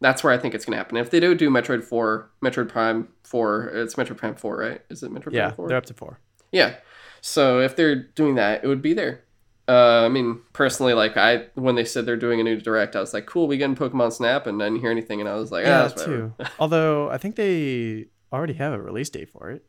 That's 0.00 0.22
where 0.22 0.32
I 0.32 0.38
think 0.38 0.54
it's 0.54 0.64
gonna 0.64 0.76
happen. 0.76 0.96
If 0.96 1.10
they 1.10 1.20
do 1.20 1.34
do 1.34 1.50
Metroid 1.50 1.82
Four, 1.84 2.30
Metroid 2.44 2.68
Prime 2.68 3.08
Four, 3.22 3.66
it's 3.68 3.94
Metroid 3.94 4.16
Prime 4.18 4.34
Four, 4.34 4.58
right? 4.58 4.80
Is 4.90 5.02
it 5.02 5.10
Metroid 5.12 5.32
Yeah, 5.32 5.46
Prime 5.46 5.56
Four? 5.56 5.68
they're 5.68 5.76
up 5.78 5.86
to 5.86 5.94
four. 5.94 6.18
Yeah. 6.52 6.76
So 7.20 7.60
if 7.60 7.74
they're 7.74 7.96
doing 7.96 8.34
that, 8.34 8.62
it 8.64 8.66
would 8.68 8.82
be 8.82 8.92
there. 8.92 9.22
Uh, 9.66 10.04
I 10.04 10.08
mean, 10.10 10.40
personally, 10.52 10.92
like 10.92 11.16
I 11.16 11.46
when 11.54 11.74
they 11.74 11.86
said 11.86 12.04
they're 12.04 12.18
doing 12.18 12.38
a 12.38 12.44
new 12.44 12.60
direct, 12.60 12.94
I 12.96 13.00
was 13.00 13.14
like, 13.14 13.24
cool, 13.24 13.46
we 13.48 13.56
getting 13.56 13.76
Pokemon 13.76 14.12
Snap, 14.12 14.46
and 14.46 14.62
I 14.62 14.66
didn't 14.66 14.80
hear 14.80 14.90
anything, 14.90 15.20
and 15.20 15.28
I 15.28 15.36
was 15.36 15.50
like, 15.50 15.64
Yeah, 15.64 15.78
ah, 15.78 15.82
that 15.88 15.96
that's 15.96 16.04
too. 16.04 16.34
Although 16.58 17.08
I 17.10 17.16
think 17.16 17.36
they 17.36 18.08
already 18.30 18.52
have 18.54 18.74
a 18.74 18.80
release 18.82 19.08
date 19.08 19.30
for 19.30 19.50
it. 19.50 19.64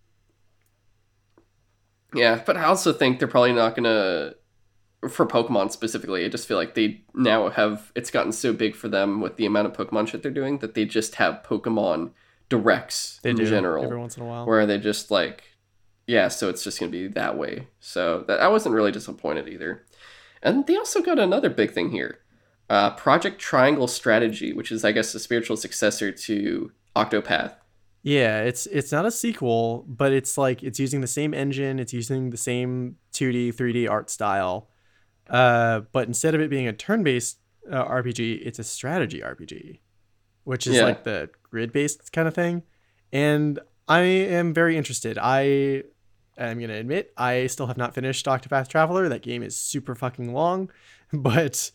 Yeah, 2.14 2.42
but 2.46 2.58
I 2.58 2.64
also 2.66 2.94
think 2.94 3.20
they're 3.20 3.28
probably 3.28 3.54
not 3.54 3.76
gonna 3.76 4.34
for 5.10 5.26
Pokemon 5.26 5.72
specifically. 5.72 6.26
I 6.26 6.30
just 6.30 6.48
feel 6.48 6.58
like 6.58 6.74
they 6.76 7.02
now 7.14 7.50
have 7.50 7.92
it's 7.96 8.10
gotten 8.12 8.32
so 8.32 8.54
big 8.54 8.76
for 8.76 8.88
them 8.90 9.22
with 9.22 9.36
the 9.38 9.46
amount 9.46 9.68
of 9.68 9.74
Pokemon 9.74 10.08
shit 10.08 10.22
they're 10.24 10.32
doing 10.32 10.60
that 10.60 10.74
they 10.74 10.86
just 10.86 11.16
have 11.16 11.44
Pokemon 11.44 12.12
directs 12.50 13.20
They 13.24 13.32
in 13.32 13.36
do 13.36 13.46
general. 13.46 13.84
every 13.84 13.98
once 13.98 14.18
in 14.18 14.24
a 14.24 14.26
while. 14.26 14.46
where 14.46 14.66
they 14.66 14.78
just 14.78 15.10
like 15.12 15.44
yeah 16.08 16.28
so 16.28 16.48
it's 16.50 16.64
just 16.64 16.80
gonna 16.80 16.92
be 16.92 17.08
that 17.08 17.36
way 17.38 17.68
so 17.80 18.24
that 18.28 18.40
i 18.40 18.48
wasn't 18.48 18.74
really 18.76 18.92
disappointed 18.92 19.48
either 19.50 19.84
and 20.44 20.68
they 20.68 20.76
also 20.78 21.02
got 21.02 21.18
another 21.18 21.50
big 21.50 21.72
thing 21.72 21.90
here 21.90 22.20
uh, 22.70 22.92
project 22.92 23.40
triangle 23.40 23.88
strategy 23.88 24.54
which 24.54 24.72
is 24.72 24.86
i 24.86 24.92
guess 24.92 25.14
a 25.16 25.20
spiritual 25.20 25.58
successor 25.58 26.12
to 26.12 26.72
octopath 26.96 27.54
Yeah, 28.04 28.42
it's 28.44 28.68
it's 28.68 28.92
not 28.92 29.08
a 29.08 29.12
sequel, 29.12 29.84
but 29.88 30.12
it's 30.14 30.38
like 30.38 30.62
it's 30.62 30.80
using 30.80 31.02
the 31.02 31.08
same 31.20 31.34
engine, 31.34 31.80
it's 31.80 31.92
using 31.94 32.30
the 32.30 32.38
same 32.38 32.98
2D, 33.14 33.56
3D 33.56 33.90
art 33.90 34.12
style. 34.12 34.70
Uh, 35.30 35.82
but 35.92 36.08
instead 36.08 36.36
of 36.36 36.42
it 36.42 36.50
being 36.50 36.68
a 36.68 36.74
turn-based 36.74 37.40
uh, 37.72 37.84
RPG, 37.86 38.42
it's 38.46 38.60
a 38.60 38.64
strategy 38.64 39.22
RPG, 39.22 39.80
which 40.44 40.68
is 40.68 40.76
Yeah. 40.76 40.84
like 40.86 41.04
the 41.04 41.30
grid-based 41.50 42.12
kind 42.14 42.28
of 42.28 42.34
thing. 42.34 42.64
And 43.12 43.60
I 43.88 44.02
am 44.02 44.54
very 44.54 44.78
interested. 44.78 45.18
I 45.18 45.84
am 46.38 46.60
gonna 46.60 46.74
admit 46.74 47.12
I 47.18 47.48
still 47.48 47.68
have 47.68 47.78
not 47.78 47.94
finished 47.96 48.26
Octopath 48.26 48.68
Traveler. 48.68 49.10
That 49.10 49.22
game 49.22 49.42
is 49.42 49.58
super 49.58 49.96
fucking 49.96 50.34
long, 50.34 50.70
but 51.14 51.72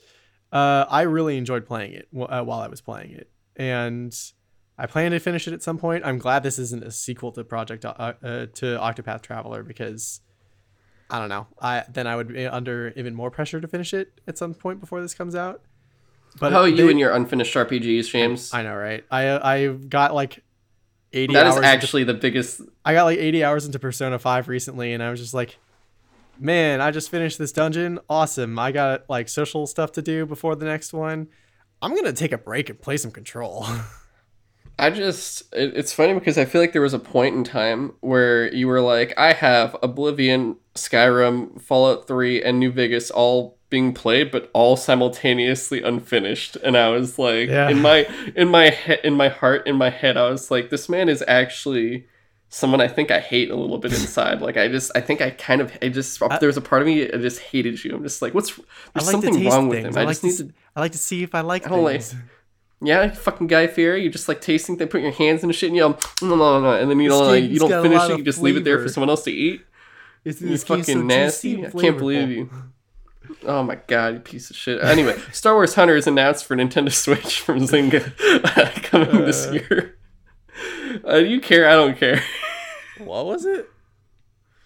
uh, 0.52 0.84
I 0.88 1.02
really 1.02 1.36
enjoyed 1.38 1.66
playing 1.66 1.92
it 1.94 2.08
uh, 2.16 2.42
while 2.42 2.60
I 2.60 2.68
was 2.68 2.80
playing 2.80 3.12
it, 3.12 3.30
and 3.56 4.14
I 4.76 4.86
plan 4.86 5.12
to 5.12 5.18
finish 5.20 5.46
it 5.48 5.54
at 5.54 5.62
some 5.62 5.78
point. 5.78 6.04
I'm 6.04 6.18
glad 6.18 6.42
this 6.42 6.58
isn't 6.58 6.82
a 6.84 6.90
sequel 6.90 7.32
to 7.32 7.44
Project 7.44 7.84
uh, 7.84 7.90
uh, 7.98 8.14
to 8.22 8.78
Octopath 8.78 9.22
Traveler 9.22 9.62
because 9.62 10.20
I 11.10 11.18
don't 11.18 11.28
know. 11.28 11.46
I 11.60 11.84
then 11.92 12.06
I 12.06 12.16
would 12.16 12.28
be 12.28 12.46
under 12.46 12.92
even 12.96 13.14
more 13.14 13.30
pressure 13.30 13.60
to 13.60 13.68
finish 13.68 13.92
it 13.94 14.20
at 14.26 14.38
some 14.38 14.54
point 14.54 14.80
before 14.80 15.00
this 15.00 15.14
comes 15.14 15.34
out. 15.34 15.62
But 16.38 16.52
oh 16.52 16.64
you 16.64 16.76
they- 16.76 16.90
and 16.90 16.98
your 17.00 17.12
unfinished 17.12 17.54
rpgs 17.54 18.08
james 18.10 18.54
I 18.54 18.62
know, 18.62 18.74
right? 18.76 19.04
I 19.10 19.28
I 19.56 19.66
got 19.68 20.14
like 20.14 20.42
80 21.12 21.34
that 21.34 21.44
hours 21.46 21.52
is 21.54 21.56
into- 21.58 21.68
actually 21.68 22.04
the 22.04 22.14
biggest 22.14 22.60
I 22.84 22.94
got 22.94 23.04
like 23.04 23.18
80 23.18 23.42
hours 23.44 23.66
into 23.66 23.78
Persona 23.80 24.18
5 24.18 24.46
recently 24.48 24.92
and 24.92 25.02
I 25.02 25.10
was 25.10 25.18
just 25.20 25.34
like 25.34 25.58
man, 26.38 26.80
I 26.80 26.90
just 26.90 27.10
finished 27.10 27.36
this 27.38 27.52
dungeon. 27.52 27.98
Awesome. 28.08 28.58
I 28.58 28.72
got 28.72 29.10
like 29.10 29.28
social 29.28 29.66
stuff 29.66 29.92
to 29.92 30.02
do 30.02 30.24
before 30.24 30.56
the 30.56 30.64
next 30.64 30.92
one. 30.94 31.28
I'm 31.82 31.90
going 31.90 32.04
to 32.04 32.12
take 32.14 32.32
a 32.32 32.38
break 32.38 32.70
and 32.70 32.80
play 32.80 32.96
some 32.96 33.10
Control. 33.10 33.66
I 34.80 34.90
just 34.90 35.42
it, 35.54 35.76
it's 35.76 35.92
funny 35.92 36.14
because 36.14 36.38
I 36.38 36.44
feel 36.44 36.60
like 36.60 36.72
there 36.72 36.82
was 36.82 36.94
a 36.94 36.98
point 36.98 37.34
in 37.36 37.44
time 37.44 37.92
where 38.00 38.52
you 38.52 38.66
were 38.66 38.80
like, 38.80 39.12
I 39.18 39.32
have 39.34 39.76
Oblivion, 39.82 40.56
Skyrim, 40.74 41.60
Fallout 41.60 42.06
3, 42.08 42.42
and 42.42 42.58
New 42.58 42.72
Vegas 42.72 43.10
all 43.10 43.56
being 43.68 43.92
played, 43.92 44.30
but 44.32 44.50
all 44.52 44.76
simultaneously 44.76 45.82
unfinished. 45.82 46.56
And 46.64 46.76
I 46.76 46.88
was 46.88 47.18
like, 47.18 47.48
Yeah. 47.48 47.68
in 47.68 47.80
my 47.80 48.06
in 48.34 48.48
my 48.48 48.70
head 48.70 49.00
in 49.04 49.14
my 49.14 49.28
heart, 49.28 49.66
in 49.66 49.76
my 49.76 49.90
head, 49.90 50.16
I 50.16 50.28
was 50.30 50.50
like, 50.50 50.70
this 50.70 50.88
man 50.88 51.08
is 51.08 51.22
actually 51.28 52.06
someone 52.52 52.80
I 52.80 52.88
think 52.88 53.12
I 53.12 53.20
hate 53.20 53.48
a 53.50 53.54
little 53.54 53.78
bit 53.78 53.92
inside. 53.92 54.40
like 54.42 54.56
I 54.56 54.66
just 54.66 54.90
I 54.96 55.00
think 55.00 55.20
I 55.20 55.30
kind 55.30 55.60
of 55.60 55.70
I 55.82 55.88
just 55.88 56.18
there 56.40 56.48
was 56.48 56.56
a 56.56 56.60
part 56.60 56.82
of 56.82 56.86
me 56.88 57.04
I 57.04 57.16
just 57.18 57.38
hated 57.40 57.82
you. 57.84 57.94
I'm 57.94 58.02
just 58.02 58.22
like, 58.22 58.34
what's 58.34 58.58
I 58.58 58.62
there's 58.94 59.06
like 59.06 59.22
something 59.22 59.44
wrong 59.46 59.68
with 59.68 59.82
things. 59.84 59.94
him. 59.94 59.98
I, 59.98 60.02
I, 60.02 60.04
like 60.06 60.20
just 60.20 60.38
to, 60.38 60.44
need 60.44 60.50
to 60.50 60.54
i 60.74 60.80
like 60.80 60.92
to 60.92 60.98
see 60.98 61.22
if 61.22 61.34
I 61.34 61.42
like 61.42 61.66
I 61.66 61.68
don't 61.70 61.84
like- 61.84 62.02
things. 62.02 62.16
Yeah, 62.82 63.10
fucking 63.10 63.46
Guy 63.46 63.66
Fieri. 63.66 64.02
You 64.02 64.10
just 64.10 64.28
like 64.28 64.40
tasting 64.40 64.76
thing, 64.76 64.88
put 64.88 65.00
your 65.02 65.10
hands 65.12 65.42
in 65.42 65.48
the 65.48 65.52
shit, 65.52 65.68
and 65.68 65.76
you 65.76 65.82
go, 65.82 65.98
no, 66.22 66.36
no, 66.36 66.60
no, 66.60 66.72
and 66.74 66.90
then 66.90 66.98
you 67.00 67.08
don't 67.10 67.26
like, 67.26 67.44
you 67.44 67.58
don't 67.58 67.82
finish 67.82 68.02
it. 68.10 68.18
You 68.18 68.24
just 68.24 68.40
leave 68.40 68.56
it 68.56 68.64
there 68.64 68.78
for 68.80 68.88
someone 68.88 69.10
else 69.10 69.24
to 69.24 69.30
eat. 69.32 69.62
It's, 70.24 70.40
You 70.40 70.48
this 70.48 70.64
game's 70.64 70.86
so 70.86 70.92
fucking 70.94 71.06
nasty. 71.06 71.66
I 71.66 71.70
can't 71.70 71.96
believe 71.98 72.30
you. 72.30 72.50
Oh 73.46 73.62
my 73.62 73.76
god, 73.86 74.14
you 74.14 74.20
piece 74.20 74.50
of 74.50 74.56
shit. 74.56 74.82
Anyway, 74.82 75.16
Star 75.32 75.54
Wars 75.54 75.74
Hunter 75.74 75.96
is 75.96 76.06
announced 76.06 76.44
for 76.44 76.56
Nintendo 76.56 76.92
Switch 77.04 77.40
from 77.40 77.60
Zynga 77.60 78.82
coming 78.82 79.24
this 79.24 79.46
Uh. 79.46 79.52
year. 79.52 79.96
Uh, 81.04 81.20
do 81.20 81.26
you 81.26 81.40
care? 81.40 81.68
I 81.68 81.72
don't 81.74 81.96
care. 81.96 82.22
What 82.98 83.24
was 83.26 83.44
it? 83.46 83.68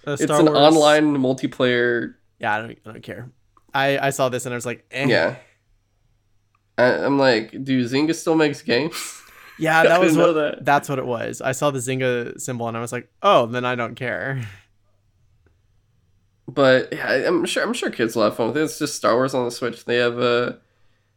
Uh, 0.07 0.13
It's 0.19 0.23
an 0.23 0.47
Wars- 0.47 0.57
online 0.59 1.17
multiplayer. 1.17 2.15
Yeah, 2.41 2.55
I 2.55 2.59
don't. 2.59 2.71
I 2.71 2.93
don't 2.93 3.03
care. 3.03 3.31
I 3.73 3.99
I 3.99 4.11
saw 4.11 4.29
this 4.29 4.45
and 4.47 4.53
I 4.55 4.57
was 4.57 4.67
like, 4.67 4.85
eh. 4.91 5.07
Yeah. 5.07 5.37
I, 6.77 6.85
I'm 6.85 7.19
like, 7.19 7.51
do 7.65 7.85
Zynga 7.85 8.15
still 8.15 8.35
makes 8.35 8.63
games? 8.63 9.23
yeah. 9.59 9.83
That 9.85 10.01
was 10.01 10.17
what. 10.17 10.33
that. 10.33 10.65
That's 10.65 10.89
what 10.89 10.99
it 10.99 11.07
was. 11.07 11.41
I 11.41 11.53
saw 11.53 11.71
the 11.71 11.79
Zynga 11.79 12.41
symbol 12.41 12.69
and 12.69 12.77
I 12.77 12.81
was 12.81 12.93
like, 12.93 13.09
oh, 13.23 13.47
then 13.47 13.65
I 13.65 13.75
don't 13.75 13.95
care. 13.95 14.43
But 16.47 16.93
yeah, 16.93 17.27
I'm 17.27 17.45
sure 17.47 17.63
I'm 17.63 17.73
sure 17.73 17.91
kids 17.91 18.15
will 18.15 18.25
have 18.25 18.37
fun 18.37 18.49
with 18.49 18.59
it. 18.59 18.65
It's 18.65 18.79
just 18.79 18.97
Star 18.97 19.15
Wars 19.15 19.35
on 19.35 19.45
the 19.45 19.51
Switch. 19.51 19.85
They 19.85 19.97
have 19.97 20.19
uh 20.19 20.53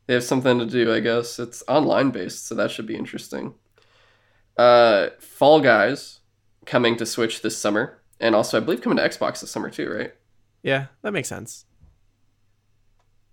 they 0.06 0.14
have 0.14 0.24
something 0.24 0.58
to 0.60 0.66
do, 0.66 0.94
I 0.94 1.02
guess. 1.02 1.38
It's 1.38 1.64
online 1.68 2.12
based, 2.12 2.48
so 2.48 2.56
that 2.56 2.72
should 2.72 2.88
be 2.88 2.96
interesting. 2.96 3.54
Uh 4.58 5.10
Fall 5.20 5.60
Guys 5.60 6.22
coming 6.66 6.96
to 6.98 7.06
Switch 7.06 7.42
this 7.42 7.58
summer. 7.58 8.00
And 8.20 8.36
also 8.36 8.58
I 8.58 8.62
believe 8.62 8.82
coming 8.82 8.98
to 8.98 9.08
Xbox 9.08 9.42
this 9.42 9.52
summer 9.52 9.70
too, 9.70 9.92
right? 9.92 10.14
Yeah, 10.64 10.88
that 11.02 11.12
makes 11.12 11.28
sense. 11.28 11.66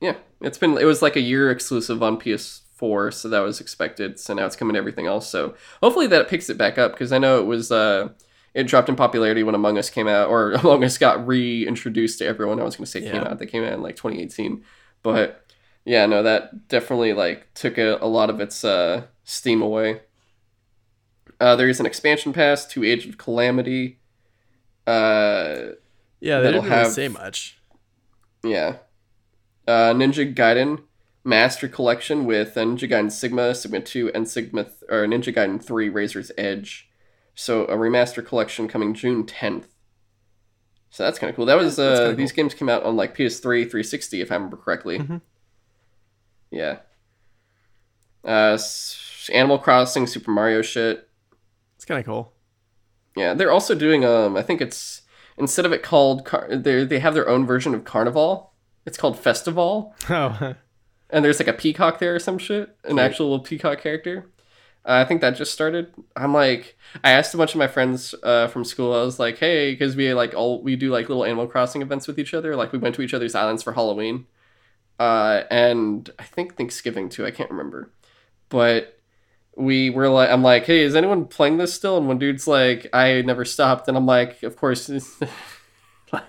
Yeah. 0.04 0.16
It's 0.40 0.58
been 0.58 0.76
it 0.76 0.84
was 0.84 1.00
like 1.02 1.16
a 1.16 1.20
year 1.20 1.50
exclusive 1.50 2.02
on 2.02 2.18
PS4, 2.18 3.12
so 3.14 3.28
that 3.30 3.40
was 3.40 3.60
expected. 3.60 4.18
So 4.20 4.34
now 4.34 4.44
it's 4.46 4.56
coming 4.56 4.74
to 4.74 4.78
everything 4.78 5.06
else. 5.06 5.28
So 5.30 5.54
hopefully 5.82 6.06
that 6.08 6.28
picks 6.28 6.50
it 6.50 6.58
back 6.58 6.76
up 6.78 6.92
because 6.92 7.12
I 7.12 7.18
know 7.18 7.38
it 7.40 7.46
was 7.46 7.72
uh 7.72 8.08
it 8.52 8.64
dropped 8.68 8.88
in 8.88 8.96
popularity 8.96 9.42
when 9.42 9.54
Among 9.54 9.78
Us 9.78 9.88
came 9.90 10.06
out, 10.06 10.28
or 10.28 10.52
Among 10.62 10.84
Us 10.84 10.98
got 10.98 11.26
reintroduced 11.26 12.18
to 12.18 12.26
everyone. 12.26 12.60
I 12.60 12.64
was 12.64 12.76
going 12.76 12.84
to 12.84 12.90
say 12.90 13.00
came 13.00 13.22
out; 13.22 13.38
they 13.38 13.46
came 13.46 13.64
out 13.64 13.72
in 13.72 13.82
like 13.82 13.96
2018, 13.96 14.62
but 15.02 15.44
yeah, 15.86 16.06
no, 16.06 16.22
that 16.22 16.68
definitely 16.68 17.14
like 17.14 17.52
took 17.54 17.78
a, 17.78 17.96
a 18.00 18.06
lot 18.06 18.30
of 18.30 18.40
its 18.40 18.64
uh, 18.64 19.04
steam 19.24 19.60
away. 19.62 20.02
Uh, 21.40 21.56
there 21.56 21.68
is 21.68 21.80
an 21.80 21.86
expansion 21.86 22.32
pass 22.32 22.64
to 22.66 22.84
Age 22.84 23.06
of 23.06 23.18
Calamity. 23.18 23.98
Uh, 24.86 25.72
Yeah, 26.20 26.40
they 26.40 26.52
didn't 26.52 26.64
really 26.64 26.76
have- 26.76 26.92
say 26.92 27.08
much. 27.08 27.58
yeah, 28.44 28.76
uh, 29.66 29.92
Ninja 29.94 30.34
Gaiden 30.34 30.82
Master 31.24 31.68
Collection 31.68 32.24
with 32.24 32.56
uh, 32.56 32.60
Ninja 32.62 32.88
Gaiden 32.90 33.10
Sigma, 33.10 33.54
Sigma 33.54 33.80
Two, 33.80 34.10
and 34.14 34.28
Sigma 34.28 34.64
th- 34.64 34.76
or 34.88 35.06
Ninja 35.06 35.34
Gaiden 35.34 35.62
Three 35.62 35.88
Razor's 35.88 36.30
Edge. 36.36 36.88
So 37.34 37.64
a 37.64 37.76
remaster 37.76 38.24
collection 38.24 38.68
coming 38.68 38.94
June 38.94 39.24
10th. 39.24 39.64
So 40.90 41.02
that's 41.02 41.18
kind 41.18 41.28
of 41.30 41.34
cool. 41.34 41.46
That 41.46 41.56
was 41.58 41.78
uh, 41.78 42.12
these 42.12 42.30
games 42.30 42.54
came 42.54 42.68
out 42.68 42.84
on 42.84 42.94
like 42.96 43.16
PS3, 43.16 43.42
360, 43.42 44.20
if 44.20 44.30
I 44.30 44.36
remember 44.36 44.56
correctly. 44.56 44.98
Mhm. 45.00 45.20
Yeah. 46.52 46.78
Uh, 48.24 48.56
Animal 49.32 49.58
Crossing, 49.58 50.06
Super 50.06 50.30
Mario 50.30 50.62
shit. 50.62 51.08
It's 51.76 51.84
kind 51.84 51.98
of 51.98 52.06
cool. 52.06 52.32
Yeah, 53.16 53.34
they're 53.34 53.50
also 53.52 53.74
doing 53.74 54.04
um 54.04 54.36
I 54.36 54.42
think 54.42 54.60
it's 54.60 55.02
instead 55.36 55.66
of 55.66 55.72
it 55.72 55.82
called 55.82 56.24
car- 56.24 56.48
they 56.56 56.84
they 56.84 56.98
have 57.00 57.14
their 57.14 57.28
own 57.28 57.46
version 57.46 57.74
of 57.74 57.84
Carnival. 57.84 58.52
It's 58.86 58.96
called 58.98 59.18
Festival, 59.18 59.94
Oh, 60.10 60.54
and 61.10 61.24
there's 61.24 61.38
like 61.38 61.48
a 61.48 61.52
peacock 61.54 61.98
there 61.98 62.14
or 62.14 62.18
some 62.18 62.38
shit, 62.38 62.76
an 62.84 62.90
Cute. 62.96 62.98
actual 63.00 63.30
little 63.30 63.44
peacock 63.44 63.80
character. 63.80 64.30
Uh, 64.86 65.00
I 65.00 65.04
think 65.06 65.22
that 65.22 65.30
just 65.36 65.52
started. 65.52 65.94
I'm 66.14 66.34
like, 66.34 66.76
I 67.02 67.12
asked 67.12 67.32
a 67.32 67.38
bunch 67.38 67.52
of 67.54 67.58
my 67.58 67.66
friends 67.68 68.14
uh, 68.22 68.48
from 68.48 68.64
school. 68.66 68.92
I 68.92 69.02
was 69.02 69.18
like, 69.18 69.38
hey, 69.38 69.72
because 69.72 69.96
we 69.96 70.12
like 70.12 70.34
all 70.34 70.62
we 70.62 70.76
do 70.76 70.90
like 70.90 71.08
little 71.08 71.24
Animal 71.24 71.46
Crossing 71.46 71.80
events 71.80 72.06
with 72.06 72.18
each 72.18 72.34
other. 72.34 72.54
Like 72.56 72.72
we 72.72 72.78
went 72.78 72.94
to 72.96 73.02
each 73.02 73.14
other's 73.14 73.34
islands 73.34 73.62
for 73.62 73.72
Halloween, 73.72 74.26
uh, 74.98 75.44
and 75.50 76.10
I 76.18 76.24
think 76.24 76.56
Thanksgiving 76.56 77.08
too. 77.08 77.24
I 77.24 77.30
can't 77.30 77.50
remember, 77.50 77.90
but 78.50 78.98
we 79.56 79.88
were 79.88 80.08
like, 80.10 80.28
I'm 80.28 80.42
like, 80.42 80.66
hey, 80.66 80.80
is 80.82 80.94
anyone 80.96 81.24
playing 81.26 81.56
this 81.56 81.72
still? 81.72 81.96
And 81.96 82.06
one 82.08 82.18
dude's 82.18 82.46
like, 82.46 82.88
I 82.92 83.22
never 83.22 83.44
stopped, 83.46 83.88
and 83.88 83.96
I'm 83.96 84.04
like, 84.06 84.42
of 84.42 84.56
course. 84.56 84.90
I 86.12 86.22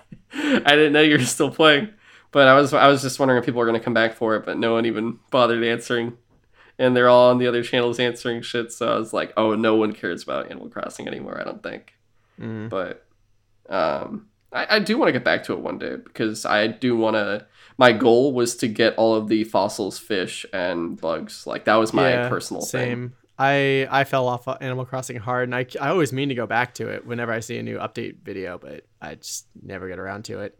didn't 0.74 0.92
know 0.92 1.00
you 1.00 1.16
were 1.18 1.24
still 1.24 1.50
playing, 1.50 1.90
but 2.32 2.48
I 2.48 2.54
was 2.54 2.72
I 2.74 2.88
was 2.88 3.02
just 3.02 3.18
wondering 3.18 3.38
if 3.38 3.44
people 3.46 3.58
were 3.60 3.66
gonna 3.66 3.80
come 3.80 3.94
back 3.94 4.14
for 4.14 4.36
it, 4.36 4.44
but 4.44 4.58
no 4.58 4.74
one 4.74 4.86
even 4.86 5.18
bothered 5.30 5.62
answering, 5.64 6.16
and 6.78 6.96
they're 6.96 7.08
all 7.08 7.30
on 7.30 7.38
the 7.38 7.46
other 7.46 7.62
channels 7.62 7.98
answering 7.98 8.42
shit. 8.42 8.72
So 8.72 8.92
I 8.92 8.98
was 8.98 9.12
like, 9.12 9.32
oh, 9.36 9.54
no 9.54 9.74
one 9.76 9.92
cares 9.92 10.22
about 10.22 10.46
Animal 10.50 10.68
Crossing 10.68 11.06
anymore. 11.08 11.40
I 11.40 11.44
don't 11.44 11.62
think, 11.62 11.94
Mm. 12.40 12.68
but 12.68 13.06
um, 13.68 14.26
I, 14.52 14.76
I 14.76 14.78
do 14.78 14.96
want 14.98 15.08
to 15.08 15.12
get 15.12 15.24
back 15.24 15.44
to 15.44 15.52
it 15.52 15.60
one 15.60 15.78
day 15.78 15.96
because 15.96 16.44
I 16.46 16.66
do 16.66 16.96
want 16.96 17.14
to. 17.14 17.46
My 17.78 17.92
goal 17.92 18.32
was 18.32 18.56
to 18.56 18.68
get 18.68 18.94
all 18.96 19.14
of 19.14 19.28
the 19.28 19.44
fossils, 19.44 19.98
fish, 19.98 20.46
and 20.52 20.98
bugs. 21.00 21.46
Like 21.46 21.64
that 21.66 21.74
was 21.76 21.92
my 21.92 22.10
Yeah, 22.10 22.28
personal 22.28 22.62
thing. 22.62 22.88
Same. 22.90 23.12
I 23.38 23.86
I 23.90 24.04
fell 24.04 24.28
off 24.28 24.48
Animal 24.62 24.86
Crossing 24.86 25.16
hard, 25.18 25.44
and 25.48 25.54
I, 25.54 25.66
I 25.80 25.90
always 25.90 26.10
mean 26.12 26.30
to 26.30 26.34
go 26.34 26.46
back 26.46 26.72
to 26.74 26.88
it 26.88 27.06
whenever 27.06 27.32
I 27.32 27.40
see 27.40 27.58
a 27.58 27.62
new 27.62 27.76
update 27.78 28.22
video, 28.22 28.56
but 28.56 28.84
I 29.02 29.16
just 29.16 29.46
never 29.62 29.88
get 29.88 29.98
around 29.98 30.24
to 30.26 30.40
it. 30.40 30.58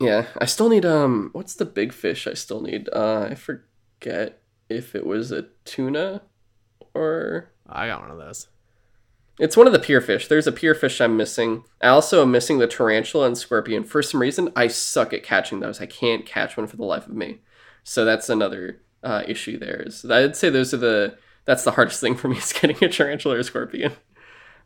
Yeah, 0.00 0.26
I 0.38 0.44
still 0.46 0.68
need 0.68 0.84
um 0.84 1.30
what's 1.32 1.54
the 1.54 1.64
big 1.64 1.92
fish 1.92 2.26
I 2.26 2.34
still 2.34 2.60
need? 2.60 2.88
Uh 2.92 3.28
I 3.30 3.34
forget 3.34 4.40
if 4.68 4.94
it 4.94 5.06
was 5.06 5.32
a 5.32 5.46
tuna 5.64 6.22
or 6.94 7.50
I 7.68 7.88
got 7.88 8.02
one 8.02 8.10
of 8.10 8.18
those. 8.18 8.48
it's 9.38 9.56
one 9.56 9.66
of 9.66 9.72
the 9.72 9.78
pier 9.78 10.00
fish. 10.00 10.28
There's 10.28 10.46
a 10.46 10.52
pier 10.52 10.74
fish 10.74 11.00
I'm 11.00 11.16
missing. 11.16 11.64
I 11.80 11.88
also 11.88 12.22
am 12.22 12.30
missing 12.32 12.58
the 12.58 12.66
tarantula 12.66 13.26
and 13.26 13.38
scorpion. 13.38 13.84
For 13.84 14.02
some 14.02 14.20
reason, 14.20 14.50
I 14.56 14.66
suck 14.68 15.12
at 15.12 15.22
catching 15.22 15.60
those. 15.60 15.80
I 15.80 15.86
can't 15.86 16.26
catch 16.26 16.56
one 16.56 16.66
for 16.66 16.76
the 16.76 16.84
life 16.84 17.06
of 17.06 17.14
me. 17.14 17.40
So 17.84 18.04
that's 18.04 18.28
another 18.28 18.80
uh, 19.02 19.22
issue 19.26 19.58
there. 19.58 19.82
Is 19.86 20.04
I'd 20.04 20.36
say 20.36 20.50
those 20.50 20.74
are 20.74 20.78
the 20.78 21.18
that's 21.44 21.64
the 21.64 21.70
hardest 21.72 22.00
thing 22.00 22.14
for 22.16 22.28
me 22.28 22.36
is 22.38 22.52
getting 22.60 22.82
a 22.84 22.88
tarantula 22.88 23.36
or 23.36 23.42
scorpion. 23.42 23.92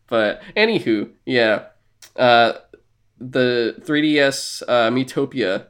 But 0.09 0.43
anywho, 0.57 1.11
yeah. 1.27 1.67
Uh, 2.17 2.53
the 3.31 3.77
3DS 3.81 4.63
uh, 4.67 4.91
Miitopia 4.91 5.67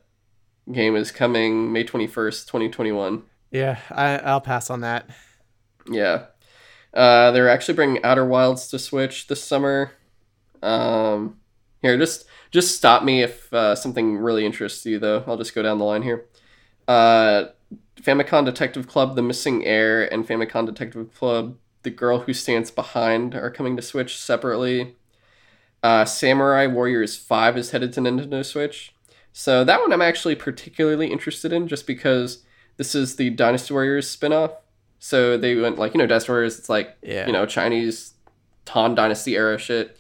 game 0.70 0.96
is 0.96 1.10
coming 1.10 1.72
May 1.72 1.84
21st, 1.84 2.46
2021. 2.46 3.22
Yeah, 3.50 3.78
I 3.90 4.18
I'll 4.18 4.40
pass 4.40 4.70
on 4.70 4.80
that. 4.80 5.10
Yeah. 5.90 6.26
Uh, 6.94 7.30
they're 7.30 7.48
actually 7.48 7.74
bringing 7.74 8.02
Outer 8.04 8.24
Wilds 8.24 8.68
to 8.68 8.78
Switch 8.78 9.26
this 9.26 9.42
summer. 9.42 9.92
Um, 10.62 11.38
here, 11.82 11.98
just 11.98 12.26
just 12.50 12.76
stop 12.76 13.02
me 13.02 13.22
if 13.22 13.52
uh, 13.52 13.74
something 13.74 14.16
really 14.16 14.46
interests 14.46 14.86
you, 14.86 14.98
though. 14.98 15.24
I'll 15.26 15.36
just 15.36 15.54
go 15.54 15.62
down 15.62 15.78
the 15.78 15.84
line 15.84 16.02
here. 16.02 16.26
Uh, 16.86 17.46
Famicom 18.00 18.44
Detective 18.44 18.86
Club: 18.86 19.16
The 19.16 19.22
Missing 19.22 19.66
Heir 19.66 20.10
and 20.12 20.26
Famicom 20.26 20.66
Detective 20.66 21.12
Club: 21.14 21.56
The 21.82 21.90
Girl 21.90 22.20
Who 22.20 22.32
Stands 22.32 22.70
Behind 22.70 23.34
are 23.34 23.50
coming 23.50 23.76
to 23.76 23.82
Switch 23.82 24.18
separately. 24.18 24.96
Uh, 25.82 26.04
Samurai 26.04 26.66
Warriors 26.66 27.16
Five 27.16 27.56
is 27.58 27.70
headed 27.70 27.92
to 27.94 28.00
Nintendo 28.00 28.44
Switch. 28.44 28.94
So 29.32 29.64
that 29.64 29.80
one 29.80 29.92
I'm 29.92 30.02
actually 30.02 30.34
particularly 30.34 31.10
interested 31.10 31.52
in, 31.52 31.66
just 31.68 31.86
because 31.86 32.44
this 32.76 32.94
is 32.94 33.16
the 33.16 33.30
Dynasty 33.30 33.72
Warriors 33.74 34.08
spin-off. 34.08 34.52
So 34.98 35.36
they 35.36 35.56
went 35.56 35.78
like 35.78 35.94
you 35.94 35.98
know 35.98 36.06
Dynasty 36.06 36.30
Warriors. 36.32 36.58
It's 36.58 36.68
like 36.68 36.96
Yeah. 37.02 37.26
you 37.26 37.32
know 37.32 37.46
Chinese 37.46 38.14
Han 38.68 38.94
Dynasty 38.94 39.36
era 39.36 39.58
shit, 39.58 39.98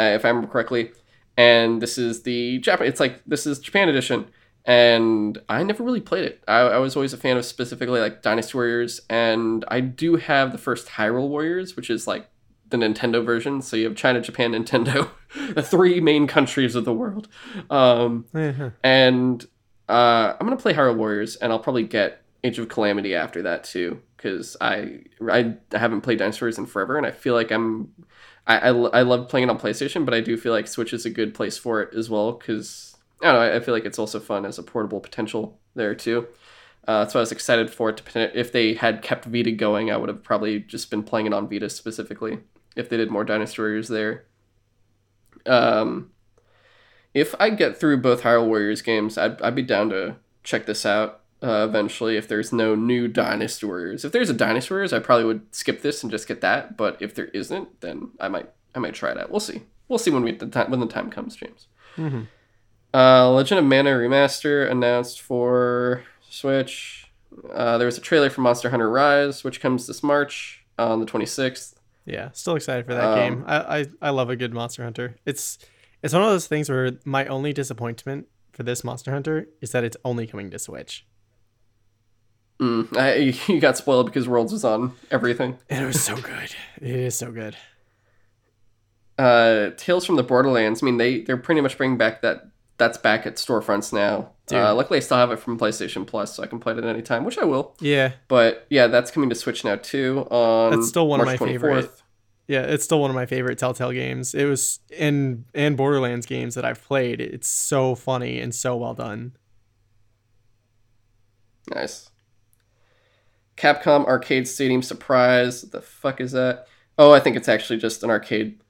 uh, 0.00 0.04
if 0.04 0.24
I 0.24 0.28
remember 0.28 0.48
correctly. 0.48 0.92
And 1.38 1.80
this 1.80 1.96
is 1.98 2.22
the 2.22 2.58
Japan. 2.58 2.86
It's 2.86 3.00
like 3.00 3.22
this 3.26 3.46
is 3.46 3.58
Japan 3.58 3.88
edition, 3.88 4.26
and 4.64 5.38
I 5.48 5.62
never 5.62 5.82
really 5.82 6.00
played 6.00 6.24
it. 6.24 6.42
I, 6.48 6.58
I 6.60 6.78
was 6.78 6.96
always 6.96 7.12
a 7.12 7.16
fan 7.18 7.36
of 7.36 7.44
specifically 7.44 8.00
like 8.00 8.20
Dynasty 8.22 8.56
Warriors, 8.56 9.00
and 9.08 9.64
I 9.68 9.80
do 9.80 10.16
have 10.16 10.52
the 10.52 10.58
first 10.58 10.88
Hyrule 10.88 11.28
Warriors, 11.28 11.76
which 11.76 11.88
is 11.90 12.06
like 12.06 12.28
the 12.70 12.76
Nintendo 12.76 13.24
version. 13.24 13.62
So 13.62 13.76
you 13.76 13.84
have 13.84 13.94
China, 13.96 14.20
Japan, 14.20 14.52
Nintendo, 14.52 15.10
the 15.54 15.62
three 15.62 16.00
main 16.00 16.26
countries 16.26 16.74
of 16.74 16.84
the 16.84 16.92
world. 16.92 17.28
Um, 17.70 18.26
Uh-huh. 18.34 18.70
and 18.82 19.46
uh, 19.88 20.34
I'm 20.38 20.46
gonna 20.46 20.56
play 20.56 20.74
Hyrule 20.74 20.96
Warriors, 20.96 21.36
and 21.36 21.52
I'll 21.52 21.58
probably 21.60 21.84
get 21.84 22.22
Age 22.42 22.58
of 22.58 22.68
Calamity 22.68 23.14
after 23.14 23.42
that 23.42 23.64
too, 23.64 24.00
because 24.16 24.56
I, 24.60 25.00
I 25.30 25.54
haven't 25.72 26.00
played 26.00 26.18
Dinosaurs 26.18 26.58
in 26.58 26.66
forever, 26.66 26.96
and 26.96 27.06
I 27.06 27.10
feel 27.12 27.34
like 27.34 27.50
I'm 27.50 27.92
I, 28.48 28.58
I, 28.58 28.68
I 28.68 29.02
love 29.02 29.28
playing 29.28 29.48
it 29.48 29.50
on 29.50 29.58
PlayStation, 29.58 30.04
but 30.04 30.14
I 30.14 30.20
do 30.20 30.36
feel 30.36 30.52
like 30.52 30.68
Switch 30.68 30.92
is 30.92 31.04
a 31.04 31.10
good 31.10 31.34
place 31.34 31.58
for 31.58 31.82
it 31.82 31.94
as 31.96 32.08
well, 32.10 32.32
because 32.32 32.96
I 33.22 33.26
don't 33.32 33.34
know, 33.34 33.56
I, 33.56 33.60
feel 33.60 33.74
like 33.74 33.84
it's 33.84 33.98
also 33.98 34.20
fun 34.20 34.44
as 34.44 34.58
a 34.58 34.62
portable 34.62 35.00
potential 35.00 35.58
there 35.74 35.94
too. 35.94 36.26
Uh, 36.86 37.06
so 37.06 37.18
I 37.18 37.22
was 37.22 37.32
excited 37.32 37.70
for 37.72 37.90
it 37.90 37.96
to 37.96 38.38
if 38.38 38.52
they 38.52 38.74
had 38.74 39.02
kept 39.02 39.24
Vita 39.24 39.50
going, 39.50 39.90
I 39.90 39.96
would 39.96 40.08
have 40.08 40.22
probably 40.22 40.60
just 40.60 40.90
been 40.90 41.02
playing 41.02 41.26
it 41.26 41.32
on 41.32 41.48
Vita 41.48 41.68
specifically 41.68 42.38
if 42.76 42.88
they 42.88 42.96
did 42.96 43.10
more 43.10 43.24
Dynasty 43.24 43.60
Warriors 43.60 43.88
there. 43.88 44.24
Um, 45.44 46.10
if 47.14 47.34
I 47.40 47.50
get 47.50 47.76
through 47.78 47.98
both 47.98 48.22
Hyrule 48.22 48.46
Warriors 48.46 48.82
games, 48.82 49.16
I'd, 49.16 49.40
I'd 49.40 49.54
be 49.54 49.62
down 49.62 49.90
to 49.90 50.16
check 50.44 50.66
this 50.66 50.84
out 50.84 51.20
uh, 51.42 51.66
eventually 51.68 52.16
if 52.16 52.28
there's 52.28 52.52
no 52.52 52.74
new 52.74 53.08
Dynasty 53.08 53.66
Warriors. 53.66 54.04
If 54.04 54.12
there's 54.12 54.30
a 54.30 54.34
Dynasty 54.34 54.72
Warriors, 54.74 54.92
I 54.92 54.98
probably 54.98 55.24
would 55.24 55.54
skip 55.54 55.82
this 55.82 56.02
and 56.02 56.10
just 56.10 56.28
get 56.28 56.40
that. 56.42 56.76
But 56.76 56.96
if 57.00 57.14
there 57.14 57.26
isn't, 57.26 57.80
then 57.80 58.10
I 58.20 58.28
might 58.28 58.50
I 58.74 58.78
might 58.78 58.94
try 58.94 59.10
it 59.12 59.18
out. 59.18 59.30
We'll 59.30 59.40
see. 59.40 59.62
We'll 59.88 59.98
see 59.98 60.10
when 60.10 60.22
we 60.22 60.32
the 60.32 60.46
time 60.46 60.70
when 60.70 60.80
the 60.80 60.86
time 60.86 61.10
comes, 61.10 61.36
James. 61.36 61.66
Mhm. 61.96 62.26
Uh, 62.92 63.30
Legend 63.30 63.58
of 63.58 63.64
Mana 63.64 63.90
Remaster 63.90 64.70
announced 64.70 65.20
for 65.20 66.04
Switch. 66.28 67.10
Uh, 67.52 67.76
there 67.78 67.86
was 67.86 67.98
a 67.98 68.00
trailer 68.02 68.30
for 68.30 68.40
Monster 68.40 68.70
Hunter 68.70 68.90
Rise, 68.90 69.44
which 69.44 69.60
comes 69.60 69.86
this 69.86 70.02
March 70.02 70.64
on 70.78 71.00
the 71.00 71.06
26th. 71.06 71.74
Yeah, 72.06 72.30
still 72.32 72.54
excited 72.56 72.86
for 72.86 72.94
that 72.94 73.04
Um, 73.04 73.18
game. 73.18 73.44
I, 73.46 73.78
I 73.80 73.86
I 74.00 74.10
love 74.10 74.30
a 74.30 74.36
good 74.36 74.54
Monster 74.54 74.84
Hunter. 74.84 75.16
It's 75.26 75.58
it's 76.02 76.14
one 76.14 76.22
of 76.22 76.28
those 76.30 76.46
things 76.46 76.70
where 76.70 76.92
my 77.04 77.26
only 77.26 77.52
disappointment 77.52 78.28
for 78.52 78.62
this 78.62 78.84
Monster 78.84 79.10
Hunter 79.10 79.48
is 79.60 79.72
that 79.72 79.82
it's 79.84 79.96
only 80.04 80.26
coming 80.26 80.50
to 80.50 80.58
Switch. 80.58 81.04
Mm, 82.60 82.96
I, 82.96 83.14
you 83.52 83.60
got 83.60 83.76
spoiled 83.76 84.06
because 84.06 84.28
Worlds 84.28 84.52
was 84.52 84.64
on 84.64 84.92
everything. 85.10 85.58
And 85.68 85.84
it 85.84 85.86
was 85.86 86.02
so 86.02 86.16
good. 86.16 86.54
It 86.80 86.96
is 86.96 87.14
so 87.16 87.30
good. 87.32 87.56
Uh, 89.18 89.70
Tales 89.76 90.04
from 90.04 90.16
the 90.16 90.22
Borderlands. 90.22 90.82
I 90.82 90.86
mean, 90.86 90.98
they 90.98 91.22
they're 91.22 91.36
pretty 91.36 91.60
much 91.60 91.76
bringing 91.76 91.98
back 91.98 92.22
that. 92.22 92.48
That's 92.78 92.98
back 92.98 93.26
at 93.26 93.36
storefronts 93.36 93.90
now. 93.92 94.32
Uh, 94.52 94.74
luckily, 94.74 94.98
I 94.98 95.00
still 95.00 95.16
have 95.16 95.32
it 95.32 95.38
from 95.40 95.58
PlayStation 95.58 96.06
Plus, 96.06 96.34
so 96.36 96.42
I 96.42 96.46
can 96.46 96.60
play 96.60 96.72
it 96.72 96.78
at 96.78 96.84
any 96.84 97.02
time, 97.02 97.24
which 97.24 97.36
I 97.38 97.44
will. 97.44 97.74
Yeah, 97.80 98.12
But 98.28 98.66
yeah, 98.70 98.86
that's 98.86 99.10
coming 99.10 99.28
to 99.30 99.34
Switch 99.34 99.64
now 99.64 99.76
too. 99.76 100.20
On 100.30 100.70
That's 100.70 100.86
still 100.88 101.08
one 101.08 101.20
of 101.20 101.26
my 101.26 101.36
24th. 101.36 101.46
favorite. 101.46 101.90
yeah, 102.46 102.62
it's 102.62 102.84
still 102.84 103.00
one 103.00 103.10
of 103.10 103.16
my 103.16 103.26
favorite 103.26 103.58
Telltale 103.58 103.90
games. 103.92 104.34
It 104.34 104.44
was 104.44 104.78
in 104.90 105.46
and 105.54 105.76
Borderlands 105.76 106.26
games 106.26 106.54
that 106.54 106.64
I've 106.64 106.80
played. 106.84 107.20
It's 107.20 107.48
so 107.48 107.94
funny 107.96 108.38
and 108.38 108.54
so 108.54 108.76
well 108.76 108.94
done. 108.94 109.32
Nice. 111.74 112.10
Capcom 113.56 114.04
Arcade 114.06 114.46
Stadium 114.46 114.82
Surprise. 114.82 115.62
What 115.62 115.72
the 115.72 115.80
fuck 115.80 116.20
is 116.20 116.32
that? 116.32 116.66
Oh, 116.98 117.12
I 117.12 117.20
think 117.20 117.36
it's 117.36 117.48
actually 117.48 117.78
just 117.78 118.02
an 118.02 118.10
arcade 118.10 118.60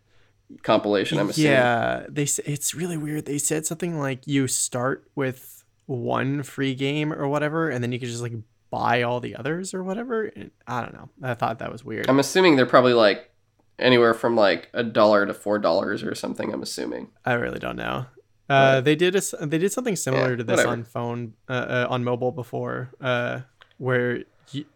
compilation. 0.63 1.19
I'm 1.19 1.29
assuming. 1.29 1.53
Yeah, 1.53 2.07
they 2.09 2.23
it's 2.23 2.75
really 2.75 2.97
weird. 2.97 3.27
They 3.27 3.39
said 3.39 3.67
something 3.67 3.99
like 3.99 4.27
you 4.27 4.47
start 4.49 5.05
with 5.15 5.56
one 5.87 6.43
free 6.43 6.75
game 6.75 7.13
or 7.13 7.27
whatever, 7.29 7.71
and 7.71 7.83
then 7.83 7.93
you 7.93 7.99
could 7.99 8.09
just 8.09 8.23
like 8.23 8.35
buy 8.71 9.03
all 9.03 9.21
the 9.21 9.37
others 9.37 9.73
or 9.73 9.83
whatever. 9.83 10.31
I 10.67 10.81
don't 10.83 10.93
know. 10.95 11.09
I 11.23 11.35
thought 11.35 11.61
that 11.61 11.73
was 11.73 11.85
weird. 11.85 12.09
I'm 12.09 12.19
assuming 12.19 12.57
they're 12.57 12.67
probably 12.67 12.93
like 12.93 13.31
anywhere 13.79 14.15
from 14.15 14.35
like 14.37 14.69
a 14.75 14.83
dollar 14.83 15.27
to 15.27 15.35
four 15.35 15.59
dollars 15.59 16.03
or 16.03 16.15
something. 16.15 16.53
I'm 16.53 16.63
assuming. 16.63 17.09
I 17.25 17.35
really 17.35 17.59
don't 17.59 17.77
know. 17.77 18.07
Uh, 18.49 18.81
they 18.81 18.95
did 18.95 19.17
a, 19.17 19.47
they 19.47 19.59
did 19.59 19.73
something 19.73 19.97
similar 19.97 20.31
Yeah, 20.31 20.37
to 20.37 20.45
this 20.45 20.57
whatever. 20.59 20.73
on 20.73 20.85
phone 20.85 21.33
uh, 21.49 21.53
uh, 21.53 21.87
on 21.91 22.05
mobile 22.05 22.31
before, 22.31 22.93
uh, 23.01 23.41
where 23.79 24.23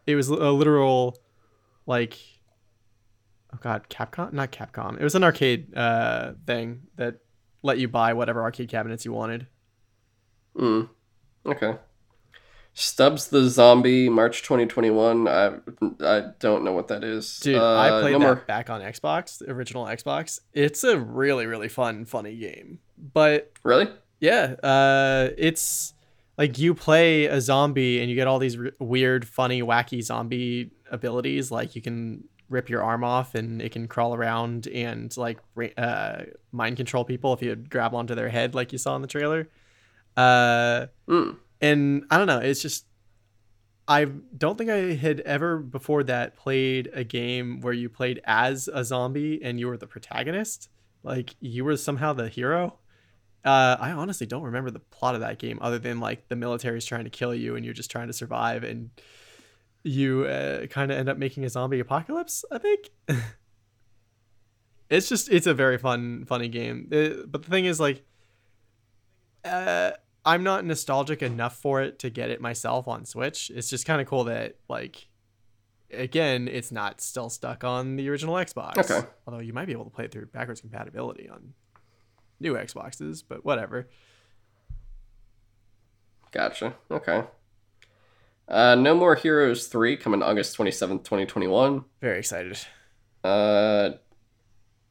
it 0.07 0.15
was 0.17 0.29
a 0.29 0.51
literal 0.51 1.17
like 1.87 2.19
oh 3.55 3.59
god 3.61 3.89
Capcom 3.89 4.33
not 4.33 4.51
Capcom 4.51 4.99
it 4.99 5.05
was 5.05 5.15
an 5.15 5.23
arcade 5.25 5.73
uh, 5.77 6.33
thing 6.47 6.83
that 6.97 7.17
let 7.63 7.79
you 7.79 7.87
buy 7.87 8.13
whatever 8.13 8.43
arcade 8.43 8.69
cabinets 8.69 9.05
you 9.05 9.13
wanted. 9.13 9.47
Mm. 10.57 10.89
Okay. 11.47 11.77
Stubbs 12.73 13.29
the 13.29 13.49
Zombie, 13.49 14.09
March 14.09 14.43
2021. 14.43 15.27
I 15.27 15.57
I 16.01 16.23
don't 16.39 16.65
know 16.65 16.73
what 16.73 16.89
that 16.89 17.03
is. 17.03 17.39
Dude, 17.41 17.57
Uh, 17.57 17.77
I 17.77 18.01
played 18.01 18.13
no 18.13 18.19
that 18.21 18.25
more- 18.25 18.35
back 18.47 18.71
on 18.71 18.81
Xbox, 18.81 19.39
the 19.39 19.51
original 19.51 19.85
Xbox. 19.87 20.41
It's 20.55 20.85
a 20.85 20.99
really 20.99 21.47
really 21.47 21.69
fun 21.69 22.05
funny 22.05 22.37
game, 22.37 22.79
but 23.13 23.53
Really? 23.65 23.89
Yeah, 24.21 24.55
uh, 24.63 25.31
it's 25.37 25.95
like 26.39 26.59
you 26.59 26.75
play 26.75 27.25
a 27.27 27.41
zombie 27.41 28.01
and 28.01 28.09
you 28.09 28.15
get 28.15 28.27
all 28.29 28.39
these 28.39 28.57
r- 28.59 28.71
weird, 28.79 29.27
funny, 29.27 29.63
wacky 29.63 30.03
zombie 30.03 30.71
abilities. 30.91 31.51
Like 31.51 31.75
you 31.75 31.83
can 31.83 32.25
rip 32.49 32.69
your 32.69 32.83
arm 32.83 33.03
off 33.03 33.35
and 33.35 33.61
it 33.63 33.73
can 33.73 33.89
crawl 33.89 34.15
around 34.15 34.67
and 34.69 35.15
like 35.17 35.39
uh, 35.77 36.23
mind 36.53 36.77
control 36.77 37.05
people 37.05 37.33
if 37.33 37.43
you 37.43 37.57
grab 37.57 37.95
onto 37.95 38.15
their 38.15 38.29
head, 38.29 38.55
like 38.55 38.73
you 38.73 38.79
saw 38.79 38.95
in 38.95 39.03
the 39.03 39.09
trailer. 39.09 39.49
Mm. 40.21 41.37
and 41.61 42.05
I 42.11 42.19
don't 42.19 42.27
know, 42.27 42.39
it's 42.39 42.63
just 42.63 42.87
I 43.91 44.05
don't 44.05 44.57
think 44.57 44.71
I 44.71 44.95
had 44.95 45.19
ever 45.21 45.59
before 45.59 46.05
that 46.05 46.37
played 46.37 46.91
a 46.93 47.03
game 47.03 47.61
where 47.61 47.73
you 47.73 47.89
played 47.89 48.21
as 48.25 48.69
a 48.73 48.85
zombie 48.85 49.41
and 49.43 49.59
you 49.59 49.67
were 49.67 49.77
the 49.77 49.89
protagonist. 49.89 50.69
Like 51.03 51.35
you 51.41 51.65
were 51.65 51.77
somehow 51.77 52.13
the 52.13 52.29
hero. 52.29 52.79
Uh, 53.45 53.77
I 53.81 53.91
honestly 53.91 54.29
don't 54.29 54.45
remember 54.45 54.71
the 54.71 54.79
plot 54.79 55.15
of 55.15 55.23
that 55.23 55.39
game 55.39 55.59
other 55.61 55.79
than 55.79 55.99
like 55.99 56.29
the 56.29 56.37
military's 56.37 56.85
trying 56.85 57.05
to 57.05 57.11
kill 57.11 57.35
you 57.35 57.57
and 57.57 57.65
you're 57.65 57.75
just 57.75 57.91
trying 57.91 58.07
to 58.07 58.13
survive 58.13 58.63
and 58.65 58.91
you 59.83 60.25
uh, 60.25 60.67
kind 60.67 60.93
of 60.93 60.99
end 60.99 61.09
up 61.09 61.19
making 61.19 61.45
a 61.45 61.49
zombie 61.49 61.81
apocalypse. 61.81 62.45
I 62.53 62.59
think. 62.59 62.91
it's 64.91 65.09
just 65.09 65.31
it's 65.31 65.47
a 65.49 65.55
very 65.55 65.79
fun 65.79 66.27
funny 66.27 66.49
game. 66.49 66.89
Uh, 66.93 67.27
but 67.27 67.43
the 67.43 67.51
thing 67.51 67.65
is 67.65 67.81
like, 67.81 68.05
uh, 69.45 69.93
I'm 70.25 70.43
not 70.43 70.65
nostalgic 70.65 71.23
enough 71.23 71.57
for 71.57 71.81
it 71.83 71.99
to 72.01 72.11
get 72.11 72.31
it 72.31 72.41
myself 72.41 72.89
on 72.89 73.05
Switch. 73.05 73.51
It's 73.55 73.71
just 73.71 73.87
kind 73.87 74.01
of 74.01 74.07
cool 74.07 74.25
that 74.25 74.57
like. 74.69 75.07
Again, 75.93 76.47
it's 76.47 76.71
not 76.71 77.01
still 77.01 77.29
stuck 77.29 77.65
on 77.65 77.97
the 77.97 78.09
original 78.11 78.37
Xbox. 78.37 78.79
Okay. 78.79 79.05
Although 79.27 79.41
you 79.41 79.53
might 79.53 79.67
be 79.67 79.73
able 79.73 79.87
to 79.87 79.91
play 79.91 80.05
it 80.05 80.13
through 80.13 80.27
backwards 80.27 80.61
compatibility 80.61 81.29
on 81.29 81.53
new 82.39 82.55
Xboxes, 82.55 83.25
but 83.29 83.45
whatever. 83.45 83.89
Gotcha. 86.31 86.75
Okay. 86.91 87.25
Uh, 88.49 88.75
no 88.75 88.95
More 88.95 89.15
Heroes 89.15 89.69
3 89.69 89.97
coming 89.97 90.23
August 90.23 90.57
27th, 90.57 91.05
2021. 91.05 91.85
Very 92.01 92.19
excited. 92.19 92.59
Uh, 93.23 93.91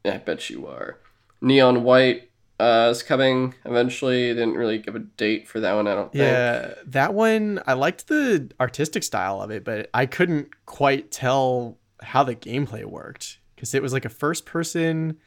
I 0.06 0.18
bet 0.18 0.49
you 0.49 0.68
are. 0.68 0.99
Neon 1.41 1.84
White 1.84 2.28
uh, 2.60 2.90
is 2.91 3.03
coming 3.03 3.53
eventually. 3.65 4.34
Didn't 4.34 4.56
really 4.56 4.77
give 4.77 4.95
a 4.95 4.99
date 4.99 5.48
for 5.48 5.60
that 5.61 5.73
one, 5.73 5.88
I 5.88 5.95
don't 5.95 6.11
think. 6.11 6.23
Yeah, 6.23 6.73
that 6.88 7.14
one 7.14 7.61
I 7.65 7.73
liked 7.73 8.07
the 8.07 8.52
artistic 8.60 9.03
style 9.03 9.41
of 9.41 9.52
it, 9.52 9.64
but 9.64 9.90
I 9.94 10.06
couldn't 10.06 10.65
quite 10.65 11.11
tell 11.11 11.77
how 12.02 12.23
the 12.23 12.36
gameplay 12.36 12.86
worked 12.86 13.40
because 13.56 13.73
it 13.73 13.81
was 13.81 13.94
like 13.94 14.06
a 14.06 14.10
first 14.10 14.45
person 14.45 15.18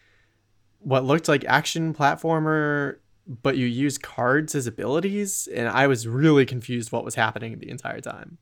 what 0.79 1.05
looked 1.05 1.29
like 1.29 1.45
action 1.45 1.95
platformer 1.95 2.97
but 3.27 3.57
you 3.57 3.67
use 3.67 3.99
cards 3.99 4.55
as 4.55 4.67
abilities 4.67 5.49
and 5.55 5.69
I 5.69 5.87
was 5.87 6.09
really 6.09 6.45
confused 6.45 6.91
what 6.91 7.05
was 7.05 7.15
happening 7.15 7.59
the 7.59 7.71
entire 7.71 8.01
time. 8.01 8.39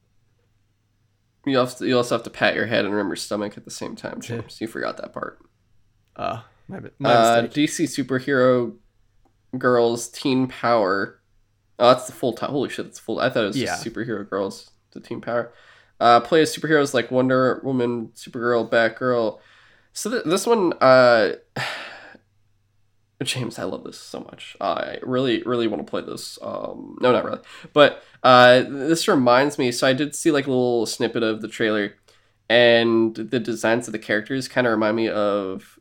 You, 1.44 1.58
also, 1.58 1.84
you 1.84 1.96
also 1.96 2.14
have 2.14 2.22
to 2.22 2.30
pat 2.30 2.54
your 2.54 2.66
head 2.66 2.84
and 2.84 2.94
remember 2.94 3.16
stomach 3.16 3.56
at 3.56 3.64
the 3.64 3.70
same 3.70 3.96
time, 3.96 4.20
Yeah. 4.22 4.38
James. 4.38 4.60
You 4.60 4.68
forgot 4.68 4.96
that 4.98 5.12
part. 5.12 5.38
Uh 6.16 6.42
my, 6.70 6.80
my 6.98 7.10
Uh. 7.12 7.46
DC 7.46 7.84
Superhero 7.86 8.76
Girls 9.58 10.08
Teen 10.08 10.46
Power. 10.46 11.20
Oh, 11.78 11.88
that's 11.88 12.06
the 12.06 12.12
full 12.12 12.32
time. 12.34 12.50
Holy 12.50 12.68
shit, 12.68 12.86
that's 12.86 12.98
full. 12.98 13.18
I 13.20 13.30
thought 13.30 13.44
it 13.44 13.48
was 13.48 13.56
just 13.56 13.84
Superhero 13.84 14.28
Girls, 14.28 14.70
the 14.92 15.00
Teen 15.00 15.20
Power. 15.20 15.52
Uh, 15.98 16.20
play 16.20 16.40
as 16.42 16.54
superheroes 16.56 16.94
like 16.94 17.10
Wonder 17.10 17.60
Woman, 17.64 18.08
Supergirl, 18.14 18.70
Batgirl. 18.70 19.38
So 19.92 20.10
th- 20.10 20.24
this 20.24 20.46
one, 20.46 20.72
uh, 20.80 21.32
James, 23.22 23.58
I 23.58 23.64
love 23.64 23.84
this 23.84 23.98
so 23.98 24.20
much. 24.20 24.56
I 24.62 24.96
really, 25.02 25.42
really 25.42 25.66
want 25.66 25.84
to 25.86 25.90
play 25.90 26.00
this. 26.00 26.38
Um, 26.40 26.96
no, 27.02 27.12
not 27.12 27.24
really, 27.24 27.40
but 27.74 28.02
uh, 28.22 28.62
this 28.66 29.08
reminds 29.08 29.58
me. 29.58 29.72
So 29.72 29.86
I 29.86 29.92
did 29.92 30.14
see 30.14 30.30
like 30.30 30.46
a 30.46 30.50
little 30.50 30.86
snippet 30.86 31.22
of 31.22 31.42
the 31.42 31.48
trailer, 31.48 31.94
and 32.48 33.14
the 33.14 33.38
designs 33.38 33.88
of 33.88 33.92
the 33.92 33.98
characters 33.98 34.48
kind 34.48 34.66
of 34.66 34.70
remind 34.70 34.96
me 34.96 35.08
of 35.10 35.78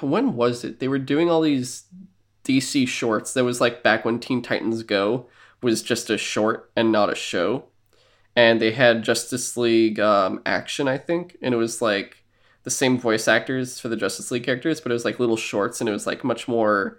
when 0.00 0.34
was 0.34 0.64
it? 0.64 0.80
They 0.80 0.88
were 0.88 0.98
doing 0.98 1.30
all 1.30 1.40
these 1.40 1.84
DC 2.44 2.88
shorts. 2.88 3.32
That 3.34 3.44
was 3.44 3.60
like 3.60 3.82
back 3.82 4.04
when 4.04 4.18
Teen 4.18 4.42
Titans 4.42 4.82
Go 4.82 5.26
was 5.62 5.82
just 5.82 6.10
a 6.10 6.18
short 6.18 6.70
and 6.76 6.90
not 6.90 7.10
a 7.10 7.14
show. 7.14 7.64
And 8.34 8.60
they 8.60 8.72
had 8.72 9.04
Justice 9.04 9.56
League 9.56 10.00
um, 10.00 10.40
action, 10.46 10.88
I 10.88 10.98
think, 10.98 11.36
and 11.42 11.54
it 11.54 11.58
was 11.58 11.82
like 11.82 12.24
the 12.62 12.70
same 12.70 12.98
voice 12.98 13.28
actors 13.28 13.78
for 13.78 13.88
the 13.88 13.96
Justice 13.96 14.30
League 14.30 14.44
characters, 14.44 14.80
but 14.80 14.90
it 14.90 14.94
was 14.94 15.04
like 15.04 15.20
little 15.20 15.36
shorts, 15.36 15.80
and 15.80 15.88
it 15.88 15.92
was 15.92 16.06
like 16.06 16.24
much 16.24 16.48
more 16.48 16.98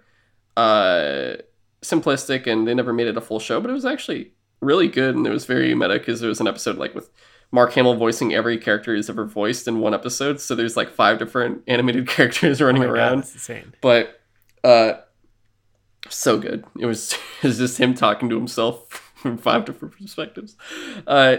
uh, 0.56 1.34
simplistic, 1.82 2.46
and 2.46 2.68
they 2.68 2.74
never 2.74 2.92
made 2.92 3.08
it 3.08 3.16
a 3.16 3.20
full 3.20 3.40
show, 3.40 3.60
but 3.60 3.70
it 3.70 3.74
was 3.74 3.84
actually 3.84 4.32
really 4.60 4.88
good, 4.88 5.16
and 5.16 5.26
it 5.26 5.30
was 5.30 5.44
very 5.44 5.74
meta 5.74 5.94
because 5.94 6.20
there 6.20 6.28
was 6.28 6.40
an 6.40 6.46
episode 6.46 6.76
like 6.76 6.94
with 6.94 7.10
Mark 7.50 7.72
Hamill 7.74 7.94
voicing 7.94 8.34
every 8.34 8.58
character 8.58 8.94
he's 8.94 9.08
ever 9.08 9.24
voiced 9.24 9.68
in 9.68 9.78
one 9.80 9.94
episode, 9.94 10.40
so 10.40 10.54
there's 10.54 10.76
like 10.76 10.90
five 10.90 11.18
different 11.18 11.62
animated 11.68 12.08
characters 12.08 12.60
Oh 12.60 12.66
running 12.66 12.82
God, 12.82 12.90
around. 12.90 13.18
that's 13.18 13.34
insane. 13.34 13.72
but 13.80 14.20
uh 14.64 14.94
so 16.08 16.38
good. 16.38 16.64
It 16.78 16.86
was 16.86 17.12
it 17.42 17.46
was 17.48 17.58
just 17.58 17.78
him 17.78 17.94
talking 17.94 18.28
to 18.30 18.36
himself 18.36 18.90
from 19.16 19.38
five 19.38 19.64
different 19.64 19.96
perspectives. 19.98 20.56
Uh 21.06 21.36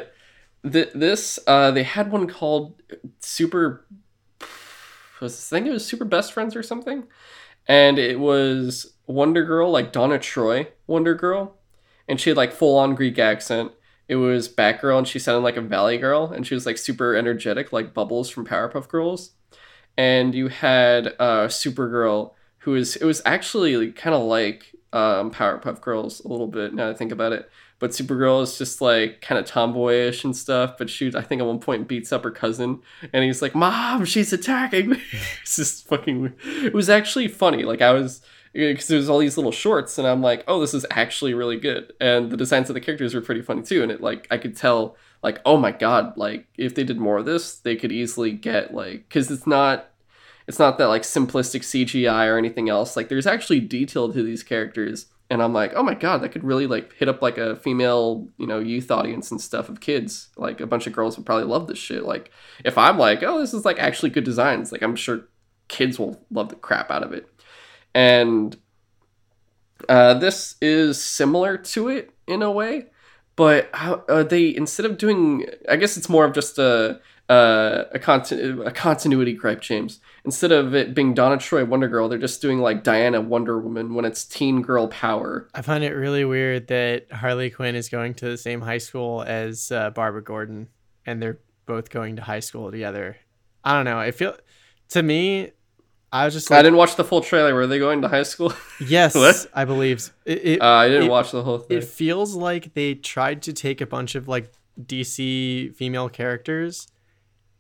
th- 0.70 0.90
this 0.96 1.38
uh 1.48 1.72
they 1.72 1.84
had 1.84 2.12
one 2.12 2.28
called 2.28 2.82
super 3.20 3.86
was 5.22 5.52
I 5.52 5.58
think 5.58 5.68
it 5.68 5.72
was 5.72 5.86
super 5.86 6.06
best 6.06 6.34
friends 6.34 6.56
or 6.56 6.64
something? 6.64 7.04
And 7.68 7.98
it 7.98 8.20
was 8.20 8.94
wonder 9.08 9.44
girl 9.44 9.72
like 9.72 9.92
donna 9.92 10.20
troy 10.20 10.68
wonder 10.88 11.14
girl. 11.16 11.56
And 12.08 12.20
she 12.22 12.30
had 12.30 12.38
like 12.38 12.54
full 12.54 12.78
on 12.78 12.96
greek 12.96 13.18
accent 13.20 13.72
it 14.08 14.16
was 14.18 14.48
batgirl 14.48 14.98
and 14.98 15.08
she 15.08 15.20
sounded 15.20 15.42
like 15.42 15.58
a 15.58 15.62
valley 15.62 15.98
girl 15.98 16.32
and 16.32 16.46
she 16.46 16.54
was 16.54 16.66
like 16.66 16.78
super 16.78 17.16
energetic 17.16 17.74
like 17.74 17.94
bubbles 17.94 18.30
from 18.30 18.46
powerpuff 18.46 18.88
girls 18.88 19.32
and 19.98 20.36
you 20.36 20.48
had 20.48 21.08
uh 21.20 21.48
supergirl 21.48 22.32
who 22.60 22.76
is 22.76 22.96
it 22.96 23.06
was 23.06 23.22
actually 23.26 23.92
kind 23.92 24.16
of 24.16 24.24
like 24.24 24.76
um, 24.96 25.30
Powerpuff 25.30 25.82
Girls 25.82 26.22
a 26.22 26.28
little 26.30 26.48
bit 26.48 26.74
now 26.74 26.90
I 26.90 26.94
think 26.94 27.12
about 27.12 27.34
it. 27.34 27.50
But 27.78 27.92
Supergirl 27.92 28.42
is 28.42 28.58
just 28.58 28.80
like 28.80 29.20
kind 29.20 29.38
of 29.38 29.46
tomboyish 29.46 30.24
and 30.24 30.36
stuff. 30.36 30.78
But 30.78 30.90
she, 30.90 31.12
I 31.14 31.22
think, 31.22 31.42
at 31.42 31.48
one 31.48 31.60
point 31.60 31.90
beats 31.90 32.14
up 32.14 32.24
her 32.24 32.32
cousin, 32.32 32.80
and 33.12 33.26
he's 33.26 33.42
like, 33.42 33.54
"Mom, 33.54 34.06
she's 34.06 34.32
attacking 34.32 34.90
me." 34.92 35.02
it's 35.42 35.58
just 35.58 35.86
fucking. 35.90 36.22
Weird. 36.22 36.36
It 36.46 36.74
was 36.74 36.90
actually 36.90 37.28
funny. 37.28 37.64
Like 37.64 37.82
I 37.82 37.92
was 37.92 38.22
because 38.56 38.88
there's 38.88 39.10
all 39.10 39.20
these 39.20 39.38
little 39.38 39.52
shorts, 39.52 39.98
and 39.98 40.08
I'm 40.08 40.22
like, 40.22 40.44
"Oh, 40.48 40.60
this 40.60 40.74
is 40.74 40.86
actually 40.92 41.34
really 41.34 41.58
good." 41.58 41.94
And 42.00 42.32
the 42.32 42.38
designs 42.38 42.70
of 42.70 42.74
the 42.74 42.82
characters 42.82 43.14
were 43.14 43.22
pretty 43.22 43.42
funny 43.42 43.62
too. 43.62 43.84
And 43.84 43.92
it 43.92 44.02
like 44.02 44.28
I 44.32 44.38
could 44.38 44.56
tell, 44.56 44.96
like, 45.22 45.40
oh 45.46 45.58
my 45.58 45.72
god, 45.72 46.18
like 46.18 46.48
if 46.58 46.76
they 46.76 46.84
did 46.84 47.00
more 47.00 47.18
of 47.18 47.26
this, 47.26 47.56
they 47.56 47.76
could 47.76 47.92
easily 47.92 48.32
get 48.32 48.74
like 48.74 49.08
because 49.08 49.30
it's 49.30 49.46
not 49.46 49.92
it's 50.48 50.60
not 50.60 50.78
that 50.78 50.88
like 50.88 51.02
simplistic 51.04 51.62
CGI 51.62 52.28
or 52.28 52.38
anything 52.38 52.70
else. 52.70 52.96
Like 52.96 53.10
there's 53.10 53.28
actually 53.28 53.60
detail 53.60 54.12
to 54.12 54.24
these 54.24 54.44
characters 54.44 55.08
and 55.30 55.42
I'm 55.42 55.54
like, 55.54 55.74
oh 55.76 55.84
my 55.84 55.96
god, 55.96 56.22
that 56.22 56.30
could 56.30 56.44
really 56.44 56.68
like 56.68 56.94
hit 56.94 57.10
up 57.10 57.22
like 57.22 57.38
a 57.38 57.56
female, 57.56 58.28
you 58.38 58.46
know, 58.46 58.60
youth 58.60 58.92
audience 58.92 59.32
and 59.32 59.42
stuff 59.42 59.70
of 59.70 59.80
kids. 59.80 60.30
Like 60.38 60.62
a 60.62 60.68
bunch 60.68 60.86
of 60.86 60.94
girls 60.94 61.18
would 61.18 61.26
probably 61.26 61.46
love 61.46 61.68
this 61.68 61.80
shit. 61.80 62.04
Like 62.04 62.32
if 62.64 62.78
I'm 62.78 62.98
like, 62.98 63.24
oh, 63.24 63.40
this 63.40 63.54
is 63.54 63.66
like 63.66 63.80
actually 63.80 64.12
good 64.12 64.24
designs, 64.24 64.72
like 64.72 64.84
I'm 64.84 64.96
sure 64.96 65.28
kids 65.68 65.98
will 65.98 66.24
love 66.30 66.50
the 66.50 66.56
crap 66.56 66.92
out 66.92 67.04
of 67.04 67.12
it. 67.12 67.28
And 67.96 68.56
uh, 69.90 70.16
this 70.16 70.56
is 70.62 71.04
similar 71.04 71.58
to 71.58 71.88
it 71.88 72.12
in 72.28 72.42
a 72.42 72.52
way, 72.52 72.88
but 73.36 73.70
how, 73.74 74.04
uh, 74.10 74.24
they 74.24 74.56
instead 74.56 74.86
of 74.86 74.98
doing, 74.98 75.46
I 75.70 75.78
guess 75.78 75.98
it's 75.98 76.10
more 76.10 76.26
of 76.26 76.34
just 76.34 76.60
a 76.60 77.00
uh, 77.28 77.86
a, 77.92 77.98
continu- 77.98 78.68
a 78.68 78.72
continuity 78.72 79.34
gripe, 79.34 79.62
James. 79.62 80.00
Instead 80.26 80.52
of 80.52 80.76
it 80.76 80.94
being 80.94 81.16
Donna 81.16 81.38
Troy 81.38 81.66
Wonder 81.66 81.88
Girl, 81.88 82.08
they're 82.08 82.20
just 82.20 82.42
doing 82.42 82.60
like 82.60 82.84
Diana 82.84 83.20
Wonder 83.20 83.60
Woman 83.60 83.96
when 83.96 84.06
it's 84.06 84.26
teen 84.26 84.62
girl 84.62 84.88
power. 84.90 85.50
I 85.56 85.64
find 85.64 85.84
it 85.84 85.94
really 85.94 86.24
weird 86.24 86.68
that 86.68 87.12
Harley 87.12 87.50
Quinn 87.50 87.76
is 87.76 87.90
going 87.90 88.14
to 88.16 88.30
the 88.30 88.38
same 88.38 88.62
high 88.62 88.78
school 88.78 89.24
as 89.24 89.72
uh, 89.72 89.90
Barbara 89.90 90.24
Gordon, 90.24 90.68
and 91.06 91.20
they're 91.22 91.40
both 91.66 91.90
going 91.90 92.18
to 92.18 92.22
high 92.22 92.42
school 92.42 92.70
together. 92.70 93.18
I 93.64 93.74
don't 93.74 93.86
know. 93.86 93.98
I 93.98 94.12
feel 94.12 94.36
to 94.90 95.02
me, 95.02 95.52
I 96.16 96.24
was 96.24 96.34
just 96.34 96.50
like, 96.50 96.60
I 96.60 96.62
didn't 96.62 96.78
watch 96.78 96.96
the 96.96 97.04
full 97.04 97.20
trailer. 97.20 97.54
Were 97.54 97.68
they 97.68 97.78
going 97.78 98.02
to 98.02 98.08
high 98.08 98.24
school? 98.24 98.54
yes, 98.80 99.48
I 99.54 99.66
believe. 99.66 100.14
It, 100.24 100.46
it, 100.46 100.62
uh, 100.62 100.66
I 100.66 100.88
didn't 100.88 101.08
it, 101.08 101.10
watch 101.10 101.32
the 101.32 101.44
whole 101.44 101.58
thing. 101.58 101.78
It 101.78 101.84
feels 101.84 102.36
like 102.36 102.74
they 102.74 102.96
tried 102.96 103.42
to 103.44 103.54
take 103.54 103.82
a 103.82 103.86
bunch 103.86 104.16
of 104.16 104.30
like 104.30 104.50
DC 104.82 105.76
female 105.76 106.08
characters 106.08 106.88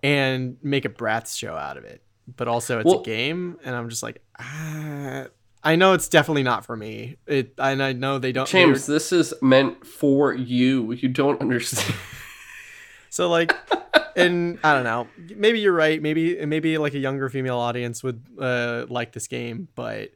and 0.01 0.55
make 0.63 0.85
a 0.85 0.89
Bratz 0.89 1.37
show 1.37 1.53
out 1.53 1.75
of 1.75 1.83
it. 1.83 2.01
But 2.33 2.47
also, 2.47 2.79
it's 2.79 2.85
well, 2.85 3.01
a 3.01 3.03
game, 3.03 3.57
and 3.65 3.75
I'm 3.75 3.89
just 3.89 4.01
like, 4.01 4.21
ah. 4.39 5.25
I 5.61 5.75
know 5.75 5.91
it's 5.91 6.07
definitely 6.07 6.43
not 6.43 6.65
for 6.65 6.77
me. 6.77 7.17
It, 7.27 7.55
and 7.57 7.83
I 7.83 7.91
know 7.91 8.19
they 8.19 8.31
don't. 8.31 8.47
James, 8.47 8.85
this 8.85 9.11
is 9.11 9.33
meant 9.41 9.85
for 9.85 10.33
you. 10.33 10.93
You 10.93 11.09
don't 11.09 11.41
understand. 11.41 11.93
so 13.15 13.29
like, 13.29 13.55
and 14.17 14.59
I 14.61 14.73
don't 14.73 14.83
know. 14.83 15.07
Maybe 15.37 15.61
you're 15.61 15.71
right. 15.71 16.01
Maybe 16.01 16.45
maybe 16.45 16.77
like 16.77 16.93
a 16.95 16.99
younger 16.99 17.29
female 17.29 17.57
audience 17.57 18.03
would 18.03 18.21
uh, 18.37 18.87
like 18.89 19.13
this 19.13 19.27
game, 19.27 19.69
but 19.73 20.11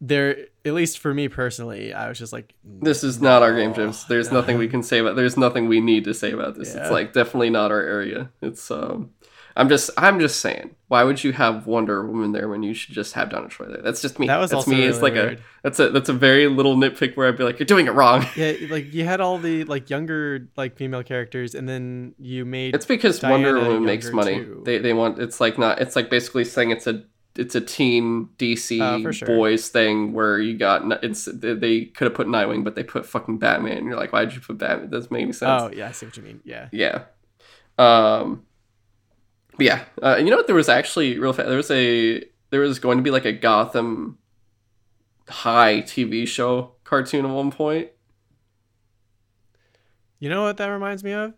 there 0.00 0.36
at 0.66 0.74
least 0.74 0.98
for 0.98 1.14
me 1.14 1.28
personally 1.28 1.94
i 1.94 2.08
was 2.08 2.18
just 2.18 2.32
like 2.32 2.52
this 2.62 3.02
is 3.04 3.22
not 3.22 3.42
our 3.42 3.54
game 3.54 3.72
James. 3.72 4.04
there's 4.06 4.30
nothing 4.30 4.58
we 4.58 4.68
can 4.68 4.82
say 4.82 4.98
about 4.98 5.16
there's 5.16 5.36
nothing 5.36 5.66
we 5.66 5.80
need 5.80 6.04
to 6.04 6.12
say 6.12 6.32
about 6.32 6.56
this 6.56 6.74
yeah. 6.74 6.82
it's 6.82 6.90
like 6.90 7.14
definitely 7.14 7.48
not 7.48 7.70
our 7.70 7.80
area 7.80 8.28
it's 8.42 8.70
um 8.72 9.10
I'm 9.56 9.68
just 9.68 9.90
I'm 9.96 10.18
just 10.18 10.40
saying, 10.40 10.74
why 10.88 11.04
would 11.04 11.22
you 11.22 11.32
have 11.32 11.66
Wonder 11.66 12.04
Woman 12.04 12.32
there 12.32 12.48
when 12.48 12.62
you 12.62 12.74
should 12.74 12.92
just 12.94 13.14
have 13.14 13.30
Donna 13.30 13.48
Troy 13.48 13.66
there? 13.66 13.82
That's 13.82 14.02
just 14.02 14.18
me. 14.18 14.26
That 14.26 14.38
was 14.38 14.50
that's 14.50 14.66
me. 14.66 14.76
Really 14.76 14.88
it's 14.88 15.00
like 15.00 15.14
weird. 15.14 15.38
a 15.38 15.42
that's 15.62 15.78
a 15.78 15.90
that's 15.90 16.08
a 16.08 16.12
very 16.12 16.48
little 16.48 16.76
nitpick 16.76 17.16
where 17.16 17.28
I'd 17.28 17.36
be 17.36 17.44
like, 17.44 17.60
you're 17.60 17.66
doing 17.66 17.86
it 17.86 17.92
wrong. 17.92 18.26
Yeah, 18.36 18.54
like 18.68 18.92
you 18.92 19.04
had 19.04 19.20
all 19.20 19.38
the 19.38 19.64
like 19.64 19.90
younger 19.90 20.48
like 20.56 20.76
female 20.76 21.04
characters, 21.04 21.54
and 21.54 21.68
then 21.68 22.14
you 22.18 22.44
made. 22.44 22.74
It's 22.74 22.86
because 22.86 23.20
Diana 23.20 23.34
Wonder 23.34 23.60
Woman 23.60 23.84
makes 23.84 24.10
money. 24.10 24.36
Too. 24.36 24.62
They 24.64 24.78
they 24.78 24.92
want 24.92 25.20
it's 25.20 25.40
like 25.40 25.56
not 25.56 25.80
it's 25.80 25.94
like 25.94 26.10
basically 26.10 26.44
saying 26.44 26.70
it's 26.70 26.88
a 26.88 27.04
it's 27.36 27.54
a 27.54 27.60
teen 27.60 28.28
DC 28.38 28.80
uh, 28.80 29.12
sure. 29.12 29.26
boys 29.26 29.68
thing 29.68 30.12
where 30.12 30.40
you 30.40 30.56
got 30.56 30.82
it's 31.04 31.28
they 31.32 31.84
could 31.84 32.06
have 32.06 32.14
put 32.14 32.26
Nightwing, 32.26 32.64
but 32.64 32.74
they 32.74 32.82
put 32.82 33.06
fucking 33.06 33.38
Batman. 33.38 33.78
And 33.78 33.86
you're 33.86 33.96
like, 33.96 34.12
why 34.12 34.24
did 34.24 34.34
you 34.34 34.40
put 34.40 34.58
Batman? 34.58 34.86
It 34.86 34.90
doesn't 34.90 35.12
make 35.12 35.22
any 35.22 35.32
sense. 35.32 35.62
Oh 35.62 35.70
yeah, 35.72 35.88
I 35.88 35.92
see 35.92 36.06
what 36.06 36.16
you 36.16 36.24
mean. 36.24 36.40
Yeah. 36.44 36.68
Yeah. 36.72 37.04
Um 37.78 38.44
but 39.56 39.66
yeah, 39.66 39.84
uh, 40.02 40.16
you 40.16 40.30
know 40.30 40.36
what? 40.36 40.46
There 40.46 40.56
was 40.56 40.68
actually 40.68 41.18
real 41.18 41.32
fast. 41.32 41.48
There 41.48 41.56
was 41.56 41.70
a 41.70 42.24
there 42.50 42.60
was 42.60 42.78
going 42.78 42.98
to 42.98 43.02
be 43.02 43.10
like 43.10 43.24
a 43.24 43.32
Gotham 43.32 44.18
High 45.28 45.82
TV 45.82 46.26
show 46.26 46.72
cartoon 46.84 47.24
at 47.24 47.30
one 47.30 47.50
point. 47.50 47.88
You 50.18 50.28
know 50.28 50.42
what 50.42 50.56
that 50.56 50.66
reminds 50.66 51.04
me 51.04 51.12
of? 51.12 51.34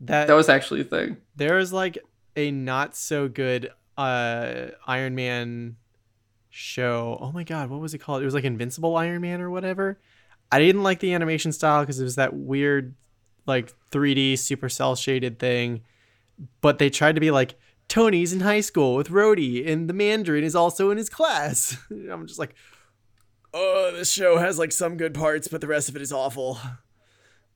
That 0.00 0.26
that 0.28 0.34
was 0.34 0.48
actually 0.48 0.82
a 0.82 0.84
thing. 0.84 1.18
There 1.36 1.56
was 1.56 1.72
like 1.72 1.98
a 2.36 2.50
not 2.50 2.96
so 2.96 3.28
good 3.28 3.70
uh 3.96 4.66
Iron 4.86 5.14
Man 5.14 5.76
show. 6.50 7.18
Oh 7.20 7.32
my 7.32 7.44
god, 7.44 7.70
what 7.70 7.80
was 7.80 7.94
it 7.94 7.98
called? 7.98 8.22
It 8.22 8.26
was 8.26 8.34
like 8.34 8.44
Invincible 8.44 8.96
Iron 8.96 9.22
Man 9.22 9.40
or 9.40 9.50
whatever. 9.50 9.98
I 10.52 10.58
didn't 10.58 10.82
like 10.82 11.00
the 11.00 11.14
animation 11.14 11.52
style 11.52 11.82
because 11.82 11.98
it 11.98 12.04
was 12.04 12.16
that 12.16 12.34
weird 12.34 12.94
like 13.46 13.72
3D 13.90 14.38
super 14.38 14.68
cell 14.68 14.96
shaded 14.96 15.38
thing 15.38 15.82
but 16.60 16.78
they 16.78 16.90
tried 16.90 17.14
to 17.14 17.20
be 17.20 17.30
like 17.30 17.56
Tony's 17.88 18.32
in 18.32 18.40
high 18.40 18.60
school 18.60 18.94
with 18.94 19.08
Rhodey, 19.08 19.66
and 19.68 19.88
the 19.88 19.94
Mandarin 19.94 20.44
is 20.44 20.54
also 20.54 20.90
in 20.90 20.98
his 20.98 21.08
class. 21.08 21.76
I'm 21.90 22.26
just 22.26 22.38
like, 22.38 22.54
oh, 23.52 23.92
this 23.94 24.10
show 24.10 24.38
has 24.38 24.58
like 24.58 24.72
some 24.72 24.96
good 24.96 25.14
parts, 25.14 25.48
but 25.48 25.60
the 25.60 25.66
rest 25.66 25.88
of 25.88 25.96
it 25.96 26.02
is 26.02 26.12
awful. 26.12 26.58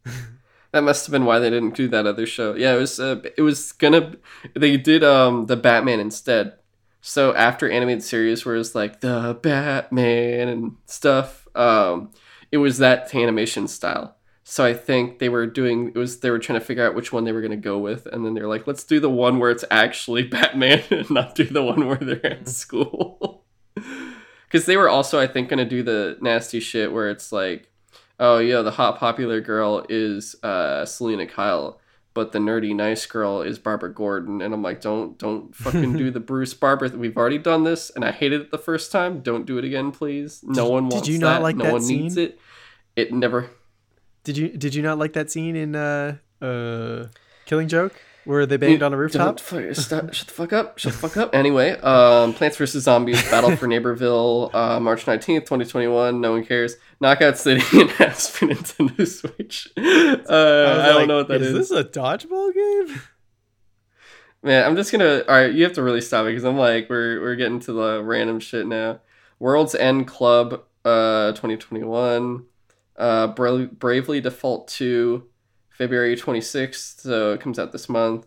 that 0.73 0.83
must 0.83 1.07
have 1.07 1.13
been 1.13 1.25
why 1.25 1.39
they 1.39 1.51
didn't 1.51 1.75
do 1.75 1.89
that 1.89 2.07
other 2.07 2.27
show. 2.27 2.55
Yeah, 2.55 2.75
it 2.75 2.79
was. 2.79 3.01
Uh, 3.01 3.23
it 3.37 3.43
was 3.43 3.73
gonna. 3.73 4.17
They 4.55 4.77
did 4.77 5.03
um 5.03 5.47
the 5.47 5.57
Batman 5.57 6.01
instead. 6.01 6.55
So 7.01 7.35
after 7.35 7.71
animated 7.71 8.03
series, 8.03 8.45
where 8.45 8.57
it's 8.57 8.75
like 8.75 9.01
the 9.01 9.39
Batman 9.41 10.49
and 10.49 10.77
stuff, 10.87 11.47
um, 11.55 12.11
it 12.53 12.59
was 12.59 12.79
that 12.79 13.15
animation 13.15 13.69
style. 13.69 14.18
So 14.51 14.65
I 14.65 14.73
think 14.73 15.19
they 15.19 15.29
were 15.29 15.47
doing 15.47 15.89
it 15.89 15.99
was 15.99 16.21
they 16.21 16.31
were 16.31 16.39
trying 16.39 16.59
to 16.59 16.65
figure 16.65 16.83
out 16.83 16.95
which 16.95 17.13
one 17.13 17.25
they 17.25 17.33
were 17.33 17.43
going 17.43 17.51
to 17.51 17.57
go 17.59 17.77
with, 17.77 18.07
and 18.07 18.25
then 18.25 18.33
they're 18.33 18.49
like, 18.49 18.67
let's 18.67 18.83
do 18.83 18.99
the 18.99 19.11
one 19.11 19.39
where 19.39 19.51
it's 19.51 19.65
actually 19.71 20.23
Batman, 20.37 20.83
and 20.91 21.11
not 21.11 21.35
do 21.35 21.45
the 21.45 21.63
one 21.63 21.87
where 21.87 21.99
they're 21.99 22.25
at 22.25 22.49
school. 22.49 23.45
Because 24.51 24.65
they 24.65 24.79
were 24.79 24.89
also, 24.89 25.21
I 25.21 25.27
think, 25.27 25.51
going 25.51 25.59
to 25.59 25.67
do 25.67 25.83
the 25.83 26.17
nasty 26.23 26.59
shit 26.59 26.91
where 26.91 27.11
it's 27.11 27.33
like, 27.33 27.71
oh 28.19 28.39
yeah, 28.39 28.63
the 28.63 28.71
hot 28.71 28.99
popular 28.99 29.43
girl 29.43 29.85
is 29.91 30.35
uh, 30.43 30.87
Selina 30.87 31.27
Kyle, 31.27 31.79
but 32.15 32.33
the 32.33 32.39
nerdy 32.39 32.75
nice 32.75 33.05
girl 33.05 33.43
is 33.43 33.59
Barbara 33.59 33.93
Gordon, 33.93 34.41
and 34.41 34.55
I'm 34.55 34.63
like, 34.63 34.81
don't 34.81 35.19
don't 35.19 35.55
fucking 35.55 35.99
do 35.99 36.11
the 36.11 36.21
Bruce 36.31 36.55
Barbara. 36.55 36.89
We've 36.89 37.19
already 37.19 37.37
done 37.37 37.65
this, 37.65 37.91
and 37.91 38.03
I 38.03 38.11
hated 38.11 38.41
it 38.41 38.51
the 38.51 38.57
first 38.57 38.91
time. 38.91 39.21
Don't 39.21 39.45
do 39.45 39.59
it 39.59 39.65
again, 39.67 39.93
please. 39.93 40.41
No 40.43 40.65
did, 40.65 40.73
one 40.73 40.89
wants 40.89 41.07
did 41.07 41.13
you 41.13 41.19
not 41.19 41.35
that. 41.35 41.43
Like 41.43 41.57
no 41.57 41.65
that 41.65 41.73
one 41.75 41.83
scene? 41.83 42.05
needs 42.05 42.17
it. 42.17 42.41
It 42.97 43.13
never 43.13 43.51
did 44.29 44.37
you 44.37 44.49
did 44.51 44.75
you 44.75 44.83
not 44.83 44.99
like 44.99 45.15
that 45.15 45.31
scene 45.31 45.57
in 45.57 45.75
uh 45.75 46.17
uh 46.43 47.07
Killing 47.47 47.67
Joke 47.67 47.99
where 48.27 48.45
they 48.45 48.59
banged 48.59 48.83
on 48.83 48.93
a 48.93 48.97
rooftop? 48.99 49.39
Don't, 49.39 49.75
stop, 49.75 50.13
shut 50.13 50.27
the 50.27 50.35
fuck 50.35 50.53
up! 50.53 50.79
Shut 50.79 50.93
the 50.93 50.99
fuck 50.99 51.17
up! 51.17 51.35
Anyway, 51.35 51.71
um, 51.81 52.35
Plants 52.35 52.59
vs 52.59 52.85
Zombies: 52.85 53.23
Battle 53.31 53.57
for 53.57 53.67
Neighborville, 53.67 54.55
uh, 54.55 54.81
March 54.81 55.07
nineteenth, 55.07 55.47
twenty 55.47 55.65
twenty 55.65 55.87
one. 55.87 56.21
No 56.21 56.33
one 56.33 56.45
cares. 56.45 56.77
Knockout 57.01 57.39
City 57.39 57.63
and 57.81 57.91
Aspen 57.99 58.51
Nintendo 58.51 59.09
Switch. 59.09 59.69
Uh, 59.79 59.81
I, 60.29 60.91
I 60.91 60.93
don't 60.93 61.09
know 61.09 61.17
what 61.17 61.29
that 61.29 61.41
is. 61.41 61.53
Is 61.53 61.71
this 61.71 61.71
a 61.71 61.85
dodgeball 61.85 62.53
game? 62.53 63.01
Man, 64.43 64.67
I'm 64.67 64.77
just 64.77 64.93
gonna. 64.93 65.25
All 65.27 65.35
right, 65.35 65.55
you 65.55 65.65
have 65.65 65.73
to 65.73 65.83
really 65.83 66.03
stop 66.03 66.27
it 66.27 66.31
because 66.31 66.45
I'm 66.45 66.59
like, 66.59 66.91
we're 66.91 67.23
we're 67.23 67.37
getting 67.37 67.61
to 67.61 67.73
the 67.73 68.03
random 68.05 68.41
shit 68.41 68.67
now. 68.67 69.01
World's 69.39 69.75
End 69.75 70.07
Club, 70.07 70.65
uh, 70.85 71.33
2021 71.33 72.45
uh, 72.99 73.29
Bra- 73.29 73.67
Bravely 73.67 74.21
Default 74.21 74.69
2, 74.69 75.25
February 75.71 76.17
26th, 76.17 77.01
so 77.01 77.33
it 77.33 77.41
comes 77.41 77.59
out 77.59 77.73
this 77.73 77.89
month. 77.89 78.27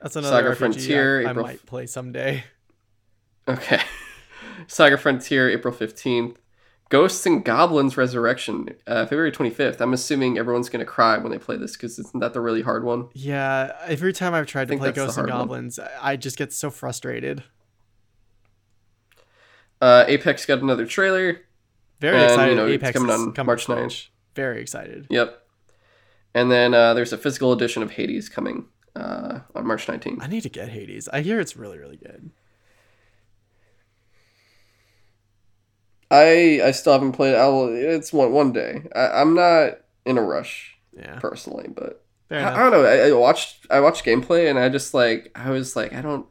That's 0.00 0.16
another 0.16 0.36
Saga 0.36 0.50
RPG 0.54 0.58
Frontier. 0.58 1.26
I, 1.26 1.30
I 1.30 1.32
might 1.32 1.66
play 1.66 1.86
someday. 1.86 2.44
Okay. 3.48 3.80
Saga 4.68 4.96
Frontier, 4.96 5.50
April 5.50 5.74
15th. 5.74 6.36
Ghosts 6.92 7.24
and 7.24 7.42
Goblins 7.42 7.96
Resurrection, 7.96 8.68
uh, 8.86 9.06
February 9.06 9.32
25th. 9.32 9.80
I'm 9.80 9.94
assuming 9.94 10.36
everyone's 10.36 10.68
going 10.68 10.84
to 10.84 10.90
cry 10.90 11.16
when 11.16 11.32
they 11.32 11.38
play 11.38 11.56
this 11.56 11.72
because 11.72 11.98
isn't 11.98 12.20
that 12.20 12.34
the 12.34 12.40
really 12.42 12.60
hard 12.60 12.84
one? 12.84 13.08
Yeah, 13.14 13.74
every 13.86 14.12
time 14.12 14.34
I've 14.34 14.46
tried 14.46 14.68
to 14.68 14.76
play 14.76 14.92
Ghosts 14.92 15.16
and 15.16 15.26
Goblins, 15.26 15.78
one. 15.78 15.88
I 16.02 16.16
just 16.16 16.36
get 16.36 16.52
so 16.52 16.70
frustrated. 16.70 17.42
Uh, 19.80 20.04
Apex 20.06 20.44
got 20.44 20.60
another 20.60 20.84
trailer. 20.84 21.40
Very 22.02 22.16
and, 22.16 22.24
excited. 22.24 22.50
You 22.50 22.56
know, 22.56 22.66
Apex 22.66 22.98
coming 22.98 23.10
on 23.10 23.32
coming 23.32 23.46
March 23.46 23.66
9th. 23.66 24.08
Very 24.34 24.60
excited. 24.60 25.06
Yep. 25.08 25.40
And 26.34 26.50
then 26.50 26.74
uh, 26.74 26.94
there's 26.94 27.12
a 27.12 27.18
physical 27.18 27.52
edition 27.52 27.80
of 27.82 27.92
Hades 27.92 28.28
coming 28.28 28.66
uh, 28.96 29.38
on 29.54 29.66
March 29.66 29.86
19th. 29.86 30.20
I 30.20 30.26
need 30.26 30.40
to 30.42 30.48
get 30.48 30.70
Hades. 30.70 31.08
I 31.12 31.20
hear 31.20 31.38
it's 31.38 31.56
really, 31.56 31.78
really 31.78 31.96
good. 31.96 32.30
I 36.10 36.60
I 36.64 36.72
still 36.72 36.92
haven't 36.92 37.12
played. 37.12 37.36
I'll. 37.36 37.68
It's 37.68 38.12
one 38.12 38.32
one 38.32 38.52
day. 38.52 38.82
I, 38.94 39.20
I'm 39.20 39.34
not 39.34 39.78
in 40.04 40.18
a 40.18 40.22
rush 40.22 40.76
Yeah. 40.92 41.20
personally, 41.20 41.68
but 41.68 42.04
I. 42.30 42.44
I 42.44 42.58
don't 42.58 42.72
know. 42.72 42.84
I, 42.84 43.08
I 43.08 43.12
watched 43.12 43.66
I 43.70 43.78
watched 43.80 44.04
gameplay 44.04 44.50
and 44.50 44.58
I 44.58 44.68
just 44.68 44.92
like 44.92 45.30
I 45.36 45.50
was 45.50 45.76
like 45.76 45.94
I 45.94 46.02
don't. 46.02 46.26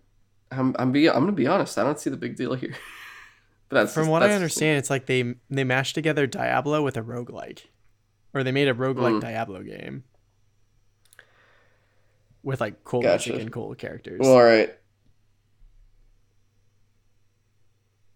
I'm 0.51 0.75
I'm 0.77 0.91
be 0.91 1.09
I'm 1.09 1.21
gonna 1.21 1.31
be 1.31 1.47
honest. 1.47 1.79
I 1.79 1.83
don't 1.83 1.97
see 1.99 2.09
the 2.09 2.17
big 2.17 2.35
deal 2.35 2.55
here. 2.55 2.75
but 3.71 3.79
that's 3.81 3.93
From 3.93 4.03
just- 4.03 4.11
what 4.11 4.19
that's 4.19 4.31
I 4.31 4.35
understand, 4.35 4.77
it's 4.77 4.89
like 4.91 5.05
they 5.07 5.35
they 5.49 5.63
mashed 5.63 5.95
together 5.95 6.27
Diablo 6.27 6.83
with 6.83 6.97
a 6.97 7.01
roguelike. 7.01 7.61
Or 8.33 8.43
they 8.43 8.51
made 8.51 8.67
a 8.67 8.73
roguelike 8.73 9.17
Mm. 9.17 9.21
Diablo 9.21 9.63
game. 9.63 10.03
With 12.43 12.61
like 12.61 12.83
cool 12.83 13.01
Gotcha. 13.01 13.29
music 13.29 13.43
and 13.43 13.51
cool 13.51 13.73
characters. 13.75 14.19
Well, 14.21 14.31
all 14.33 14.43
right. 14.43 14.73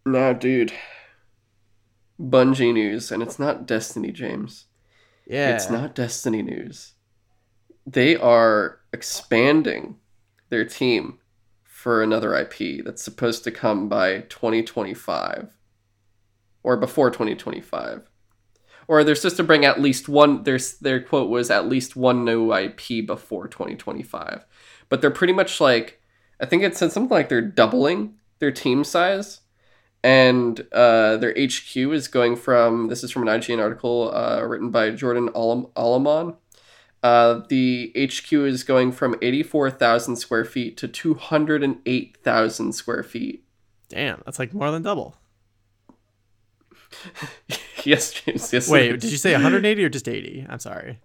Now, 0.05 0.33
dude. 0.33 0.73
Bungie 2.19 2.73
news, 2.73 3.11
and 3.11 3.21
it's 3.21 3.37
not 3.39 3.65
Destiny, 3.65 4.11
James. 4.11 4.65
yeah. 5.27 5.53
It's 5.55 5.69
not 5.69 5.95
Destiny 5.95 6.41
news. 6.41 6.93
They 7.85 8.15
are 8.15 8.79
expanding 8.93 9.97
their 10.49 10.63
team 10.65 11.19
for 11.85 12.01
another 12.01 12.33
IP 12.33 12.83
that's 12.83 13.03
supposed 13.03 13.43
to 13.43 13.51
come 13.51 13.87
by 13.87 14.21
2025 14.21 15.55
or 16.63 16.77
before 16.77 17.11
2025. 17.11 18.09
Or 18.87 19.03
they're 19.03 19.13
supposed 19.13 19.37
to 19.37 19.43
bring 19.43 19.65
at 19.65 19.79
least 19.79 20.09
one 20.09 20.41
their 20.41 20.57
their 20.81 20.99
quote 20.99 21.29
was 21.29 21.51
at 21.51 21.69
least 21.69 21.95
one 21.95 22.25
new 22.25 22.51
IP 22.51 23.05
before 23.05 23.47
2025. 23.47 24.47
But 24.89 25.01
they're 25.01 25.11
pretty 25.11 25.33
much 25.33 25.61
like 25.61 26.01
I 26.39 26.47
think 26.47 26.63
it 26.63 26.75
said 26.75 26.91
something 26.91 27.15
like 27.15 27.29
they're 27.29 27.39
doubling 27.39 28.15
their 28.39 28.51
team 28.51 28.83
size 28.83 29.41
and 30.03 30.65
uh, 30.71 31.17
their 31.17 31.35
HQ 31.39 31.77
is 31.77 32.07
going 32.07 32.35
from 32.35 32.87
this 32.87 33.03
is 33.03 33.11
from 33.11 33.27
an 33.27 33.39
IGN 33.39 33.61
article 33.61 34.11
uh, 34.11 34.41
written 34.41 34.71
by 34.71 34.89
Jordan 34.89 35.29
Alam- 35.35 35.67
Oloman. 35.75 36.35
Uh, 37.05 37.43
the 37.49 37.91
HQ 37.95 38.33
is 38.33 38.63
going 38.63 38.91
from 38.91 39.15
84,000 39.21 40.15
square 40.15 40.43
feet 40.43 40.75
to 40.77 40.87
208,000 40.87 42.73
square 42.73 43.03
feet. 43.03 43.43
Damn, 43.89 44.23
that's 44.25 44.39
like 44.39 44.55
more 44.55 44.71
than 44.71 44.81
double. 44.81 45.15
yes, 47.83 48.11
James. 48.11 48.51
Yes. 48.51 48.67
Wait, 48.67 48.99
did 48.99 49.11
you 49.11 49.17
say 49.17 49.33
180 49.33 49.83
or 49.83 49.89
just 49.89 50.07
80? 50.09 50.47
I'm 50.49 50.57
sorry. 50.57 50.99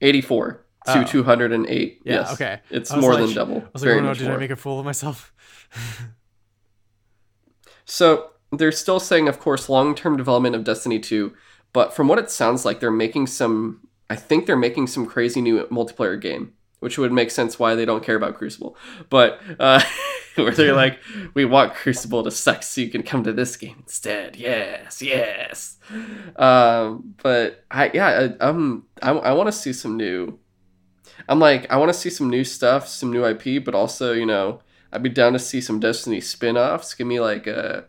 84 0.00 0.64
to 0.86 1.00
Oh. 1.00 1.04
208. 1.04 2.00
Yeah, 2.04 2.12
yes. 2.14 2.32
okay. 2.32 2.60
It's 2.70 2.90
more 2.96 3.12
like- 3.12 3.26
than 3.26 3.34
double. 3.34 3.58
I 3.58 3.68
was 3.74 3.84
like, 3.84 3.96
oh 3.96 4.00
no, 4.00 4.14
did 4.14 4.26
more. 4.26 4.36
I 4.36 4.38
make 4.38 4.50
a 4.50 4.56
fool 4.56 4.78
of 4.78 4.86
myself? 4.86 5.34
So 7.84 8.30
they're 8.52 8.70
still 8.70 9.00
saying, 9.00 9.26
of 9.28 9.40
course, 9.40 9.68
long-term 9.68 10.16
development 10.16 10.54
of 10.54 10.62
Destiny 10.62 11.00
2, 11.00 11.34
but 11.72 11.92
from 11.92 12.06
what 12.06 12.20
it 12.20 12.30
sounds 12.30 12.64
like, 12.64 12.78
they're 12.78 12.90
making 12.90 13.26
some. 13.26 13.80
I 14.10 14.16
think 14.16 14.46
they're 14.46 14.56
making 14.56 14.88
some 14.88 15.06
crazy 15.06 15.40
new 15.40 15.64
multiplayer 15.66 16.20
game, 16.20 16.52
which 16.80 16.98
would 16.98 17.12
make 17.12 17.30
sense 17.30 17.60
why 17.60 17.76
they 17.76 17.84
don't 17.84 18.02
care 18.02 18.16
about 18.16 18.34
Crucible. 18.34 18.76
But 19.08 19.40
uh, 19.60 19.80
where 20.34 20.50
they're 20.50 20.74
like, 20.74 20.98
we 21.32 21.44
want 21.44 21.74
Crucible 21.74 22.24
to 22.24 22.30
suck, 22.32 22.64
so 22.64 22.80
you 22.80 22.90
can 22.90 23.04
come 23.04 23.22
to 23.22 23.32
this 23.32 23.56
game 23.56 23.76
instead. 23.78 24.34
Yes, 24.34 25.00
yes. 25.00 25.76
Um, 26.34 27.14
but 27.22 27.64
I, 27.70 27.92
yeah, 27.94 28.30
I, 28.40 28.44
um, 28.44 28.86
I, 29.00 29.12
I 29.12 29.32
want 29.32 29.46
to 29.46 29.52
see 29.52 29.72
some 29.72 29.96
new. 29.96 30.40
I'm 31.28 31.38
like, 31.38 31.70
I 31.70 31.76
want 31.76 31.90
to 31.90 31.98
see 31.98 32.10
some 32.10 32.28
new 32.28 32.42
stuff, 32.42 32.88
some 32.88 33.12
new 33.12 33.24
IP, 33.24 33.64
but 33.64 33.74
also, 33.76 34.12
you 34.12 34.26
know, 34.26 34.60
I'd 34.92 35.04
be 35.04 35.08
down 35.08 35.34
to 35.34 35.38
see 35.38 35.60
some 35.60 35.78
Destiny 35.78 36.20
spin-offs. 36.20 36.94
Give 36.94 37.06
me 37.06 37.20
like 37.20 37.46
a 37.46 37.84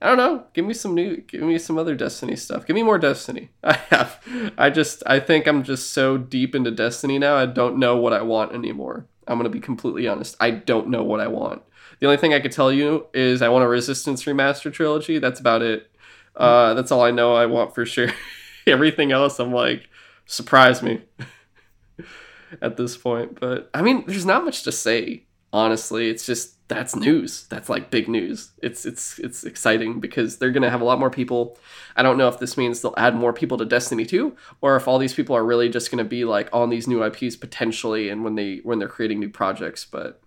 I 0.00 0.08
don't 0.08 0.16
know. 0.18 0.44
Give 0.52 0.64
me 0.64 0.74
some 0.74 0.94
new 0.94 1.18
give 1.18 1.42
me 1.42 1.58
some 1.58 1.78
other 1.78 1.94
Destiny 1.94 2.36
stuff. 2.36 2.66
Give 2.66 2.74
me 2.74 2.82
more 2.82 2.98
Destiny. 2.98 3.50
I 3.64 3.74
have 3.90 4.20
I 4.58 4.70
just 4.70 5.02
I 5.06 5.20
think 5.20 5.46
I'm 5.46 5.62
just 5.62 5.92
so 5.92 6.18
deep 6.18 6.54
into 6.54 6.70
Destiny 6.70 7.18
now. 7.18 7.36
I 7.36 7.46
don't 7.46 7.78
know 7.78 7.96
what 7.96 8.12
I 8.12 8.22
want 8.22 8.52
anymore. 8.52 9.06
I'm 9.26 9.42
to 9.42 9.48
be 9.48 9.60
completely 9.60 10.06
honest. 10.06 10.36
I 10.40 10.50
don't 10.50 10.88
know 10.88 11.02
what 11.02 11.20
I 11.20 11.28
want. 11.28 11.62
The 12.00 12.06
only 12.06 12.18
thing 12.18 12.34
I 12.34 12.40
could 12.40 12.52
tell 12.52 12.70
you 12.70 13.06
is 13.14 13.40
I 13.40 13.48
want 13.48 13.64
a 13.64 13.68
Resistance 13.68 14.24
remaster 14.24 14.72
trilogy. 14.72 15.18
That's 15.18 15.40
about 15.40 15.62
it. 15.62 15.90
Uh 16.36 16.74
that's 16.74 16.92
all 16.92 17.02
I 17.02 17.10
know 17.10 17.34
I 17.34 17.46
want 17.46 17.74
for 17.74 17.86
sure. 17.86 18.10
Everything 18.66 19.12
else 19.12 19.38
I'm 19.38 19.52
like 19.52 19.88
surprise 20.26 20.82
me 20.82 21.02
at 22.62 22.76
this 22.76 22.96
point, 22.96 23.38
but 23.38 23.70
I 23.72 23.82
mean, 23.82 24.04
there's 24.06 24.26
not 24.26 24.44
much 24.44 24.64
to 24.64 24.72
say 24.72 25.24
honestly 25.52 26.10
it's 26.10 26.26
just 26.26 26.53
that's 26.66 26.96
news. 26.96 27.46
That's 27.48 27.68
like 27.68 27.90
big 27.90 28.08
news. 28.08 28.52
It's 28.62 28.86
it's 28.86 29.18
it's 29.18 29.44
exciting 29.44 30.00
because 30.00 30.38
they're 30.38 30.50
gonna 30.50 30.70
have 30.70 30.80
a 30.80 30.84
lot 30.84 30.98
more 30.98 31.10
people. 31.10 31.58
I 31.94 32.02
don't 32.02 32.16
know 32.16 32.28
if 32.28 32.38
this 32.38 32.56
means 32.56 32.80
they'll 32.80 32.94
add 32.96 33.14
more 33.14 33.32
people 33.32 33.58
to 33.58 33.64
destiny 33.64 34.06
2 34.06 34.34
or 34.62 34.76
if 34.76 34.88
all 34.88 34.98
these 34.98 35.14
people 35.14 35.36
are 35.36 35.44
really 35.44 35.68
just 35.68 35.90
gonna 35.90 36.04
be 36.04 36.24
like 36.24 36.48
on 36.52 36.70
these 36.70 36.88
new 36.88 37.04
ips 37.04 37.36
potentially 37.36 38.08
and 38.08 38.24
when 38.24 38.34
they 38.34 38.60
when 38.64 38.78
they're 38.78 38.88
creating 38.88 39.20
new 39.20 39.28
projects 39.28 39.84
but 39.84 40.20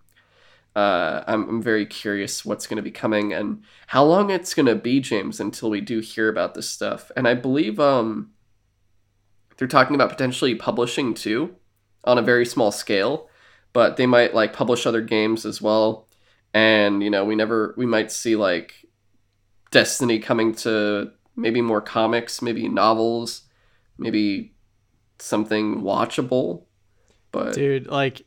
uh, 0.75 1.23
I'm, 1.25 1.49
I'm 1.49 1.61
very 1.61 1.87
curious 1.87 2.45
what's 2.45 2.67
going 2.67 2.75
to 2.75 2.83
be 2.83 2.91
coming 2.91 3.33
and 3.33 3.63
how 3.87 4.03
long 4.03 4.29
it's 4.29 4.53
going 4.53 4.67
to 4.67 4.75
be 4.75 4.99
james 4.99 5.39
until 5.39 5.71
we 5.71 5.81
do 5.81 6.01
hear 6.01 6.29
about 6.29 6.53
this 6.53 6.69
stuff. 6.69 7.09
And 7.15 7.27
i 7.27 7.33
believe 7.33 7.79
um 7.79 8.29
they're 9.57 9.67
talking 9.67 9.95
about 9.95 10.11
potentially 10.11 10.53
publishing 10.53 11.15
too 11.15 11.55
on 12.03 12.19
a 12.19 12.21
very 12.21 12.45
small 12.45 12.71
scale 12.71 13.27
but 13.73 13.97
they 13.97 14.05
might 14.05 14.35
like 14.35 14.53
publish 14.53 14.85
other 14.85 15.01
games 15.01 15.47
as 15.47 15.61
well 15.61 16.06
and 16.53 17.03
you 17.03 17.09
know 17.09 17.25
we 17.25 17.35
never 17.35 17.73
we 17.77 17.85
might 17.85 18.11
see 18.11 18.35
like 18.35 18.85
destiny 19.71 20.19
coming 20.19 20.53
to 20.53 21.11
maybe 21.35 21.61
more 21.61 21.81
comics 21.81 22.41
maybe 22.41 22.67
novels 22.67 23.43
maybe 23.97 24.55
something 25.19 25.81
watchable 25.81 26.67
but 27.31 27.53
Dude, 27.53 27.87
like 27.87 28.23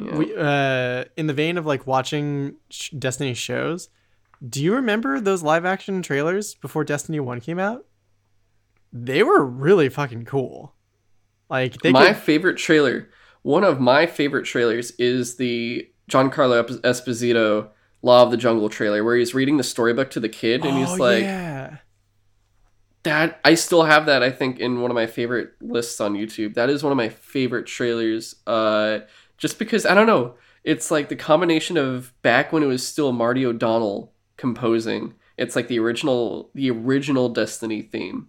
yeah. 0.00 0.16
we 0.16 0.34
uh 0.36 1.04
in 1.16 1.26
the 1.26 1.34
vein 1.34 1.58
of 1.58 1.66
like 1.66 1.86
watching 1.86 2.56
sh- 2.70 2.90
Destiny 2.90 3.34
shows, 3.34 3.88
do 4.46 4.62
you 4.62 4.74
remember 4.74 5.20
those 5.20 5.42
live 5.42 5.64
action 5.64 6.02
trailers 6.02 6.54
before 6.54 6.84
Destiny 6.84 7.20
1 7.20 7.40
came 7.40 7.58
out? 7.58 7.86
They 8.92 9.22
were 9.22 9.44
really 9.44 9.88
fucking 9.88 10.24
cool. 10.24 10.74
Like 11.48 11.80
they 11.82 11.92
my 11.92 12.08
could, 12.08 12.16
favorite 12.16 12.56
trailer 12.58 13.08
one 13.42 13.64
of 13.64 13.80
my 13.80 14.06
favorite 14.06 14.44
trailers 14.44 14.92
is 14.92 15.36
the 15.36 15.88
Giancarlo 16.10 16.58
Ep- 16.60 16.82
Esposito 16.82 17.68
Law 18.02 18.22
of 18.24 18.30
the 18.30 18.36
Jungle 18.36 18.68
trailer 18.68 19.04
where 19.04 19.16
he's 19.16 19.34
reading 19.34 19.56
the 19.56 19.62
storybook 19.64 20.10
to 20.10 20.20
the 20.20 20.28
kid 20.28 20.64
and 20.64 20.76
he's 20.78 20.90
Oh, 20.90 20.96
like 20.96 21.22
yeah. 21.22 21.76
that 23.04 23.40
I 23.44 23.54
still 23.54 23.84
have 23.84 24.06
that 24.06 24.22
I 24.22 24.30
think 24.30 24.58
in 24.58 24.80
one 24.80 24.90
of 24.90 24.94
my 24.94 25.06
favorite 25.06 25.52
lists 25.60 26.00
on 26.00 26.14
YouTube. 26.14 26.54
That 26.54 26.70
is 26.70 26.82
one 26.82 26.92
of 26.92 26.96
my 26.96 27.08
favorite 27.08 27.66
trailers. 27.66 28.36
Uh, 28.46 29.00
just 29.38 29.58
because 29.58 29.84
I 29.86 29.94
don't 29.94 30.06
know, 30.06 30.34
it's 30.64 30.90
like 30.90 31.08
the 31.08 31.16
combination 31.16 31.76
of 31.76 32.12
back 32.22 32.52
when 32.52 32.62
it 32.62 32.66
was 32.66 32.86
still 32.86 33.12
Marty 33.12 33.44
O'Donnell 33.44 34.12
composing. 34.36 35.14
It's 35.36 35.56
like 35.56 35.68
the 35.68 35.78
original 35.80 36.50
the 36.54 36.70
original 36.70 37.28
Destiny 37.28 37.82
theme, 37.82 38.28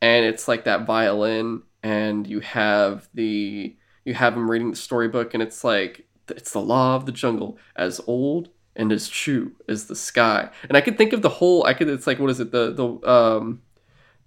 and 0.00 0.24
it's 0.24 0.48
like 0.48 0.64
that 0.64 0.86
violin, 0.86 1.62
and 1.82 2.26
you 2.26 2.40
have 2.40 3.08
the 3.14 3.76
you 4.04 4.14
have 4.14 4.34
him 4.34 4.50
reading 4.50 4.70
the 4.70 4.76
storybook, 4.76 5.34
and 5.34 5.42
it's 5.42 5.62
like 5.62 6.07
it's 6.30 6.52
the 6.52 6.60
law 6.60 6.96
of 6.96 7.06
the 7.06 7.12
jungle, 7.12 7.58
as 7.76 8.00
old 8.06 8.50
and 8.76 8.92
as 8.92 9.08
true 9.08 9.52
as 9.68 9.86
the 9.86 9.96
sky. 9.96 10.48
And 10.68 10.76
I 10.76 10.80
could 10.80 10.96
think 10.96 11.12
of 11.12 11.22
the 11.22 11.28
whole. 11.28 11.66
I 11.66 11.74
could. 11.74 11.88
It's 11.88 12.06
like 12.06 12.18
what 12.18 12.30
is 12.30 12.40
it? 12.40 12.52
The 12.52 12.72
the 12.72 13.10
um 13.10 13.62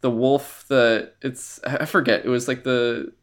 the 0.01 0.11
wolf 0.11 0.65
that 0.67 1.15
it's 1.21 1.59
I 1.63 1.85
forget. 1.85 2.25
It 2.25 2.29
was 2.29 2.47
like 2.47 2.63
the 2.63 3.13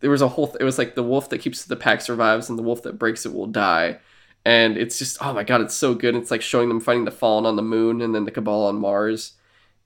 there 0.00 0.10
was 0.10 0.22
a 0.22 0.28
whole 0.28 0.54
it 0.58 0.64
was 0.64 0.78
like 0.78 0.94
the 0.94 1.02
wolf 1.02 1.28
that 1.30 1.38
keeps 1.38 1.64
the 1.64 1.76
pack 1.76 2.00
survives 2.00 2.48
and 2.48 2.58
the 2.58 2.62
wolf 2.62 2.82
that 2.82 2.98
breaks 2.98 3.24
it 3.24 3.32
will 3.32 3.46
die. 3.46 3.98
And 4.44 4.76
it's 4.76 4.98
just 4.98 5.18
oh 5.20 5.32
my 5.32 5.44
god, 5.44 5.60
it's 5.60 5.74
so 5.74 5.94
good. 5.94 6.16
It's 6.16 6.30
like 6.30 6.42
showing 6.42 6.68
them 6.68 6.80
fighting 6.80 7.04
the 7.04 7.10
fallen 7.10 7.46
on 7.46 7.56
the 7.56 7.62
moon 7.62 8.02
and 8.02 8.14
then 8.14 8.24
the 8.24 8.30
cabal 8.30 8.66
on 8.66 8.80
Mars. 8.80 9.34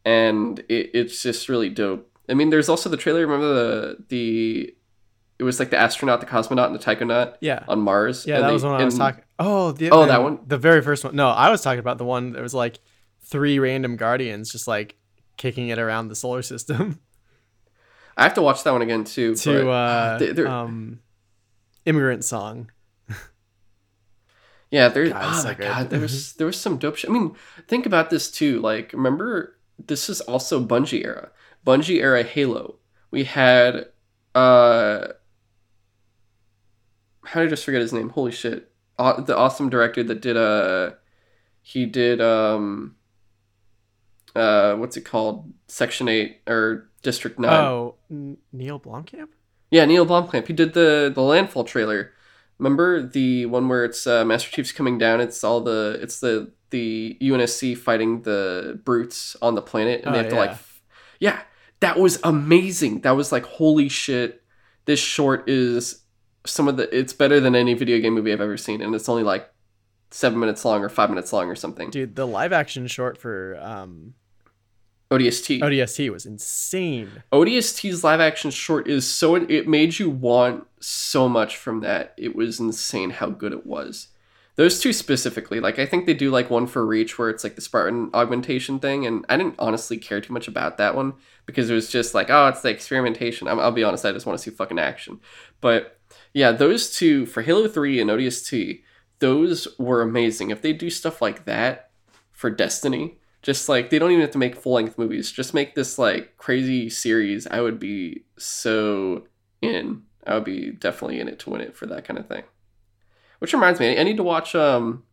And 0.04 0.60
it, 0.68 0.90
it's 0.94 1.22
just 1.22 1.48
really 1.48 1.68
dope. 1.68 2.10
I 2.28 2.34
mean, 2.34 2.50
there's 2.50 2.68
also 2.68 2.88
the 2.88 2.96
trailer. 2.96 3.26
Remember 3.26 3.54
the 3.54 4.04
the 4.08 4.75
it 5.38 5.44
was 5.44 5.58
like 5.58 5.70
the 5.70 5.76
astronaut, 5.78 6.20
the 6.20 6.26
cosmonaut, 6.26 6.66
and 6.66 6.74
the 6.74 6.78
taikonaut 6.78 7.34
Yeah. 7.40 7.62
on 7.68 7.80
Mars. 7.80 8.26
Yeah, 8.26 8.36
and 8.36 8.44
that 8.44 8.48
they- 8.48 8.52
was 8.54 8.64
one 8.64 8.80
I 8.80 8.84
was 8.84 8.96
talking. 8.98 9.22
Oh, 9.38 9.72
the, 9.72 9.90
Oh, 9.90 10.00
the- 10.00 10.06
that 10.06 10.22
one? 10.22 10.38
The 10.46 10.56
very 10.58 10.80
first 10.82 11.04
one. 11.04 11.14
No, 11.14 11.28
I 11.28 11.50
was 11.50 11.60
talking 11.62 11.78
about 11.80 11.98
the 11.98 12.04
one 12.06 12.32
that 12.32 12.42
was 12.42 12.54
like 12.54 12.78
three 13.22 13.58
random 13.58 13.96
guardians 13.96 14.50
just 14.50 14.66
like 14.68 14.96
kicking 15.36 15.68
it 15.68 15.78
around 15.78 16.08
the 16.08 16.14
solar 16.14 16.40
system 16.42 17.00
I 18.16 18.22
have 18.22 18.32
to 18.34 18.40
watch 18.42 18.62
that 18.64 18.72
one 18.72 18.80
again 18.80 19.04
too. 19.04 19.34
to 19.34 19.64
but, 19.64 19.68
uh, 19.70 20.18
they- 20.18 20.32
they're- 20.32 20.48
um, 20.48 21.00
immigrant 21.84 22.24
song. 22.24 22.70
Yeah, 24.70 24.88
there. 24.88 25.08
God, 25.08 25.22
oh 25.24 25.38
so 25.42 25.48
my 25.48 25.54
good. 25.54 25.62
god, 25.68 25.90
there 25.90 26.00
was 26.00 26.32
there 26.38 26.46
was 26.46 26.58
some 26.58 26.76
dope 26.78 26.96
shit. 26.96 27.10
I 27.10 27.12
mean, 27.12 27.36
think 27.68 27.86
about 27.86 28.10
this 28.10 28.30
too. 28.30 28.60
Like, 28.60 28.92
remember 28.92 29.56
this 29.84 30.08
is 30.08 30.20
also 30.22 30.64
Bungie 30.64 31.04
era. 31.04 31.30
Bungie 31.66 32.00
era 32.00 32.22
Halo. 32.22 32.76
We 33.10 33.24
had 33.24 33.86
uh 34.34 35.08
how 37.26 37.40
did 37.40 37.48
I 37.48 37.50
just 37.50 37.64
forget 37.64 37.80
his 37.80 37.92
name? 37.92 38.08
Holy 38.10 38.32
shit. 38.32 38.70
Uh, 38.98 39.20
the 39.20 39.36
awesome 39.36 39.68
director 39.68 40.02
that 40.02 40.20
did 40.22 40.36
uh 40.36 40.92
he 41.62 41.84
did 41.86 42.20
um 42.20 42.96
uh, 44.34 44.74
what's 44.76 44.96
it 44.96 45.02
called? 45.04 45.50
Section 45.68 46.08
Eight 46.08 46.40
or 46.46 46.90
District 47.02 47.38
Nine. 47.38 47.52
Oh, 47.64 47.94
N- 48.10 48.36
Neil 48.52 48.78
Blomkamp. 48.78 49.28
Yeah, 49.70 49.84
Neil 49.86 50.04
Blomkamp. 50.06 50.46
He 50.46 50.52
did 50.52 50.74
the 50.74 51.10
the 51.14 51.22
Landfall 51.22 51.64
trailer. 51.64 52.12
Remember 52.58 53.02
the 53.06 53.46
one 53.46 53.68
where 53.68 53.84
it's 53.84 54.06
uh, 54.06 54.24
Master 54.24 54.50
Chief's 54.50 54.72
coming 54.72 54.98
down? 54.98 55.20
It's 55.20 55.42
all 55.42 55.60
the 55.62 55.98
it's 56.02 56.20
the 56.20 56.52
the 56.70 57.16
UNSC 57.22 57.76
fighting 57.78 58.22
the 58.22 58.80
brutes 58.84 59.36
on 59.40 59.54
the 59.54 59.62
planet, 59.62 60.04
and 60.04 60.14
they 60.14 60.18
Oh, 60.18 60.22
have 60.22 60.30
to 60.32 60.36
like, 60.36 60.50
f- 60.50 60.82
yeah, 61.20 61.40
that 61.80 61.98
was 61.98 62.18
amazing. 62.22 63.00
That 63.02 63.12
was 63.12 63.32
like 63.32 63.44
holy 63.44 63.88
shit. 63.88 64.42
This 64.84 65.00
short 65.00 65.48
is 65.48 66.02
some 66.47 66.68
of 66.68 66.77
the. 66.77 66.97
It's 66.97 67.12
better 67.12 67.40
than 67.40 67.55
any 67.55 67.74
video 67.74 68.01
game 68.01 68.14
movie 68.14 68.32
I've 68.32 68.40
ever 68.40 68.56
seen, 68.56 68.81
and 68.81 68.94
it's 68.94 69.09
only 69.09 69.23
like 69.23 69.51
seven 70.10 70.39
minutes 70.39 70.64
long 70.64 70.82
or 70.82 70.89
five 70.89 71.10
minutes 71.10 71.32
long 71.32 71.48
or 71.48 71.55
something. 71.55 71.90
Dude, 71.90 72.16
the 72.16 72.27
live 72.27 72.52
action 72.52 72.86
short 72.86 73.18
for 73.18 73.59
um, 73.60 74.14
ODST. 75.10 75.60
ODST 75.60 76.10
was 76.10 76.27
insane. 76.27 77.23
ODST's 77.32 78.02
live 78.02 78.20
action 78.20 78.51
short 78.51 78.89
is 78.89 79.09
so 79.09 79.36
it 79.36 79.68
made 79.68 79.98
you 79.98 80.10
want 80.10 80.66
so 80.81 81.28
much 81.28 81.56
from 81.56 81.81
that. 81.81 82.14
It 82.16 82.35
was 82.35 82.59
insane 82.59 83.10
how 83.10 83.28
good 83.31 83.52
it 83.52 83.66
was. 83.66 84.09
Those 84.56 84.81
two 84.81 84.94
specifically, 84.94 85.60
like 85.60 85.78
I 85.78 85.85
think 85.85 86.06
they 86.06 86.14
do 86.14 86.31
like 86.31 86.48
one 86.48 86.66
for 86.66 86.85
Reach 86.85 87.18
where 87.18 87.28
it's 87.28 87.44
like 87.44 87.56
the 87.56 87.60
Spartan 87.60 88.10
augmentation 88.14 88.78
thing, 88.78 89.06
and 89.06 89.24
I 89.28 89.36
didn't 89.36 89.56
honestly 89.59 89.98
care 89.98 90.20
too 90.20 90.32
much 90.32 90.48
about 90.48 90.78
that 90.78 90.94
one 90.94 91.12
because 91.44 91.68
it 91.68 91.74
was 91.74 91.90
just 91.90 92.14
like, 92.14 92.31
oh, 92.31 92.48
it's 92.48 92.62
the 92.62 92.70
experimentation. 92.70 93.48
I'm, 93.48 93.60
I'll 93.60 93.70
be 93.70 93.85
honest, 93.85 94.06
I 94.06 94.12
just 94.12 94.24
want 94.24 94.39
to 94.39 94.43
see 94.43 94.51
fucking 94.51 94.78
action. 94.78 95.20
But 95.60 95.95
yeah, 96.32 96.52
those 96.52 96.94
two 96.94 97.26
for 97.26 97.42
Halo 97.42 97.68
Three 97.68 98.00
and 98.00 98.10
ODST, 98.10 98.82
those 99.18 99.68
were 99.78 100.02
amazing. 100.02 100.50
If 100.50 100.62
they 100.62 100.72
do 100.72 100.90
stuff 100.90 101.22
like 101.22 101.44
that 101.44 101.90
for 102.32 102.50
Destiny, 102.50 103.18
just 103.42 103.68
like 103.68 103.90
they 103.90 103.98
don't 103.98 104.10
even 104.10 104.22
have 104.22 104.32
to 104.32 104.38
make 104.38 104.56
full 104.56 104.72
length 104.74 104.98
movies. 104.98 105.30
Just 105.30 105.54
make 105.54 105.74
this 105.74 105.98
like 105.98 106.36
crazy 106.36 106.90
series. 106.90 107.46
I 107.46 107.60
would 107.60 107.78
be 107.78 108.24
so 108.36 109.28
in. 109.62 110.02
I 110.26 110.34
would 110.34 110.44
be 110.44 110.72
definitely 110.72 111.20
in 111.20 111.28
it 111.28 111.38
to 111.40 111.50
win 111.50 111.60
it 111.60 111.76
for 111.76 111.86
that 111.86 112.04
kind 112.04 112.18
of 112.18 112.26
thing. 112.26 112.42
Which 113.38 113.52
reminds 113.52 113.78
me, 113.78 113.98
I 113.98 114.02
need 114.02 114.16
to 114.16 114.22
watch 114.22 114.54
um 114.54 115.04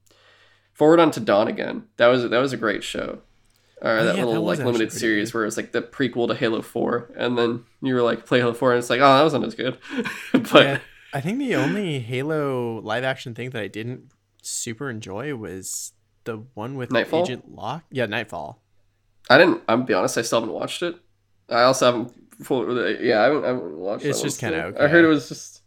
Forward 0.73 0.99
Unto 0.99 1.21
Dawn 1.21 1.47
again. 1.47 1.85
That 1.97 2.07
was 2.07 2.27
that 2.29 2.39
was 2.39 2.53
a 2.53 2.57
great 2.57 2.83
show. 2.83 3.19
Or 3.83 3.97
Oh, 3.99 4.05
that 4.05 4.15
yeah, 4.15 4.23
little 4.23 4.45
was 4.45 4.59
like 4.59 4.65
limited 4.65 4.93
series 4.93 5.29
good. 5.31 5.37
where 5.37 5.43
it 5.43 5.47
was 5.47 5.57
like 5.57 5.73
the 5.73 5.81
prequel 5.81 6.27
to 6.29 6.35
Halo 6.35 6.61
Four, 6.61 7.11
and 7.17 7.37
then 7.37 7.65
you 7.81 7.93
were 7.93 8.01
like 8.01 8.25
play 8.25 8.39
Halo 8.39 8.53
Four, 8.53 8.71
and 8.71 8.79
it's 8.79 8.89
like 8.89 9.01
oh 9.01 9.17
that 9.17 9.23
wasn't 9.23 9.43
as 9.45 9.55
good. 9.55 9.77
but 10.31 10.53
Yeah, 10.53 10.79
I 11.13 11.19
think 11.21 11.37
the 11.39 11.55
only 11.55 11.99
Halo 11.99 12.79
live 12.79 13.03
action 13.03 13.35
thing 13.35 13.49
that 13.49 13.61
I 13.61 13.67
didn't 13.67 14.11
super 14.41 14.89
enjoy 14.89 15.35
was 15.35 15.91
the 16.23 16.43
one 16.53 16.75
with 16.75 16.91
Nightfall? 16.91 17.23
Agent 17.23 17.53
Locke. 17.53 17.83
Yeah, 17.91 18.05
Nightfall. 18.05 18.61
I 19.29 19.37
didn't. 19.37 19.61
I'm 19.67 19.83
be 19.85 19.93
honest. 19.93 20.17
I 20.17 20.21
still 20.21 20.39
haven't 20.39 20.55
watched 20.55 20.81
it. 20.81 20.95
I 21.49 21.63
also 21.63 21.85
haven't. 21.85 22.13
Full, 22.45 22.65
yeah, 23.01 23.19
I 23.19 23.23
haven't, 23.25 23.43
I 23.43 23.47
haven't 23.47 23.77
watched. 23.77 24.05
It. 24.05 24.09
It's 24.09 24.21
just 24.21 24.39
kinda 24.39 24.71
still. 24.73 24.81
I 24.85 24.87
heard 24.87 25.03
it 25.03 25.09
was 25.09 25.27
just. 25.27 25.61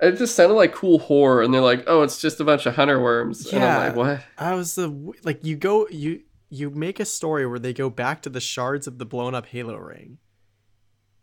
It 0.00 0.12
just 0.16 0.36
sounded 0.36 0.54
like 0.54 0.72
cool 0.72 1.00
horror, 1.00 1.42
and 1.42 1.52
they're 1.52 1.60
like, 1.60 1.82
"Oh, 1.88 2.02
it's 2.02 2.20
just 2.20 2.38
a 2.38 2.44
bunch 2.44 2.66
of 2.66 2.76
hunter 2.76 3.02
worms." 3.02 3.52
And 3.52 3.62
I'm 3.64 3.68
Yeah. 3.68 3.86
like, 3.88 3.96
"What?" 3.96 4.20
I 4.38 4.54
was 4.54 4.76
the 4.76 4.88
like 5.24 5.44
you 5.44 5.56
go 5.56 5.88
you 5.88 6.20
you 6.50 6.70
make 6.70 6.98
a 7.00 7.04
story 7.04 7.46
where 7.46 7.58
they 7.58 7.72
go 7.72 7.90
back 7.90 8.22
to 8.22 8.30
the 8.30 8.40
shards 8.40 8.86
of 8.86 8.98
the 8.98 9.06
blown 9.06 9.34
up 9.34 9.46
Halo 9.46 9.76
ring, 9.76 10.18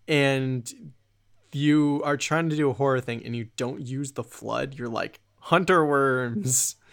and 0.07 0.71
you 1.51 2.01
are 2.03 2.17
trying 2.17 2.49
to 2.49 2.55
do 2.55 2.69
a 2.69 2.73
horror 2.73 2.99
thing 2.99 3.23
and 3.25 3.35
you 3.35 3.47
don't 3.55 3.81
use 3.81 4.11
the 4.13 4.23
flood. 4.23 4.75
You're 4.75 4.89
like 4.89 5.19
hunter 5.39 5.85
worms. 5.85 6.75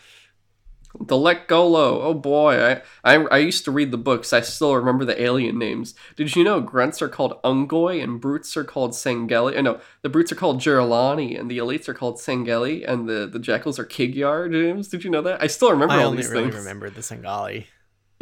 The 1.01 1.15
Lekgolo. 1.17 2.03
Oh 2.05 2.13
boy, 2.13 2.63
I, 2.63 2.83
I 3.03 3.15
I 3.25 3.39
used 3.39 3.65
to 3.65 3.71
read 3.71 3.91
the 3.93 3.97
books. 3.97 4.35
I 4.35 4.43
still 4.43 4.77
remember 4.77 5.07
the 5.07 5.21
alien 5.23 5.59
names. 5.59 5.95
Did 6.17 6.37
you 6.37 6.45
know 6.45 6.61
grunts 6.61 7.01
are 7.01 7.09
called 7.09 7.41
Ungoy 7.43 8.03
and 8.05 8.21
brutes 8.21 8.55
are 8.59 8.65
called 8.65 8.91
Sangheili? 8.91 9.57
Uh, 9.57 9.63
no, 9.63 9.81
the 10.03 10.11
brutes 10.11 10.33
are 10.33 10.35
called 10.35 10.61
Jiralhanae 10.61 11.41
and 11.41 11.51
the 11.51 11.57
elites 11.57 11.89
are 11.89 11.95
called 11.95 12.19
Sangheili 12.19 12.85
and 12.87 13.09
the 13.09 13.27
the 13.27 13.39
jackals 13.39 13.79
are 13.79 13.87
Kig-Yar. 13.87 14.51
James, 14.51 14.89
did 14.89 15.03
you 15.03 15.09
know 15.09 15.23
that? 15.23 15.43
I 15.43 15.47
still 15.47 15.71
remember 15.71 15.95
I 15.95 16.03
all 16.03 16.09
only 16.11 16.19
these 16.19 16.29
really 16.31 16.45
things. 16.51 16.57
remember 16.57 16.91
the 16.91 17.01
Sangheili. 17.01 17.69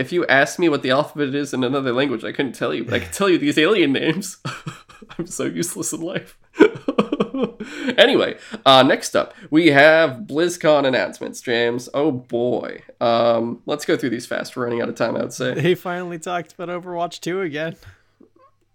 If 0.01 0.13
you 0.13 0.27
asked 0.29 0.59
me 0.59 0.71
what 0.71 0.81
the 0.81 0.91
alphabet 0.93 1.35
is 1.35 1.53
in 1.53 1.63
another 1.63 1.93
language, 1.93 2.25
I 2.25 2.33
couldn't 2.33 2.55
tell 2.55 2.73
you, 2.73 2.85
but 2.87 2.95
I 2.95 3.01
could 3.01 3.13
tell 3.13 3.29
you 3.29 3.37
these 3.37 3.59
alien 3.59 3.93
names. 3.93 4.39
I'm 5.19 5.27
so 5.27 5.45
useless 5.45 5.93
in 5.93 6.01
life. 6.01 6.39
anyway, 7.99 8.39
uh, 8.65 8.83
next 8.83 9.15
up, 9.15 9.35
we 9.51 9.67
have 9.67 10.21
BlizzCon 10.21 10.87
announcements, 10.87 11.43
James. 11.43 11.91
Oh 11.93 12.11
boy. 12.11 12.83
Um, 12.99 13.61
let's 13.67 13.85
go 13.85 13.95
through 13.95 14.09
these 14.09 14.25
fast. 14.27 14.57
We're 14.57 14.65
running 14.65 14.81
out 14.81 14.89
of 14.89 14.95
time, 14.95 15.17
I 15.17 15.21
would 15.21 15.35
say. 15.35 15.53
They 15.53 15.75
finally 15.75 16.19
talked 16.19 16.55
about 16.55 16.71
Overwatch 16.71 17.21
2 17.21 17.43
again. 17.43 17.77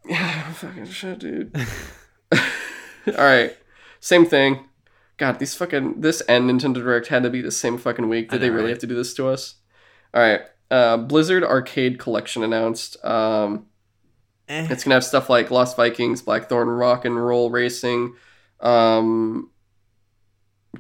Yeah, 0.08 0.54
fucking 0.54 0.86
shit, 0.86 1.18
dude. 1.18 1.58
All 2.32 3.14
right, 3.16 3.58
same 4.00 4.28
thing. 4.28 4.66
God, 5.18 5.40
these 5.40 5.56
fucking 5.56 6.02
this 6.02 6.22
and 6.22 6.48
Nintendo 6.48 6.76
Direct 6.76 7.08
had 7.08 7.24
to 7.24 7.32
be 7.32 7.42
the 7.42 7.50
same 7.50 7.80
fucking 7.80 8.08
week. 8.08 8.30
Did 8.30 8.36
I 8.36 8.40
they 8.42 8.50
really 8.52 8.66
right? 8.66 8.70
have 8.70 8.80
to 8.82 8.88
do 8.88 8.94
this 8.94 9.16
to 9.16 9.28
us? 9.28 9.56
All 10.14 10.22
right, 10.22 10.42
uh, 10.72 10.98
Blizzard 10.98 11.44
Arcade 11.44 12.00
Collection 12.00 12.44
announced. 12.44 13.04
Um, 13.06 13.68
Eh. 14.48 14.68
it's 14.70 14.84
gonna 14.84 14.94
have 14.96 15.04
stuff 15.04 15.28
like 15.30 15.50
Lost 15.50 15.76
Vikings, 15.76 16.22
Blackthorne 16.22 16.68
Rock 16.68 17.04
and 17.06 17.16
Roll 17.24 17.50
Racing. 17.50 18.14
Um, 18.60 19.50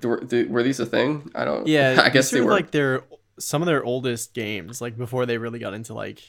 were, 0.03 0.24
were 0.49 0.62
these 0.64 0.80
a 0.80 0.86
thing? 0.86 1.32
I 1.34 1.45
don't. 1.45 1.66
Yeah, 1.68 1.99
I 2.03 2.10
guess 2.10 2.30
they 2.30 2.41
were. 2.41 2.52
like 2.52 2.72
their 2.72 3.03
some 3.40 3.62
of 3.62 3.66
their 3.66 3.84
oldest 3.84 4.34
games, 4.34 4.82
like 4.82 4.98
before 4.98 5.26
they 5.26 5.38
really 5.38 5.60
got 5.60 5.74
into 5.74 5.94
like 5.94 6.22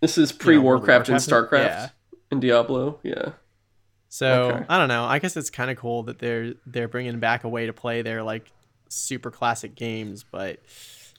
this 0.00 0.18
is 0.18 0.32
you 0.32 0.38
pre 0.38 0.56
know, 0.56 0.62
World 0.62 0.82
of 0.82 0.88
Warcraft 0.88 1.08
and 1.10 1.18
Starcraft 1.18 1.64
Yeah. 1.64 1.88
and 2.30 2.40
Diablo. 2.40 2.98
Yeah. 3.02 3.30
So 4.08 4.26
Okay. 4.50 4.64
I 4.68 4.78
don't 4.78 4.88
know. 4.88 5.04
I 5.04 5.20
guess 5.20 5.36
it's 5.36 5.50
kind 5.50 5.70
of 5.70 5.76
cool 5.78 6.02
that 6.04 6.18
they're 6.18 6.54
they're 6.66 6.88
bringing 6.88 7.18
back 7.20 7.44
a 7.44 7.48
way 7.48 7.66
to 7.66 7.72
play 7.72 8.02
their 8.02 8.22
like 8.22 8.50
super 8.88 9.30
classic 9.30 9.74
games, 9.74 10.24
but 10.28 10.58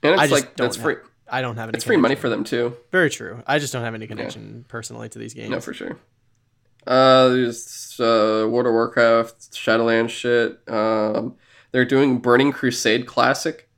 And 0.03 0.13
it's 0.13 0.21
I 0.21 0.27
just 0.27 0.31
like 0.43 0.55
don't 0.55 0.65
that's 0.67 0.77
free. 0.77 0.95
have- 0.95 1.03
I 1.29 1.41
don't 1.41 1.55
have 1.55 1.69
any. 1.69 1.75
It's 1.77 1.85
free 1.85 1.97
money 1.97 2.15
for 2.15 2.29
them 2.29 2.43
too. 2.43 2.75
Very 2.91 3.09
true. 3.09 3.41
I 3.47 3.59
just 3.59 3.73
don't 3.73 3.83
have 3.83 3.95
any 3.95 4.07
connection 4.07 4.65
personally 4.67 5.09
to 5.09 5.19
these 5.19 5.33
games. 5.33 5.49
No, 5.49 5.59
for 5.59 5.73
sure. 5.73 5.97
Uh, 6.85 7.29
there's 7.29 7.97
uh, 7.99 8.45
World 8.49 8.67
of 8.67 8.73
Warcraft, 8.73 9.53
Shadowlands 9.53 10.09
shit. 10.09 10.59
Um, 10.67 11.35
they're 11.71 11.85
doing 11.85 12.19
Burning 12.19 12.51
Crusade 12.51 13.07
Classic. 13.07 13.69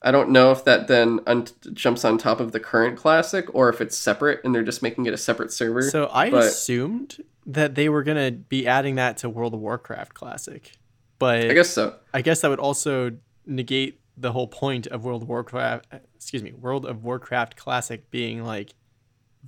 I 0.00 0.10
don't 0.10 0.30
know 0.30 0.50
if 0.50 0.64
that 0.64 0.86
then 0.86 1.20
un- 1.26 1.46
jumps 1.72 2.04
on 2.04 2.18
top 2.18 2.38
of 2.40 2.52
the 2.52 2.60
current 2.60 2.98
classic 2.98 3.54
or 3.54 3.70
if 3.70 3.80
it's 3.80 3.96
separate 3.96 4.44
and 4.44 4.54
they're 4.54 4.62
just 4.62 4.82
making 4.82 5.06
it 5.06 5.14
a 5.14 5.16
separate 5.18 5.50
server. 5.50 5.82
So 5.82 6.10
I 6.12 6.30
but- 6.30 6.44
assumed 6.44 7.22
that 7.46 7.74
they 7.74 7.88
were 7.88 8.02
gonna 8.02 8.30
be 8.30 8.66
adding 8.66 8.94
that 8.96 9.18
to 9.18 9.28
World 9.30 9.54
of 9.54 9.60
Warcraft 9.60 10.14
Classic, 10.14 10.72
but 11.18 11.50
I 11.50 11.54
guess 11.54 11.70
so. 11.70 11.96
I 12.12 12.22
guess 12.22 12.40
that 12.40 12.48
would 12.48 12.58
also 12.58 13.12
negate 13.46 14.00
the 14.16 14.32
whole 14.32 14.46
point 14.48 14.86
of 14.88 15.04
World 15.04 15.22
of 15.22 15.28
Warcraft. 15.28 15.86
Excuse 16.14 16.42
me, 16.42 16.52
World 16.52 16.86
of 16.86 17.04
Warcraft 17.04 17.56
Classic 17.56 18.10
being 18.10 18.44
like 18.44 18.74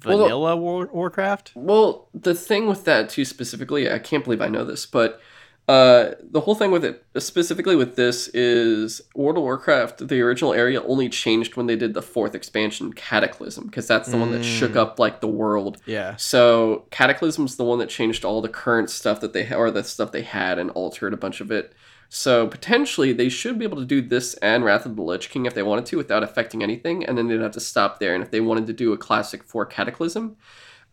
Well, 0.04 0.18
vanilla 0.18 0.56
War- 0.56 0.90
Warcraft. 0.92 1.52
Well, 1.54 2.08
the 2.14 2.34
thing 2.34 2.66
with 2.66 2.84
that 2.84 3.08
too 3.08 3.24
specifically, 3.24 3.90
I 3.90 3.98
can't 3.98 4.24
believe 4.24 4.40
I 4.42 4.48
know 4.48 4.64
this, 4.64 4.84
but 4.86 5.20
uh, 5.68 6.14
the 6.22 6.40
whole 6.42 6.54
thing 6.54 6.70
with 6.70 6.84
it, 6.84 7.04
specifically 7.18 7.74
with 7.74 7.96
this, 7.96 8.28
is 8.28 9.00
World 9.16 9.36
of 9.36 9.42
Warcraft. 9.42 10.06
The 10.06 10.20
original 10.20 10.52
area 10.54 10.80
only 10.84 11.08
changed 11.08 11.56
when 11.56 11.66
they 11.66 11.74
did 11.74 11.92
the 11.92 12.02
fourth 12.02 12.36
expansion, 12.36 12.92
Cataclysm, 12.92 13.66
because 13.66 13.88
that's 13.88 14.08
the 14.08 14.16
one 14.16 14.30
that 14.30 14.44
shook 14.44 14.72
Mm. 14.72 14.76
up 14.76 15.00
like 15.00 15.20
the 15.20 15.26
world. 15.26 15.78
Yeah. 15.84 16.14
So 16.16 16.84
Cataclysm's 16.92 17.56
the 17.56 17.64
one 17.64 17.80
that 17.80 17.88
changed 17.88 18.24
all 18.24 18.40
the 18.42 18.48
current 18.48 18.90
stuff 18.90 19.20
that 19.20 19.32
they 19.32 19.44
ha- 19.44 19.56
or 19.56 19.72
the 19.72 19.82
stuff 19.82 20.12
they 20.12 20.22
had 20.22 20.60
and 20.60 20.70
altered 20.70 21.12
a 21.12 21.16
bunch 21.16 21.40
of 21.40 21.50
it. 21.50 21.72
So 22.08 22.46
potentially 22.46 23.12
they 23.12 23.28
should 23.28 23.58
be 23.58 23.64
able 23.64 23.78
to 23.78 23.84
do 23.84 24.00
this 24.00 24.34
and 24.34 24.64
Wrath 24.64 24.86
of 24.86 24.96
the 24.96 25.02
Lich 25.02 25.28
King 25.30 25.46
if 25.46 25.54
they 25.54 25.62
wanted 25.62 25.86
to 25.86 25.96
without 25.96 26.22
affecting 26.22 26.62
anything, 26.62 27.04
and 27.04 27.18
then 27.18 27.28
they'd 27.28 27.40
have 27.40 27.52
to 27.52 27.60
stop 27.60 27.98
there. 27.98 28.14
And 28.14 28.22
if 28.22 28.30
they 28.30 28.40
wanted 28.40 28.66
to 28.68 28.72
do 28.72 28.92
a 28.92 28.98
classic 28.98 29.42
for 29.42 29.66
Cataclysm, 29.66 30.36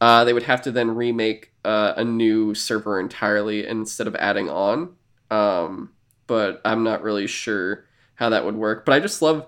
uh, 0.01 0.23
they 0.23 0.33
would 0.33 0.43
have 0.43 0.61
to 0.63 0.71
then 0.71 0.95
remake 0.95 1.53
uh, 1.63 1.93
a 1.95 2.03
new 2.03 2.53
server 2.53 2.99
entirely 2.99 3.65
instead 3.65 4.07
of 4.07 4.15
adding 4.15 4.49
on. 4.49 4.95
Um, 5.31 5.91
but 6.27 6.61
I'm 6.65 6.83
not 6.83 7.03
really 7.03 7.27
sure 7.27 7.85
how 8.15 8.29
that 8.29 8.43
would 8.45 8.55
work. 8.55 8.85
But 8.85 8.93
I 8.93 8.99
just 8.99 9.21
love 9.21 9.45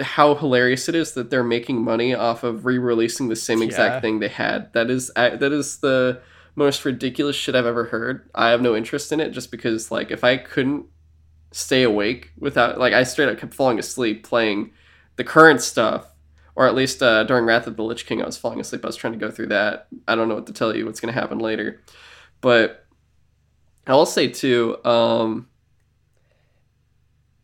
how 0.00 0.36
hilarious 0.36 0.88
it 0.88 0.94
is 0.94 1.12
that 1.14 1.30
they're 1.30 1.42
making 1.44 1.82
money 1.82 2.14
off 2.14 2.44
of 2.44 2.64
re-releasing 2.64 3.28
the 3.28 3.36
same 3.36 3.60
exact 3.62 3.96
Yeah. 3.96 4.00
thing 4.00 4.20
they 4.20 4.28
had. 4.28 4.72
That 4.72 4.88
is 4.90 5.10
that 5.16 5.42
is 5.42 5.78
the 5.78 6.20
most 6.54 6.84
ridiculous 6.84 7.36
shit 7.36 7.54
I've 7.54 7.66
ever 7.66 7.84
heard. 7.86 8.28
I 8.34 8.50
have 8.50 8.62
no 8.62 8.76
interest 8.76 9.10
in 9.12 9.18
it 9.20 9.30
just 9.30 9.50
because 9.50 9.90
like 9.90 10.10
if 10.10 10.22
I 10.22 10.36
couldn't 10.36 10.86
stay 11.52 11.82
awake 11.82 12.32
without 12.38 12.78
like 12.78 12.92
I 12.92 13.02
straight 13.02 13.28
up 13.28 13.38
kept 13.38 13.54
falling 13.54 13.78
asleep 13.78 14.24
playing 14.24 14.72
the 15.16 15.24
current 15.24 15.60
stuff 15.60 16.06
or 16.54 16.66
at 16.66 16.74
least 16.74 17.02
uh, 17.02 17.24
during 17.24 17.44
Wrath 17.44 17.66
of 17.66 17.76
the 17.76 17.82
Lich 17.82 18.06
King 18.06 18.22
I 18.22 18.26
was 18.26 18.36
falling 18.36 18.60
asleep. 18.60 18.84
I 18.84 18.88
was 18.88 18.96
trying 18.96 19.14
to 19.14 19.18
go 19.18 19.30
through 19.30 19.48
that. 19.48 19.88
I 20.06 20.14
don't 20.14 20.28
know 20.28 20.34
what 20.34 20.46
to 20.46 20.52
tell 20.52 20.74
you 20.76 20.84
what's 20.84 21.00
going 21.00 21.12
to 21.12 21.20
happen 21.20 21.38
later. 21.38 21.82
But 22.40 22.86
I'll 23.86 24.06
say 24.06 24.28
too 24.28 24.76
um 24.84 25.48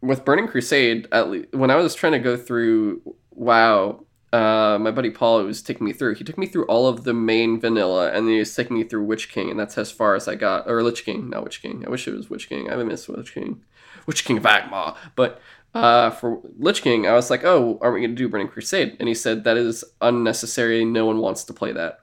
with 0.00 0.24
Burning 0.24 0.46
Crusade, 0.48 1.08
at 1.10 1.30
least 1.30 1.52
when 1.52 1.70
I 1.70 1.76
was 1.76 1.94
trying 1.94 2.12
to 2.12 2.18
go 2.18 2.36
through 2.36 3.02
WoW, 3.30 4.04
uh, 4.32 4.78
my 4.80 4.90
buddy 4.90 5.10
Paul 5.10 5.42
was 5.44 5.62
taking 5.62 5.86
me 5.86 5.92
through. 5.92 6.14
He 6.14 6.24
took 6.24 6.38
me 6.38 6.46
through 6.46 6.66
all 6.66 6.86
of 6.86 7.04
the 7.04 7.14
main 7.14 7.60
vanilla, 7.60 8.08
and 8.08 8.26
then 8.26 8.34
he 8.34 8.38
was 8.38 8.54
taking 8.54 8.76
me 8.76 8.84
through 8.84 9.04
Witch 9.04 9.30
King, 9.30 9.50
and 9.50 9.58
that's 9.58 9.78
as 9.78 9.90
far 9.90 10.14
as 10.14 10.28
I 10.28 10.34
got. 10.34 10.68
Or 10.68 10.82
Lich 10.82 11.04
King, 11.04 11.30
not 11.30 11.44
Witch 11.44 11.62
King. 11.62 11.84
I 11.86 11.90
wish 11.90 12.06
it 12.06 12.14
was 12.14 12.28
Witch 12.28 12.48
King. 12.48 12.68
I 12.68 12.72
haven't 12.72 12.88
missed 12.88 13.08
Witch 13.08 13.34
King. 13.34 13.62
Witch 14.06 14.24
King 14.24 14.38
of 14.38 14.44
Angmar. 14.44 14.96
But 15.14 15.40
uh, 15.74 16.10
for 16.10 16.40
Lich 16.58 16.82
King, 16.82 17.06
I 17.06 17.12
was 17.12 17.30
like, 17.30 17.44
oh, 17.44 17.78
are 17.82 17.92
we 17.92 18.00
going 18.00 18.10
to 18.10 18.16
do 18.16 18.28
Burning 18.28 18.48
Crusade? 18.48 18.96
And 18.98 19.08
he 19.08 19.14
said 19.14 19.44
that 19.44 19.56
is 19.56 19.84
unnecessary. 20.00 20.84
No 20.84 21.04
one 21.04 21.18
wants 21.18 21.44
to 21.44 21.52
play 21.52 21.72
that. 21.72 22.00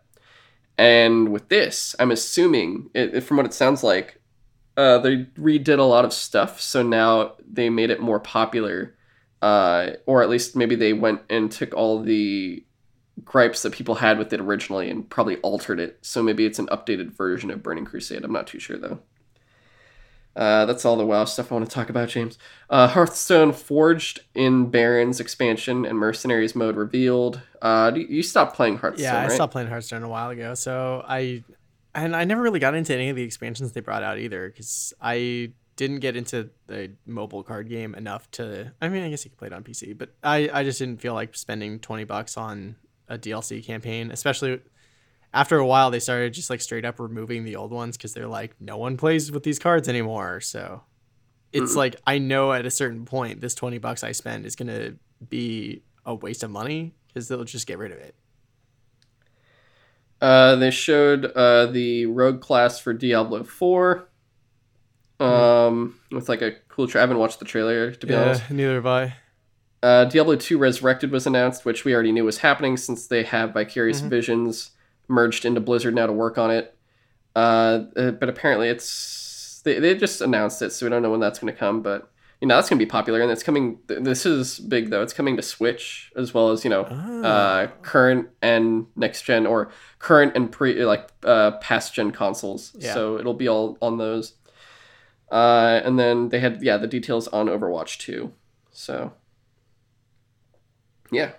And 0.77 1.31
with 1.31 1.49
this, 1.49 1.95
I'm 1.99 2.11
assuming, 2.11 2.89
it, 2.93 3.21
from 3.21 3.37
what 3.37 3.45
it 3.45 3.53
sounds 3.53 3.83
like, 3.83 4.21
uh, 4.75 4.99
they 4.99 5.25
redid 5.37 5.79
a 5.79 5.83
lot 5.83 6.05
of 6.05 6.13
stuff. 6.13 6.59
So 6.59 6.81
now 6.83 7.33
they 7.47 7.69
made 7.69 7.89
it 7.89 7.99
more 7.99 8.19
popular 8.19 8.95
uh, 9.43 9.97
or 10.05 10.23
at 10.23 10.29
least 10.29 10.55
maybe 10.55 10.73
they 10.73 10.93
went 10.93 11.21
and 11.29 11.51
took 11.51 11.73
all 11.73 12.01
the 12.01 12.63
gripes 13.25 13.61
that 13.61 13.73
people 13.73 13.95
had 13.95 14.17
with 14.17 14.31
it 14.31 14.39
originally 14.39 14.89
and 14.89 15.09
probably 15.09 15.35
altered 15.37 15.81
it. 15.81 15.99
So 16.01 16.23
maybe 16.23 16.45
it's 16.45 16.59
an 16.59 16.67
updated 16.67 17.11
version 17.11 17.51
of 17.51 17.61
Burning 17.61 17.83
Crusade. 17.83 18.23
I'm 18.23 18.31
not 18.31 18.47
too 18.47 18.59
sure 18.59 18.77
though. 18.77 18.99
Uh, 20.35 20.65
that's 20.65 20.83
all 20.83 20.95
the 20.95 21.05
WoW 21.05 21.25
stuff 21.25 21.51
I 21.51 21.55
want 21.55 21.69
to 21.69 21.73
talk 21.73 21.89
about, 21.89 22.09
James. 22.09 22.37
Uh, 22.69 22.87
Hearthstone 22.87 23.53
Forged 23.53 24.21
in 24.33 24.71
Barrens 24.71 25.19
expansion 25.19 25.85
and 25.85 25.97
Mercenaries 25.97 26.55
mode 26.55 26.75
revealed. 26.75 27.41
Uh, 27.61 27.91
you 27.95 28.23
stopped 28.23 28.55
playing 28.55 28.77
Hearthstone, 28.77 29.03
Yeah, 29.03 29.19
I 29.19 29.23
right? 29.25 29.31
stopped 29.31 29.51
playing 29.53 29.67
Hearthstone 29.67 30.01
a 30.03 30.09
while 30.09 30.31
ago. 30.31 30.55
So 30.55 31.05
I, 31.07 31.43
and 31.93 32.15
I 32.15 32.23
never 32.23 32.41
really 32.41 32.59
got 32.59 32.73
into 32.73 32.95
any 32.95 33.09
of 33.09 33.15
the 33.15 33.21
expansions 33.23 33.71
they 33.73 33.81
brought 33.81 34.01
out 34.01 34.17
either 34.17 34.47
because 34.49 34.91
I 34.99 35.51
didn't 35.75 35.99
get 35.99 36.15
into 36.15 36.49
the 36.67 36.91
mobile 37.05 37.43
card 37.43 37.69
game 37.69 37.93
enough 37.95 38.29
to. 38.31 38.71
I 38.81 38.89
mean, 38.89 39.03
I 39.03 39.09
guess 39.09 39.23
you 39.25 39.29
could 39.31 39.37
play 39.37 39.47
it 39.47 39.53
on 39.53 39.63
PC, 39.63 39.95
but 39.97 40.13
I 40.23 40.49
I 40.51 40.63
just 40.63 40.79
didn't 40.79 40.99
feel 41.01 41.13
like 41.13 41.35
spending 41.35 41.79
twenty 41.79 42.03
bucks 42.03 42.37
on 42.37 42.75
a 43.07 43.17
DLC 43.17 43.63
campaign, 43.63 44.11
especially 44.11 44.61
after 45.33 45.57
a 45.57 45.65
while 45.65 45.91
they 45.91 45.99
started 45.99 46.33
just 46.33 46.49
like 46.49 46.61
straight 46.61 46.85
up 46.85 46.99
removing 46.99 47.43
the 47.43 47.55
old 47.55 47.71
ones 47.71 47.97
because 47.97 48.13
they're 48.13 48.27
like 48.27 48.55
no 48.59 48.77
one 48.77 48.97
plays 48.97 49.31
with 49.31 49.43
these 49.43 49.59
cards 49.59 49.87
anymore. 49.89 50.39
So 50.41 50.83
it's 51.51 51.73
mm 51.73 51.77
like 51.77 51.95
I 52.05 52.17
know 52.17 52.51
at 52.51 52.65
a 52.65 52.71
certain 52.71 53.05
point 53.05 53.41
this 53.41 53.55
twenty 53.55 53.77
bucks 53.77 54.03
I 54.03 54.11
spend 54.11 54.45
is 54.45 54.55
gonna 54.55 54.95
be 55.27 55.83
a 56.05 56.13
waste 56.13 56.43
of 56.43 56.51
money 56.51 56.93
because 57.07 57.27
they'll 57.27 57.43
just 57.43 57.67
get 57.67 57.77
rid 57.77 57.91
of 57.91 57.97
it. 57.99 58.15
Uh, 60.21 60.55
they 60.55 60.71
showed 60.71 61.25
uh, 61.25 61.65
the 61.65 62.05
rogue 62.05 62.39
class 62.39 62.79
for 62.79 62.93
Diablo 62.93 63.43
4 63.43 64.07
um, 65.19 65.99
with 66.11 66.29
like 66.29 66.41
a 66.41 66.53
cool. 66.69 66.87
Tra- 66.87 67.01
I 67.01 67.03
haven't 67.03 67.17
watched 67.17 67.39
the 67.39 67.45
trailer 67.45 67.91
to 67.91 68.07
be 68.07 68.13
yeah, 68.13 68.21
honest. 68.21 68.49
Neither 68.49 68.75
have 68.75 68.85
I. 68.85 69.15
Uh, 69.81 70.05
Diablo 70.05 70.37
2 70.37 70.57
Resurrected 70.57 71.11
was 71.11 71.27
announced, 71.27 71.65
which 71.65 71.83
we 71.83 71.93
already 71.93 72.13
knew 72.13 72.23
was 72.23 72.37
happening 72.37 72.77
since 72.77 73.07
they 73.07 73.23
have 73.23 73.53
Vicarious 73.53 73.99
mm-hmm. 73.99 74.09
Visions 74.09 74.71
merged 75.07 75.45
into 75.45 75.61
Blizzard 75.61 75.95
now 75.95 76.07
to 76.07 76.13
work 76.13 76.37
on 76.37 76.51
it. 76.51 76.77
Uh, 77.35 77.85
uh, 77.95 78.11
but 78.11 78.29
apparently 78.29 78.69
it's 78.69 79.61
they, 79.63 79.79
they 79.79 79.95
just 79.95 80.21
announced 80.21 80.61
it, 80.61 80.71
so 80.71 80.85
we 80.85 80.89
don't 80.89 81.01
know 81.01 81.11
when 81.11 81.19
that's 81.19 81.39
going 81.39 81.51
to 81.51 81.57
come. 81.57 81.81
But 81.81 82.11
you 82.41 82.47
know 82.47 82.55
that's 82.55 82.69
going 82.69 82.77
to 82.77 82.85
be 82.85 82.89
popular, 82.89 83.21
and 83.21 83.31
it's 83.31 83.43
coming. 83.43 83.79
This 83.87 84.25
is 84.25 84.59
big 84.59 84.89
though. 84.89 85.01
It's 85.01 85.13
coming 85.13 85.35
to 85.37 85.41
Switch 85.41 86.11
as 86.15 86.33
well 86.33 86.51
as 86.51 86.63
you 86.63 86.69
know 86.69 86.85
oh. 86.89 87.23
uh, 87.23 87.67
current 87.81 88.29
and 88.41 88.87
next 88.95 89.23
gen 89.23 89.47
or 89.47 89.71
current 89.99 90.33
and 90.35 90.51
pre 90.51 90.85
like 90.85 91.09
uh, 91.23 91.51
past 91.57 91.93
gen 91.93 92.11
consoles. 92.11 92.75
Yeah. 92.77 92.93
So 92.93 93.17
it'll 93.17 93.33
be 93.33 93.47
all 93.47 93.77
on 93.81 93.97
those. 93.97 94.33
Uh, 95.31 95.81
and 95.83 95.97
then 95.97 96.29
they 96.29 96.39
had 96.39 96.61
yeah 96.61 96.77
the 96.77 96.87
details 96.87 97.27
on 97.29 97.47
Overwatch 97.47 97.97
2. 97.97 98.31
So 98.71 99.13
yeah. 101.11 101.31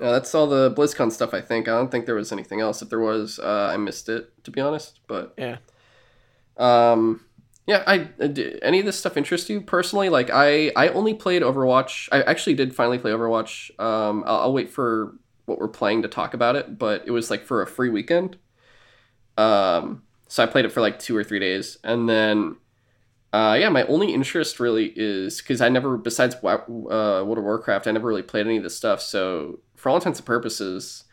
Uh, 0.00 0.12
that's 0.12 0.34
all 0.34 0.46
the 0.46 0.72
BlizzCon 0.72 1.12
stuff, 1.12 1.32
I 1.32 1.40
think. 1.40 1.68
I 1.68 1.72
don't 1.72 1.90
think 1.90 2.06
there 2.06 2.16
was 2.16 2.32
anything 2.32 2.60
else. 2.60 2.82
If 2.82 2.90
there 2.90 3.00
was, 3.00 3.38
uh, 3.38 3.70
I 3.72 3.76
missed 3.76 4.08
it, 4.08 4.32
to 4.44 4.50
be 4.50 4.60
honest. 4.60 4.98
But 5.06 5.34
yeah, 5.38 5.58
um, 6.56 7.24
yeah. 7.66 7.84
I 7.86 8.08
uh, 8.20 8.28
any 8.62 8.80
of 8.80 8.86
this 8.86 8.98
stuff 8.98 9.16
interest 9.16 9.48
you 9.48 9.60
personally? 9.60 10.08
Like, 10.08 10.30
I 10.32 10.72
I 10.74 10.88
only 10.88 11.14
played 11.14 11.42
Overwatch. 11.42 12.08
I 12.10 12.22
actually 12.22 12.54
did 12.54 12.74
finally 12.74 12.98
play 12.98 13.12
Overwatch. 13.12 13.78
Um, 13.80 14.24
I'll, 14.26 14.40
I'll 14.40 14.52
wait 14.52 14.70
for 14.70 15.14
what 15.46 15.58
we're 15.60 15.68
playing 15.68 16.02
to 16.02 16.08
talk 16.08 16.34
about 16.34 16.56
it, 16.56 16.78
but 16.78 17.04
it 17.06 17.10
was 17.12 17.30
like 17.30 17.44
for 17.44 17.62
a 17.62 17.66
free 17.66 17.90
weekend. 17.90 18.36
Um, 19.36 20.02
so 20.26 20.42
I 20.42 20.46
played 20.46 20.64
it 20.64 20.72
for 20.72 20.80
like 20.80 20.98
two 20.98 21.16
or 21.16 21.22
three 21.22 21.38
days, 21.38 21.78
and 21.84 22.08
then 22.08 22.56
uh, 23.34 23.54
yeah, 23.54 23.68
my 23.68 23.82
only 23.86 24.14
interest 24.14 24.60
really 24.60 24.92
is 24.94 25.38
because 25.40 25.60
I 25.60 25.68
never, 25.68 25.96
besides 25.96 26.36
uh, 26.36 26.38
World 26.40 27.38
of 27.38 27.42
Warcraft, 27.42 27.88
I 27.88 27.90
never 27.90 28.06
really 28.06 28.22
played 28.22 28.46
any 28.46 28.58
of 28.58 28.62
this 28.62 28.76
stuff. 28.76 29.00
So 29.00 29.58
for 29.84 29.90
all 29.90 29.96
intents 29.96 30.18
and 30.18 30.24
purposes, 30.24 31.04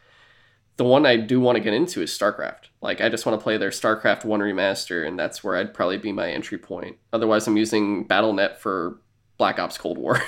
the 0.78 0.86
one 0.86 1.06
I 1.06 1.18
do 1.18 1.42
want 1.42 1.58
to 1.58 1.60
get 1.60 1.74
into 1.74 2.02
is 2.02 2.10
StarCraft. 2.18 2.70
Like 2.82 3.02
I 3.02 3.10
just 3.10 3.26
want 3.26 3.38
to 3.38 3.44
play 3.44 3.58
their 3.58 3.70
StarCraft 3.70 4.24
One 4.24 4.40
remaster, 4.40 5.06
and 5.06 5.20
that's 5.20 5.44
where 5.44 5.58
I'd 5.58 5.74
probably 5.74 5.98
be 5.98 6.14
my 6.14 6.32
entry 6.32 6.58
point. 6.58 6.96
Otherwise, 7.12 7.46
I'm 7.48 7.58
using 7.58 8.06
Battle.net 8.06 8.62
for 8.62 9.02
Black 9.38 9.60
Ops 9.60 9.78
Cold 9.78 9.98
War. 9.98 10.22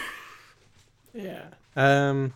yeah. 1.14 1.46
Um. 1.78 2.34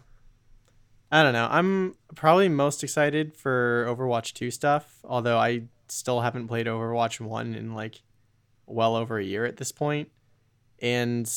I 1.12 1.24
don't 1.24 1.34
know. 1.34 1.50
I'm 1.52 1.96
probably 2.16 2.48
most 2.48 2.86
excited 2.86 3.36
for 3.36 3.86
Overwatch 3.90 4.32
2 4.34 4.50
stuff, 4.50 5.00
although 5.04 5.38
I 5.38 5.64
still 5.90 6.22
haven't 6.22 6.48
played 6.48 6.68
Overwatch 6.68 7.20
1 7.20 7.54
in 7.54 7.74
like 7.74 8.02
well 8.66 8.96
over 8.96 9.20
a 9.20 9.26
year 9.26 9.44
at 9.44 9.58
this 9.58 9.74
point, 9.74 10.10
and 10.82 11.30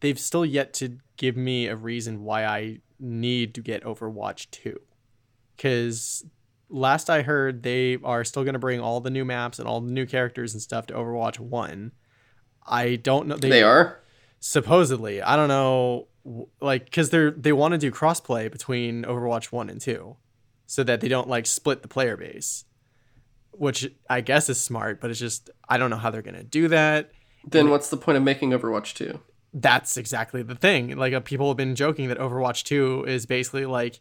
they've 0.00 0.18
still 0.18 0.46
yet 0.46 0.72
to 0.74 0.96
give 1.18 1.36
me 1.36 1.66
a 1.66 1.76
reason 1.76 2.24
why 2.24 2.46
I 2.46 2.78
need 2.98 3.54
to 3.54 3.60
get 3.60 3.84
Overwatch 3.84 4.50
2. 4.50 4.80
Cuz 5.56 6.24
last 6.68 7.08
I 7.10 7.22
heard 7.22 7.62
they 7.62 7.98
are 8.04 8.24
still 8.24 8.44
going 8.44 8.54
to 8.54 8.58
bring 8.58 8.80
all 8.80 9.00
the 9.00 9.10
new 9.10 9.24
maps 9.24 9.58
and 9.58 9.66
all 9.66 9.80
the 9.80 9.90
new 9.90 10.06
characters 10.06 10.52
and 10.52 10.62
stuff 10.62 10.86
to 10.86 10.94
Overwatch 10.94 11.38
1. 11.38 11.92
I 12.66 12.96
don't 12.96 13.26
know 13.26 13.36
they, 13.36 13.48
they 13.48 13.62
are 13.62 14.00
supposedly. 14.40 15.22
I 15.22 15.36
don't 15.36 15.48
know 15.48 16.08
like 16.60 16.90
cuz 16.92 17.10
they're 17.10 17.30
they 17.30 17.52
want 17.52 17.72
to 17.72 17.78
do 17.78 17.90
crossplay 17.90 18.50
between 18.50 19.04
Overwatch 19.04 19.46
1 19.46 19.70
and 19.70 19.80
2 19.80 20.16
so 20.66 20.84
that 20.84 21.00
they 21.00 21.08
don't 21.08 21.28
like 21.28 21.46
split 21.46 21.82
the 21.82 21.88
player 21.88 22.16
base 22.16 22.64
which 23.58 23.90
I 24.08 24.20
guess 24.20 24.48
is 24.48 24.58
smart, 24.58 25.00
but 25.00 25.10
it's 25.10 25.18
just 25.18 25.50
I 25.68 25.78
don't 25.78 25.90
know 25.90 25.96
how 25.96 26.10
they're 26.10 26.22
gonna 26.22 26.44
do 26.44 26.68
that. 26.68 27.10
Then 27.44 27.70
what's 27.70 27.90
the 27.90 27.96
point 27.96 28.16
of 28.16 28.24
making 28.24 28.50
Overwatch 28.50 28.94
2? 28.94 29.20
That's 29.54 29.96
exactly 29.96 30.42
the 30.42 30.54
thing. 30.54 30.96
Like 30.96 31.12
uh, 31.12 31.20
people 31.20 31.48
have 31.48 31.56
been 31.56 31.74
joking 31.74 32.08
that 32.08 32.18
Overwatch 32.18 32.64
2 32.64 33.04
is 33.06 33.26
basically 33.26 33.66
like 33.66 34.00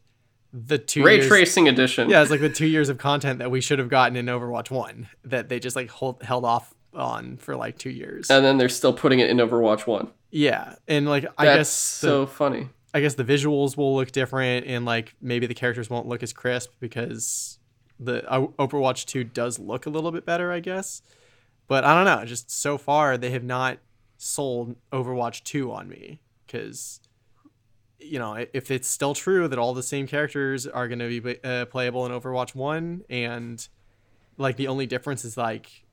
the 0.53 0.78
two 0.78 1.03
ray 1.03 1.18
years, 1.18 1.28
tracing 1.28 1.68
edition. 1.68 2.10
Yeah, 2.10 2.22
it's 2.22 2.32
like 2.32 2.41
the 2.41 2.49
two 2.49 2.68
years 2.68 2.90
of 2.90 2.98
content 2.98 3.40
that 3.40 3.52
we 3.52 3.61
should 3.61 3.80
have 3.80 3.90
gotten 3.90 4.15
in 4.15 4.26
Overwatch 4.26 4.72
1 4.72 5.07
that 5.26 5.49
they 5.49 5.60
just 5.60 5.76
like 5.76 5.90
hold, 5.90 6.22
held 6.24 6.45
off 6.45 6.74
on 6.94 7.38
for 7.38 7.56
like 7.56 7.78
two 7.78 7.90
years. 7.90 8.30
And 8.30 8.44
then 8.44 8.57
they're 8.57 8.69
still 8.69 8.94
putting 8.94 9.19
it 9.19 9.30
in 9.30 9.38
Overwatch 9.38 9.88
1. 9.88 10.10
Yeah. 10.32 10.76
And 10.88 11.07
like 11.07 11.26
I 11.38 11.45
That's 11.45 11.60
guess 11.60 11.69
so 11.69 12.26
funny. 12.26 12.69
I 12.94 13.02
guess 13.02 13.15
the 13.15 13.24
visuals 13.24 13.78
will 13.78 13.95
look 13.95 14.11
different 14.11 14.65
and 14.65 14.86
like 14.86 15.15
maybe 15.22 15.45
the 15.45 15.53
characters 15.53 15.90
won't 15.90 16.07
look 16.07 16.24
as 16.24 16.34
crisp 16.34 16.72
because 16.80 17.60
the 17.99 18.30
uh, 18.30 18.48
Overwatch 18.60 19.06
2 19.06 19.24
does 19.24 19.60
look 19.60 19.86
a 19.86 19.90
little 19.90 20.11
bit 20.11 20.26
better, 20.26 20.52
I 20.52 20.60
guess. 20.60 21.02
But 21.68 21.84
I 21.84 21.94
don't 21.94 22.06
know. 22.06 22.26
Just 22.26 22.49
so 22.49 22.78
far, 22.78 23.18
they 23.18 23.32
have 23.32 23.44
not 23.44 23.80
sold 24.18 24.76
Overwatch 24.91 25.44
2 25.44 25.72
on 25.72 25.88
me 25.88 26.22
because, 26.45 26.99
you 27.99 28.19
know, 28.19 28.45
if 28.53 28.72
it's 28.72 28.88
still 28.88 29.14
true 29.14 29.48
that 29.48 29.60
all 29.60 29.73
the 29.73 29.84
same 29.84 30.07
characters 30.07 30.68
are 30.68 30.88
going 30.88 30.99
to 30.99 31.22
be 31.22 31.44
uh, 31.44 31.65
playable 31.65 32.06
in 32.06 32.11
Overwatch 32.11 32.56
1 32.56 33.03
and 33.10 33.68
like 34.38 34.56
the 34.56 34.68
only 34.68 34.85
difference 34.85 35.26
is 35.26 35.38
like 35.38 35.85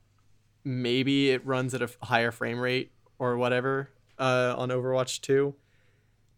maybe 0.63 1.31
it 1.31 1.45
runs 1.45 1.73
at 1.73 1.81
a 1.81 1.89
higher 2.03 2.31
frame 2.31 2.59
rate 2.59 2.91
or 3.19 3.37
whatever 3.37 3.89
uh, 4.19 4.55
on 4.57 4.69
Overwatch 4.69 5.21
2. 5.21 5.55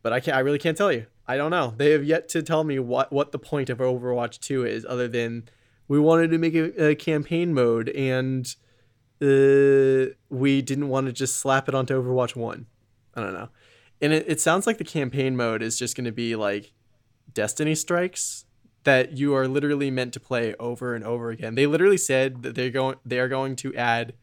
But 0.03 0.13
I 0.13 0.19
can't. 0.19 0.37
I 0.37 0.41
really 0.41 0.59
can't 0.59 0.77
tell 0.77 0.91
you. 0.91 1.07
I 1.27 1.35
don't 1.35 1.51
know. 1.51 1.73
They 1.75 1.91
have 1.91 2.03
yet 2.03 2.29
to 2.29 2.41
tell 2.41 2.63
me 2.63 2.79
what 2.79 3.11
what 3.11 3.31
the 3.31 3.39
point 3.39 3.69
of 3.69 3.79
Overwatch 3.79 4.39
2 4.39 4.65
is, 4.65 4.85
other 4.85 5.07
than 5.07 5.49
we 5.87 5.99
wanted 5.99 6.31
to 6.31 6.37
make 6.37 6.53
a, 6.53 6.89
a 6.89 6.95
campaign 6.95 7.53
mode 7.53 7.89
and 7.89 8.55
uh, 9.21 10.13
we 10.29 10.61
didn't 10.61 10.89
want 10.89 11.07
to 11.07 11.13
just 11.13 11.37
slap 11.37 11.67
it 11.67 11.75
onto 11.75 12.01
Overwatch 12.01 12.35
1. 12.35 12.65
I 13.15 13.21
don't 13.21 13.33
know. 13.33 13.49
And 14.01 14.13
it, 14.13 14.25
it 14.27 14.39
sounds 14.39 14.67
like 14.67 14.77
the 14.77 14.83
campaign 14.83 15.35
mode 15.35 15.61
is 15.61 15.79
just 15.79 15.95
going 15.95 16.05
to 16.05 16.11
be 16.11 16.35
like 16.35 16.71
Destiny 17.33 17.75
Strikes 17.75 18.45
that 18.83 19.17
you 19.17 19.35
are 19.35 19.47
literally 19.47 19.91
meant 19.91 20.13
to 20.13 20.19
play 20.19 20.53
over 20.59 20.95
and 20.95 21.03
over 21.03 21.29
again. 21.29 21.55
They 21.55 21.65
literally 21.65 21.97
said 21.97 22.43
that 22.43 22.55
they're 22.55 22.69
going 22.69 22.95
they 23.05 23.19
are 23.19 23.27
going 23.27 23.55
to 23.57 23.75
add 23.75 24.13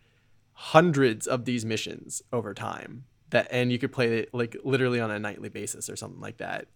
hundreds 0.53 1.27
of 1.27 1.45
these 1.45 1.65
missions 1.65 2.23
over 2.33 2.55
time 2.55 3.05
that 3.31 3.49
and 3.51 3.73
you 3.73 3.79
could 3.79 3.93
play 3.93 4.21
it 4.21 4.31
like 4.33 4.57
literally 4.65 5.01
on 5.01 5.11
a 5.11 5.19
nightly 5.19 5.49
basis 5.49 5.91
or 5.91 5.97
something 5.97 6.21
like 6.21 6.39
that. 6.39 6.69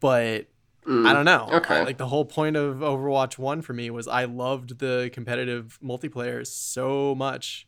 But 0.00 0.48
Mm, 0.86 1.06
I 1.06 1.12
don't 1.12 1.24
know. 1.24 1.48
Okay. 1.52 1.76
I, 1.80 1.82
like 1.84 1.98
the 1.98 2.08
whole 2.08 2.24
point 2.24 2.56
of 2.56 2.76
Overwatch 2.76 3.38
1 3.38 3.62
for 3.62 3.72
me 3.72 3.90
was 3.90 4.08
I 4.08 4.24
loved 4.24 4.78
the 4.78 5.10
competitive 5.12 5.78
multiplayer 5.82 6.46
so 6.46 7.14
much. 7.14 7.66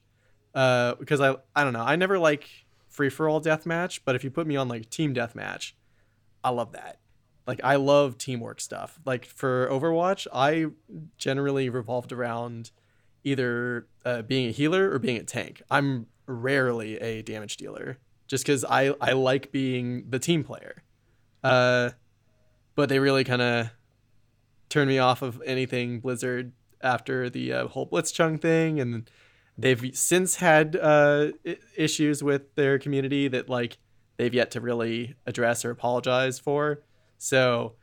Uh, 0.55 0.95
because 0.97 1.21
I 1.21 1.37
I 1.55 1.65
don't 1.65 1.73
know. 1.73 1.83
I 1.83 1.97
never 1.97 2.19
like 2.19 2.49
free 2.89 3.09
for 3.09 3.29
all 3.29 3.41
deathmatch, 3.41 4.01
but 4.05 4.15
if 4.15 4.23
you 4.25 4.31
put 4.31 4.47
me 4.47 4.57
on 4.57 4.69
like 4.69 4.91
team 4.91 5.15
deathmatch, 5.15 5.73
I 6.45 6.51
love 6.51 6.73
that. 6.73 6.99
like 7.47 7.61
I 7.65 7.77
love 7.77 8.19
teamwork 8.19 8.61
stuff. 8.61 8.99
Like 9.05 9.25
for 9.25 9.67
Overwatch, 9.69 10.27
I 10.33 10.67
generally 11.17 11.69
revolved 11.71 12.13
around 12.13 12.71
either 13.25 13.87
uh, 14.05 14.23
being 14.23 14.49
a 14.49 14.53
healer 14.53 14.91
or 14.91 14.99
being 14.99 15.17
a 15.17 15.25
tank. 15.25 15.63
I'm 15.71 16.07
rarely 16.27 16.97
a 16.99 17.23
damage 17.23 17.57
dealer 17.57 17.99
just 18.27 18.45
because 18.45 18.65
I, 18.65 18.95
I 19.01 19.13
like 19.13 19.53
being 19.53 20.07
the 20.11 20.19
team 20.19 20.45
player. 20.45 20.83
Uh, 21.43 21.91
but 22.75 22.89
they 22.89 22.99
really 22.99 23.25
kind 23.25 23.43
of 23.43 23.71
turned 24.69 24.89
me 24.89 24.99
off 24.99 25.23
of 25.23 25.43
anything 25.45 26.01
Blizzard 26.01 26.53
after 26.83 27.31
the 27.31 27.53
uh, 27.53 27.67
whole 27.69 27.87
Blitzchung 27.87 28.41
thing, 28.41 28.81
and 28.81 29.11
they've 29.57 29.91
since 29.97 30.37
had 30.37 30.77
uh, 30.77 31.29
issues 31.77 32.23
with 32.23 32.55
their 32.55 32.79
community 32.79 33.29
that 33.29 33.49
like 33.49 33.79
they've 34.17 34.35
yet 34.35 34.51
to 34.53 34.61
really 34.61 35.15
address 35.27 35.65
or 35.65 35.71
apologize 35.71 36.39
for. 36.39 36.83
So 37.19 37.75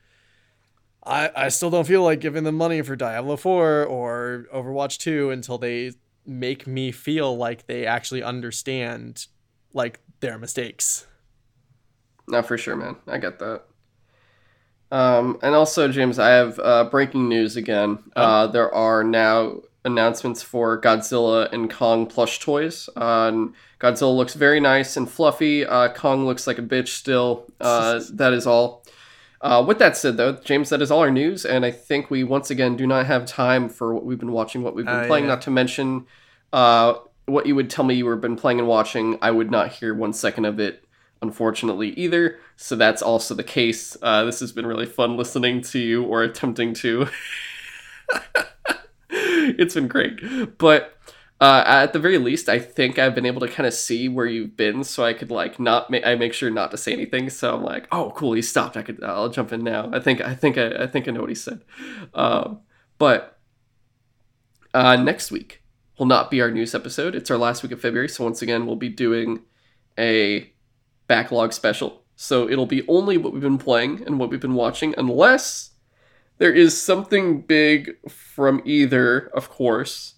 I 1.06 1.32
I 1.36 1.50
still 1.50 1.70
don't 1.70 1.88
feel 1.88 2.04
like 2.04 2.20
giving 2.20 2.44
them 2.44 2.56
money 2.56 2.82
for 2.82 2.96
Diablo 2.96 3.38
4 3.38 3.86
or 3.86 4.46
Overwatch 4.54 4.98
2 4.98 5.32
until 5.32 5.58
they 5.58 5.94
make 6.26 6.68
me 6.68 6.92
feel 6.92 7.36
like 7.38 7.68
they 7.68 7.86
actually 7.86 8.24
understand 8.24 9.28
like 9.74 10.00
their 10.20 10.38
mistakes. 10.38 11.08
No, 12.28 12.42
for 12.44 12.58
sure, 12.58 12.76
man. 12.76 12.96
I 13.08 13.18
get 13.18 13.40
that. 13.40 13.64
Um, 14.92 15.38
and 15.42 15.54
also, 15.54 15.88
James, 15.88 16.18
I 16.20 16.30
have 16.30 16.60
uh, 16.60 16.86
breaking 16.86 17.30
news 17.30 17.56
again. 17.56 18.00
Oh. 18.16 18.22
Uh, 18.22 18.48
there 18.48 18.74
are 18.74 19.04
now 19.04 19.62
announcements 19.86 20.42
for 20.42 20.80
Godzilla 20.80 21.52
and 21.52 21.70
Kong 21.70 22.06
plush 22.08 22.40
toys. 22.40 22.90
Uh, 22.96 23.32
Godzilla 23.80 24.16
looks 24.16 24.34
very 24.34 24.60
nice 24.60 24.98
and 24.98 25.10
fluffy. 25.10 25.66
Uh, 25.66 25.94
Kong 25.94 26.26
looks 26.26 26.48
like 26.48 26.58
a 26.58 26.64
bitch 26.64 26.90
still. 26.90 27.46
Uh, 27.60 28.02
that 28.14 28.34
is 28.34 28.48
all. 28.48 28.84
Uh, 29.42 29.64
with 29.66 29.80
that 29.80 29.96
said, 29.96 30.18
though, 30.18 30.34
James, 30.34 30.70
that 30.70 30.82
is 30.82 30.92
all 30.92 31.00
our 31.00 31.12
news, 31.12 31.46
and 31.46 31.66
I 31.66 31.72
think 31.72 32.12
we 32.12 32.26
once 32.26 32.52
again 32.52 32.76
do 32.76 32.86
not 32.86 33.06
have 33.06 33.26
time 33.26 33.70
for 33.70 33.94
what 33.94 34.04
we've 34.04 34.20
been 34.20 34.34
watching, 34.34 34.64
what 34.64 34.76
we've 34.76 34.86
been 34.86 35.08
playing. 35.08 35.26
Yeah. 35.26 35.30
Not 35.30 35.44
to 35.44 35.52
mention 35.52 36.08
what 36.52 37.46
you 37.46 37.56
would 37.56 37.70
tell 37.70 37.86
me 37.86 37.94
you 37.94 38.06
were 38.06 38.18
been 38.18 38.36
playing 38.36 38.60
and 38.60 38.68
watching. 38.68 39.18
I 39.22 39.32
would 39.32 39.50
not 39.50 39.72
hear 39.72 39.94
one 39.94 40.12
second 40.12 40.44
of 40.44 40.60
it 40.60 40.84
unfortunately, 41.22 41.90
either. 41.92 42.40
So 42.56 42.76
that's 42.76 43.02
also 43.02 43.34
the 43.34 43.44
case. 43.44 43.98
Uh, 44.02 44.24
this 44.26 44.40
has 44.40 44.52
been 44.52 44.66
really 44.66 44.86
fun 44.86 45.18
listening 45.18 45.62
to 45.62 45.80
you 45.80 46.04
or 46.04 46.24
attempting 46.24 46.74
to. 46.76 47.08
it's 49.10 49.74
been 49.74 49.88
great. 49.88 50.58
But 50.58 50.98
uh, 51.42 51.64
at 51.66 51.94
the 51.94 52.00
very 52.00 52.18
least, 52.18 52.50
I 52.50 52.60
think 52.60 53.00
I've 53.00 53.16
been 53.16 53.26
able 53.26 53.40
to 53.42 53.48
kind 53.48 53.66
of 53.66 53.74
see 53.74 54.10
where 54.10 54.26
you've 54.26 54.58
been, 54.58 54.84
so 54.84 55.06
I 55.06 55.14
could 55.14 55.32
like 55.32 55.60
not. 55.60 55.90
Ma- 55.90 56.00
I 56.06 56.16
make 56.16 56.34
sure 56.34 56.50
not 56.50 56.72
to 56.72 56.78
say 56.78 56.92
anything. 56.92 57.30
So 57.30 57.56
I'm 57.56 57.64
like, 57.64 57.88
oh, 57.92 58.12
cool, 58.16 58.34
he 58.34 58.42
stopped. 58.42 58.76
I 58.76 58.82
could. 58.82 59.02
I'll 59.04 59.30
jump 59.30 59.54
in 59.54 59.64
now. 59.64 59.90
I 59.94 60.00
think. 60.00 60.22
I 60.22 60.36
think. 60.36 60.58
I, 60.58 60.84
I 60.84 60.88
think 60.88 61.08
I 61.08 61.12
know 61.12 61.22
what 61.22 61.30
he 61.30 61.36
said. 61.36 61.62
Um, 62.14 62.60
but 62.98 63.40
uh, 64.74 64.98
next 64.98 65.32
week 65.32 65.64
will 65.98 66.06
not 66.06 66.30
be 66.30 66.42
our 66.42 66.52
news 66.52 66.76
episode. 66.76 67.16
It's 67.16 67.32
our 67.32 67.38
last 67.38 67.64
week 67.64 67.72
of 67.72 67.82
February, 67.82 68.10
so 68.10 68.26
once 68.26 68.42
again, 68.42 68.66
we'll 68.66 68.76
be 68.76 68.90
doing 68.90 69.42
a 69.98 70.52
backlog 71.10 71.52
special. 71.52 72.04
So 72.16 72.50
it'll 72.50 72.66
be 72.66 72.88
only 72.88 73.18
what 73.18 73.34
we've 73.34 73.42
been 73.42 73.58
playing 73.58 74.04
and 74.06 74.18
what 74.18 74.30
we've 74.30 74.40
been 74.40 74.54
watching, 74.54 74.94
unless 74.98 75.72
there 76.38 76.54
is 76.54 76.82
something 76.82 77.42
big 77.42 77.98
from 78.10 78.62
either, 78.64 79.30
of 79.34 79.50
course, 79.50 80.16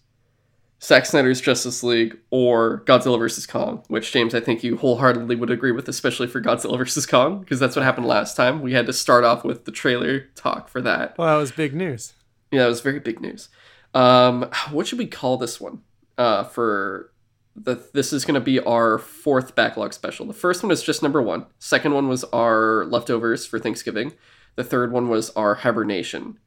Zack 0.84 1.06
Snyder's 1.06 1.42
Justice 1.42 1.84
League 1.84 2.18
or 2.32 2.84
Godzilla 2.86 3.20
vs. 3.20 3.46
Kong, 3.46 3.84
which, 3.88 4.12
James, 4.12 4.34
I 4.34 4.40
think 4.40 4.64
you 4.64 4.78
wholeheartedly 4.78 5.36
would 5.36 5.52
agree 5.52 5.72
with, 5.72 5.88
especially 5.88 6.28
for 6.28 6.42
Godzilla 6.42 6.78
vs. 6.78 7.06
Kong, 7.06 7.40
because 7.40 7.60
that's 7.60 7.76
what 7.76 7.86
happened 7.86 8.08
last 8.08 8.36
time. 8.36 8.62
We 8.62 8.74
had 8.74 8.88
to 8.88 8.94
start 8.94 9.24
off 9.24 9.44
with 9.44 9.66
the 9.66 9.72
trailer 9.72 10.22
talk 10.34 10.70
for 10.70 10.82
that. 10.82 11.18
Well, 11.18 11.28
that 11.28 11.40
was 11.40 11.52
big 11.52 11.76
news. 11.76 12.14
Yeah, 12.52 12.66
it 12.66 12.70
was 12.70 12.82
very 12.82 13.00
big 13.00 13.22
news. 13.22 13.50
Um, 13.94 14.50
what 14.72 14.88
should 14.88 14.98
we 14.98 15.06
call 15.06 15.38
this 15.38 15.62
one 15.62 15.84
uh, 16.18 16.46
for 16.46 17.11
the, 17.56 17.84
this 17.94 18.14
is 18.14 18.26
going 18.26 18.36
to 18.36 18.42
be 18.42 18.60
our 18.60 18.98
fourth 18.98 19.56
backlog 19.56 19.94
special. 19.94 20.26
The 20.26 20.34
first 20.34 20.64
one 20.64 20.72
is 20.72 20.84
just 20.84 21.04
number 21.04 21.22
one. 21.22 21.46
Second 21.60 21.94
one 21.94 22.08
was 22.08 22.24
our 22.26 22.86
leftovers 22.86 23.46
for 23.46 23.60
Thanksgiving. 23.60 24.14
The 24.56 24.64
third 24.64 24.92
one 24.92 25.10
was 25.10 25.30
our 25.32 25.56
hibernation. 25.56 26.40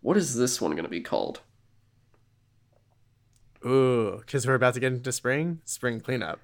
What 0.00 0.16
is 0.16 0.36
this 0.36 0.60
one 0.60 0.72
going 0.72 0.84
to 0.84 0.90
be 0.90 1.00
called? 1.00 1.40
Ooh, 3.64 4.18
because 4.20 4.46
we're 4.46 4.54
about 4.54 4.74
to 4.74 4.80
get 4.80 4.92
into 4.92 5.12
spring. 5.12 5.60
Spring 5.64 6.00
cleanup. 6.00 6.40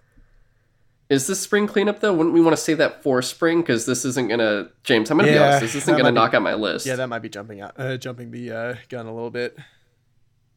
Is 1.09 1.27
this 1.27 1.41
spring 1.41 1.67
cleanup 1.67 2.01
though? 2.01 2.15
Wouldn't 2.15 2.33
we 2.33 2.41
want 2.41 2.57
to 2.57 2.63
say 2.63 2.73
that 2.75 3.03
for 3.03 3.21
spring? 3.21 3.61
Because 3.61 3.85
this 3.85 4.05
isn't 4.05 4.29
gonna, 4.29 4.71
James. 4.83 5.11
I'm 5.11 5.19
gonna 5.19 5.31
yeah, 5.31 5.39
be 5.39 5.45
honest. 5.45 5.61
This 5.61 5.75
isn't 5.83 5.99
gonna 5.99 6.11
knock 6.11 6.31
be, 6.31 6.39
out 6.39 6.43
my 6.43 6.55
list. 6.55 6.87
Yeah, 6.87 6.97
that 6.97 7.09
might 7.09 7.19
be 7.19 7.29
jumping 7.29 7.61
out, 7.61 7.75
uh, 7.77 7.99
jumping 7.99 8.31
the 8.31 8.51
uh, 8.51 8.75
gun 8.89 9.07
a 9.07 9.13
little 9.13 9.31
bit. 9.31 9.59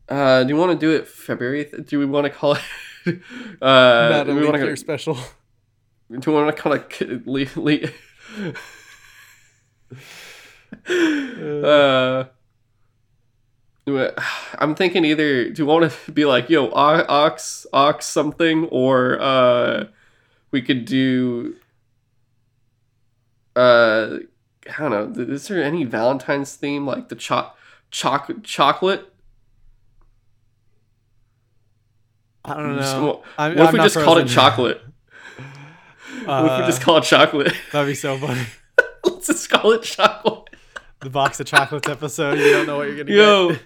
Uh, 0.07 0.43
do 0.43 0.49
you 0.49 0.55
want 0.55 0.71
to 0.71 0.77
do 0.77 0.95
it 0.95 1.09
February? 1.09 1.69
Do 1.85 1.99
we 1.99 2.05
want 2.05 2.23
to 2.25 2.29
call 2.29 2.53
it? 2.53 2.61
uh, 3.61 4.09
Not 4.11 4.29
a 4.29 4.33
we 4.33 4.45
want 4.45 4.57
to 4.57 4.75
special. 4.75 5.15
Do 6.11 6.19
you 6.25 6.33
want 6.33 6.55
to 6.55 6.61
kind 6.61 7.11
of 7.11 7.27
leave? 7.27 7.57
leave 7.57 7.93
uh, 10.87 12.25
I'm 14.59 14.75
thinking 14.75 15.05
either 15.05 15.49
do 15.49 15.61
you 15.61 15.65
want 15.65 15.91
to 15.91 16.11
be 16.11 16.25
like 16.25 16.49
yo 16.49 16.71
ox 16.71 17.65
ox 17.71 18.05
something 18.05 18.65
or 18.65 19.19
uh 19.19 19.85
we 20.51 20.61
could 20.61 20.85
do 20.85 21.55
uh 23.55 24.17
I 24.67 24.89
don't 24.89 25.17
know 25.17 25.23
is 25.23 25.47
there 25.47 25.63
any 25.63 25.83
Valentine's 25.83 26.55
theme 26.55 26.85
like 26.85 27.09
the 27.09 27.15
cho- 27.15 27.51
choc- 27.91 28.43
chocolate 28.43 29.11
I 32.47 32.53
don't 32.55 32.75
know. 32.75 33.23
I'm, 33.37 33.55
what 33.55 33.61
if 33.61 33.67
I'm 33.67 33.73
we 33.73 33.79
just 33.79 33.95
called 33.95 34.17
it 34.19 34.27
chocolate? 34.27 34.81
Uh, 35.37 35.41
what 36.25 36.51
if 36.51 36.59
we 36.61 36.65
just 36.67 36.81
call 36.81 36.97
it 36.97 37.03
chocolate? 37.03 37.53
That'd 37.71 37.87
be 37.87 37.95
so 37.95 38.17
funny. 38.17 38.45
Let's 39.03 39.27
just 39.27 39.49
call 39.49 39.71
it 39.71 39.83
chocolate. 39.83 40.49
The 41.01 41.09
box 41.09 41.39
of 41.39 41.47
chocolates 41.47 41.87
episode. 41.87 42.39
You 42.39 42.51
don't 42.51 42.67
know 42.67 42.77
what 42.77 42.87
you're 42.87 42.97
gonna 42.97 43.09
get. 43.09 43.15
Yo. 43.15 43.49
get. 43.49 43.61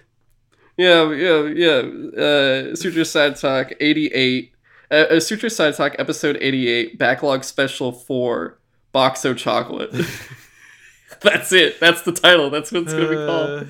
Yeah, 0.76 1.12
yeah, 1.12 1.42
yeah. 1.42 2.22
Uh, 2.22 2.74
Sutro 2.74 3.02
Side 3.02 3.36
Talk 3.36 3.72
88. 3.80 4.52
Uh, 4.90 4.94
uh, 4.94 5.20
Sutro 5.20 5.48
Side 5.48 5.74
Talk 5.74 5.94
episode 5.98 6.38
88. 6.40 6.98
Backlog 6.98 7.44
special 7.44 7.92
for 7.92 8.58
Boxo 8.94 9.36
Chocolate. 9.36 9.90
That's 11.20 11.52
it. 11.52 11.80
That's 11.80 12.02
the 12.02 12.12
title. 12.12 12.50
That's 12.50 12.72
what 12.72 12.82
it's 12.84 12.92
gonna 12.92 13.08
be 13.08 13.16
called. 13.16 13.68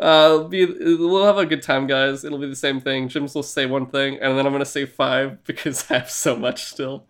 Uh, 0.00 0.44
be 0.44 0.64
we'll 0.64 1.26
have 1.26 1.36
a 1.36 1.44
good 1.44 1.62
time, 1.62 1.86
guys. 1.86 2.24
It'll 2.24 2.38
be 2.38 2.48
the 2.48 2.56
same 2.56 2.80
thing. 2.80 3.08
Jims 3.08 3.34
will 3.34 3.42
say 3.42 3.66
one 3.66 3.84
thing, 3.86 4.18
and 4.18 4.36
then 4.36 4.46
I'm 4.46 4.52
gonna 4.52 4.64
say 4.64 4.86
five 4.86 5.44
because 5.44 5.90
I 5.90 5.98
have 5.98 6.10
so 6.10 6.34
much 6.36 6.64
still. 6.64 7.06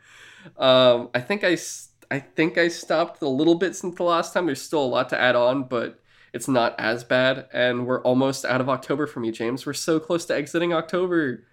Um, 0.58 1.08
I 1.14 1.20
think 1.20 1.44
I 1.44 1.56
I 2.10 2.18
think 2.18 2.58
I 2.58 2.66
stopped 2.66 3.22
a 3.22 3.28
little 3.28 3.54
bit 3.54 3.76
since 3.76 3.94
the 3.96 4.02
last 4.02 4.34
time. 4.34 4.46
There's 4.46 4.60
still 4.60 4.82
a 4.82 4.86
lot 4.86 5.08
to 5.10 5.20
add 5.20 5.36
on, 5.36 5.64
but 5.64 6.00
it's 6.32 6.48
not 6.48 6.74
as 6.78 7.04
bad. 7.04 7.46
And 7.52 7.86
we're 7.86 8.02
almost 8.02 8.44
out 8.44 8.60
of 8.60 8.68
October 8.68 9.06
for 9.06 9.20
me, 9.20 9.30
James. 9.30 9.64
We're 9.64 9.72
so 9.72 10.00
close 10.00 10.24
to 10.26 10.34
exiting 10.34 10.72
October. 10.72 11.44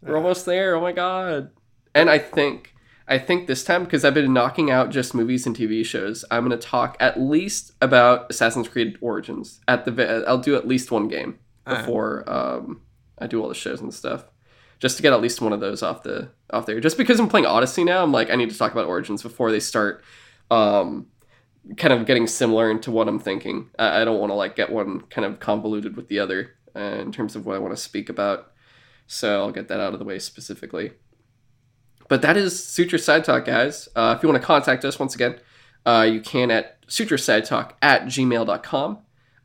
We're 0.00 0.16
almost 0.16 0.46
there. 0.46 0.74
Oh 0.74 0.80
my 0.80 0.92
god! 0.92 1.50
And 1.94 2.08
I 2.08 2.18
think 2.18 2.74
I 3.08 3.18
think 3.18 3.46
this 3.46 3.64
time, 3.64 3.84
because 3.84 4.04
I've 4.04 4.14
been 4.14 4.32
knocking 4.34 4.70
out 4.70 4.90
just 4.90 5.14
movies 5.14 5.46
and 5.46 5.56
TV 5.56 5.84
shows, 5.84 6.24
I'm 6.30 6.46
going 6.46 6.58
to 6.58 6.66
talk 6.66 6.96
at 7.00 7.18
least 7.18 7.72
about 7.80 8.30
Assassin's 8.30 8.68
Creed 8.68 8.98
Origins. 9.00 9.60
At 9.66 9.84
the, 9.86 10.24
I'll 10.28 10.38
do 10.38 10.56
at 10.56 10.68
least 10.68 10.90
one 10.90 11.08
game 11.08 11.38
before 11.64 12.24
um, 12.30 12.82
I 13.18 13.26
do 13.26 13.42
all 13.42 13.48
the 13.48 13.54
shows 13.54 13.80
and 13.80 13.92
stuff, 13.92 14.24
just 14.78 14.96
to 14.96 15.02
get 15.02 15.12
at 15.12 15.20
least 15.20 15.40
one 15.40 15.52
of 15.52 15.60
those 15.60 15.82
off 15.82 16.02
the 16.02 16.30
off 16.50 16.66
there. 16.66 16.80
Just 16.80 16.98
because 16.98 17.18
I'm 17.18 17.28
playing 17.28 17.46
Odyssey 17.46 17.84
now, 17.84 18.02
I'm 18.02 18.12
like 18.12 18.30
I 18.30 18.36
need 18.36 18.50
to 18.50 18.58
talk 18.58 18.72
about 18.72 18.86
Origins 18.86 19.22
before 19.22 19.50
they 19.50 19.60
start, 19.60 20.02
um, 20.50 21.06
kind 21.76 21.92
of 21.92 22.06
getting 22.06 22.26
similar 22.26 22.70
into 22.70 22.90
what 22.90 23.08
I'm 23.08 23.18
thinking. 23.18 23.70
I, 23.78 24.02
I 24.02 24.04
don't 24.04 24.20
want 24.20 24.30
to 24.30 24.34
like 24.34 24.56
get 24.56 24.70
one 24.70 25.00
kind 25.02 25.24
of 25.24 25.40
convoluted 25.40 25.96
with 25.96 26.08
the 26.08 26.18
other 26.18 26.54
uh, 26.76 26.80
in 27.00 27.12
terms 27.12 27.36
of 27.36 27.46
what 27.46 27.56
I 27.56 27.58
want 27.58 27.74
to 27.74 27.82
speak 27.82 28.08
about. 28.08 28.52
So 29.06 29.40
I'll 29.40 29.52
get 29.52 29.68
that 29.68 29.80
out 29.80 29.94
of 29.94 29.98
the 29.98 30.04
way 30.04 30.18
specifically. 30.18 30.92
But 32.08 32.22
that 32.22 32.36
is 32.36 32.64
Sutro 32.64 32.98
Side 32.98 33.24
Talk, 33.24 33.44
guys. 33.44 33.88
Uh, 33.94 34.14
if 34.16 34.22
you 34.22 34.28
want 34.28 34.40
to 34.40 34.46
contact 34.46 34.84
us 34.84 34.98
once 34.98 35.14
again, 35.14 35.38
uh, 35.86 36.08
you 36.10 36.20
can 36.20 36.50
at 36.50 36.80
sutrosidetalk 36.86 37.72
at 37.82 38.04
gmail.com. 38.04 38.98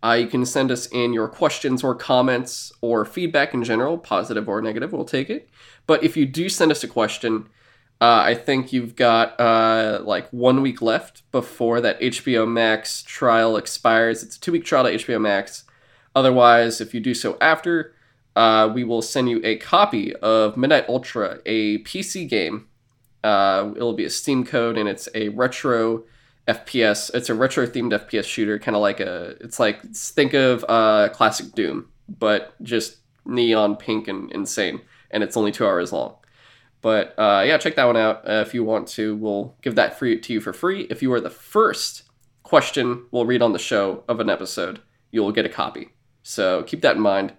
Uh, 0.03 0.13
you 0.13 0.27
can 0.27 0.45
send 0.45 0.71
us 0.71 0.87
in 0.87 1.13
your 1.13 1.29
questions 1.29 1.83
or 1.83 1.95
comments 1.95 2.73
or 2.81 3.05
feedback 3.05 3.53
in 3.53 3.63
general, 3.63 3.97
positive 3.97 4.49
or 4.49 4.61
negative, 4.61 4.91
we'll 4.91 5.05
take 5.05 5.29
it. 5.29 5.49
But 5.87 6.03
if 6.03 6.17
you 6.17 6.25
do 6.25 6.49
send 6.49 6.71
us 6.71 6.83
a 6.83 6.89
question, 6.89 7.47
uh, 8.01 8.21
I 8.25 8.35
think 8.35 8.73
you've 8.73 8.97
got 8.97 9.39
uh, 9.39 10.01
like 10.03 10.29
one 10.31 10.61
week 10.61 10.81
left 10.81 11.29
before 11.31 11.79
that 11.79 12.01
HBO 12.01 12.45
Max 12.49 13.01
trial 13.03 13.55
expires. 13.55 14.23
It's 14.23 14.35
a 14.35 14.39
two 14.39 14.51
week 14.51 14.65
trial 14.65 14.83
to 14.83 14.93
HBO 14.93 15.21
Max. 15.21 15.63
Otherwise, 16.13 16.81
if 16.81 16.93
you 16.93 16.99
do 16.99 17.13
so 17.13 17.37
after, 17.39 17.95
uh, 18.35 18.71
we 18.73 18.83
will 18.83 19.01
send 19.01 19.29
you 19.29 19.41
a 19.43 19.57
copy 19.57 20.15
of 20.17 20.57
Midnight 20.57 20.87
Ultra, 20.89 21.39
a 21.45 21.79
PC 21.79 22.27
game. 22.27 22.67
Uh, 23.23 23.71
it'll 23.75 23.93
be 23.93 24.05
a 24.05 24.09
Steam 24.09 24.45
code, 24.45 24.77
and 24.77 24.89
it's 24.89 25.07
a 25.13 25.29
retro 25.29 26.03
FPS. 26.47 27.13
It's 27.13 27.29
a 27.29 27.35
retro 27.35 27.65
themed 27.65 27.91
FPS 27.91 28.25
shooter, 28.25 28.59
kind 28.59 28.75
of 28.75 28.81
like 28.81 28.99
a. 28.99 29.35
It's 29.39 29.59
like 29.59 29.81
think 29.93 30.33
of 30.33 30.65
uh, 30.67 31.09
classic 31.09 31.53
Doom, 31.53 31.89
but 32.09 32.53
just 32.61 32.97
neon 33.25 33.75
pink 33.75 34.07
and 34.07 34.31
insane, 34.31 34.81
and 35.11 35.23
it's 35.23 35.37
only 35.37 35.51
two 35.51 35.65
hours 35.65 35.93
long. 35.93 36.15
But 36.81 37.17
uh, 37.17 37.43
yeah, 37.45 37.57
check 37.57 37.75
that 37.75 37.85
one 37.85 37.95
out 37.95 38.27
uh, 38.27 38.43
if 38.45 38.53
you 38.53 38.63
want 38.63 38.87
to. 38.89 39.15
We'll 39.15 39.55
give 39.61 39.75
that 39.75 39.97
free 39.97 40.19
to 40.19 40.33
you 40.33 40.41
for 40.41 40.51
free. 40.51 40.81
If 40.89 41.01
you 41.01 41.13
are 41.13 41.21
the 41.21 41.29
first 41.29 42.03
question 42.43 43.05
we'll 43.11 43.25
read 43.25 43.41
on 43.41 43.53
the 43.53 43.59
show 43.59 44.03
of 44.09 44.19
an 44.19 44.29
episode, 44.29 44.81
you'll 45.11 45.31
get 45.31 45.45
a 45.45 45.49
copy. 45.49 45.89
So 46.23 46.63
keep 46.63 46.81
that 46.81 46.97
in 46.97 47.01
mind. 47.01 47.33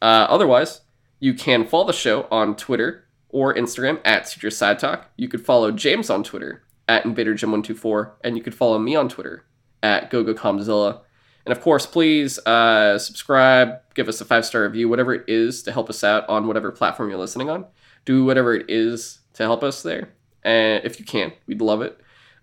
Uh, 0.00 0.26
otherwise, 0.28 0.82
you 1.20 1.34
can 1.34 1.66
follow 1.66 1.86
the 1.86 1.92
show 1.92 2.26
on 2.30 2.56
Twitter 2.56 3.04
or 3.28 3.54
Instagram 3.54 4.00
at 4.04 4.28
Sutro 4.28 4.50
Side 4.50 4.78
Talk. 4.78 5.10
You 5.16 5.28
could 5.28 5.44
follow 5.44 5.70
James 5.70 6.10
on 6.10 6.22
Twitter 6.22 6.62
at 6.88 7.04
InvaderJim124, 7.04 8.12
and 8.24 8.36
you 8.36 8.42
could 8.42 8.54
follow 8.54 8.78
me 8.78 8.94
on 8.94 9.08
Twitter 9.08 9.44
at 9.82 10.10
GoGoKamzilla. 10.10 11.00
And 11.44 11.56
of 11.56 11.62
course, 11.62 11.86
please 11.86 12.38
uh, 12.40 12.98
subscribe, 12.98 13.80
give 13.94 14.08
us 14.08 14.20
a 14.20 14.24
five 14.24 14.44
star 14.44 14.62
review, 14.62 14.88
whatever 14.88 15.14
it 15.14 15.24
is 15.28 15.62
to 15.62 15.72
help 15.72 15.88
us 15.88 16.02
out 16.02 16.28
on 16.28 16.46
whatever 16.46 16.72
platform 16.72 17.08
you're 17.08 17.18
listening 17.18 17.48
on. 17.48 17.66
Do 18.04 18.24
whatever 18.24 18.54
it 18.54 18.68
is 18.68 19.20
to 19.34 19.44
help 19.44 19.62
us 19.62 19.82
there. 19.82 20.10
And 20.42 20.84
if 20.84 20.98
you 20.98 21.04
can, 21.04 21.32
we'd 21.46 21.60
love 21.60 21.82
it. 21.82 22.00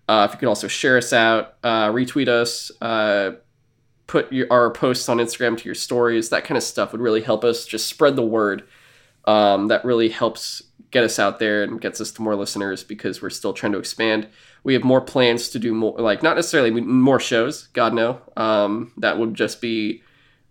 Uh, 0.08 0.26
if 0.28 0.34
you 0.34 0.38
can 0.38 0.48
also 0.48 0.68
share 0.68 0.98
us 0.98 1.12
out, 1.12 1.56
uh, 1.62 1.88
retweet 1.88 2.28
us, 2.28 2.70
uh, 2.80 3.32
put 4.06 4.32
your, 4.32 4.46
our 4.50 4.70
posts 4.70 5.08
on 5.08 5.18
Instagram 5.18 5.56
to 5.58 5.64
your 5.64 5.74
stories, 5.74 6.28
that 6.30 6.44
kind 6.44 6.56
of 6.56 6.62
stuff 6.62 6.92
would 6.92 7.00
really 7.00 7.22
help 7.22 7.44
us 7.44 7.66
just 7.66 7.86
spread 7.86 8.16
the 8.16 8.22
word. 8.22 8.64
Um, 9.26 9.68
that 9.68 9.84
really 9.84 10.10
helps 10.10 10.62
get 10.90 11.04
us 11.04 11.18
out 11.18 11.38
there 11.38 11.62
and 11.62 11.80
gets 11.80 12.00
us 12.00 12.12
to 12.12 12.22
more 12.22 12.36
listeners 12.36 12.84
because 12.84 13.22
we're 13.22 13.30
still 13.30 13.52
trying 13.52 13.72
to 13.72 13.78
expand. 13.78 14.28
We 14.62 14.74
have 14.74 14.84
more 14.84 15.00
plans 15.00 15.48
to 15.50 15.58
do 15.58 15.74
more, 15.74 15.98
like 15.98 16.22
not 16.22 16.36
necessarily 16.36 16.70
more 16.70 17.18
shows. 17.18 17.68
God 17.68 17.94
no, 17.94 18.20
um, 18.36 18.92
that 18.98 19.18
would 19.18 19.34
just 19.34 19.60
be 19.60 20.02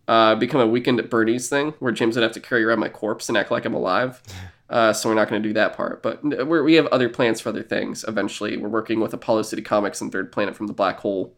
uh, 0.08 0.36
become 0.36 0.60
a 0.60 0.68
weekend 0.68 1.00
at 1.00 1.10
Bernie's 1.10 1.48
thing 1.50 1.74
where 1.80 1.92
James 1.92 2.16
would 2.16 2.24
have 2.24 2.34
to 2.34 2.40
carry 2.40 2.64
around 2.64 2.80
my 2.80 2.90
corpse 2.90 3.30
and 3.30 3.38
act 3.38 3.52
like 3.52 3.66
I'm 3.66 3.74
alive. 3.74 4.22
Uh, 4.70 4.92
so 4.92 5.08
we're 5.08 5.14
not 5.14 5.30
going 5.30 5.40
to 5.40 5.48
do 5.48 5.54
that 5.54 5.76
part. 5.78 6.02
But 6.02 6.24
we 6.48 6.74
have 6.76 6.88
other 6.88 7.08
plans 7.08 7.40
for 7.40 7.50
other 7.50 7.62
things. 7.62 8.04
Eventually, 8.08 8.58
we're 8.58 8.70
working 8.70 9.00
with 9.00 9.14
Apollo 9.14 9.44
City 9.44 9.62
Comics 9.62 10.02
and 10.02 10.12
Third 10.12 10.32
Planet 10.32 10.56
from 10.56 10.66
the 10.66 10.74
Black 10.74 10.98
Hole 10.98 11.36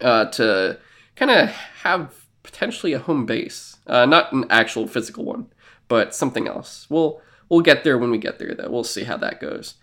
uh, 0.00 0.26
to 0.26 0.78
kind 1.16 1.30
of 1.30 1.50
have 1.50 2.26
potentially 2.42 2.92
a 2.92 2.98
home 2.98 3.26
base, 3.26 3.76
uh, 3.86 4.06
not 4.06 4.32
an 4.32 4.44
actual 4.50 4.86
physical 4.86 5.24
one, 5.24 5.46
but 5.88 6.14
something 6.14 6.48
else. 6.48 6.86
We'll 6.88 7.20
we'll 7.48 7.60
get 7.60 7.84
there 7.84 7.98
when 7.98 8.10
we 8.10 8.18
get 8.18 8.38
there. 8.38 8.54
Though 8.54 8.70
we'll 8.70 8.84
see 8.84 9.04
how 9.04 9.16
that 9.18 9.40
goes. 9.40 9.74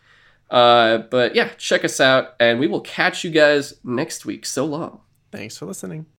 Uh, 0.49 0.97
but 0.97 1.35
yeah, 1.35 1.49
check 1.57 1.85
us 1.85 1.99
out, 1.99 2.33
and 2.39 2.59
we 2.59 2.67
will 2.67 2.81
catch 2.81 3.23
you 3.23 3.31
guys 3.31 3.75
next 3.83 4.25
week. 4.25 4.45
So 4.45 4.65
long. 4.65 5.01
Thanks 5.31 5.57
for 5.57 5.65
listening. 5.65 6.07